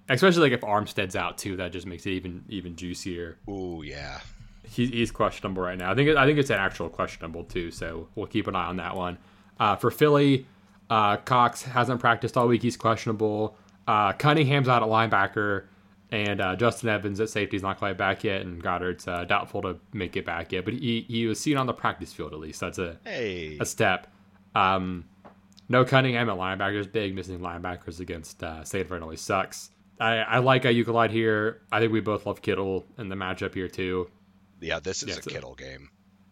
especially 0.10 0.49
like 0.49 0.53
if 0.53 0.62
Armstead's 0.62 1.16
out 1.16 1.38
too, 1.38 1.57
that 1.57 1.72
just 1.72 1.86
makes 1.86 2.07
it 2.07 2.12
even 2.12 2.44
even 2.49 2.76
juicier. 2.76 3.38
Ooh, 3.48 3.84
yeah. 3.86 4.20
He, 4.64 4.88
he's 4.88 5.12
questionable 5.12 5.62
right 5.62 5.78
now. 5.78 5.91
I 5.91 5.95
think 5.95 6.10
I 6.18 6.26
think 6.26 6.40
it's 6.40 6.49
an 6.49 6.57
actual 6.57 6.90
questionable 6.90 7.44
too, 7.44 7.70
so 7.70 8.07
we'll 8.16 8.26
keep 8.26 8.48
an 8.48 8.56
eye 8.56 8.66
on 8.66 8.78
that 8.78 8.95
one. 8.95 9.20
Uh, 9.60 9.76
for 9.76 9.91
Philly, 9.91 10.45
uh, 10.90 11.18
Cox 11.18 11.64
hasn't 11.64 11.99
practiced 11.99 12.38
all 12.38 12.48
week. 12.48 12.61
He's 12.61 12.77
questionable. 12.77 13.57
Uh, 13.88 14.14
Cunningham's 14.14 14.68
out 14.68 14.84
at 14.84 14.90
linebacker, 14.90 15.65
and 16.11 16.41
uh, 16.41 16.56
Justin 16.56 16.90
Evans 16.90 17.19
at 17.19 17.30
safety 17.30 17.56
is 17.56 17.64
not 17.64 17.77
quite 17.77 17.98
back 17.98 18.23
yet, 18.23 18.41
and 18.41 18.61
Goddard's 18.61 19.07
uh, 19.07 19.26
doubtful 19.26 19.61
to 19.61 19.80
make 19.94 20.15
it 20.18 20.26
back 20.26 20.52
yet. 20.52 20.65
But 20.65 20.76
he, 20.76 21.06
he 21.07 21.26
was 21.27 21.40
seen 21.40 21.57
on 21.57 21.68
the 21.68 21.73
practice 21.73 22.14
field 22.14 22.34
at 22.34 22.40
least. 22.40 22.60
That's 22.60 22.80
a 22.80 22.98
hey. 23.03 23.57
a 23.60 23.65
step. 23.65 24.07
Um, 24.53 25.06
no 25.69 25.84
Cunningham 25.84 26.30
at 26.30 26.38
linebackers. 26.38 26.91
Big 26.91 27.15
missing 27.15 27.40
linebackers 27.40 27.99
against 27.99 28.44
uh, 28.44 28.64
San 28.64 28.86
Fran 28.86 29.02
always 29.02 29.22
sucks. 29.22 29.72
I, 29.99 30.18
I 30.18 30.38
like 30.40 30.64
Aiyuk 30.64 31.10
here. 31.10 31.61
I 31.72 31.80
think 31.80 31.91
we 31.91 32.02
both 32.02 32.26
love 32.26 32.41
Kittle 32.41 32.86
in 32.98 33.10
the 33.10 33.15
matchup 33.15 33.53
here 33.53 33.68
too. 33.68 34.10
Yeah, 34.60 34.80
this 34.80 35.03
is 35.03 35.10
yeah, 35.10 35.15
a 35.15 35.22
Kittle 35.22 35.56
game. 35.56 35.90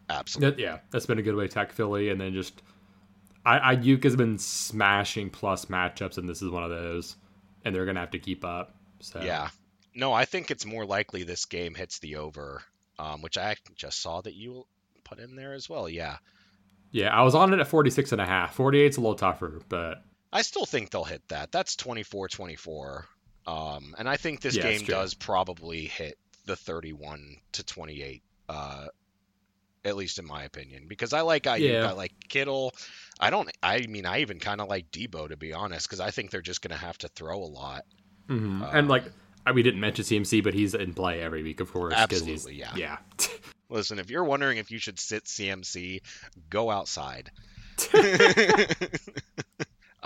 Absolutely. 0.10 0.64
Yeah, 0.64 0.80
that's 0.92 1.06
been 1.06 1.20
a 1.20 1.22
good 1.22 1.36
way 1.36 1.48
to 1.48 1.52
attack 1.52 1.72
Philly, 1.72 2.10
and 2.10 2.20
then 2.20 2.34
just 2.34 2.62
I, 3.46 3.76
Aiyuk 3.76 4.04
has 4.04 4.16
been 4.16 4.38
smashing 4.38 5.30
plus 5.30 5.66
matchups, 5.66 6.18
and 6.18 6.28
this 6.28 6.42
is 6.42 6.50
one 6.50 6.64
of 6.64 6.70
those, 6.70 7.16
and 7.66 7.76
they're 7.76 7.86
gonna 7.86 8.00
have 8.00 8.12
to 8.12 8.20
keep 8.20 8.46
up. 8.46 8.76
So 9.00 9.22
yeah, 9.22 9.50
no, 9.94 10.14
I 10.14 10.26
think 10.26 10.52
it's 10.52 10.66
more 10.66 10.86
likely 10.86 11.24
this 11.24 11.46
game 11.46 11.76
hits 11.76 12.00
the 12.00 12.18
over, 12.18 12.62
um, 13.00 13.22
which 13.22 13.38
I 13.38 13.56
just 13.76 14.02
saw 14.02 14.22
that 14.22 14.34
you 14.34 14.66
put 15.04 15.20
in 15.20 15.36
there 15.36 15.54
as 15.54 15.70
well. 15.70 15.90
Yeah, 15.90 16.18
yeah, 16.94 17.10
I 17.10 17.24
was 17.24 17.36
on 17.36 17.52
it 17.54 17.60
at 17.60 17.68
46 17.68 18.12
and 18.12 18.22
a 18.22 18.26
half. 18.26 18.56
48's 18.56 18.98
a 18.98 19.02
little 19.02 19.16
tougher, 19.16 19.62
but 19.68 20.04
I 20.32 20.44
still 20.44 20.66
think 20.66 20.92
they'll 20.92 21.04
hit 21.04 21.28
that. 21.30 21.52
That's 21.52 21.76
24-24. 21.76 23.04
Um, 23.46 23.96
and 23.98 24.08
I 24.08 24.16
think 24.16 24.42
this 24.42 24.56
yeah, 24.56 24.72
game 24.72 24.86
does 24.86 25.16
probably 25.16 25.86
hit 25.86 26.18
the 26.46 26.56
31 26.56 27.38
to 27.54 27.64
28 27.64 28.22
uh, 28.48 28.88
at 29.86 29.96
least 29.96 30.20
in 30.20 30.26
my 30.26 30.44
opinion, 30.44 30.86
because 30.88 31.14
I 31.14 31.22
like 31.22 31.48
I, 31.48 31.58
yeah. 31.58 31.90
I 31.90 31.92
like 31.92 32.14
Kittle. 32.30 32.74
I 33.20 33.30
don't. 33.30 33.50
I 33.62 33.86
mean, 33.88 34.06
I 34.06 34.20
even 34.20 34.40
kind 34.40 34.62
of 34.62 34.68
like 34.68 34.92
Deebo 34.92 35.30
to 35.30 35.38
be 35.38 35.54
honest, 35.54 35.88
because 35.88 36.00
I 36.00 36.12
think 36.12 36.32
they're 36.32 36.42
just 36.42 36.62
going 36.62 36.78
to 36.78 36.86
have 36.86 36.98
to 37.00 37.08
throw 37.10 37.38
a 37.38 37.46
lot. 37.46 37.84
Mm-hmm. 38.30 38.64
Um, 38.64 38.70
and 38.72 38.88
like 38.88 39.04
we 39.52 39.64
didn't 39.64 39.82
mention 39.82 40.06
CMC, 40.06 40.44
but 40.44 40.54
he's 40.54 40.74
in 40.74 40.94
play 40.94 41.22
every 41.22 41.44
week, 41.44 41.60
of 41.60 41.72
course. 41.72 41.94
Absolutely, 41.96 42.56
yeah. 42.56 42.72
Yeah. 42.76 42.98
Listen, 43.70 44.00
if 44.00 44.10
you're 44.10 44.24
wondering 44.24 44.58
if 44.60 44.72
you 44.72 44.78
should 44.78 45.00
sit 45.00 45.26
CMC, 45.26 46.02
go 46.50 46.70
outside. 46.70 47.32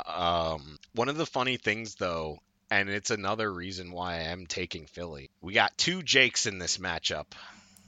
um, 0.06 0.78
one 0.96 1.10
of 1.10 1.18
the 1.18 1.26
funny 1.26 1.58
things, 1.58 1.96
though, 1.96 2.40
and 2.72 2.90
it's 2.90 3.12
another 3.12 3.52
reason 3.52 3.92
why 3.92 4.16
I 4.16 4.30
am 4.30 4.48
taking 4.48 4.86
Philly. 4.86 5.30
We 5.42 5.54
got 5.54 5.78
two 5.78 6.02
Jakes 6.02 6.46
in 6.46 6.60
this 6.60 6.78
matchup. 6.78 7.26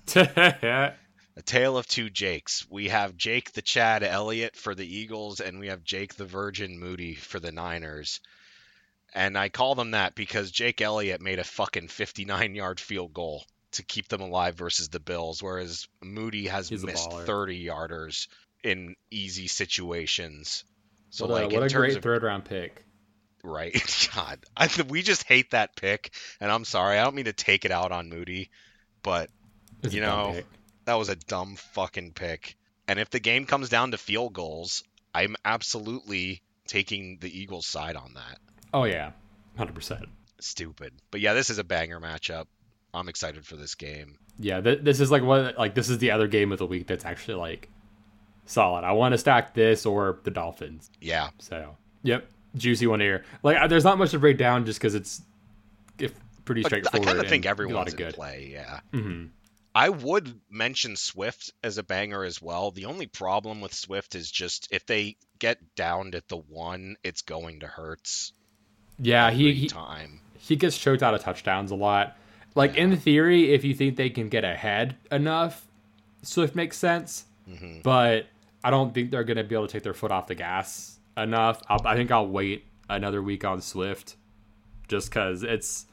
a 1.39 1.41
tale 1.41 1.77
of 1.77 1.87
two 1.87 2.09
Jakes. 2.09 2.67
We 2.69 2.89
have 2.89 3.15
Jake 3.15 3.53
the 3.53 3.61
Chad 3.61 4.03
Elliott 4.03 4.57
for 4.57 4.75
the 4.75 4.85
Eagles, 4.85 5.39
and 5.39 5.57
we 5.57 5.67
have 5.67 5.85
Jake 5.85 6.15
the 6.15 6.25
Virgin 6.25 6.77
Moody 6.77 7.15
for 7.15 7.39
the 7.39 7.53
Niners. 7.53 8.19
And 9.13 9.37
I 9.37 9.47
call 9.47 9.73
them 9.73 9.91
that 9.91 10.15
because 10.15 10.51
Jake 10.51 10.81
Elliott 10.81 11.21
made 11.21 11.39
a 11.39 11.45
fucking 11.45 11.87
59 11.87 12.55
yard 12.55 12.79
field 12.79 13.13
goal 13.13 13.45
to 13.71 13.83
keep 13.83 14.09
them 14.09 14.19
alive 14.19 14.55
versus 14.55 14.89
the 14.89 14.99
Bills, 14.99 15.41
whereas 15.41 15.87
Moody 16.03 16.47
has 16.47 16.67
He's 16.67 16.83
missed 16.83 17.09
30 17.09 17.65
yarders 17.65 18.27
in 18.61 18.95
easy 19.09 19.47
situations. 19.47 20.65
So, 21.11 21.25
what 21.25 21.31
a, 21.31 21.45
like, 21.45 21.53
what 21.53 21.71
a 21.71 21.73
great 21.73 21.95
of, 21.95 22.03
third 22.03 22.23
round 22.23 22.43
pick. 22.43 22.83
Right. 23.45 24.09
God. 24.13 24.43
I, 24.57 24.67
we 24.89 25.03
just 25.03 25.23
hate 25.23 25.51
that 25.51 25.77
pick. 25.77 26.11
And 26.41 26.51
I'm 26.51 26.65
sorry. 26.65 26.99
I 26.99 27.03
don't 27.05 27.15
mean 27.15 27.25
to 27.25 27.33
take 27.33 27.63
it 27.63 27.71
out 27.71 27.93
on 27.93 28.09
Moody, 28.09 28.49
but, 29.01 29.29
it's 29.81 29.93
you 29.93 30.01
know. 30.01 30.33
Pick 30.35 30.45
that 30.89 30.97
was 30.97 31.09
a 31.09 31.15
dumb 31.15 31.55
fucking 31.55 32.13
pick. 32.13 32.57
And 32.87 32.97
if 32.97 33.11
the 33.11 33.19
game 33.19 33.45
comes 33.45 33.69
down 33.69 33.91
to 33.91 33.97
field 33.97 34.33
goals, 34.33 34.83
I'm 35.13 35.35
absolutely 35.45 36.41
taking 36.65 37.19
the 37.21 37.39
Eagles' 37.39 37.67
side 37.67 37.95
on 37.95 38.15
that. 38.15 38.39
Oh 38.73 38.85
yeah, 38.85 39.11
hundred 39.55 39.75
percent. 39.75 40.05
Stupid, 40.39 40.93
but 41.11 41.21
yeah, 41.21 41.33
this 41.33 41.51
is 41.51 41.59
a 41.59 41.63
banger 41.63 41.99
matchup. 41.99 42.45
I'm 42.91 43.07
excited 43.07 43.45
for 43.45 43.55
this 43.55 43.75
game. 43.75 44.17
Yeah, 44.39 44.61
th- 44.61 44.79
this 44.81 44.99
is 44.99 45.11
like 45.11 45.21
what 45.21 45.59
like 45.59 45.75
this 45.75 45.89
is 45.89 45.99
the 45.99 46.09
other 46.09 46.27
game 46.27 46.51
of 46.51 46.57
the 46.57 46.65
week 46.65 46.87
that's 46.87 47.05
actually 47.05 47.35
like 47.35 47.69
solid. 48.45 48.83
I 48.83 48.93
want 48.93 49.11
to 49.11 49.19
stack 49.19 49.53
this 49.53 49.85
or 49.85 50.19
the 50.23 50.31
Dolphins. 50.31 50.89
Yeah. 50.99 51.29
So 51.37 51.77
yep, 52.01 52.27
juicy 52.55 52.87
one 52.87 52.99
here. 52.99 53.25
Like 53.43 53.69
there's 53.69 53.83
not 53.83 53.99
much 53.99 54.09
to 54.11 54.19
break 54.19 54.39
down 54.39 54.65
just 54.65 54.79
because 54.79 54.95
it's 54.95 55.21
if 55.99 56.13
pretty 56.45 56.63
straightforward. 56.63 57.07
I 57.07 57.11
kind 57.11 57.23
of 57.23 57.29
think 57.29 57.45
everyone's 57.45 57.91
in 57.93 57.97
good. 57.97 58.15
play. 58.15 58.49
Yeah. 58.51 58.79
Mm-hmm. 58.91 59.25
I 59.73 59.89
would 59.89 60.39
mention 60.49 60.95
Swift 60.95 61.53
as 61.63 61.77
a 61.77 61.83
banger 61.83 62.23
as 62.23 62.41
well. 62.41 62.71
The 62.71 62.85
only 62.85 63.07
problem 63.07 63.61
with 63.61 63.73
Swift 63.73 64.15
is 64.15 64.31
just 64.31 64.67
if 64.71 64.85
they 64.85 65.17
get 65.37 65.75
down 65.75 66.15
at 66.15 66.27
the 66.27 66.37
one, 66.37 66.95
it's 67.03 67.21
going 67.21 67.61
to 67.61 67.67
Hurts. 67.67 68.33
Yeah, 68.97 69.31
he, 69.31 69.53
he 69.53 69.67
time 69.67 70.21
he 70.39 70.55
gets 70.55 70.77
choked 70.77 71.03
out 71.03 71.13
of 71.13 71.21
touchdowns 71.21 71.69
a 71.69 71.75
lot. 71.75 72.17
Like 72.55 72.75
yeah. 72.75 72.83
in 72.83 72.97
theory, 72.97 73.53
if 73.53 73.63
you 73.63 73.75
think 73.75 73.97
they 73.97 74.09
can 74.09 74.29
get 74.29 74.43
ahead 74.43 74.95
enough, 75.11 75.67
Swift 76.23 76.55
makes 76.55 76.77
sense. 76.77 77.25
Mm-hmm. 77.47 77.81
But 77.83 78.25
I 78.63 78.71
don't 78.71 78.93
think 78.93 79.11
they're 79.11 79.23
going 79.23 79.37
to 79.37 79.43
be 79.43 79.55
able 79.55 79.67
to 79.67 79.71
take 79.71 79.83
their 79.83 79.93
foot 79.93 80.11
off 80.11 80.27
the 80.27 80.35
gas 80.35 80.97
enough. 81.15 81.61
I'll, 81.67 81.85
I 81.85 81.95
think 81.95 82.11
I'll 82.11 82.27
wait 82.27 82.65
another 82.89 83.21
week 83.21 83.45
on 83.45 83.61
Swift, 83.61 84.15
just 84.87 85.09
because 85.09 85.43
it's 85.43 85.85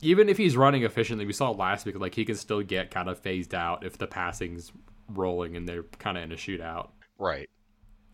even 0.00 0.28
if 0.28 0.36
he's 0.36 0.56
running 0.56 0.84
efficiently, 0.84 1.26
we 1.26 1.32
saw 1.32 1.50
last 1.50 1.86
week, 1.86 1.98
like 1.98 2.14
he 2.14 2.24
can 2.24 2.36
still 2.36 2.62
get 2.62 2.90
kind 2.90 3.08
of 3.08 3.18
phased 3.18 3.54
out 3.54 3.84
if 3.84 3.98
the 3.98 4.06
passing's 4.06 4.72
rolling 5.08 5.56
and 5.56 5.68
they're 5.68 5.84
kind 5.98 6.16
of 6.16 6.24
in 6.24 6.32
a 6.32 6.36
shootout. 6.36 6.90
Right. 7.18 7.48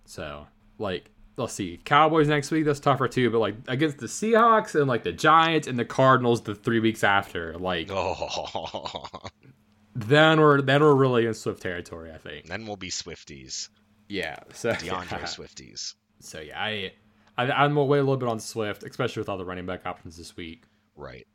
So, 0.05 0.47
like, 0.79 1.11
let's 1.37 1.53
see, 1.53 1.81
Cowboys 1.85 2.29
next 2.29 2.51
week. 2.51 2.65
That's 2.65 2.81
tougher 2.81 3.09
too. 3.09 3.31
But 3.31 3.39
like 3.39 3.55
against 3.69 3.99
the 3.99 4.07
Seahawks 4.07 4.75
and 4.79 4.89
like 4.89 5.05
the 5.05 5.13
Giants 5.13 5.67
and 5.67 5.79
the 5.79 5.85
Cardinals, 5.85 6.43
the 6.43 6.55
three 6.55 6.81
weeks 6.81 7.05
after, 7.05 7.57
like, 7.59 7.89
oh. 7.91 9.09
then 9.95 10.41
we're 10.41 10.63
then 10.63 10.83
we're 10.83 10.95
really 10.95 11.27
in 11.27 11.35
Swift 11.35 11.63
territory. 11.63 12.13
I 12.13 12.19
think. 12.19 12.47
Then 12.47 12.67
we'll 12.67 12.77
be 12.77 12.91
Swifties. 12.91 13.69
Yeah. 14.09 14.37
So 14.53 14.71
DeAndre 14.73 15.11
yeah. 15.11 15.19
Swifties. 15.25 15.95
So 16.21 16.41
yeah, 16.41 16.61
I, 16.61 16.93
I 17.37 17.51
I'm 17.51 17.75
wait 17.75 17.99
a 17.99 18.03
little 18.03 18.17
bit 18.17 18.29
on 18.29 18.39
Swift, 18.39 18.85
especially 18.85 19.21
with 19.21 19.29
all 19.29 19.39
the 19.39 19.45
running 19.45 19.67
back 19.67 19.87
options 19.87 20.17
this 20.17 20.37
week. 20.37 20.65
Right. 20.95 21.27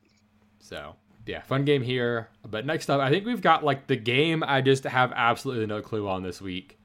So 0.60 0.96
yeah, 1.26 1.42
fun 1.42 1.66
game 1.66 1.82
here. 1.82 2.30
But 2.48 2.66
next 2.66 2.90
up, 2.90 3.00
I 3.00 3.10
think 3.10 3.26
we've 3.26 3.42
got 3.42 3.64
like 3.64 3.88
the 3.88 3.96
game 3.96 4.44
I 4.44 4.62
just 4.62 4.84
have 4.86 5.12
absolutely 5.16 5.66
no 5.66 5.82
clue 5.82 6.08
on 6.08 6.24
this 6.24 6.42
week 6.42 6.78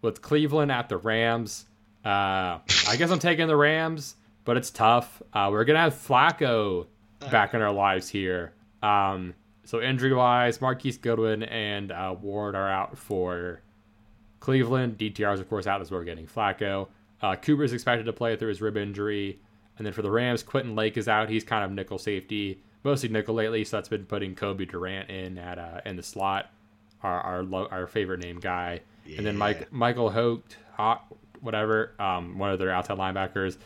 with 0.00 0.22
Cleveland 0.22 0.70
at 0.72 0.88
the 0.88 0.96
Rams. 0.96 1.66
Uh, 2.04 2.58
I 2.88 2.96
guess 2.98 3.10
I'm 3.10 3.18
taking 3.18 3.46
the 3.46 3.56
Rams, 3.56 4.16
but 4.44 4.56
it's 4.56 4.70
tough. 4.70 5.22
Uh, 5.32 5.48
we're 5.50 5.64
gonna 5.64 5.80
have 5.80 5.94
Flacco 5.94 6.86
back 7.30 7.54
in 7.54 7.62
our 7.62 7.72
lives 7.72 8.08
here. 8.08 8.52
Um, 8.82 9.34
so 9.64 9.80
injury 9.80 10.12
wise, 10.12 10.60
Marquise 10.60 10.98
Goodwin 10.98 11.44
and 11.44 11.92
uh, 11.92 12.14
Ward 12.20 12.54
are 12.54 12.68
out 12.68 12.98
for 12.98 13.62
Cleveland. 14.40 14.98
DTR 14.98 15.34
is 15.34 15.40
of 15.40 15.48
course 15.48 15.66
out 15.66 15.80
as 15.80 15.90
we're 15.90 16.04
getting 16.04 16.26
Flacco. 16.26 16.88
Uh, 17.20 17.36
Cooper 17.36 17.62
is 17.62 17.72
expected 17.72 18.04
to 18.04 18.12
play 18.12 18.36
through 18.36 18.48
his 18.48 18.60
rib 18.60 18.76
injury, 18.76 19.38
and 19.78 19.86
then 19.86 19.92
for 19.92 20.02
the 20.02 20.10
Rams, 20.10 20.42
Quentin 20.42 20.74
Lake 20.74 20.96
is 20.96 21.06
out. 21.06 21.28
He's 21.28 21.44
kind 21.44 21.64
of 21.64 21.70
nickel 21.70 21.98
safety, 21.98 22.60
mostly 22.84 23.08
nickel 23.08 23.34
lately. 23.34 23.64
So 23.64 23.76
that's 23.76 23.88
been 23.88 24.04
putting 24.04 24.34
Cobie 24.34 24.66
Durant 24.66 25.10
in 25.10 25.38
at 25.38 25.58
uh, 25.58 25.80
in 25.84 25.96
the 25.96 26.02
slot, 26.02 26.50
our 27.02 27.20
our, 27.20 27.42
lo- 27.42 27.68
our 27.70 27.86
favorite 27.86 28.20
name 28.20 28.40
guy. 28.40 28.80
Yeah. 29.04 29.18
And 29.18 29.26
then 29.26 29.36
Mike 29.36 29.72
Michael 29.72 30.10
Holt, 30.10 30.56
whatever, 31.40 31.92
um, 31.98 32.38
one 32.38 32.50
of 32.50 32.58
their 32.58 32.70
outside 32.70 32.98
linebackers, 32.98 33.56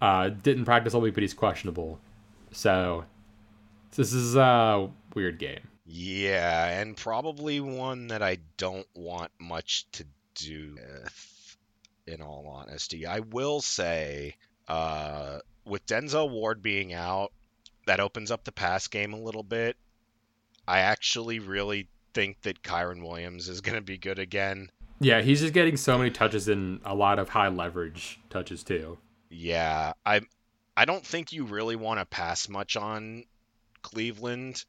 uh, 0.00 0.28
didn't 0.28 0.64
practice 0.64 0.94
all 0.94 1.00
week, 1.00 1.14
but 1.14 1.22
he's 1.22 1.34
questionable. 1.34 1.98
So 2.52 3.04
this 3.96 4.12
is 4.12 4.36
a 4.36 4.88
weird 5.14 5.38
game. 5.38 5.60
Yeah, 5.86 6.80
and 6.80 6.96
probably 6.96 7.60
one 7.60 8.08
that 8.08 8.22
I 8.22 8.38
don't 8.56 8.86
want 8.94 9.30
much 9.38 9.86
to 9.92 10.04
do 10.34 10.76
with. 10.76 11.30
In 12.06 12.20
all 12.20 12.46
honesty, 12.46 13.06
I 13.06 13.20
will 13.20 13.62
say, 13.62 14.36
uh, 14.68 15.38
with 15.64 15.86
Denzel 15.86 16.28
Ward 16.28 16.60
being 16.60 16.92
out, 16.92 17.32
that 17.86 18.00
opens 18.00 18.30
up 18.30 18.44
the 18.44 18.52
pass 18.52 18.88
game 18.88 19.12
a 19.12 19.20
little 19.20 19.42
bit. 19.42 19.76
I 20.66 20.80
actually 20.80 21.38
really 21.38 21.88
think 22.14 22.40
that 22.42 22.62
Kyren 22.62 23.02
Williams 23.02 23.48
is 23.48 23.60
going 23.60 23.76
to 23.76 23.82
be 23.82 23.98
good 23.98 24.18
again. 24.18 24.70
Yeah, 25.00 25.20
he's 25.20 25.40
just 25.40 25.52
getting 25.52 25.76
so 25.76 25.98
many 25.98 26.10
touches 26.10 26.48
and 26.48 26.80
a 26.84 26.94
lot 26.94 27.18
of 27.18 27.28
high 27.28 27.48
leverage 27.48 28.20
touches 28.30 28.62
too. 28.62 28.98
Yeah, 29.28 29.92
I 30.06 30.22
I 30.76 30.84
don't 30.84 31.04
think 31.04 31.32
you 31.32 31.44
really 31.44 31.76
want 31.76 32.00
to 32.00 32.06
pass 32.06 32.48
much 32.48 32.76
on 32.76 33.24
Cleveland, 33.82 34.64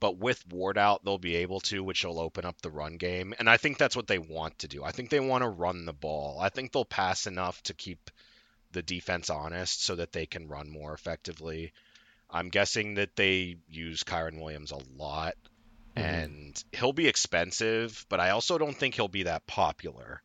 but 0.00 0.18
with 0.18 0.46
Ward 0.50 0.78
out, 0.78 1.04
they'll 1.04 1.18
be 1.18 1.36
able 1.36 1.60
to, 1.60 1.82
which 1.82 2.04
will 2.04 2.20
open 2.20 2.44
up 2.44 2.60
the 2.60 2.70
run 2.70 2.96
game. 2.96 3.34
And 3.38 3.48
I 3.48 3.56
think 3.56 3.78
that's 3.78 3.96
what 3.96 4.06
they 4.06 4.18
want 4.18 4.58
to 4.60 4.68
do. 4.68 4.84
I 4.84 4.92
think 4.92 5.10
they 5.10 5.20
want 5.20 5.42
to 5.42 5.48
run 5.48 5.84
the 5.84 5.92
ball. 5.92 6.38
I 6.40 6.48
think 6.48 6.72
they'll 6.72 6.84
pass 6.84 7.26
enough 7.26 7.62
to 7.64 7.74
keep 7.74 8.10
the 8.72 8.82
defense 8.82 9.30
honest 9.30 9.84
so 9.84 9.96
that 9.96 10.12
they 10.12 10.26
can 10.26 10.48
run 10.48 10.70
more 10.70 10.94
effectively. 10.94 11.72
I'm 12.32 12.48
guessing 12.48 12.94
that 12.94 13.14
they 13.16 13.56
use 13.68 14.02
Kyren 14.02 14.40
Williams 14.40 14.72
a 14.72 14.78
lot 14.96 15.34
mm-hmm. 15.96 16.08
and 16.08 16.64
he'll 16.72 16.92
be 16.92 17.08
expensive, 17.08 18.06
but 18.08 18.20
I 18.20 18.30
also 18.30 18.58
don't 18.58 18.76
think 18.76 18.94
he'll 18.94 19.08
be 19.08 19.24
that 19.24 19.46
popular, 19.46 20.22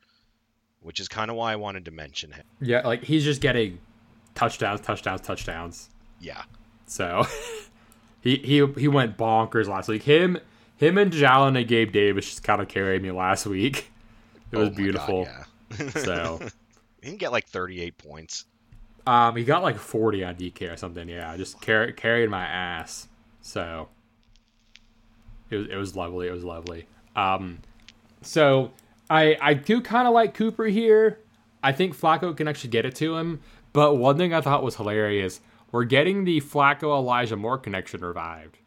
which 0.81 0.99
is 0.99 1.07
kind 1.07 1.29
of 1.29 1.37
why 1.37 1.53
I 1.53 1.55
wanted 1.57 1.85
to 1.85 1.91
mention 1.91 2.31
him. 2.31 2.45
Yeah, 2.61 2.81
like 2.81 3.03
he's 3.03 3.23
just 3.23 3.41
getting 3.41 3.79
touchdowns, 4.35 4.81
touchdowns, 4.81 5.21
touchdowns. 5.21 5.89
Yeah. 6.19 6.43
So 6.85 7.25
he 8.21 8.37
he 8.37 8.65
he 8.77 8.87
went 8.87 9.17
bonkers 9.17 9.67
last 9.67 9.89
week. 9.89 10.03
Him 10.03 10.39
him 10.77 10.97
and 10.97 11.11
Jalen 11.11 11.57
and 11.57 11.67
Gabe 11.67 11.91
Davis 11.91 12.25
just 12.25 12.43
kind 12.43 12.61
of 12.61 12.67
carried 12.67 13.01
me 13.01 13.11
last 13.11 13.45
week. 13.45 13.91
It 14.49 14.55
was 14.55 14.69
oh 14.69 14.71
beautiful. 14.71 15.25
God, 15.25 15.45
yeah. 15.77 15.89
so 15.89 16.39
he 17.01 17.09
can 17.09 17.17
get 17.17 17.33
like 17.33 17.47
38 17.47 17.97
points. 17.97 18.45
Um, 19.07 19.37
he 19.37 19.45
got 19.45 19.63
like 19.63 19.77
40 19.77 20.23
on 20.25 20.35
DK 20.35 20.73
or 20.73 20.77
something. 20.77 21.07
Yeah, 21.07 21.35
just 21.37 21.61
car- 21.61 21.91
carried 21.93 22.29
my 22.29 22.45
ass. 22.45 23.07
So 23.41 23.87
it 25.49 25.55
was 25.55 25.67
it 25.67 25.75
was 25.75 25.95
lovely. 25.95 26.27
It 26.27 26.31
was 26.31 26.43
lovely. 26.43 26.87
Um, 27.15 27.59
so 28.21 28.71
I 29.09 29.37
I 29.41 29.53
do 29.53 29.81
kind 29.81 30.07
of 30.07 30.13
like 30.13 30.33
Cooper 30.33 30.65
here. 30.65 31.19
I 31.63 31.71
think 31.71 31.97
Flacco 31.97 32.35
can 32.35 32.47
actually 32.47 32.71
get 32.71 32.85
it 32.85 32.95
to 32.95 33.15
him. 33.15 33.39
But 33.73 33.95
one 33.95 34.17
thing 34.17 34.33
I 34.33 34.41
thought 34.41 34.63
was 34.63 34.75
hilarious: 34.75 35.39
we're 35.71 35.85
getting 35.85 36.25
the 36.25 36.41
Flacco 36.41 36.97
Elijah 36.97 37.37
Moore 37.37 37.57
connection 37.57 38.01
revived 38.01 38.57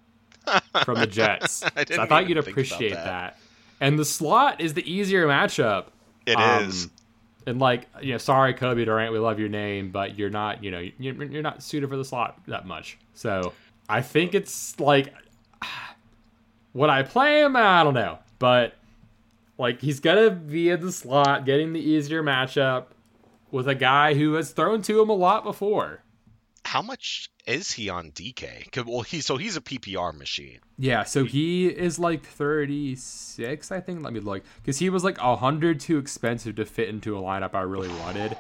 from 0.85 0.99
the 0.99 1.07
Jets. 1.07 1.63
I, 1.77 1.85
so 1.85 2.01
I 2.01 2.07
thought 2.07 2.29
you'd 2.29 2.39
appreciate 2.39 2.95
that. 2.95 3.05
that. 3.05 3.39
And 3.81 3.99
the 3.99 4.05
slot 4.05 4.61
is 4.61 4.75
the 4.75 4.91
easier 4.91 5.27
matchup. 5.27 5.87
It 6.27 6.37
um, 6.37 6.65
is. 6.65 6.89
And 7.47 7.59
like, 7.59 7.89
you 8.03 8.13
know, 8.13 8.19
sorry, 8.19 8.55
Cobie 8.55 8.85
Durant, 8.85 9.13
we 9.13 9.19
love 9.19 9.39
your 9.39 9.49
name, 9.49 9.91
but 9.91 10.19
you're 10.19 10.31
not, 10.31 10.63
you 10.63 10.71
know, 10.71 10.87
you're, 10.99 11.25
you're 11.25 11.43
not 11.43 11.63
suited 11.63 11.89
for 11.89 11.97
the 11.97 12.05
slot 12.05 12.39
that 12.47 12.67
much. 12.67 12.99
So 13.15 13.53
I 13.89 14.03
think 14.03 14.35
it's 14.35 14.79
like 14.79 15.15
would 16.75 16.91
I 16.91 17.03
play 17.03 17.43
him? 17.43 17.57
I 17.57 17.83
don't 17.83 17.95
know. 17.95 18.19
But 18.39 18.75
like 19.59 19.81
he's 19.81 20.01
gonna 20.01 20.31
be 20.31 20.71
in 20.71 20.81
the 20.81 20.93
slot, 20.93 21.45
getting 21.45 21.73
the 21.73 21.81
easier 21.81 22.23
matchup 22.23 22.87
with 23.51 23.69
a 23.69 23.75
guy 23.75 24.15
who 24.15 24.35
has 24.35 24.53
thrown 24.53 24.83
to 24.83 25.01
him 25.01 25.09
a 25.09 25.15
lot 25.15 25.45
before. 25.45 26.03
How 26.65 26.83
much 26.83 27.31
is 27.47 27.73
he 27.73 27.89
on 27.89 28.13
DK? 28.13 28.85
Well, 28.87 29.01
he 29.01 29.21
so 29.21 29.37
he's 29.37 29.57
a 29.57 29.61
PPR 29.61 30.17
machine. 30.17 30.61
Yeah, 30.79 31.05
so 31.05 31.25
he 31.25 31.67
is 31.67 31.99
like 31.99 32.25
36, 32.25 33.73
I 33.73 33.81
think. 33.81 34.03
Let 34.03 34.13
me 34.13 34.21
look, 34.21 34.43
because 34.63 34.79
he 34.79 34.91
was 34.91 35.03
like 35.03 35.19
hundred 35.19 35.81
too 35.81 35.99
expensive 35.99 36.57
to 36.57 36.65
fit 36.65 36.89
into 36.89 37.19
a 37.19 37.21
lineup 37.21 37.55
I 37.55 37.63
really 37.63 37.89
wanted. 37.89 38.37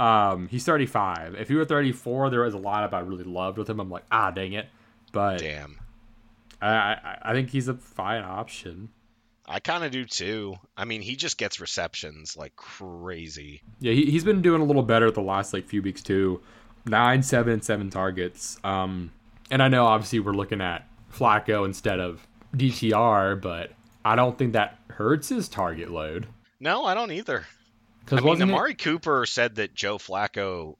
Um, 0.00 0.48
he's 0.48 0.64
35. 0.64 1.34
If 1.34 1.48
he 1.48 1.54
were 1.54 1.66
34, 1.66 2.30
there 2.30 2.40
was 2.40 2.54
a 2.54 2.58
lineup 2.58 2.94
I 2.94 3.00
really 3.00 3.24
loved 3.24 3.58
with 3.58 3.68
him. 3.68 3.80
I'm 3.80 3.90
like, 3.90 4.04
ah, 4.10 4.30
dang 4.30 4.54
it. 4.54 4.66
But 5.12 5.38
damn, 5.38 5.78
I, 6.62 7.18
I, 7.22 7.32
think 7.34 7.50
he's 7.50 7.68
a 7.68 7.74
fine 7.74 8.22
option. 8.22 8.88
I 9.46 9.60
kind 9.60 9.84
of 9.84 9.90
do 9.90 10.04
too. 10.04 10.56
I 10.76 10.86
mean, 10.86 11.02
he 11.02 11.16
just 11.16 11.36
gets 11.36 11.60
receptions 11.60 12.36
like 12.36 12.56
crazy. 12.56 13.60
Yeah, 13.80 13.92
he, 13.92 14.06
he's 14.06 14.24
been 14.24 14.40
doing 14.40 14.62
a 14.62 14.64
little 14.64 14.82
better 14.82 15.10
the 15.10 15.20
last 15.20 15.52
like 15.52 15.66
few 15.66 15.82
weeks 15.82 16.02
too. 16.02 16.40
Nine, 16.86 17.22
seven, 17.22 17.60
seven 17.62 17.90
targets. 17.90 18.58
Um, 18.64 19.10
and 19.50 19.62
I 19.62 19.68
know 19.68 19.86
obviously 19.86 20.20
we're 20.20 20.32
looking 20.32 20.60
at 20.60 20.86
Flacco 21.12 21.64
instead 21.64 22.00
of 22.00 22.26
DTR, 22.56 23.40
but 23.40 23.72
I 24.04 24.16
don't 24.16 24.38
think 24.38 24.54
that 24.54 24.78
hurts 24.88 25.28
his 25.28 25.48
target 25.48 25.90
load. 25.90 26.26
No, 26.58 26.84
I 26.84 26.94
don't 26.94 27.12
either. 27.12 27.46
Because 28.04 28.20
I 28.20 28.22
mean, 28.22 28.42
Amari 28.42 28.72
it... 28.72 28.78
Cooper 28.78 29.26
said 29.26 29.56
that 29.56 29.74
Joe 29.74 29.98
Flacco, 29.98 30.76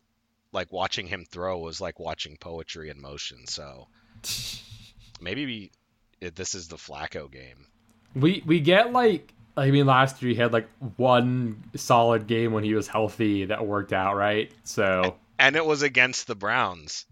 like 0.52 0.72
watching 0.72 1.06
him 1.06 1.24
throw, 1.24 1.58
was 1.58 1.80
like 1.80 1.98
watching 2.00 2.36
poetry 2.36 2.90
in 2.90 3.00
motion. 3.00 3.46
So 3.46 3.88
maybe 5.20 5.46
we, 5.46 6.30
this 6.30 6.54
is 6.54 6.68
the 6.68 6.76
Flacco 6.76 7.30
game. 7.30 7.66
We 8.14 8.42
we 8.44 8.58
get 8.58 8.92
like 8.92 9.32
I 9.56 9.70
mean 9.70 9.86
last 9.86 10.20
year 10.20 10.32
he 10.32 10.36
had 10.36 10.52
like 10.52 10.68
one 10.96 11.62
solid 11.76 12.26
game 12.26 12.52
when 12.52 12.64
he 12.64 12.74
was 12.74 12.88
healthy 12.88 13.44
that 13.44 13.64
worked 13.64 13.92
out 13.92 14.16
right. 14.16 14.50
So 14.64 15.16
and 15.40 15.56
it 15.56 15.64
was 15.64 15.82
against 15.82 16.26
the 16.26 16.34
Browns. 16.34 17.06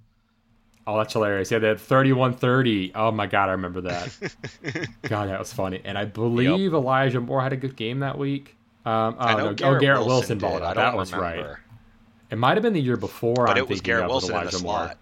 Oh, 0.87 0.97
that's 0.97 1.13
hilarious. 1.13 1.51
Yeah, 1.51 1.59
they 1.59 1.69
had 1.69 1.79
31-30. 1.79 2.93
Oh 2.95 3.11
my 3.11 3.27
god, 3.27 3.49
I 3.49 3.53
remember 3.53 3.83
that. 3.83 4.17
god, 5.03 5.29
that 5.29 5.39
was 5.39 5.53
funny. 5.53 5.83
And 5.85 5.99
I 5.99 6.05
believe 6.05 6.73
yep. 6.73 6.73
Elijah 6.73 7.21
Moore 7.21 7.43
had 7.43 7.53
a 7.53 7.57
good 7.57 7.77
game 7.77 8.01
that 8.01 8.17
week. 8.17 8.57
Um, 8.87 9.17
oh, 9.19 9.23
I 9.23 9.35
know 9.35 9.45
no, 9.47 9.55
Garrett 9.55 9.77
oh, 9.77 9.81
Garrett 9.81 10.07
Wilson, 10.07 10.13
Wilson 10.13 10.39
balled 10.39 10.63
out. 10.63 10.77
That 10.77 10.97
was 10.97 11.13
right. 11.13 11.57
It 12.31 12.37
might 12.37 12.57
have 12.57 12.63
been 12.63 12.73
the 12.73 12.81
year 12.81 12.97
before. 12.97 13.35
But 13.35 13.51
I'm 13.51 13.59
it 13.59 13.69
was 13.69 13.81
Garrett 13.81 14.09
Wilson 14.09 14.31
Elijah 14.31 14.49
in 14.49 14.53
the 14.53 14.59
slot. 14.59 14.87
Moore. 14.87 14.97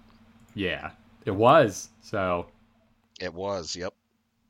Yeah, 0.54 0.90
it 1.24 1.32
was. 1.32 1.88
So 2.00 2.46
it 3.20 3.32
was, 3.32 3.76
yep. 3.76 3.94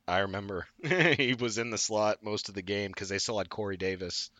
I 0.07 0.19
remember 0.19 0.65
he 1.17 1.35
was 1.39 1.57
in 1.57 1.69
the 1.69 1.77
slot 1.77 2.23
most 2.23 2.49
of 2.49 2.55
the 2.55 2.61
game 2.61 2.91
because 2.91 3.09
they 3.09 3.19
still 3.19 3.37
had 3.37 3.49
Corey 3.49 3.77
Davis. 3.77 4.31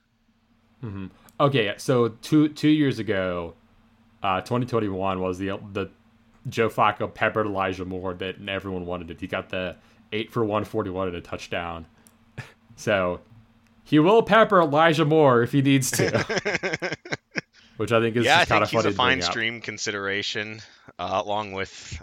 Mm-hmm. 0.83 1.07
Okay, 1.39 1.73
so 1.77 2.09
two 2.09 2.49
two 2.49 2.69
years 2.69 2.99
ago, 2.99 3.53
uh, 4.27 4.41
2021 4.41 5.21
was 5.21 5.37
the 5.37 5.57
the 5.71 5.89
Joe 6.49 6.69
Flacco 6.69 7.13
peppered 7.13 7.45
Elijah 7.45 7.85
Moore 7.85 8.13
that 8.15 8.35
everyone 8.47 8.85
wanted 8.85 9.09
it. 9.11 9.21
He 9.21 9.27
got 9.27 9.49
the 9.49 9.75
eight 10.11 10.31
for 10.31 10.41
141 10.41 11.09
and 11.09 11.17
a 11.17 11.21
touchdown. 11.21 11.85
so 12.75 13.21
he 13.83 13.99
will 13.99 14.21
pepper 14.23 14.61
Elijah 14.61 15.05
Moore 15.05 15.43
if 15.43 15.51
he 15.51 15.61
needs 15.61 15.91
to. 15.91 16.09
Which 17.77 17.91
I 17.91 18.01
think 18.01 18.15
is 18.15 18.25
yeah, 18.25 18.43
kind 18.45 18.63
of 18.63 18.69
funny. 18.69 18.73
Yeah, 18.73 18.79
I 18.79 18.83
think 18.83 18.85
he's 18.85 18.85
a 18.85 18.91
fine 18.91 19.21
stream 19.21 19.61
consideration, 19.61 20.61
uh, 20.97 21.21
along 21.23 21.53
with 21.53 22.01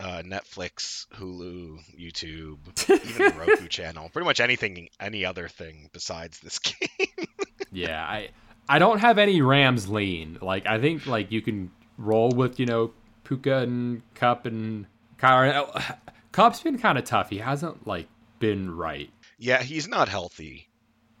uh, 0.00 0.22
Netflix, 0.24 1.06
Hulu, 1.14 1.78
YouTube, 1.98 2.58
even 2.90 3.28
the 3.28 3.38
Roku 3.38 3.68
channel, 3.68 4.10
pretty 4.10 4.26
much 4.26 4.40
anything, 4.40 4.88
any 4.98 5.24
other 5.24 5.48
thing 5.48 5.88
besides 5.92 6.40
this 6.40 6.58
game. 6.58 7.28
yeah, 7.70 8.04
I 8.04 8.30
I 8.68 8.78
don't 8.78 8.98
have 8.98 9.18
any 9.18 9.42
Rams 9.42 9.88
lean. 9.88 10.38
Like 10.40 10.66
I 10.66 10.80
think 10.80 11.06
like 11.06 11.30
you 11.30 11.42
can 11.42 11.70
roll 11.98 12.30
with 12.30 12.58
you 12.58 12.66
know 12.66 12.92
Puka 13.24 13.58
and 13.58 14.02
Kupp 14.14 14.46
and 14.46 14.86
Kyren. 15.18 15.96
Kupp's 16.32 16.60
been 16.62 16.78
kind 16.78 16.98
of 16.98 17.04
tough. 17.04 17.30
He 17.30 17.38
hasn't 17.38 17.86
like 17.86 18.08
been 18.38 18.74
right. 18.74 19.10
Yeah, 19.38 19.62
he's 19.62 19.88
not 19.88 20.08
healthy. 20.08 20.68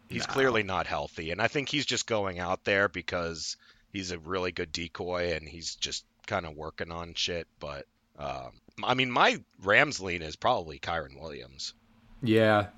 He's 0.08 0.26
no. 0.28 0.32
clearly 0.32 0.62
not 0.62 0.86
healthy, 0.86 1.30
and 1.30 1.40
I 1.40 1.48
think 1.48 1.68
he's 1.68 1.86
just 1.86 2.06
going 2.06 2.38
out 2.38 2.64
there 2.64 2.88
because 2.88 3.56
he's 3.92 4.10
a 4.10 4.18
really 4.18 4.52
good 4.52 4.70
decoy 4.72 5.32
and 5.34 5.48
he's 5.48 5.74
just 5.76 6.04
kind 6.26 6.46
of 6.46 6.54
working 6.54 6.92
on 6.92 7.14
shit. 7.14 7.46
But 7.58 7.86
Um, 8.18 8.52
I 8.82 8.94
mean, 8.94 9.10
my 9.10 9.40
Rams 9.62 10.00
lean 10.00 10.22
is 10.22 10.36
probably 10.36 10.78
Kyren 10.78 11.20
Williams. 11.20 11.74
Yeah, 12.22 12.68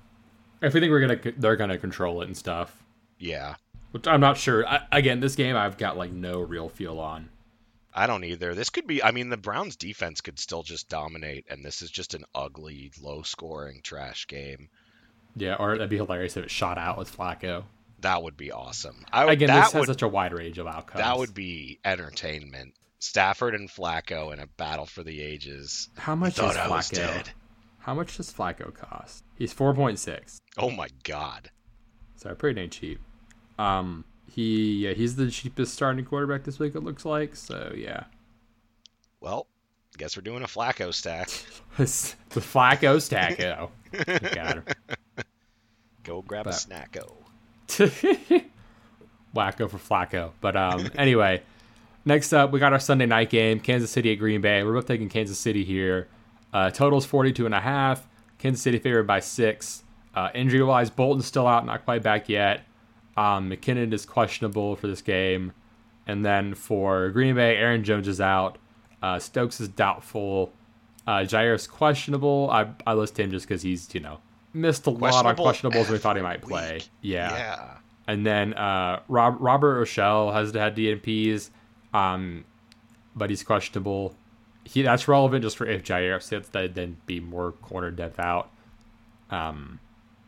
if 0.61 0.73
we 0.73 0.79
think 0.79 0.91
we're 0.91 1.01
gonna 1.01 1.33
they're 1.37 1.55
gonna 1.55 1.77
control 1.77 2.21
it 2.21 2.25
and 2.25 2.35
stuff. 2.37 2.83
Yeah, 3.19 3.55
which 3.91 4.07
I'm 4.07 4.21
not 4.21 4.37
sure. 4.37 4.67
I, 4.67 4.81
again, 4.91 5.19
this 5.19 5.35
game 5.35 5.55
I've 5.55 5.77
got 5.77 5.97
like 5.97 6.11
no 6.11 6.39
real 6.39 6.69
feel 6.69 6.99
on. 6.99 7.29
I 7.93 8.05
don't 8.05 8.23
either. 8.23 8.53
This 8.53 8.69
could 8.69 8.85
be. 8.85 9.01
I 9.01 9.11
mean, 9.11 9.29
the 9.29 9.37
Browns' 9.37 9.75
defense 9.75 10.21
could 10.21 10.37
still 10.37 10.61
just 10.61 10.87
dominate, 10.87 11.45
and 11.49 11.65
this 11.65 11.81
is 11.81 11.89
just 11.89 12.13
an 12.13 12.25
ugly, 12.35 12.91
low-scoring 13.01 13.81
trash 13.81 14.27
game. 14.27 14.69
Yeah, 15.35 15.55
or 15.55 15.71
that'd 15.73 15.89
be 15.89 15.97
hilarious 15.97 16.37
if 16.37 16.45
it 16.45 16.51
shot 16.51 16.77
out 16.77 16.97
with 16.97 17.15
Flacco. 17.15 17.63
That 18.01 18.21
would 18.21 18.37
be 18.37 18.51
awesome. 18.51 19.03
I, 19.11 19.31
Again, 19.31 19.47
this 19.47 19.71
has 19.71 19.87
such 19.87 20.03
a 20.03 20.07
wide 20.07 20.33
range 20.33 20.59
of 20.59 20.67
outcomes. 20.67 20.99
That 20.99 21.17
would 21.17 21.33
be 21.33 21.79
entertainment. 21.83 22.75
Stafford 22.99 23.55
and 23.55 23.69
Flacco 23.69 24.31
in 24.31 24.39
a 24.39 24.45
battle 24.45 24.85
for 24.85 25.03
the 25.03 25.19
ages. 25.21 25.89
How 25.97 26.13
much 26.13 26.37
is 26.37 26.55
Flacco? 26.55 27.27
How 27.79 27.93
much 27.95 28.17
does 28.17 28.31
Flacco 28.31 28.73
cost? 28.73 29.23
He's 29.35 29.53
four 29.53 29.73
point 29.73 29.97
six. 29.97 30.39
Oh 30.57 30.69
my 30.69 30.89
god. 31.03 31.49
So 32.15 32.35
pretty 32.35 32.59
dang 32.59 32.69
cheap. 32.69 32.99
Um, 33.57 34.05
he 34.29 34.85
yeah, 34.85 34.93
he's 34.93 35.15
the 35.15 35.31
cheapest 35.31 35.73
starting 35.73 36.05
quarterback 36.05 36.43
this 36.43 36.59
week. 36.59 36.75
It 36.75 36.83
looks 36.83 37.05
like. 37.05 37.35
So 37.35 37.73
yeah. 37.75 38.03
Well, 39.19 39.47
guess 39.97 40.15
we're 40.15 40.21
doing 40.21 40.43
a 40.43 40.47
Flacco 40.47 40.93
stack. 40.93 41.29
the 41.77 41.85
Flacco 42.39 43.01
stack. 43.01 43.41
Oh, 43.41 43.71
Go 46.03 46.21
grab 46.21 46.45
but, 46.45 46.53
a 46.53 46.57
snacko. 46.57 47.11
Wacko 49.35 49.69
for 49.69 49.77
Flacco. 49.77 50.31
But 50.39 50.55
um, 50.55 50.89
anyway, 50.95 51.41
next 52.05 52.31
up 52.31 52.51
we 52.51 52.59
got 52.59 52.71
our 52.73 52.79
Sunday 52.79 53.05
night 53.05 53.29
game, 53.29 53.59
Kansas 53.59 53.91
City 53.91 54.13
at 54.13 54.15
Green 54.19 54.39
Bay. 54.39 54.63
We're 54.63 54.73
both 54.73 54.87
taking 54.87 55.09
Kansas 55.09 55.37
City 55.37 55.65
here. 55.65 56.07
Uh, 56.53 56.69
totals 56.69 57.05
42 57.05 57.45
and 57.45 57.53
a 57.53 57.59
half. 57.59 58.07
Kansas 58.37 58.61
City 58.61 58.79
favored 58.79 59.07
by 59.07 59.19
six. 59.19 59.83
Uh, 60.15 60.29
injury 60.33 60.63
wise, 60.63 60.89
Bolton's 60.89 61.25
still 61.25 61.45
out, 61.45 61.65
not 61.65 61.83
quite 61.85 62.01
back 62.01 62.29
yet. 62.29 62.61
Um, 63.17 63.49
McKinnon 63.49 63.91
is 63.93 64.05
questionable 64.05 64.75
for 64.75 64.87
this 64.87 65.01
game. 65.01 65.51
And 66.05 66.23
then 66.23 66.53
for 66.53 67.09
Green 67.09 67.35
Bay, 67.35 67.57
Aaron 67.57 67.83
Jones 67.83 68.07
is 68.07 68.21
out. 68.21 68.57
Uh, 69.01 69.19
Stokes 69.19 69.59
is 69.59 69.67
doubtful. 69.67 70.53
Uh, 71.05 71.23
questionable. 71.67 72.49
I, 72.51 72.69
I 72.85 72.93
list 72.93 73.19
him 73.19 73.31
just 73.31 73.47
because 73.47 73.61
he's, 73.61 73.93
you 73.93 73.99
know, 73.99 74.19
missed 74.53 74.85
a 74.87 74.89
lot 74.89 75.25
on 75.25 75.35
questionables 75.35 75.89
we 75.89 75.97
thought 75.97 76.15
he 76.15 76.21
might 76.21 76.41
play. 76.41 76.81
Yeah. 77.01 77.31
Yeah. 77.31 77.77
And 78.07 78.25
then 78.25 78.53
uh, 78.53 79.01
Rob, 79.09 79.37
Robert 79.39 79.81
Rochell 79.81 80.33
has 80.33 80.53
had 80.53 80.75
DNPs, 80.77 81.49
um, 81.93 82.45
but 83.15 83.29
he's 83.29 83.43
questionable. 83.43 84.15
He 84.63 84.81
that's 84.81 85.07
relevant 85.07 85.43
just 85.43 85.57
for 85.57 85.65
if 85.65 85.83
sits, 86.21 86.49
that 86.49 86.75
then 86.75 86.97
be 87.05 87.19
more 87.19 87.51
corner 87.53 87.91
depth 87.91 88.19
out. 88.19 88.49
Um, 89.29 89.79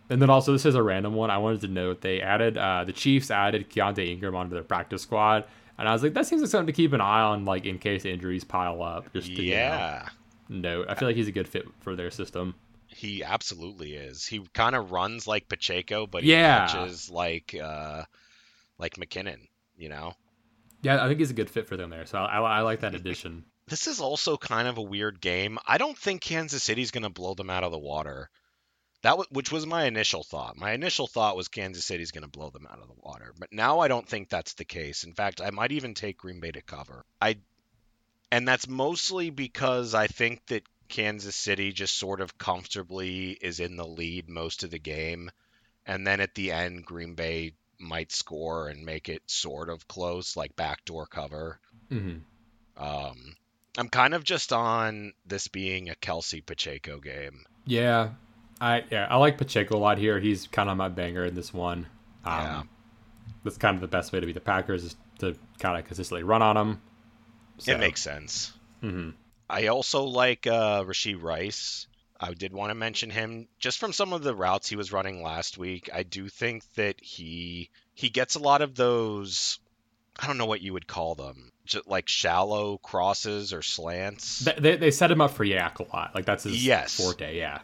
and 0.10 0.22
then 0.22 0.30
also 0.30 0.52
this 0.52 0.65
is 0.65 0.76
a 0.76 0.84
random 0.84 1.14
one. 1.14 1.30
I 1.30 1.38
wanted 1.38 1.61
to 1.61 1.68
note 1.68 2.02
they 2.02 2.22
added 2.22 2.57
uh, 2.57 2.84
the 2.84 2.94
Chiefs 2.94 3.31
added 3.31 3.69
Keaontay 3.69 4.10
Ingram 4.10 4.36
onto 4.36 4.53
their 4.53 4.64
practice 4.64 5.02
squad, 5.02 5.45
and 5.77 5.88
I 5.88 5.94
was 5.94 6.03
like, 6.03 6.14
that 6.14 6.26
seems 6.26 6.41
like 6.41 6.52
something 6.52 6.68
to 6.68 6.73
keep 6.73 6.94
an 6.94 7.02
eye 7.02 7.22
on, 7.22 7.45
like 7.45 7.65
in 7.65 7.77
case 7.80 8.06
injuries 8.06 8.44
pile 8.44 8.81
up. 8.84 9.14
Just 9.14 9.27
to, 9.27 9.44
yeah. 9.44 10.10
You 10.49 10.61
know, 10.61 10.80
note. 10.80 10.88
I 10.90 10.95
feel 10.95 11.07
like 11.07 11.15
he's 11.15 11.27
a 11.27 11.31
good 11.31 11.48
fit 11.48 11.65
for 11.80 11.95
their 11.95 12.11
system. 12.11 12.56
He 12.88 13.23
absolutely 13.23 13.94
is. 13.94 14.26
He 14.26 14.41
kind 14.53 14.76
of 14.76 14.91
runs 14.91 15.27
like 15.27 15.48
Pacheco, 15.48 16.07
but 16.07 16.23
he 16.23 16.31
yeah. 16.31 16.68
catches 16.68 17.10
like 17.10 17.56
uh, 17.61 18.03
like 18.77 18.95
McKinnon. 18.95 19.48
You 19.77 19.90
know. 19.90 20.14
Yeah, 20.81 21.03
I 21.03 21.07
think 21.07 21.19
he's 21.19 21.30
a 21.30 21.36
good 21.36 21.49
fit 21.49 21.68
for 21.68 21.77
them 21.77 21.90
there. 21.90 22.06
So 22.06 22.18
I, 22.18 22.40
I 22.40 22.61
like 22.61 22.81
that 22.81 22.95
addition. 22.95 23.44
This 23.68 23.88
is 23.88 23.99
also 23.99 24.38
kind 24.38 24.68
of 24.68 24.77
a 24.77 24.81
weird 24.81 25.22
game. 25.22 25.60
I 25.68 25.77
don't 25.77 25.98
think 25.98 26.22
Kansas 26.22 26.64
City's 26.64 26.91
going 26.91 27.03
to 27.03 27.10
blow 27.10 27.36
them 27.36 27.49
out 27.49 27.64
of 27.64 27.72
the 27.72 27.77
water. 27.77 28.30
That 29.01 29.31
which 29.31 29.51
was 29.51 29.65
my 29.65 29.85
initial 29.85 30.23
thought. 30.23 30.57
My 30.57 30.73
initial 30.73 31.07
thought 31.07 31.38
was 31.38 31.47
Kansas 31.47 31.85
City's 31.85 32.11
going 32.11 32.23
to 32.23 32.30
blow 32.30 32.49
them 32.49 32.67
out 32.69 32.80
of 32.81 32.88
the 32.88 33.01
water, 33.01 33.34
but 33.39 33.53
now 33.53 33.80
I 33.80 33.88
don't 33.88 34.07
think 34.07 34.30
that's 34.30 34.53
the 34.53 34.65
case. 34.65 35.03
In 35.05 35.13
fact, 35.13 35.41
I 35.41 35.51
might 35.51 35.71
even 35.71 35.93
take 35.93 36.17
Green 36.17 36.41
Bay 36.41 36.51
to 36.51 36.61
cover. 36.61 37.05
I 37.21 37.38
and 38.31 38.47
that's 38.47 38.67
mostly 38.67 39.30
because 39.30 39.93
I 39.93 40.07
think 40.07 40.45
that 40.47 40.63
Kansas 40.89 41.35
City 41.35 41.71
just 41.71 41.95
sort 41.97 42.19
of 42.19 42.38
comfortably 42.38 43.31
is 43.31 43.59
in 43.59 43.77
the 43.77 43.88
lead 43.88 44.27
most 44.27 44.63
of 44.63 44.71
the 44.71 44.80
game. 44.80 45.31
And 45.85 46.05
then 46.05 46.19
at 46.19 46.35
the 46.35 46.51
end, 46.51 46.85
Green 46.85 47.15
Bay 47.15 47.53
might 47.80 48.11
score 48.11 48.67
and 48.67 48.85
make 48.85 49.07
it 49.09 49.23
sort 49.27 49.69
of 49.69 49.88
close, 49.88 50.35
like 50.35 50.55
backdoor 50.55 51.07
cover. 51.07 51.59
Mm-hmm. 51.89 52.84
Um, 52.84 53.35
I'm 53.77 53.89
kind 53.89 54.13
of 54.13 54.23
just 54.23 54.51
on 54.51 55.13
this 55.26 55.47
being 55.47 55.89
a 55.89 55.95
Kelce 55.95 56.45
Pacheco 56.45 56.99
game. 56.99 57.45
Yeah, 57.65 58.09
I 58.61 58.84
yeah 58.90 59.07
I 59.10 59.18
like 59.18 59.38
Pacheco 59.38 59.77
a 59.77 59.80
lot 59.80 59.98
here. 59.98 60.19
He's 60.19 60.48
kind 60.48 60.69
of 60.69 60.77
my 60.77 60.90
banger 60.90 61.26
in 61.26 61.36
this 61.36 61.53
one. 61.53 61.88
Um, 62.26 62.41
yeah, 62.41 62.64
that's 63.44 63.57
kind 63.57 63.76
of 63.76 63.81
the 63.81 63.88
best 63.88 64.11
way 64.11 64.19
to 64.19 64.26
beat 64.26 64.34
the 64.34 64.41
Packers 64.41 64.84
is 64.84 64.95
to 65.19 65.36
kind 65.60 65.77
of 65.77 65.86
consistently 65.86 66.23
run 66.23 66.41
on 66.41 66.56
them. 66.56 66.81
So. 67.60 67.73
It 67.73 67.80
makes 67.80 68.02
sense. 68.02 68.53
Mm-hmm. 68.84 69.11
I 69.49 69.68
also 69.68 70.03
like 70.03 70.48
uh, 70.48 70.84
Rashee 70.84 71.22
Rice. 71.22 71.88
I 72.19 72.34
did 72.34 72.53
want 72.53 72.69
to 72.72 72.76
mention 72.76 73.10
him 73.10 73.48
just 73.60 73.80
from 73.80 73.94
some 73.94 74.11
of 74.14 74.23
the 74.23 74.36
routes 74.36 74.68
he 74.68 74.76
was 74.76 74.91
running 74.91 75.23
last 75.23 75.57
week. 75.57 75.90
I 75.94 76.03
do 76.03 76.27
think 76.27 76.64
that 76.76 77.02
he 77.02 77.69
he 77.94 78.10
gets 78.10 78.36
a 78.36 78.40
lot 78.40 78.61
of 78.61 78.76
those. 78.76 79.60
I 80.19 80.27
don't 80.27 80.38
know 80.38 80.45
what 80.45 80.61
you 80.61 80.73
would 80.73 80.88
call 80.88 81.15
them, 81.15 81.52
just 81.65 81.88
like 81.88 82.10
shallow 82.10 82.77
crosses 82.77 83.53
or 83.53 83.61
slants. 83.61 84.40
They, 84.40 84.76
they 84.76 84.91
set 84.91 85.11
him 85.11 85.22
up 85.22 85.31
for 85.31 85.45
YAC 85.45 85.80
a 85.80 85.95
lot. 85.95 86.14
Like 86.14 86.26
that's 86.26 86.44
his 86.44 86.65
yes. 86.65 86.95
forte. 86.95 87.38
Yeah, 87.38 87.60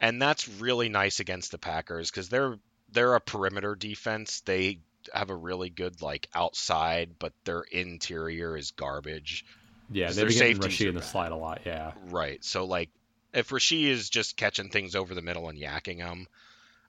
and 0.00 0.20
that's 0.20 0.48
really 0.48 0.88
nice 0.88 1.20
against 1.20 1.50
the 1.50 1.58
Packers 1.58 2.10
because 2.10 2.28
they're 2.28 2.56
they're 2.92 3.14
a 3.14 3.20
perimeter 3.20 3.74
defense. 3.74 4.40
They 4.42 4.80
have 5.12 5.30
a 5.30 5.36
really 5.36 5.70
good 5.70 6.02
like 6.02 6.28
outside, 6.34 7.18
but 7.18 7.32
their 7.44 7.62
interior 7.62 8.56
is 8.56 8.72
garbage. 8.72 9.44
Yeah, 9.90 10.10
they're 10.10 10.28
getting 10.28 10.58
Rashee 10.58 10.88
in 10.88 10.94
the 10.94 11.02
slide 11.02 11.32
a 11.32 11.36
lot. 11.36 11.62
Yeah, 11.64 11.92
right. 12.08 12.42
So 12.44 12.64
like, 12.64 12.90
if 13.32 13.50
Rashee 13.50 13.84
is 13.84 14.10
just 14.10 14.36
catching 14.36 14.70
things 14.70 14.94
over 14.94 15.14
the 15.14 15.22
middle 15.22 15.48
and 15.48 15.58
YACing 15.58 15.98
them, 15.98 16.26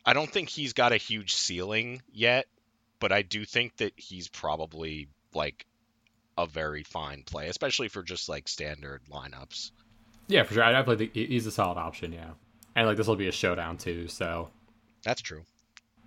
I 0.05 0.13
don't 0.13 0.29
think 0.29 0.49
he's 0.49 0.73
got 0.73 0.93
a 0.93 0.97
huge 0.97 1.35
ceiling 1.35 2.01
yet, 2.11 2.47
but 2.99 3.11
I 3.11 3.21
do 3.21 3.45
think 3.45 3.77
that 3.77 3.93
he's 3.97 4.27
probably 4.29 5.09
like 5.33 5.65
a 6.37 6.45
very 6.45 6.83
fine 6.83 7.23
play, 7.23 7.49
especially 7.49 7.87
for 7.87 8.03
just 8.03 8.29
like 8.29 8.47
standard 8.47 9.01
lineups. 9.11 9.71
Yeah, 10.27 10.43
for 10.43 10.55
sure. 10.55 10.63
I 10.63 10.71
definitely 10.71 11.07
think 11.07 11.29
he's 11.29 11.45
a 11.45 11.51
solid 11.51 11.77
option. 11.77 12.13
Yeah, 12.13 12.31
and 12.77 12.87
like 12.87 12.95
this 12.95 13.07
will 13.07 13.17
be 13.17 13.27
a 13.27 13.31
showdown 13.33 13.77
too, 13.77 14.07
so 14.07 14.49
that's 15.03 15.21
true. 15.21 15.43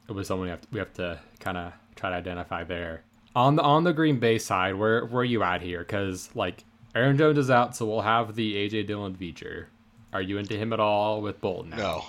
It 0.08 0.12
was 0.12 0.26
someone 0.26 0.46
we 0.46 0.50
have 0.50 0.60
to, 0.62 0.68
we 0.72 0.78
have 0.78 0.92
to 0.94 1.20
kind 1.40 1.58
of 1.58 1.72
try 1.96 2.10
to 2.10 2.16
identify 2.16 2.64
there 2.64 3.02
on 3.34 3.56
the 3.56 3.62
on 3.62 3.84
the 3.84 3.92
Green 3.92 4.18
Bay 4.18 4.38
side. 4.38 4.76
Where 4.76 5.04
where 5.04 5.22
are 5.22 5.24
you 5.24 5.42
at 5.42 5.62
here? 5.62 5.80
Because 5.80 6.30
like 6.34 6.64
Aaron 6.94 7.18
Jones 7.18 7.38
is 7.38 7.50
out, 7.50 7.76
so 7.76 7.86
we'll 7.86 8.00
have 8.00 8.34
the 8.34 8.54
AJ 8.54 8.86
Dillon 8.86 9.14
feature. 9.14 9.68
Are 10.12 10.22
you 10.22 10.38
into 10.38 10.56
him 10.56 10.72
at 10.72 10.80
all 10.80 11.20
with 11.20 11.40
Bolton? 11.40 11.70
Now? 11.70 11.76
No, 11.76 12.04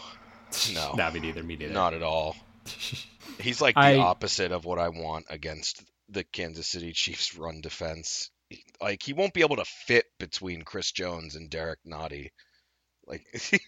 no, 0.74 0.94
not 0.94 1.14
me 1.14 1.20
neither. 1.20 1.44
Me 1.44 1.56
neither. 1.56 1.74
Not 1.74 1.94
at 1.94 2.04
all. 2.04 2.36
He's 3.40 3.62
like 3.62 3.76
the 3.76 3.82
I, 3.82 3.98
opposite 3.98 4.52
of 4.52 4.66
what 4.66 4.80
I 4.80 4.90
want 4.90 5.26
against 5.30 5.84
the 6.10 6.24
Kansas 6.24 6.68
City 6.68 6.92
Chiefs 6.94 7.36
run 7.36 7.62
defense. 7.62 8.30
Like 8.82 9.02
he 9.02 9.14
won't 9.14 9.34
be 9.34 9.42
able 9.42 9.56
to 9.56 9.66
fit 9.66 10.06
between 10.20 10.64
Chris 10.64 10.92
Jones 10.92 11.36
and 11.36 11.50
Derrick 11.50 11.80
Nnadi. 11.88 12.30
Like 13.08 13.26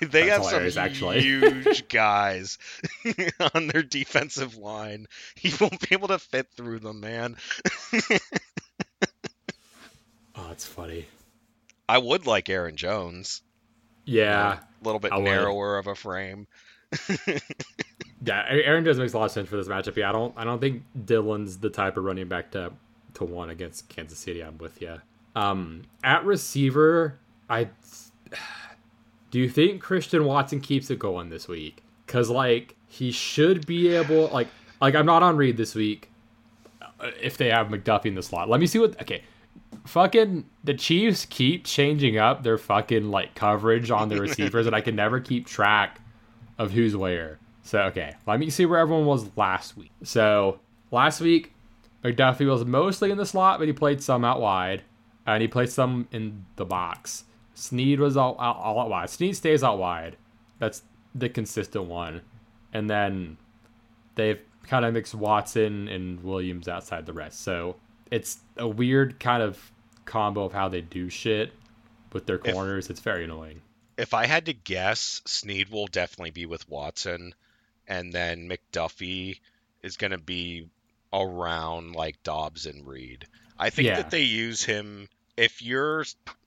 they 0.00 0.28
have 0.28 0.44
some 0.44 0.90
huge 0.90 1.88
guys 1.90 2.58
on 3.54 3.66
their 3.66 3.82
defensive 3.82 4.56
line. 4.56 5.06
He 5.34 5.52
won't 5.60 5.80
be 5.80 5.88
able 5.92 6.08
to 6.08 6.18
fit 6.18 6.48
through 6.56 6.80
them, 6.80 7.00
man. 7.00 7.36
Oh, 10.34 10.48
it's 10.50 10.66
funny. 10.66 11.06
I 11.88 11.98
would 11.98 12.26
like 12.26 12.48
Aaron 12.48 12.76
Jones. 12.76 13.42
Yeah, 14.04 14.58
a 14.58 14.84
little 14.84 15.00
bit 15.00 15.12
I 15.12 15.20
narrower 15.20 15.78
of 15.78 15.86
a 15.86 15.94
frame. 15.94 16.46
yeah, 18.24 18.44
Aaron 18.48 18.84
Jones 18.84 18.98
makes 18.98 19.12
a 19.12 19.18
lot 19.18 19.26
of 19.26 19.30
sense 19.30 19.48
for 19.48 19.56
this 19.56 19.68
matchup. 19.68 19.96
Yeah, 19.96 20.08
I 20.08 20.12
don't, 20.12 20.34
I 20.36 20.44
don't 20.44 20.60
think 20.60 20.82
Dillon's 21.04 21.58
the 21.58 21.70
type 21.70 21.96
of 21.96 22.04
running 22.04 22.28
back 22.28 22.50
to 22.52 22.72
to 23.14 23.24
one 23.24 23.50
against 23.50 23.88
Kansas 23.88 24.18
City. 24.18 24.42
I'm 24.42 24.58
with 24.58 24.80
you. 24.80 25.00
Um, 25.34 25.82
at 26.04 26.24
receiver, 26.24 27.18
I 27.52 27.68
do 29.30 29.38
you 29.38 29.48
think 29.48 29.82
Christian 29.82 30.24
Watson 30.24 30.60
keeps 30.60 30.90
it 30.90 30.98
going 30.98 31.28
this 31.30 31.48
week? 31.48 31.82
Because 32.06 32.30
like 32.30 32.76
he 32.86 33.10
should 33.10 33.66
be 33.66 33.88
able, 33.94 34.28
like, 34.28 34.48
like 34.80 34.94
I'm 34.94 35.06
not 35.06 35.22
on 35.22 35.36
read 35.36 35.56
this 35.56 35.74
week. 35.74 36.10
Uh, 36.80 37.10
if 37.20 37.36
they 37.36 37.48
have 37.48 37.68
McDuffie 37.68 38.06
in 38.06 38.14
the 38.14 38.22
slot, 38.22 38.48
let 38.48 38.60
me 38.60 38.66
see 38.66 38.78
what. 38.78 39.00
Okay, 39.00 39.22
fucking 39.86 40.44
the 40.64 40.74
Chiefs 40.74 41.26
keep 41.26 41.64
changing 41.64 42.18
up 42.18 42.42
their 42.42 42.58
fucking 42.58 43.10
like 43.10 43.34
coverage 43.34 43.90
on 43.90 44.08
the 44.08 44.20
receivers, 44.20 44.66
and 44.66 44.74
I 44.76 44.80
can 44.80 44.96
never 44.96 45.20
keep 45.20 45.46
track 45.46 46.00
of 46.58 46.72
who's 46.72 46.96
where. 46.96 47.38
So 47.62 47.80
okay, 47.84 48.14
let 48.26 48.40
me 48.40 48.50
see 48.50 48.66
where 48.66 48.78
everyone 48.78 49.06
was 49.06 49.34
last 49.36 49.76
week. 49.76 49.92
So 50.04 50.58
last 50.90 51.20
week, 51.20 51.52
McDuffie 52.04 52.48
was 52.48 52.64
mostly 52.64 53.10
in 53.10 53.16
the 53.18 53.26
slot, 53.26 53.58
but 53.58 53.68
he 53.68 53.72
played 53.72 54.02
some 54.02 54.24
out 54.24 54.40
wide. 54.40 54.82
and 55.26 55.40
he 55.40 55.48
placed 55.48 55.74
some 55.74 56.08
in 56.10 56.44
the 56.56 56.64
box. 56.64 57.24
Sneed 57.54 58.00
was 58.00 58.16
all, 58.16 58.34
all, 58.34 58.54
all 58.54 58.80
out 58.80 58.90
wide. 58.90 59.10
Sneed 59.10 59.36
stays 59.36 59.62
out 59.62 59.78
wide. 59.78 60.16
That's 60.58 60.82
the 61.14 61.28
consistent 61.28 61.84
one. 61.84 62.22
And 62.72 62.88
then 62.88 63.36
they've 64.14 64.40
kind 64.66 64.84
of 64.84 64.94
mixed 64.94 65.14
Watson 65.14 65.88
and 65.88 66.22
Williams 66.22 66.68
outside 66.68 67.06
the 67.06 67.12
rest. 67.12 67.42
So 67.42 67.76
it's 68.10 68.40
a 68.56 68.68
weird 68.68 69.18
kind 69.20 69.42
of 69.42 69.72
combo 70.04 70.44
of 70.44 70.52
how 70.52 70.68
they 70.68 70.80
do 70.80 71.08
shit 71.08 71.52
with 72.12 72.26
their 72.26 72.38
corners. 72.38 72.86
If, 72.86 72.90
it's 72.92 73.00
very 73.00 73.24
annoying. 73.24 73.62
If 73.96 74.14
I 74.14 74.26
had 74.26 74.46
to 74.46 74.52
guess, 74.52 75.20
Sneed 75.26 75.68
will 75.70 75.86
definitely 75.86 76.30
be 76.30 76.46
with 76.46 76.68
Watson, 76.68 77.34
and 77.86 78.12
then 78.12 78.48
McDuffie 78.48 79.40
is 79.82 79.96
going 79.96 80.12
to 80.12 80.18
be 80.18 80.68
around 81.12 81.94
like 81.94 82.22
Doubs 82.22 82.66
and 82.66 82.86
Reed. 82.86 83.26
I 83.58 83.70
think 83.70 83.88
yeah. 83.88 83.96
that 83.96 84.10
they 84.10 84.22
use 84.22 84.62
him 84.62 85.08
if 85.36 85.62
your 85.62 86.04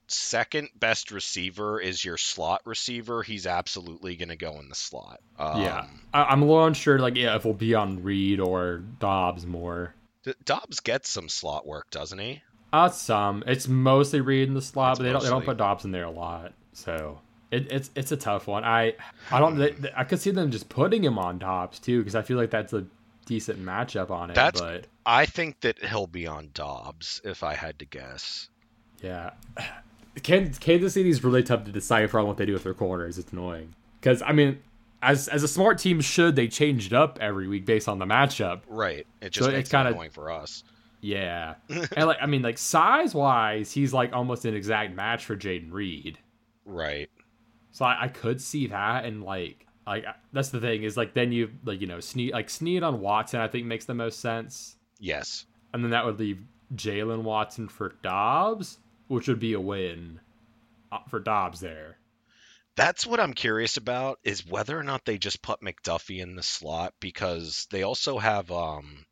second 0.08 0.70
best 0.76 1.12
receiver 1.12 1.80
is 1.80 2.04
your 2.04 2.18
slot 2.18 2.62
receiver, 2.66 3.24
he's 3.24 3.48
absolutely 3.48 4.16
going 4.16 4.30
to 4.30 4.36
go 4.36 4.60
in 4.60 4.70
the 4.70 4.76
slot. 4.76 5.20
Um, 5.38 5.62
yeah, 5.62 5.88
I- 6.14 6.34
am 6.34 6.42
a 6.42 6.46
little 6.46 6.66
unsure, 6.66 7.00
like, 7.00 7.16
yeah, 7.16 7.36
if 7.36 7.46
we'll 7.46 7.54
be 7.54 7.76
on 7.76 8.04
Reed 8.04 8.40
or 8.40 8.84
Doubs 9.00 9.46
more. 9.46 9.94
Doubs 10.44 10.80
gets 10.80 11.10
some 11.10 11.30
slot 11.30 11.68
work, 11.68 11.92
doesn't 11.92 12.20
he? 12.20 12.42
Uh, 12.74 12.90
some. 12.90 13.44
It's 13.48 13.68
mostly 13.68 14.22
Reed 14.22 14.48
in 14.48 14.54
the 14.54 14.62
slot, 14.62 14.94
it's 14.94 15.00
but 15.00 15.04
they 15.04 15.14
mostly... 15.14 15.30
don't 15.30 15.40
they 15.40 15.46
don't 15.46 15.54
put 15.54 15.58
Doubs 15.58 15.86
in 15.86 15.92
there 15.92 16.06
a 16.06 16.12
lot. 16.12 16.54
So 16.74 17.20
it, 17.52 17.72
it's 17.72 17.90
it's 17.96 18.12
a 18.12 18.18
tough 18.18 18.48
one. 18.48 18.64
I 18.64 18.96
I 19.32 19.40
don't 19.40 19.58
they, 19.58 19.76
I 19.96 20.04
could 20.04 20.20
see 20.20 20.32
them 20.32 20.52
just 20.52 20.68
putting 20.68 21.04
him 21.04 21.18
on 21.18 21.38
Doubs 21.40 21.80
too 21.80 22.00
because 22.00 22.16
I 22.16 22.22
feel 22.22 22.38
like 22.38 22.50
that's 22.50 22.74
a 22.74 22.86
decent 23.26 23.64
matchup 23.64 24.10
on 24.10 24.32
it. 24.32 24.34
That's 24.34 24.60
but 24.60 24.88
I 25.06 25.26
think 25.26 25.62
that 25.62 25.84
he'll 25.84 26.08
be 26.08 26.28
on 26.28 26.50
Doubs 26.54 27.22
if 27.24 27.44
I 27.44 27.54
had 27.54 27.80
to 27.80 27.86
guess. 27.86 28.50
Yeah, 29.02 29.32
Kansas 30.24 30.94
City 30.94 31.10
is 31.10 31.24
really 31.24 31.44
tough 31.44 31.66
to 31.66 31.72
decipher 31.72 32.20
on 32.20 32.28
what 32.28 32.38
they 32.38 32.46
do 32.46 32.54
with 32.54 32.64
their 32.64 32.74
corners. 32.74 33.18
It's 33.18 33.32
annoying 33.32 33.76
because 34.00 34.22
I 34.22 34.32
mean, 34.32 34.60
as 35.02 35.28
as 35.28 35.44
a 35.44 35.48
smart 35.48 35.78
team 35.78 36.02
should 36.02 36.36
they 36.36 36.48
change 36.48 36.88
it 36.88 36.94
up 36.94 37.18
every 37.22 37.48
week 37.48 37.66
based 37.66 37.88
on 37.88 38.00
the 38.00 38.06
matchup. 38.06 38.62
Right. 38.68 39.06
It 39.22 39.32
just 39.32 39.46
so 39.46 39.52
makes 39.52 39.62
it's 39.62 39.70
kind 39.70 39.88
of 39.88 39.94
annoying 39.94 40.12
for 40.12 40.32
us. 40.32 40.64
Yeah, 41.02 41.56
and 41.70 42.08
like 42.08 42.18
I 42.22 42.26
mean, 42.26 42.42
like 42.42 42.58
size 42.58 43.14
wise, 43.14 43.72
he's 43.72 43.94
like 43.94 44.14
almost 44.14 44.46
an 44.46 44.56
exact 44.56 44.96
match 44.96 45.26
for 45.26 45.36
Jayden 45.36 45.72
Reed. 45.72 46.18
Right. 46.66 47.10
So 47.72 47.86
I, 47.86 48.06
I, 48.06 48.08
could 48.08 48.42
see 48.42 48.68
that, 48.68 49.06
and 49.06 49.22
like 49.24 49.68
like 49.86 50.06
that's 50.34 50.50
the 50.50 50.60
thing 50.60 50.84
is 50.84 50.98
like 50.98 51.14
then 51.14 51.32
you 51.32 51.52
like 51.64 51.80
you 51.80 51.88
know 51.88 52.00
Sneed 52.00 52.34
like 52.34 52.50
Sneed 52.50 52.82
on 52.82 53.02
Watson 53.02 53.40
I 53.40 53.48
think 53.48 53.68
makes 53.68 53.86
the 53.86 53.94
most 53.94 54.20
sense. 54.20 54.78
Yes. 55.00 55.46
And 55.74 55.84
then 55.84 55.92
that 55.92 56.06
would 56.06 56.20
leave 56.20 56.42
Jaylen 56.74 57.24
Watson 57.24 57.68
for 57.68 57.96
Doubs, 58.02 58.80
which 59.08 59.28
would 59.28 59.40
be 59.40 59.54
a 59.54 59.60
win 59.60 60.20
uh, 60.92 61.00
for 61.10 61.20
Doubs 61.20 61.60
there. 61.60 61.98
That's 62.76 63.06
what 63.06 63.20
I'm 63.22 63.34
curious 63.34 63.78
about 63.78 64.20
is 64.24 64.46
whether 64.46 64.78
or 64.78 64.84
not 64.84 65.06
they 65.06 65.18
just 65.18 65.42
put 65.42 65.62
McDuffie 65.62 66.20
in 66.20 66.36
the 66.36 66.44
slot 66.44 66.94
because 67.00 67.68
they 67.72 67.84
also 67.84 68.18
have 68.18 68.52
um 68.52 69.06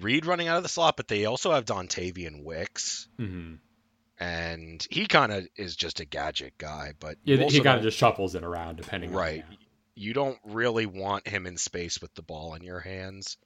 Reed 0.00 0.26
running 0.26 0.48
out 0.48 0.56
of 0.58 0.62
the 0.62 0.68
slot, 0.68 0.96
but 0.96 1.08
they 1.08 1.24
also 1.24 1.52
have 1.52 1.64
Dontayvion 1.64 2.44
Wicks. 2.44 3.08
Mm-hmm. 3.18 3.54
And 4.18 4.86
he 4.90 5.06
kind 5.06 5.32
of 5.32 5.46
is 5.56 5.76
just 5.76 6.00
a 6.00 6.06
gadget 6.06 6.54
guy, 6.56 6.92
but 6.98 7.18
yeah, 7.24 7.36
he 7.36 7.60
kind 7.60 7.78
of 7.78 7.82
just 7.82 7.98
shuffles 7.98 8.34
it 8.34 8.44
around 8.44 8.76
depending. 8.76 9.12
Right. 9.12 9.44
You 9.94 10.14
don't 10.14 10.38
really 10.44 10.86
want 10.86 11.28
him 11.28 11.46
in 11.46 11.58
space 11.58 12.00
with 12.00 12.14
the 12.14 12.22
ball 12.22 12.54
in 12.54 12.62
your 12.62 12.80
hands, 12.80 13.36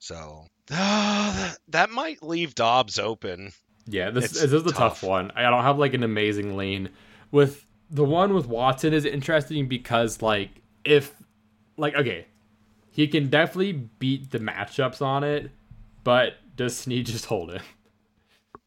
so 0.00 0.46
uh, 0.72 1.52
that 1.68 1.90
might 1.90 2.22
leave 2.24 2.56
Doubs 2.56 2.98
open. 2.98 3.52
Yeah, 3.90 4.10
this, 4.10 4.30
this 4.30 4.44
is 4.44 4.52
a 4.52 4.62
tough. 4.64 5.00
tough 5.00 5.02
one. 5.02 5.32
I 5.34 5.42
don't 5.42 5.64
have 5.64 5.78
like 5.78 5.94
an 5.94 6.02
amazing 6.02 6.56
lean 6.56 6.90
with 7.30 7.66
the 7.90 8.04
one 8.04 8.34
with 8.34 8.46
Watson 8.46 8.92
is 8.92 9.04
interesting 9.04 9.66
because 9.66 10.22
like 10.22 10.50
if 10.84 11.12
like 11.76 11.94
okay, 11.94 12.26
he 12.90 13.08
can 13.08 13.28
definitely 13.28 13.72
beat 13.72 14.30
the 14.30 14.38
matchups 14.38 15.02
on 15.02 15.24
it, 15.24 15.50
but 16.04 16.34
does 16.56 16.76
Sneed 16.76 17.06
just 17.06 17.26
hold 17.26 17.52
him? 17.52 17.62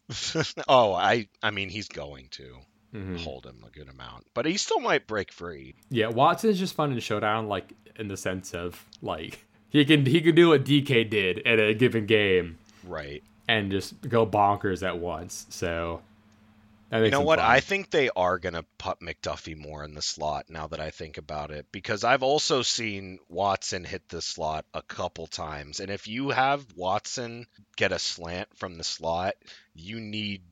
oh, 0.67 0.93
I 0.93 1.27
I 1.41 1.51
mean 1.51 1.69
he's 1.69 1.87
going 1.87 2.27
to 2.31 2.57
mm-hmm. 2.93 3.15
hold 3.15 3.45
him 3.45 3.63
a 3.65 3.69
good 3.69 3.89
amount, 3.89 4.25
but 4.33 4.45
he 4.45 4.57
still 4.57 4.79
might 4.79 5.07
break 5.07 5.31
free. 5.31 5.75
Yeah, 5.89 6.07
Watson 6.07 6.49
is 6.49 6.59
just 6.59 6.75
fun 6.75 6.91
in 6.91 6.99
showdown, 6.99 7.47
like 7.47 7.71
in 7.95 8.07
the 8.09 8.17
sense 8.17 8.53
of 8.53 8.83
like 9.01 9.45
he 9.69 9.85
can 9.85 10.05
he 10.05 10.21
can 10.21 10.35
do 10.35 10.49
what 10.49 10.65
DK 10.65 11.09
did 11.09 11.47
at 11.47 11.59
a 11.59 11.73
given 11.73 12.05
game, 12.05 12.57
right? 12.83 13.23
And 13.47 13.71
just 13.71 13.99
go 14.01 14.25
bonkers 14.25 14.87
at 14.87 14.99
once. 14.99 15.45
So 15.49 16.01
you 17.01 17.09
know 17.09 17.21
what? 17.21 17.39
Fun. 17.39 17.49
I 17.49 17.59
think 17.59 17.89
they 17.89 18.09
are 18.15 18.37
going 18.37 18.53
to 18.53 18.65
put 18.77 18.99
McDuffie 18.99 19.57
more 19.57 19.83
in 19.83 19.95
the 19.95 20.01
slot 20.01 20.45
now 20.49 20.67
that 20.67 20.79
I 20.79 20.91
think 20.91 21.17
about 21.17 21.49
it 21.49 21.65
because 21.71 22.03
I've 22.03 22.21
also 22.21 22.61
seen 22.61 23.19
Watson 23.29 23.83
hit 23.83 24.07
the 24.09 24.21
slot 24.21 24.65
a 24.73 24.83
couple 24.83 25.25
times. 25.25 25.79
And 25.79 25.89
if 25.89 26.07
you 26.07 26.29
have 26.29 26.65
Watson 26.75 27.47
get 27.75 27.91
a 27.91 27.99
slant 27.99 28.49
from 28.55 28.77
the 28.77 28.83
slot, 28.83 29.33
you 29.73 29.99
need 29.99 30.43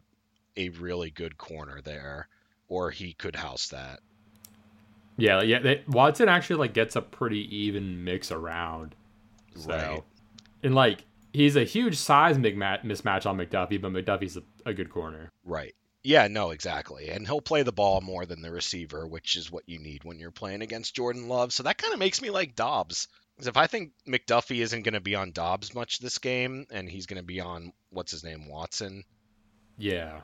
a 0.58 0.70
really 0.70 1.12
good 1.12 1.38
corner 1.38 1.80
there 1.82 2.28
or 2.68 2.90
he 2.90 3.14
could 3.14 3.36
house 3.36 3.70
that. 3.70 4.00
Yeah, 5.18 5.44
yeah. 5.44 5.60
They, 5.60 5.84
Watson 5.88 6.28
actually 6.28 6.56
like 6.56 6.74
gets 6.74 6.96
a 6.96 7.02
pretty 7.02 7.56
even 7.56 8.04
mix 8.04 8.32
around. 8.32 8.96
So, 9.56 9.70
right. 9.70 10.04
and 10.64 10.74
like 10.74 11.04
he's 11.34 11.56
a 11.56 11.64
huge 11.64 11.98
size 11.98 12.38
mismatch 12.38 13.26
on 13.26 13.38
McDuffie, 13.38 13.82
but 13.82 13.92
McDuffie's 13.92 14.38
a, 14.38 14.44
a 14.66 14.74
good 14.74 14.90
corner. 14.90 15.30
Right. 15.44 15.74
Yeah, 16.04 16.28
no, 16.28 16.50
exactly. 16.50 17.10
And 17.10 17.28
he'll 17.28 17.42
play 17.42 17.64
the 17.64 17.72
ball 17.72 18.02
more 18.02 18.26
than 18.26 18.42
the 18.42 18.52
receiver, 18.52 19.06
which 19.06 19.36
is 19.36 19.52
what 19.52 19.68
you 19.68 19.78
need 19.78 20.04
when 20.04 20.20
you're 20.20 20.32
playing 20.32 20.62
against 20.62 20.96
Jordan 20.96 21.28
Love. 21.28 21.54
So 21.54 21.64
that 21.64 21.78
kind 21.78 21.94
of 21.94 22.00
makes 22.00 22.22
me 22.22 22.32
like 22.32 22.56
Doubs. 22.56 23.08
Because 23.36 23.48
if 23.48 23.58
I 23.58 23.68
think 23.68 23.92
McDuffie 24.08 24.62
isn't 24.62 24.82
going 24.82 24.96
to 24.96 25.00
be 25.00 25.16
on 25.16 25.32
Doubs 25.32 25.76
much 25.76 26.00
this 26.00 26.18
game, 26.18 26.66
and 26.72 26.90
he's 26.90 27.06
going 27.06 27.22
to 27.22 27.26
be 27.26 27.40
on 27.40 27.74
what's 27.92 28.12
his 28.12 28.24
name, 28.24 28.48
Watson. 28.48 29.04
Yeah. 29.78 30.22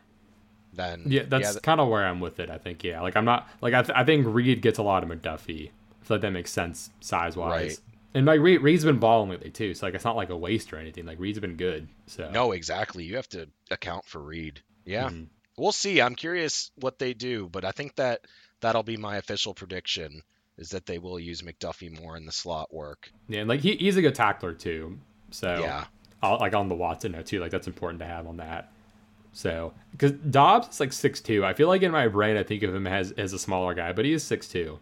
Then 0.73 1.03
yeah, 1.07 1.23
that's 1.27 1.43
yeah, 1.43 1.51
th- 1.53 1.63
kind 1.63 1.79
of 1.79 1.87
where 1.89 2.05
I'm 2.05 2.19
with 2.19 2.39
it. 2.39 2.49
I 2.49 2.57
think 2.57 2.83
yeah, 2.83 3.01
like 3.01 3.15
I'm 3.15 3.25
not 3.25 3.47
like 3.61 3.73
I, 3.73 3.81
th- 3.81 3.97
I 3.97 4.03
think 4.03 4.27
Reed 4.27 4.61
gets 4.61 4.77
a 4.77 4.83
lot 4.83 5.01
of 5.01 5.09
McDuffie. 5.09 5.69
I 5.69 6.05
feel 6.05 6.17
like 6.17 6.21
that 6.21 6.31
makes 6.31 6.51
sense 6.51 6.91
size 6.99 7.35
wise. 7.35 7.49
Right. 7.51 7.79
And 8.13 8.25
like 8.25 8.39
Reed, 8.39 8.61
Reed's 8.61 8.85
been 8.85 8.99
balling 8.99 9.29
lately 9.29 9.51
too, 9.51 9.73
so 9.73 9.85
like 9.85 9.95
it's 9.95 10.05
not 10.05 10.15
like 10.15 10.29
a 10.29 10.37
waste 10.37 10.73
or 10.73 10.77
anything. 10.77 11.05
Like 11.05 11.19
Reed's 11.19 11.39
been 11.39 11.57
good. 11.57 11.87
So 12.07 12.29
no, 12.31 12.51
exactly. 12.51 13.03
You 13.03 13.15
have 13.17 13.29
to 13.29 13.47
account 13.69 14.05
for 14.05 14.19
Reed. 14.19 14.61
Yeah. 14.85 15.09
Mm-hmm 15.09 15.23
we'll 15.57 15.71
see. 15.71 16.01
I'm 16.01 16.15
curious 16.15 16.71
what 16.75 16.99
they 16.99 17.13
do, 17.13 17.49
but 17.51 17.65
I 17.65 17.71
think 17.71 17.95
that 17.95 18.21
that'll 18.61 18.83
be 18.83 18.97
my 18.97 19.17
official 19.17 19.53
prediction 19.53 20.21
is 20.57 20.69
that 20.69 20.85
they 20.85 20.97
will 20.97 21.19
use 21.19 21.41
McDuffie 21.41 22.01
more 22.01 22.17
in 22.17 22.25
the 22.25 22.31
slot 22.31 22.73
work. 22.73 23.11
Yeah, 23.27 23.41
and 23.41 23.49
like 23.49 23.59
he, 23.59 23.75
he's 23.75 23.97
a 23.97 24.01
good 24.01 24.15
tackler 24.15 24.53
too. 24.53 24.99
So 25.31 25.59
yeah, 25.59 25.85
I'll, 26.21 26.39
like 26.39 26.55
on 26.55 26.69
the 26.69 26.75
Watson 26.75 27.11
note 27.11 27.25
too, 27.25 27.39
like 27.39 27.51
that's 27.51 27.67
important 27.67 27.99
to 27.99 28.07
have 28.07 28.27
on 28.27 28.37
that. 28.37 28.71
So 29.33 29.73
because 29.91 30.13
Doubs 30.13 30.69
is 30.69 30.79
like 30.79 30.93
six 30.93 31.21
two, 31.21 31.45
I 31.45 31.53
feel 31.53 31.67
like 31.67 31.83
in 31.83 31.91
my 31.91 32.07
brain 32.07 32.37
I 32.37 32.43
think 32.43 32.63
of 32.63 32.73
him 32.73 32.87
as 32.87 33.11
as 33.13 33.33
a 33.33 33.39
smaller 33.39 33.73
guy, 33.73 33.91
but 33.93 34.05
he 34.05 34.13
is 34.13 34.23
six 34.23 34.47
two. 34.47 34.79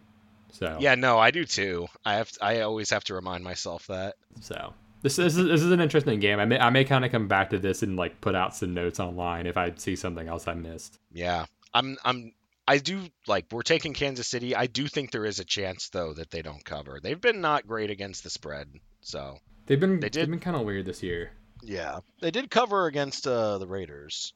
So 0.52 0.78
yeah, 0.80 0.94
no, 0.94 1.18
I 1.18 1.30
do 1.30 1.44
too. 1.44 1.86
I 2.04 2.14
have 2.14 2.30
to, 2.32 2.44
I 2.44 2.60
always 2.60 2.90
have 2.90 3.04
to 3.04 3.14
remind 3.14 3.44
myself 3.44 3.86
that. 3.88 4.16
So 4.40 4.72
this, 5.02 5.16
this, 5.16 5.36
is, 5.36 5.44
this 5.46 5.62
is 5.62 5.70
an 5.70 5.80
interesting 5.80 6.20
game. 6.20 6.40
I 6.40 6.44
may 6.44 6.58
I 6.58 6.70
may 6.70 6.84
kind 6.84 7.04
of 7.04 7.12
come 7.12 7.28
back 7.28 7.50
to 7.50 7.58
this 7.58 7.82
and 7.82 7.96
like 7.96 8.20
put 8.20 8.34
out 8.34 8.56
some 8.56 8.74
notes 8.74 8.98
online 9.00 9.46
if 9.46 9.56
I 9.56 9.72
see 9.76 9.96
something 9.96 10.26
else 10.26 10.48
I 10.48 10.54
missed. 10.54 10.98
Yeah, 11.12 11.46
I'm 11.74 11.96
I'm 12.04 12.32
I 12.66 12.78
do 12.78 13.08
like 13.26 13.46
we're 13.52 13.62
taking 13.62 13.94
Kansas 13.94 14.26
City. 14.26 14.56
I 14.56 14.66
do 14.66 14.88
think 14.88 15.10
there 15.10 15.24
is 15.24 15.38
a 15.38 15.44
chance 15.44 15.90
though 15.90 16.12
that 16.14 16.30
they 16.30 16.42
don't 16.42 16.64
cover. 16.64 16.98
They've 17.02 17.20
been 17.20 17.40
not 17.40 17.66
great 17.66 17.90
against 17.90 18.24
the 18.24 18.30
spread, 18.30 18.68
so 19.00 19.38
they've 19.66 19.78
been 19.78 20.00
they 20.00 20.08
did, 20.08 20.22
they've 20.22 20.30
been 20.30 20.40
kind 20.40 20.56
of 20.56 20.62
weird 20.62 20.86
this 20.86 21.02
year. 21.02 21.30
Yeah, 21.62 22.00
they 22.20 22.30
did 22.30 22.50
cover 22.50 22.86
against 22.86 23.26
uh, 23.26 23.58
the 23.58 23.66
Raiders, 23.66 24.32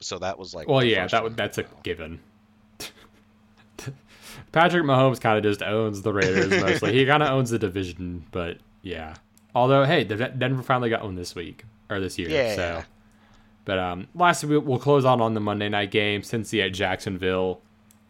so 0.00 0.18
that 0.18 0.38
was 0.38 0.54
like 0.54 0.68
well, 0.68 0.84
yeah, 0.84 1.06
that 1.06 1.36
that's 1.36 1.58
a 1.58 1.64
given. 1.82 2.20
Patrick 4.52 4.84
Mahomes 4.84 5.20
kind 5.20 5.36
of 5.38 5.42
just 5.44 5.62
owns 5.62 6.02
the 6.02 6.12
Raiders 6.12 6.50
mostly. 6.62 6.92
he 6.92 7.06
kind 7.06 7.22
of 7.22 7.30
owns 7.30 7.50
the 7.50 7.58
division, 7.58 8.24
but 8.30 8.58
yeah. 8.82 9.14
Although, 9.54 9.84
hey, 9.84 10.04
Denver 10.04 10.62
finally 10.62 10.90
got 10.90 11.02
one 11.02 11.14
this 11.14 11.34
week 11.34 11.64
or 11.88 11.98
this 12.00 12.18
year. 12.18 12.28
Yeah. 12.28 12.54
So, 12.56 12.82
but 13.64 13.78
um, 13.78 14.06
lastly, 14.14 14.58
we'll 14.58 14.78
close 14.78 15.04
out 15.04 15.20
on 15.20 15.34
the 15.34 15.40
Monday 15.40 15.68
night 15.68 15.90
game, 15.90 16.22
Cincy 16.22 16.64
at 16.64 16.72
Jacksonville. 16.72 17.60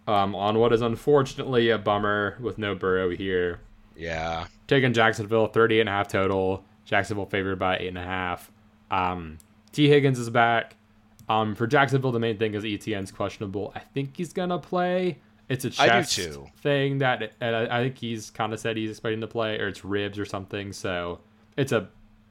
Um, 0.08 0.36
on 0.36 0.58
what 0.58 0.72
is 0.72 0.82
unfortunately 0.82 1.70
a 1.70 1.78
bummer 1.78 2.36
with 2.40 2.58
no 2.58 2.74
Burrow 2.76 3.10
here. 3.10 3.60
Yeah. 3.96 4.46
Taking 4.68 4.92
Jacksonville, 4.92 5.46
38 5.48 5.80
and 5.80 5.88
a 5.88 5.92
half 5.92 6.08
total. 6.08 6.64
Jacksonville 6.84 7.26
favored 7.26 7.58
by 7.58 7.78
eight 7.78 7.88
and 7.88 7.98
a 7.98 8.04
half. 8.04 8.52
Um, 8.90 9.38
Tee 9.72 9.88
Higgins 9.88 10.18
is 10.18 10.30
back. 10.30 10.76
Um, 11.28 11.54
for 11.56 11.66
Jacksonville, 11.66 12.12
the 12.12 12.20
main 12.20 12.38
thing 12.38 12.54
is 12.54 12.62
ETN's 12.64 13.10
questionable. 13.10 13.72
I 13.74 13.80
think 13.80 14.16
he's 14.16 14.32
gonna 14.32 14.58
play. 14.58 15.18
It's 15.48 15.64
a 15.64 15.70
chest 15.70 16.18
thing 16.62 16.98
that 16.98 17.32
I 17.40 17.82
think 17.82 17.98
he's 17.98 18.30
kind 18.30 18.52
of 18.52 18.60
said 18.60 18.76
he's 18.76 18.90
expecting 18.90 19.20
to 19.20 19.26
play, 19.26 19.58
or 19.58 19.68
it's 19.68 19.84
ribs 19.84 20.18
or 20.18 20.24
something. 20.24 20.72
So 20.72 21.20
it's 21.56 21.72
a 21.72 21.88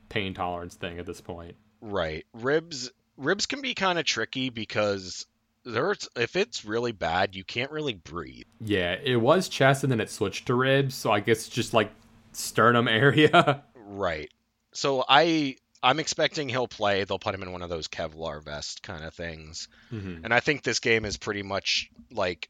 pain 0.09 0.33
tolerance 0.33 0.75
thing 0.75 0.99
at 0.99 1.05
this 1.05 1.21
point. 1.21 1.55
Right. 1.81 2.25
Ribs 2.33 2.91
ribs 3.17 3.45
can 3.45 3.61
be 3.61 3.73
kind 3.73 3.97
of 3.97 4.05
tricky 4.05 4.49
because 4.49 5.25
there's 5.63 6.07
if 6.15 6.35
it's 6.35 6.65
really 6.65 6.91
bad, 6.91 7.35
you 7.35 7.43
can't 7.43 7.71
really 7.71 7.93
breathe. 7.93 8.45
Yeah, 8.59 8.97
it 9.03 9.17
was 9.17 9.49
chest 9.49 9.83
and 9.83 9.91
then 9.91 9.99
it 9.99 10.09
switched 10.09 10.47
to 10.47 10.53
ribs, 10.53 10.95
so 10.95 11.11
I 11.11 11.19
guess 11.19 11.47
just 11.47 11.73
like 11.73 11.91
sternum 12.33 12.87
area. 12.89 13.63
right. 13.75 14.29
So 14.73 15.05
I 15.07 15.55
I'm 15.81 15.99
expecting 15.99 16.49
he'll 16.49 16.67
play. 16.67 17.03
They'll 17.03 17.19
put 17.19 17.35
him 17.35 17.43
in 17.43 17.51
one 17.51 17.61
of 17.61 17.69
those 17.69 17.87
Kevlar 17.87 18.43
vest 18.43 18.81
kind 18.83 19.03
of 19.03 19.13
things. 19.13 19.67
Mm-hmm. 19.91 20.25
And 20.25 20.33
I 20.33 20.39
think 20.39 20.63
this 20.63 20.79
game 20.79 21.05
is 21.05 21.15
pretty 21.15 21.43
much 21.43 21.89
like 22.11 22.49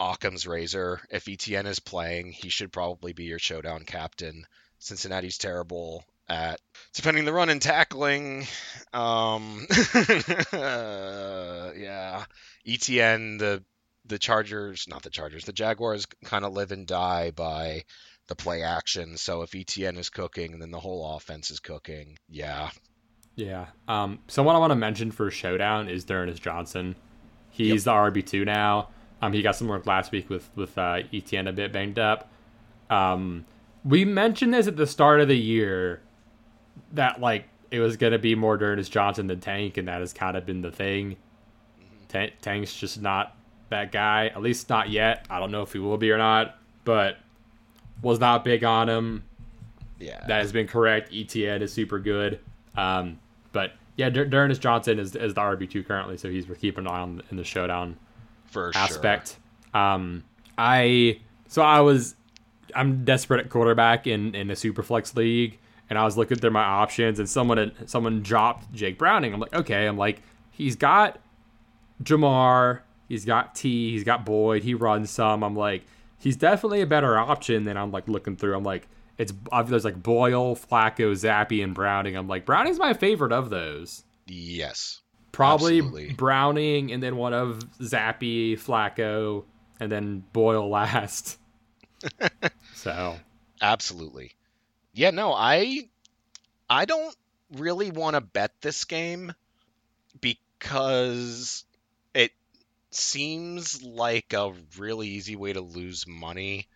Occam's 0.00 0.46
razor. 0.46 1.00
If 1.10 1.24
ETN 1.24 1.66
is 1.66 1.80
playing, 1.80 2.32
he 2.32 2.48
should 2.48 2.72
probably 2.72 3.12
be 3.12 3.24
your 3.24 3.38
showdown 3.38 3.84
captain. 3.84 4.46
Cincinnati's 4.78 5.38
terrible 5.38 6.04
at 6.28 6.60
defending 6.94 7.24
the 7.24 7.32
run 7.32 7.48
and 7.48 7.60
tackling. 7.60 8.46
Um, 8.92 9.66
uh, 10.52 11.72
yeah, 11.76 12.24
ETN 12.66 13.38
the 13.38 13.64
the 14.06 14.18
Chargers, 14.18 14.86
not 14.88 15.02
the 15.02 15.10
Chargers, 15.10 15.44
the 15.44 15.52
Jaguars 15.52 16.06
kind 16.24 16.44
of 16.44 16.52
live 16.52 16.72
and 16.72 16.86
die 16.86 17.30
by 17.30 17.84
the 18.26 18.34
play 18.34 18.62
action. 18.62 19.16
So 19.16 19.42
if 19.42 19.50
ETN 19.50 19.98
is 19.98 20.08
cooking, 20.10 20.58
then 20.58 20.70
the 20.70 20.80
whole 20.80 21.16
offense 21.16 21.50
is 21.50 21.60
cooking. 21.60 22.18
Yeah. 22.28 22.70
Yeah. 23.36 23.66
Um, 23.86 24.18
someone 24.28 24.56
I 24.56 24.58
want 24.58 24.70
to 24.70 24.76
mention 24.76 25.10
for 25.10 25.30
Showdown 25.30 25.88
is 25.88 26.04
D'Ernest 26.04 26.42
Johnson. 26.42 26.96
He's 27.50 27.84
yep. 27.86 28.12
the 28.12 28.20
RB 28.20 28.26
two 28.26 28.44
now. 28.44 28.88
Um, 29.20 29.32
he 29.32 29.42
got 29.42 29.56
some 29.56 29.68
work 29.68 29.86
last 29.86 30.12
week 30.12 30.30
with 30.30 30.48
with 30.54 30.76
uh, 30.78 31.02
Etienne 31.12 31.48
a 31.48 31.52
bit 31.52 31.72
banged 31.72 31.98
up. 31.98 32.30
Um, 32.90 33.44
we 33.84 34.04
mentioned 34.04 34.54
this 34.54 34.66
at 34.66 34.76
the 34.76 34.86
start 34.86 35.20
of 35.20 35.28
the 35.28 35.36
year 35.36 36.00
that 36.92 37.20
like 37.20 37.44
it 37.70 37.80
was 37.80 37.96
gonna 37.96 38.18
be 38.18 38.34
more 38.34 38.56
D'Ernest 38.56 38.92
Johnson 38.92 39.26
than 39.26 39.40
Tank, 39.40 39.76
and 39.76 39.88
that 39.88 40.00
has 40.00 40.12
kind 40.12 40.36
of 40.36 40.46
been 40.46 40.62
the 40.62 40.70
thing. 40.70 41.16
Mm-hmm. 42.12 42.36
Tank's 42.40 42.74
just 42.74 43.00
not 43.00 43.36
that 43.70 43.92
guy, 43.92 44.26
at 44.26 44.40
least 44.40 44.68
not 44.68 44.88
yet. 44.88 45.26
I 45.28 45.38
don't 45.38 45.50
know 45.50 45.62
if 45.62 45.72
he 45.72 45.78
will 45.78 45.98
be 45.98 46.10
or 46.10 46.18
not, 46.18 46.56
but 46.84 47.18
was 48.02 48.20
not 48.20 48.44
big 48.44 48.64
on 48.64 48.88
him. 48.88 49.24
Yeah, 49.98 50.24
that 50.28 50.42
has 50.42 50.52
been 50.52 50.68
correct. 50.68 51.10
Etienne 51.12 51.60
is 51.60 51.72
super 51.72 51.98
good, 51.98 52.38
um, 52.76 53.18
but 53.50 53.72
yeah, 53.96 54.10
D- 54.10 54.26
Johnson 54.26 55.00
is, 55.00 55.16
is 55.16 55.34
the 55.34 55.40
RB 55.40 55.68
two 55.68 55.82
currently, 55.82 56.16
so 56.16 56.30
he's 56.30 56.48
worth 56.48 56.60
keeping 56.60 56.86
an 56.86 56.90
eye 56.90 57.00
on 57.00 57.20
in 57.32 57.36
the 57.36 57.42
showdown 57.42 57.96
for 58.48 58.72
aspect. 58.74 59.36
Sure. 59.72 59.80
Um, 59.80 60.24
I 60.56 61.20
so 61.46 61.62
I 61.62 61.80
was 61.80 62.14
I'm 62.74 63.04
desperate 63.04 63.40
at 63.40 63.50
quarterback 63.50 64.06
in 64.06 64.34
in 64.34 64.50
a 64.50 64.56
super 64.56 64.82
flex 64.82 65.14
league, 65.16 65.58
and 65.88 65.98
I 65.98 66.04
was 66.04 66.16
looking 66.16 66.38
through 66.38 66.50
my 66.50 66.64
options, 66.64 67.18
and 67.18 67.28
someone 67.28 67.58
had, 67.58 67.88
someone 67.88 68.22
dropped 68.22 68.72
Jake 68.72 68.98
Browning. 68.98 69.32
I'm 69.32 69.40
like, 69.40 69.54
okay, 69.54 69.86
I'm 69.86 69.96
like, 69.96 70.22
he's 70.50 70.76
got 70.76 71.20
Ja'Marr, 72.02 72.80
he's 73.08 73.24
got 73.24 73.54
T, 73.54 73.92
he's 73.92 74.04
got 74.04 74.24
Boyd, 74.24 74.62
he 74.62 74.74
runs 74.74 75.10
some. 75.10 75.42
I'm 75.42 75.56
like, 75.56 75.84
he's 76.18 76.36
definitely 76.36 76.80
a 76.80 76.86
better 76.86 77.18
option 77.18 77.64
than 77.64 77.76
I'm 77.76 77.90
like 77.90 78.08
looking 78.08 78.36
through. 78.36 78.56
I'm 78.56 78.64
like, 78.64 78.88
it's 79.16 79.32
there's 79.66 79.84
like 79.84 80.02
Boyle, 80.02 80.54
Flacco, 80.54 81.12
Zappe, 81.12 81.62
and 81.62 81.74
Browning. 81.74 82.16
I'm 82.16 82.28
like, 82.28 82.44
Browning's 82.44 82.78
my 82.78 82.94
favorite 82.94 83.32
of 83.32 83.50
those. 83.50 84.04
Yes. 84.26 85.00
Probably 85.38 85.78
absolutely. 85.78 86.12
Browning, 86.14 86.90
and 86.90 87.00
then 87.00 87.16
one 87.16 87.32
of 87.32 87.60
Zappe, 87.78 88.54
Flacco, 88.54 89.44
and 89.78 89.90
then 89.90 90.24
Boyle 90.32 90.68
last. 90.68 91.38
so. 92.74 93.14
Absolutely. 93.62 94.34
Yeah, 94.94 95.12
no, 95.12 95.32
I 95.32 95.90
I 96.68 96.86
don't 96.86 97.14
really 97.52 97.92
want 97.92 98.16
to 98.16 98.20
bet 98.20 98.50
this 98.62 98.84
game 98.84 99.32
because 100.20 101.64
it 102.14 102.32
seems 102.90 103.80
like 103.80 104.32
a 104.32 104.52
really 104.76 105.06
easy 105.06 105.36
way 105.36 105.52
to 105.52 105.60
lose 105.60 106.04
money. 106.04 106.66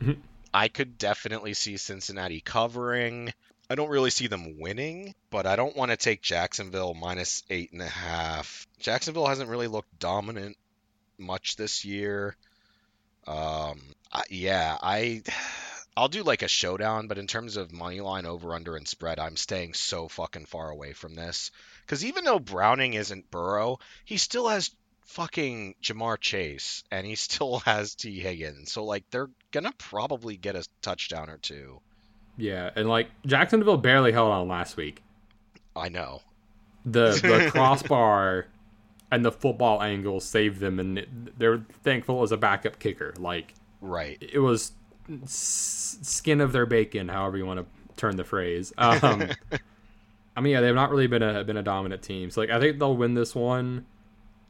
Mm-hmm. 0.00 0.22
I 0.54 0.68
could 0.68 0.96
definitely 0.96 1.52
see 1.52 1.76
Cincinnati 1.76 2.40
covering. 2.40 3.34
I 3.68 3.76
don't 3.76 3.88
really 3.88 4.10
see 4.10 4.26
them 4.26 4.58
winning, 4.58 5.14
but 5.30 5.46
I 5.46 5.56
don't 5.56 5.76
want 5.76 5.90
to 5.90 5.96
take 5.96 6.20
Jacksonville 6.20 6.92
minus 6.92 7.42
eight 7.48 7.72
and 7.72 7.80
a 7.80 7.88
half. 7.88 8.66
Jacksonville 8.78 9.26
hasn't 9.26 9.48
really 9.48 9.68
looked 9.68 9.98
dominant 9.98 10.56
much 11.18 11.56
this 11.56 11.84
year. 11.84 12.36
Um, 13.26 13.80
I, 14.12 14.22
yeah, 14.28 14.76
I 14.80 15.22
I'll 15.96 16.08
do 16.08 16.24
like 16.24 16.42
a 16.42 16.48
showdown, 16.48 17.06
but 17.06 17.18
in 17.18 17.26
terms 17.26 17.56
of 17.56 17.72
money 17.72 18.00
line 18.00 18.26
over 18.26 18.52
under 18.52 18.76
and 18.76 18.86
spread, 18.86 19.18
I'm 19.18 19.36
staying 19.36 19.74
so 19.74 20.08
fucking 20.08 20.46
far 20.46 20.68
away 20.68 20.92
from 20.92 21.14
this. 21.14 21.50
Because 21.82 22.04
even 22.04 22.24
though 22.24 22.40
Browning 22.40 22.94
isn't 22.94 23.30
Burrow, 23.30 23.78
he 24.04 24.18
still 24.18 24.48
has 24.48 24.74
fucking 25.06 25.76
Ja'Marr 25.82 26.18
Chase 26.20 26.82
and 26.90 27.06
he 27.06 27.14
still 27.26 27.60
has 27.60 27.94
Tee 27.94 28.20
Higgins, 28.20 28.72
So 28.72 28.84
like 28.84 29.04
they're 29.10 29.30
gonna 29.52 29.72
probably 29.78 30.36
get 30.36 30.56
a 30.56 30.66
touchdown 30.82 31.30
or 31.30 31.38
two. 31.38 31.80
Yeah, 32.36 32.70
and 32.74 32.88
like 32.88 33.08
Jacksonville 33.26 33.76
barely 33.76 34.12
held 34.12 34.32
on 34.32 34.48
last 34.48 34.76
week. 34.76 35.02
I 35.76 35.88
know. 35.88 36.22
The 36.84 37.12
the 37.12 37.50
crossbar 37.52 38.46
and 39.10 39.24
the 39.24 39.32
football 39.32 39.82
angle 39.82 40.20
saved 40.20 40.60
them, 40.60 40.80
and 40.80 41.30
they're 41.38 41.64
thankful 41.82 42.22
as 42.22 42.32
a 42.32 42.36
backup 42.36 42.78
kicker. 42.78 43.14
Like, 43.18 43.54
right? 43.80 44.18
It 44.20 44.40
was 44.40 44.72
skin 45.26 46.40
of 46.40 46.52
their 46.52 46.66
bacon, 46.66 47.08
however 47.08 47.36
you 47.36 47.46
want 47.46 47.60
to 47.60 47.66
turn 47.96 48.16
the 48.16 48.24
phrase. 48.24 48.72
Um, 48.78 49.28
I 50.36 50.40
mean, 50.40 50.52
yeah, 50.52 50.60
they've 50.60 50.74
not 50.74 50.90
really 50.90 51.06
been 51.06 51.22
a 51.22 51.44
been 51.44 51.56
a 51.56 51.62
dominant 51.62 52.02
team. 52.02 52.30
So 52.30 52.40
like, 52.40 52.50
I 52.50 52.58
think 52.58 52.78
they'll 52.78 52.96
win 52.96 53.14
this 53.14 53.34
one, 53.34 53.86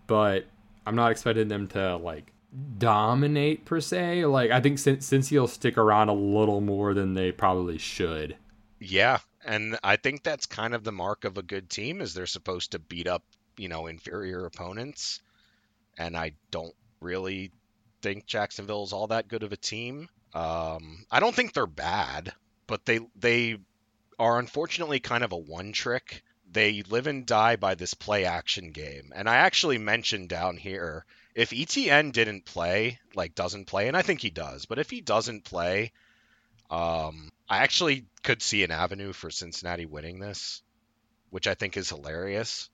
but 0.07 0.47
I'm 0.87 0.97
not 0.97 1.11
expecting 1.11 1.49
them 1.49 1.69
to 1.69 1.97
like 1.97 2.33
dominate 2.79 3.65
per 3.65 3.81
se. 3.81 4.27
Like, 4.27 4.51
I 4.51 4.61
think 4.61 4.79
since 4.79 5.07
since 5.07 5.29
he'll 5.29 5.49
stick 5.49 5.79
around 5.79 6.09
a 6.09 6.15
little 6.15 6.61
more 6.61 6.95
than 6.95 7.15
they 7.15 7.33
probably 7.33 7.79
should. 7.79 8.37
Yeah, 8.79 9.19
and 9.45 9.79
I 9.83 9.97
think 9.97 10.23
that's 10.23 10.47
kind 10.47 10.75
of 10.75 10.85
the 10.85 10.93
mark 10.93 11.25
of 11.25 11.39
a 11.39 11.43
good 11.43 11.71
team 11.71 12.01
is 12.01 12.15
they're 12.15 12.27
supposed 12.27 12.73
to 12.73 12.79
beat 12.79 13.07
up 13.07 13.23
you 13.57 13.69
know 13.69 13.87
inferior 13.87 14.47
opponents, 14.47 15.21
and 15.97 16.17
I 16.17 16.33
don't 16.51 16.75
really 17.01 17.53
think 18.03 18.27
Jacksonville's 18.27 18.93
all 18.93 19.09
that 19.09 19.29
good 19.29 19.43
of 19.43 19.53
a 19.53 19.57
team. 19.57 20.09
Um, 20.35 21.07
I 21.11 21.21
don't 21.21 21.35
think 21.35 21.53
they're 21.53 21.67
bad, 21.67 22.33
but 22.67 22.85
they 22.85 23.01
they 23.17 23.59
are 24.19 24.39
unfortunately 24.39 25.01
kind 25.01 25.25
of 25.25 25.33
a 25.33 25.37
one 25.37 25.73
trick. 25.73 26.23
They 26.51 26.83
live 26.83 27.07
and 27.07 27.27
die 27.27 27.57
by 27.57 27.75
this 27.75 27.95
play 27.95 28.27
action 28.27 28.71
game. 28.71 29.13
And 29.15 29.29
I 29.29 29.37
actually 29.37 29.79
mentioned 29.79 30.29
down 30.29 30.57
here 30.57 31.05
if 31.35 31.51
ETN 31.51 32.13
didn't 32.13 32.45
play, 32.45 33.01
like 33.15 33.35
doesn't 33.35 33.67
play, 33.67 33.89
and 33.89 33.97
I 33.97 34.03
think 34.03 34.21
he 34.21 34.31
does, 34.31 34.67
but 34.67 34.79
if 34.79 34.91
he 34.91 35.01
doesn't 35.01 35.45
play, 35.45 35.93
um, 36.71 37.31
I 37.49 37.59
actually 37.59 38.07
could 38.23 38.43
see 38.43 38.63
an 38.65 38.71
avenue 38.71 39.13
for 39.13 39.31
Cincinnati 39.31 39.87
winning 39.87 40.19
this, 40.19 40.63
which 41.31 41.47
I 41.47 41.55
think 41.55 41.77
is 41.77 41.89
hilarious. 41.89 42.71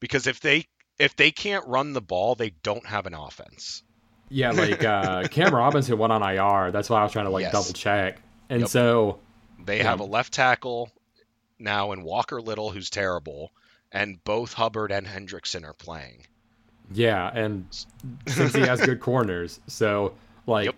Because 0.00 0.26
if 0.26 0.40
they 0.40 0.66
if 0.98 1.16
they 1.16 1.30
can't 1.30 1.66
run 1.66 1.92
the 1.92 2.00
ball, 2.00 2.34
they 2.34 2.50
don't 2.50 2.86
have 2.86 3.06
an 3.06 3.14
offense. 3.14 3.82
Yeah, 4.30 4.52
like 4.52 4.82
uh, 4.82 5.28
Cam 5.30 5.54
Robinson 5.54 5.98
went 5.98 6.12
on 6.12 6.22
IR. 6.22 6.70
That's 6.72 6.88
why 6.88 7.00
I 7.00 7.02
was 7.04 7.12
trying 7.12 7.26
to 7.26 7.30
like 7.30 7.42
yes. 7.42 7.52
double 7.52 7.72
check. 7.72 8.18
And 8.48 8.60
yep. 8.60 8.68
so 8.68 9.18
they 9.64 9.78
have 9.78 10.00
a 10.00 10.04
left 10.04 10.32
tackle 10.32 10.90
now 11.58 11.92
in 11.92 12.02
Walker 12.02 12.40
Little, 12.40 12.70
who's 12.70 12.90
terrible, 12.90 13.52
and 13.92 14.22
both 14.24 14.52
Hubbard 14.52 14.90
and 14.90 15.06
Hendrickson 15.06 15.64
are 15.64 15.74
playing. 15.74 16.26
Yeah, 16.92 17.30
and 17.34 17.68
Cincy 18.26 18.66
has 18.66 18.80
good 18.80 19.00
corners, 19.00 19.60
so 19.66 20.14
like 20.46 20.66
yep. 20.66 20.74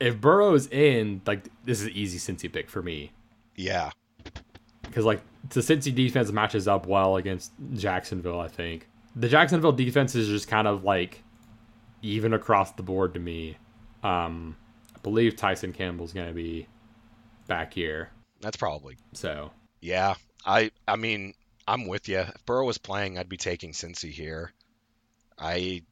if 0.00 0.20
Burrow's 0.20 0.66
in, 0.68 1.20
like 1.26 1.48
this 1.64 1.80
is 1.80 1.86
an 1.86 1.92
easy 1.92 2.18
Cincy 2.18 2.52
pick 2.52 2.70
for 2.70 2.82
me. 2.82 3.12
Yeah, 3.54 3.90
because 4.82 5.04
like 5.04 5.20
the 5.50 5.60
Cincy 5.60 5.94
defense 5.94 6.32
matches 6.32 6.66
up 6.66 6.86
well 6.86 7.16
against 7.16 7.52
Jacksonville. 7.74 8.40
I 8.40 8.48
think 8.48 8.88
the 9.14 9.28
Jacksonville 9.28 9.72
defense 9.72 10.14
is 10.14 10.28
just 10.28 10.48
kind 10.48 10.66
of 10.66 10.84
like 10.84 11.22
even 12.02 12.32
across 12.32 12.72
the 12.72 12.82
board 12.82 13.14
to 13.14 13.20
me. 13.20 13.56
Um, 14.02 14.56
I 14.94 14.98
believe 15.00 15.36
Tyson 15.36 15.72
Campbell's 15.72 16.12
going 16.12 16.28
to 16.28 16.34
be 16.34 16.68
back 17.46 17.72
here. 17.74 18.10
That's 18.40 18.56
probably 18.56 18.96
so. 19.12 19.50
Yeah, 19.80 20.14
I 20.46 20.70
I 20.86 20.96
mean 20.96 21.34
I'm 21.66 21.86
with 21.86 22.08
you. 22.08 22.20
If 22.20 22.46
Burrow 22.46 22.64
was 22.64 22.78
playing, 22.78 23.18
I'd 23.18 23.28
be 23.28 23.36
taking 23.36 23.72
Cincy 23.72 24.10
here. 24.10 24.52
I 25.38 25.82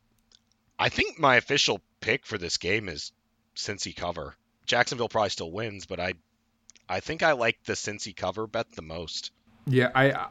I 0.78 0.89
think 0.89 1.18
my 1.18 1.36
official 1.36 1.81
pick 2.01 2.27
for 2.27 2.39
this 2.39 2.56
game 2.56 2.89
is 2.89 3.12
Cincy 3.55 3.94
cover. 3.94 4.35
Jacksonville 4.66 5.09
probably 5.09 5.31
still 5.31 5.51
wins, 5.51 5.86
but 5.86 6.01
I 6.01 6.14
I 6.89 7.01
think 7.01 7.23
I 7.23 7.32
like 7.32 7.59
the 7.64 7.73
Cincy 7.73 8.14
cover 8.14 8.47
bet 8.47 8.73
the 8.73 8.82
most. 8.82 9.31
Yeah, 9.66 9.90
I 9.94 10.28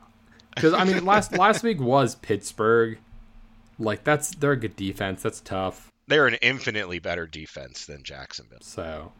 because 0.54 0.74
I 0.74 0.84
mean 0.84 1.06
last 1.06 1.32
last 1.38 1.64
week 1.64 1.80
was 1.80 2.16
Pittsburgh, 2.16 3.00
like 3.80 4.04
that's 4.04 4.36
they're 4.36 4.54
a 4.54 4.58
good 4.58 4.76
defense. 4.76 5.24
That's 5.24 5.42
tough. 5.42 5.92
They're 6.08 6.28
an 6.28 6.36
infinitely 6.36 7.00
better 7.00 7.26
defense 7.26 7.86
than 7.86 8.04
Jacksonville. 8.04 8.60
So, 8.62 9.12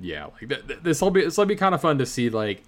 yeah, 0.00 0.26
like 0.26 0.48
th- 0.48 0.66
th- 0.66 0.80
this 0.82 1.02
will 1.02 1.10
be 1.10 1.24
this 1.24 1.36
will 1.36 1.44
be 1.44 1.56
kind 1.56 1.74
of 1.74 1.80
fun 1.80 1.98
to 1.98 2.06
see. 2.06 2.30
Like 2.30 2.62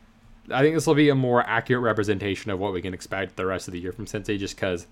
I 0.51 0.63
think 0.63 0.75
this 0.75 0.87
will 0.87 0.95
be 0.95 1.09
a 1.09 1.15
more 1.15 1.43
accurate 1.43 1.83
representation 1.83 2.51
of 2.51 2.59
what 2.59 2.73
we 2.73 2.83
can 2.83 2.95
expect 2.95 3.37
the 3.37 3.47
rest 3.47 3.69
of 3.69 3.73
the 3.73 3.81
year 3.81 3.93
from 3.93 4.07
Cincy, 4.07 4.39
just 4.39 4.57
because, 4.57 4.87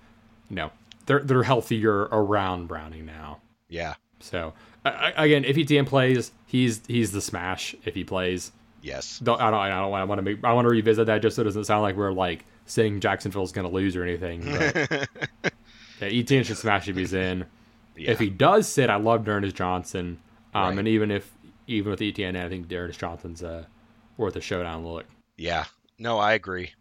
you 0.49 0.57
know, 0.57 0.71
they're 1.09 1.21
they're 1.21 1.43
healthier 1.43 2.03
around 2.13 2.69
Browning 2.69 3.07
now. 3.07 3.41
Yeah. 3.69 3.95
So 4.21 4.53
uh, 4.85 5.11
again, 5.17 5.45
if 5.45 5.57
ETN 5.57 5.87
plays, 5.87 6.31
he's 6.47 6.83
he's 6.87 7.11
the 7.11 7.21
smash. 7.21 7.75
If 7.85 7.95
he 7.95 8.05
plays, 8.05 8.53
yes. 8.83 9.19
Don't, 9.19 9.41
I 9.41 9.51
don't 9.51 9.59
I 9.59 9.69
don't 9.69 9.91
want 9.91 10.19
to 10.19 10.23
make 10.23 10.45
I 10.45 10.53
want 10.53 10.67
to 10.67 10.71
revisit 10.71 11.07
that 11.07 11.23
just 11.23 11.35
so 11.35 11.43
it 11.43 11.47
doesn't 11.47 11.65
sound 11.65 11.83
like 11.83 11.97
we're 11.97 12.13
like 12.13 12.45
saying 12.67 13.01
Jacksonville's 13.01 13.53
going 13.53 13.67
to 13.67 13.73
lose 13.73 13.97
or 13.97 14.05
anything. 14.05 14.45
But, 14.45 14.75
yeah, 16.01 16.23
ETN 16.23 16.45
should 16.45 16.59
smash 16.59 16.87
if 16.89 16.97
he's 16.97 17.15
in. 17.15 17.47
Yeah. 17.97 18.11
If 18.13 18.21
he 18.21 18.31
does 18.31 18.69
sit, 18.69 18.91
I 18.91 18.97
love 18.97 19.25
D'Ernest 19.25 19.57
Johnson. 19.57 20.21
Um, 20.55 20.63
right. 20.63 20.79
and 20.79 20.89
even 20.89 21.11
if 21.11 21.33
even 21.67 21.91
with 21.91 22.01
ETN, 22.01 22.37
I 22.37 22.49
think 22.49 22.69
D'Ernest 22.69 23.01
Johnson's 23.01 23.43
uh, 23.43 23.65
worth 24.19 24.37
a 24.37 24.41
showdown 24.41 24.87
look. 24.87 25.07
Yeah. 25.37 25.65
No, 25.99 26.19
I 26.19 26.35
agree. 26.35 26.73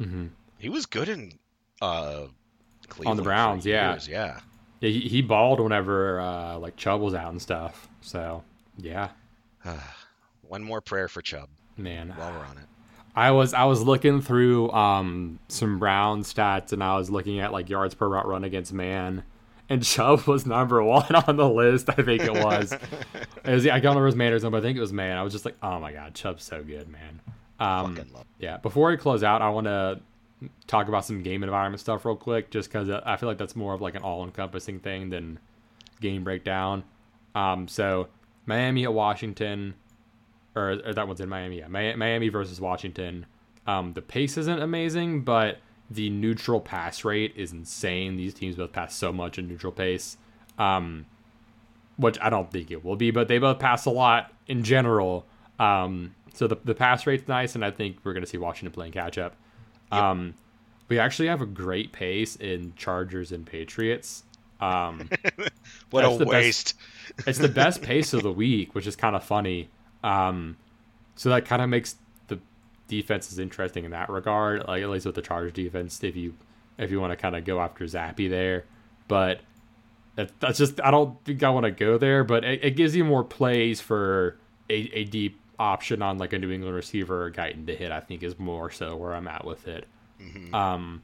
Mm-hmm. 0.00 0.26
He 0.58 0.68
was 0.68 0.86
good 0.86 1.08
in 1.08 1.32
uh, 1.80 2.26
Cleveland 2.90 3.12
on 3.12 3.16
the 3.16 3.22
Browns. 3.22 3.64
Yeah. 3.64 3.92
Years, 3.92 4.08
yeah. 4.08 4.40
Yeah, 4.80 4.90
he, 4.90 5.00
he 5.00 5.22
balled 5.22 5.60
whenever 5.60 6.20
uh, 6.20 6.58
like 6.58 6.76
Chubb 6.76 7.00
was 7.00 7.14
out 7.14 7.32
and 7.32 7.40
stuff. 7.40 7.88
So 8.00 8.42
yeah. 8.78 9.08
One 10.42 10.62
more 10.62 10.80
prayer 10.80 11.08
for 11.08 11.22
Chubb. 11.22 11.48
Man, 11.76 12.12
while 12.16 12.32
we're 12.32 12.38
on 12.38 12.58
it. 12.58 12.64
I 13.16 13.32
was 13.32 13.54
I 13.54 13.64
was 13.64 13.82
looking 13.82 14.20
through 14.20 14.70
um, 14.70 15.38
some 15.48 15.78
Brown 15.78 16.22
stats 16.22 16.72
and 16.72 16.82
I 16.82 16.96
was 16.96 17.10
looking 17.10 17.40
at 17.40 17.52
like 17.52 17.68
yards 17.68 17.94
per 17.94 18.08
route 18.08 18.26
run 18.26 18.44
against 18.44 18.72
man, 18.72 19.24
and 19.68 19.82
Chubb 19.84 20.26
was 20.26 20.46
number 20.46 20.82
one 20.82 21.14
on 21.14 21.36
the 21.36 21.48
list. 21.48 21.88
I 21.90 22.02
think 22.02 22.22
it 22.22 22.32
was. 22.32 22.72
it 23.44 23.50
was 23.50 23.66
I 23.66 23.80
don't 23.80 23.96
remember 23.96 24.06
his 24.06 24.16
man 24.16 24.32
or 24.32 24.38
something, 24.38 24.52
but 24.52 24.58
I 24.58 24.60
think 24.60 24.78
it 24.78 24.80
was 24.80 24.92
man. 24.92 25.16
I 25.16 25.22
was 25.22 25.32
just 25.32 25.44
like, 25.44 25.56
oh 25.62 25.80
my 25.80 25.92
god, 25.92 26.14
Chubb's 26.14 26.44
so 26.44 26.62
good, 26.62 26.88
man. 26.88 27.20
Um, 27.58 27.98
yeah. 28.38 28.56
Before 28.56 28.90
we 28.90 28.96
close 28.96 29.22
out, 29.22 29.42
I 29.42 29.50
want 29.50 29.66
to 29.66 30.00
talk 30.66 30.88
about 30.88 31.04
some 31.04 31.22
game 31.22 31.42
environment 31.42 31.80
stuff 31.80 32.04
real 32.04 32.16
quick, 32.16 32.50
just 32.50 32.70
because 32.70 32.88
I 32.90 33.16
feel 33.16 33.28
like 33.28 33.38
that's 33.38 33.56
more 33.56 33.74
of 33.74 33.80
like 33.80 33.94
an 33.94 34.02
all-encompassing 34.02 34.80
thing 34.80 35.10
than 35.10 35.38
game 36.00 36.24
breakdown. 36.24 36.84
Um, 37.34 37.68
so 37.68 38.08
Miami 38.46 38.84
at 38.84 38.92
Washington, 38.92 39.74
or, 40.56 40.80
or, 40.84 40.94
that 40.94 41.06
one's 41.06 41.20
in 41.20 41.28
Miami. 41.28 41.58
Yeah, 41.58 41.68
Miami 41.68 42.28
versus 42.28 42.60
Washington. 42.60 43.26
Um, 43.66 43.92
the 43.92 44.02
pace 44.02 44.36
isn't 44.36 44.60
amazing, 44.62 45.22
but 45.22 45.58
the 45.90 46.10
neutral 46.10 46.60
pass 46.60 47.04
rate 47.04 47.34
is 47.36 47.52
insane. 47.52 48.16
These 48.16 48.34
teams 48.34 48.56
both 48.56 48.72
pass 48.72 48.94
so 48.94 49.12
much 49.12 49.38
in 49.38 49.48
neutral 49.48 49.72
pace, 49.72 50.16
um, 50.58 51.06
which 51.96 52.18
I 52.20 52.30
don't 52.30 52.50
think 52.50 52.70
it 52.70 52.84
will 52.84 52.96
be, 52.96 53.10
but 53.10 53.28
they 53.28 53.38
both 53.38 53.58
pass 53.58 53.84
a 53.84 53.90
lot 53.90 54.32
in 54.46 54.62
general. 54.62 55.26
Um, 55.58 56.14
so 56.32 56.46
the, 56.46 56.56
the 56.64 56.74
pass 56.74 57.06
rate's 57.06 57.28
nice, 57.28 57.54
and 57.54 57.64
I 57.64 57.70
think 57.70 57.98
we're 58.04 58.12
going 58.12 58.24
to 58.24 58.30
see 58.30 58.38
Washington 58.38 58.72
playing 58.72 58.92
catch 58.92 59.18
up. 59.18 59.36
Yep. 59.92 60.02
Um, 60.02 60.34
we 60.88 60.98
actually 60.98 61.28
have 61.28 61.40
a 61.40 61.46
great 61.46 61.92
pace 61.92 62.36
in 62.36 62.74
Chargers 62.76 63.32
and 63.32 63.46
Patriots. 63.46 64.24
Um, 64.60 65.08
what 65.90 66.04
a 66.04 66.10
waste! 66.10 66.74
Best, 67.16 67.26
it's 67.28 67.38
the 67.38 67.48
best 67.48 67.82
pace 67.82 68.12
of 68.12 68.22
the 68.22 68.32
week, 68.32 68.74
which 68.74 68.86
is 68.86 68.96
kind 68.96 69.16
of 69.16 69.24
funny. 69.24 69.70
Um, 70.02 70.56
so 71.14 71.30
that 71.30 71.44
kind 71.44 71.62
of 71.62 71.68
makes 71.68 71.96
the 72.28 72.38
defenses 72.88 73.38
interesting 73.38 73.84
in 73.84 73.92
that 73.92 74.10
regard. 74.10 74.66
Like 74.66 74.82
at 74.82 74.90
least 74.90 75.06
with 75.06 75.14
the 75.14 75.22
Chargers 75.22 75.52
defense, 75.52 76.02
if 76.02 76.16
you 76.16 76.34
if 76.76 76.90
you 76.90 77.00
want 77.00 77.12
to 77.12 77.16
kind 77.16 77.36
of 77.36 77.44
go 77.44 77.60
after 77.60 77.84
Zappe 77.84 78.28
there, 78.28 78.64
but 79.08 79.40
that's 80.38 80.58
just 80.58 80.80
I 80.82 80.90
don't 80.90 81.22
think 81.24 81.42
I 81.42 81.50
want 81.50 81.64
to 81.64 81.70
go 81.70 81.98
there. 81.98 82.24
But 82.24 82.44
it, 82.44 82.64
it 82.64 82.70
gives 82.76 82.94
you 82.94 83.04
more 83.04 83.24
plays 83.24 83.80
for 83.80 84.36
a, 84.68 84.90
a 84.92 85.04
deep 85.04 85.39
option 85.60 86.00
on 86.00 86.18
like 86.18 86.32
a 86.32 86.38
New 86.38 86.50
England 86.50 86.74
receiver 86.74 87.26
or 87.26 87.30
Guyton 87.30 87.66
to 87.66 87.76
hit, 87.76 87.92
I 87.92 88.00
think 88.00 88.22
is 88.22 88.38
more 88.38 88.70
so 88.70 88.96
where 88.96 89.14
I'm 89.14 89.28
at 89.28 89.44
with 89.44 89.68
it. 89.68 89.86
Mm-hmm. 90.20 90.54
Um, 90.54 91.02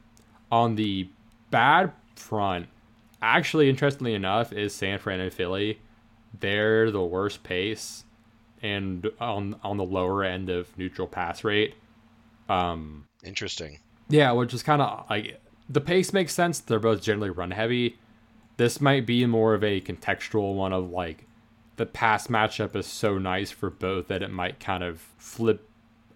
on 0.51 0.75
the 0.75 1.07
bad 1.51 1.93
front, 2.15 2.67
actually, 3.21 3.69
interestingly 3.69 4.15
enough, 4.15 4.51
is 4.51 4.73
San 4.73 4.97
Fran 4.97 5.19
and 5.19 5.31
Philly. 5.31 5.79
They're 6.39 6.91
the 6.91 7.03
worst 7.03 7.43
pace 7.43 8.03
and 8.63 9.09
on 9.21 9.55
on 9.63 9.77
the 9.77 9.83
lower 9.83 10.23
end 10.23 10.49
of 10.49 10.75
neutral 10.77 11.07
pass 11.07 11.43
rate. 11.43 11.75
Um, 12.49 13.07
Interesting. 13.23 13.79
Yeah, 14.09 14.31
which 14.31 14.53
is 14.53 14.63
kind 14.63 14.81
of 14.81 15.05
like 15.09 15.39
the 15.69 15.81
pace 15.81 16.13
makes 16.13 16.33
sense. 16.33 16.59
They're 16.59 16.79
both 16.79 17.01
generally 17.01 17.29
run 17.29 17.51
heavy. 17.51 17.97
This 18.57 18.81
might 18.81 19.05
be 19.05 19.25
more 19.27 19.53
of 19.53 19.63
a 19.63 19.81
contextual 19.81 20.55
one 20.55 20.73
of 20.73 20.89
like 20.89 21.26
the 21.77 21.85
pass 21.85 22.27
matchup 22.27 22.75
is 22.75 22.85
so 22.85 23.17
nice 23.17 23.51
for 23.51 23.69
both 23.69 24.07
that 24.07 24.21
it 24.21 24.31
might 24.31 24.59
kind 24.59 24.83
of 24.83 24.99
flip 25.17 25.67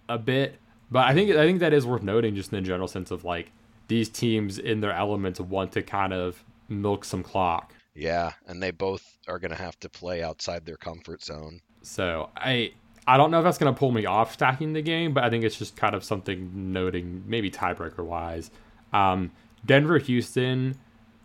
a 0.10 0.18
bit. 0.18 0.58
But 0.90 1.08
I 1.08 1.14
think 1.14 1.32
I 1.32 1.46
think 1.46 1.60
that 1.60 1.74
is 1.74 1.86
worth 1.86 2.04
noting 2.04 2.36
just 2.36 2.52
in 2.52 2.62
the 2.62 2.68
general 2.68 2.88
sense 2.88 3.12
of 3.12 3.24
like 3.24 3.52
these 3.88 4.10
teams 4.10 4.58
in 4.58 4.82
their 4.82 4.92
elements 4.92 5.40
want 5.40 5.72
to 5.74 5.82
kind 5.82 6.14
of 6.14 6.44
milk 6.68 7.06
some 7.06 7.24
clock. 7.24 7.74
Yeah, 7.94 8.34
and 8.48 8.62
they 8.62 8.72
both 8.72 9.18
are 9.28 9.40
going 9.40 9.52
to 9.52 9.58
have 9.58 9.80
to 9.82 9.90
play 9.90 10.24
outside 10.24 10.66
their 10.66 10.78
comfort 10.78 11.24
zone. 11.24 11.62
So 11.82 12.30
I 12.36 12.74
I 13.08 13.18
don't 13.18 13.32
know 13.32 13.40
if 13.40 13.44
that's 13.44 13.58
going 13.58 13.74
to 13.74 13.78
pull 13.78 13.92
me 13.92 14.06
off 14.06 14.34
stacking 14.34 14.74
the 14.74 14.82
game, 14.82 15.14
but 15.14 15.24
I 15.24 15.30
think 15.30 15.44
it's 15.44 15.58
just 15.58 15.76
kind 15.76 15.96
of 15.96 16.04
something 16.04 16.72
noting, 16.72 17.24
maybe 17.26 17.50
tiebreaker 17.50 18.04
wise. 18.04 18.52
Um, 18.94 19.32
Denver 19.66 19.98
Houston 19.98 20.78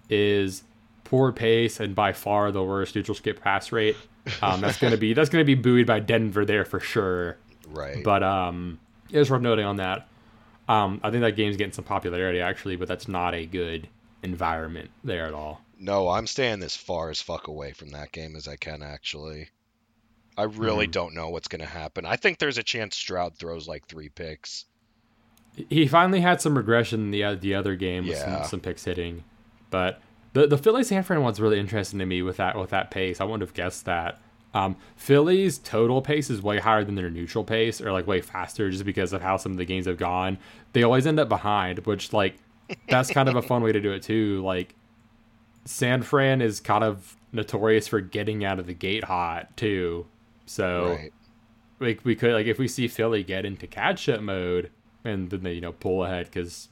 is 0.09 0.63
poor 1.05 1.33
pace 1.33 1.81
and 1.81 1.95
by 1.95 2.13
far 2.13 2.51
the 2.51 2.63
worst 2.63 2.95
neutral 2.95 3.15
skip 3.15 3.41
pass 3.41 3.73
rate. 3.73 3.97
Um, 4.43 4.61
that's 4.61 4.79
gonna 4.79 4.97
be 4.97 5.15
that's 5.15 5.31
gonna 5.31 5.45
be 5.45 5.55
buoyed 5.55 5.87
by 5.87 6.01
Denver 6.01 6.45
there 6.45 6.65
for 6.65 6.81
sure. 6.81 7.37
Right. 7.69 8.03
But 8.03 8.23
um, 8.23 8.79
it's 9.11 9.31
worth 9.31 9.43
noting 9.43 9.65
on 9.65 9.77
that. 9.77 10.09
Um, 10.69 11.01
I 11.03 11.11
think 11.11 11.23
that 11.23 11.37
game's 11.37 11.57
getting 11.57 11.73
some 11.73 11.85
popularity 11.85 12.41
actually, 12.41 12.77
but 12.77 12.89
that's 12.89 13.07
not 13.09 13.35
a 13.35 13.47
good 13.47 13.89
environment 14.23 14.91
there 15.05 15.27
at 15.27 15.35
all. 15.35 15.61
No, 15.79 16.09
I'm 16.09 16.27
staying 16.27 16.63
as 16.63 16.75
far 16.75 17.11
as 17.11 17.21
fuck 17.21 17.49
away 17.49 17.73
from 17.73 17.91
that 17.91 18.13
game 18.13 18.35
as 18.35 18.49
I 18.49 18.57
can 18.57 18.83
actually. 18.83 19.49
I 20.37 20.45
really 20.45 20.87
mm. 20.87 20.93
don't 20.93 21.15
know 21.15 21.31
what's 21.31 21.49
going 21.49 21.61
to 21.61 21.67
happen. 21.67 22.05
I 22.05 22.17
think 22.17 22.39
there's 22.39 22.59
a 22.59 22.63
chance 22.63 22.97
Stroud 22.97 23.37
throws 23.37 23.67
like 23.69 23.87
three 23.87 24.09
picks. 24.09 24.67
He 25.71 25.87
finally 25.87 26.21
had 26.21 26.41
some 26.43 26.57
regression 26.57 27.01
in 27.01 27.11
the 27.11 27.35
the 27.41 27.55
other 27.55 27.77
game 27.77 28.07
with 28.07 28.19
yeah. 28.19 28.43
some, 28.43 28.51
some 28.51 28.61
picks 28.61 28.85
hitting, 28.85 29.25
but 29.71 30.03
the 30.37 30.47
the 30.47 30.59
Philly 30.59 30.85
San 30.85 31.03
Fran 31.03 31.23
one's 31.23 31.41
really 31.41 31.59
interesting 31.59 31.99
to 31.99 32.05
me 32.05 32.21
with 32.21 32.37
that 32.37 32.59
with 32.59 32.69
that 32.69 32.91
pace. 32.91 33.23
I 33.23 33.25
wouldn't 33.25 33.41
have 33.41 33.55
guessed 33.55 33.87
that. 33.87 34.21
Um, 34.53 34.77
Philly's 34.95 35.57
total 35.57 36.03
pace 36.03 36.29
is 36.29 36.43
way 36.43 36.59
higher 36.59 36.85
than 36.85 36.95
their 36.95 37.09
neutral 37.09 37.43
pace, 37.43 37.81
or 37.81 37.91
like 37.91 38.07
way 38.07 38.21
faster, 38.21 38.71
just 38.71 38.85
because 38.85 39.15
of 39.15 39.23
how 39.23 39.39
some 39.39 39.53
of 39.53 39.59
the 39.59 39.65
games 39.65 39.87
have 39.87 39.97
gone. 39.97 40.37
They 40.75 40.83
always 40.83 41.07
end 41.07 41.19
up 41.19 41.31
behind, 41.31 41.79
which 41.87 42.13
like 42.13 42.37
that's 42.89 43.11
kind 43.11 43.31
of 43.31 43.37
a 43.37 43.43
fun 43.43 43.63
way 43.63 43.73
to 43.73 43.81
do 43.81 43.93
it 43.93 44.03
too. 44.03 44.43
Like 44.43 44.75
San 45.65 46.03
Fran 46.03 46.43
is 46.43 46.61
kind 46.61 46.85
of 46.85 47.17
notorious 47.33 47.89
for 47.89 48.01
getting 48.03 48.45
out 48.45 48.59
of 48.59 48.67
the 48.67 48.75
gate 48.75 49.05
hot 49.05 49.57
too. 49.57 50.07
So 50.45 50.99
right. 50.99 51.13
like 51.81 52.05
we 52.05 52.15
could 52.15 52.35
like 52.35 52.47
if 52.47 52.59
we 52.59 52.69
see 52.69 52.89
Philly 52.89 53.23
get 53.23 53.47
into 53.47 53.67
catch 53.67 54.07
up 54.11 54.21
mode 54.21 54.71
and 55.03 55.31
then 55.31 55.45
they 55.45 55.55
you 55.55 55.63
know 55.63 55.73
pull 55.73 56.05
ahead 56.05 56.27
because 56.27 56.69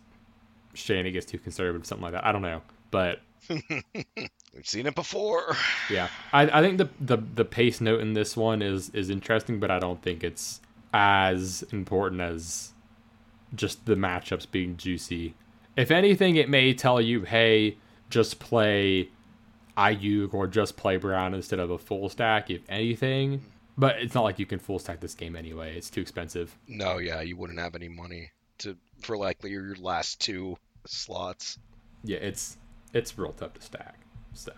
Shanny 0.75 1.13
gets 1.13 1.25
too 1.25 1.39
conservative, 1.39 1.87
something 1.87 2.03
like 2.03 2.13
that. 2.13 2.27
I 2.27 2.33
don't 2.33 2.43
know, 2.43 2.61
but 2.91 3.21
We've 4.55 4.67
seen 4.67 4.87
it 4.87 4.95
before. 4.95 5.57
Yeah, 5.91 6.09
I, 6.33 6.43
I 6.59 6.63
think 6.63 6.79
the, 6.79 6.89
the 7.01 7.17
the 7.17 7.45
pace 7.45 7.81
note 7.81 8.01
in 8.01 8.15
this 8.15 8.37
one 8.37 8.63
is 8.63 8.91
is 8.91 9.11
interesting, 9.11 9.61
but 9.61 9.71
I 9.71 9.79
don't 9.79 10.03
think 10.03 10.23
it's 10.23 10.61
as 10.93 11.65
important 11.73 12.21
as 12.21 12.73
just 13.55 13.85
the 13.87 13.95
matchups 13.95 14.51
being 14.51 14.77
juicy. 14.77 15.35
If 15.77 15.91
anything, 15.91 16.37
it 16.37 16.49
may 16.49 16.73
tell 16.73 17.01
you, 17.01 17.23
hey, 17.23 17.79
just 18.11 18.39
play 18.39 19.09
Aiyuk 19.77 20.33
or 20.35 20.47
just 20.47 20.77
play 20.77 20.97
Brown 20.97 21.35
instead 21.35 21.59
of 21.59 21.71
a 21.71 21.79
full 21.79 22.09
stack, 22.09 22.51
if 22.51 22.63
anything. 22.69 23.45
But 23.77 23.99
it's 23.99 24.15
not 24.15 24.23
like 24.23 24.39
you 24.39 24.47
can 24.47 24.61
full 24.61 24.79
stack 24.79 25.01
this 25.01 25.15
game 25.15 25.35
anyway. 25.35 25.77
It's 25.77 25.91
too 25.91 26.01
expensive. 26.01 26.57
No, 26.69 26.99
yeah, 26.99 27.23
you 27.23 27.37
wouldn't 27.37 27.59
have 27.59 27.75
any 27.75 27.89
money 27.89 28.31
to 28.59 28.77
for 29.01 29.17
likely 29.17 29.51
your 29.51 29.75
last 29.77 30.21
two 30.21 30.57
slots. 30.87 31.59
Yeah, 32.05 32.19
it's 32.19 32.57
it's 32.95 33.19
real 33.19 33.33
tough 33.33 33.55
to 33.55 33.61
stack. 33.61 33.99
So, 34.33 34.53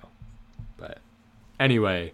but 0.77 0.99
anyway, 1.59 2.13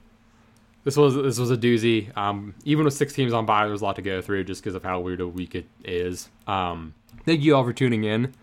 this 0.85 0.97
was 0.97 1.15
this 1.15 1.39
was 1.39 1.51
a 1.51 1.57
doozy. 1.57 2.17
Um, 2.17 2.55
even 2.65 2.85
with 2.85 2.95
six 2.95 3.13
teams 3.13 3.33
on 3.33 3.45
bye, 3.45 3.67
there's 3.67 3.83
a 3.83 3.85
lot 3.85 3.97
to 3.97 4.03
go 4.03 4.23
through 4.23 4.45
just 4.45 4.63
because 4.63 4.75
of 4.75 4.83
how 4.83 5.01
weird 5.01 5.21
a 5.21 5.29
week 5.29 5.55
it 5.55 5.67
is. 5.85 6.31
Um, 6.47 6.95
thank 7.27 7.43
you 7.43 7.55
all 7.55 7.65
for 7.65 7.73
tuning 7.73 8.05
in. 8.05 8.35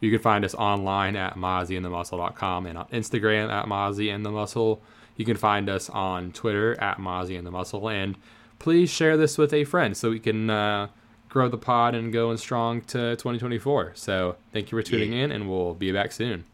You 0.00 0.10
can 0.10 0.20
find 0.20 0.44
us 0.44 0.54
online 0.54 1.16
at 1.16 1.36
mozzieandthemuscle.com 1.36 2.66
and 2.66 2.78
on 2.78 2.86
Instagram 2.86 3.50
at 3.50 3.66
Mozzie 3.66 4.14
and 4.14 4.24
the 4.24 4.30
Muscle. 4.30 4.82
You 5.16 5.24
can 5.24 5.36
find 5.36 5.70
us 5.70 5.88
on 5.88 6.32
Twitter 6.32 6.78
at 6.80 6.98
Mozzie 6.98 7.38
and 7.38 7.46
the 7.46 7.50
Muscle. 7.50 7.88
And 7.88 8.16
please 8.58 8.90
share 8.90 9.16
this 9.16 9.38
with 9.38 9.54
a 9.54 9.64
friend 9.64 9.96
so 9.96 10.10
we 10.10 10.20
can 10.20 10.50
uh, 10.50 10.88
grow 11.30 11.48
the 11.48 11.56
pod 11.56 11.94
and 11.94 12.12
go 12.12 12.30
in 12.30 12.36
strong 12.36 12.82
to 12.82 13.16
2024. 13.16 13.92
So 13.94 14.36
thank 14.52 14.70
you 14.70 14.78
for 14.78 14.82
tuning 14.82 15.14
yeah. 15.14 15.24
in, 15.24 15.32
and 15.32 15.48
we'll 15.48 15.72
be 15.72 15.90
back 15.92 16.12
soon. 16.12 16.44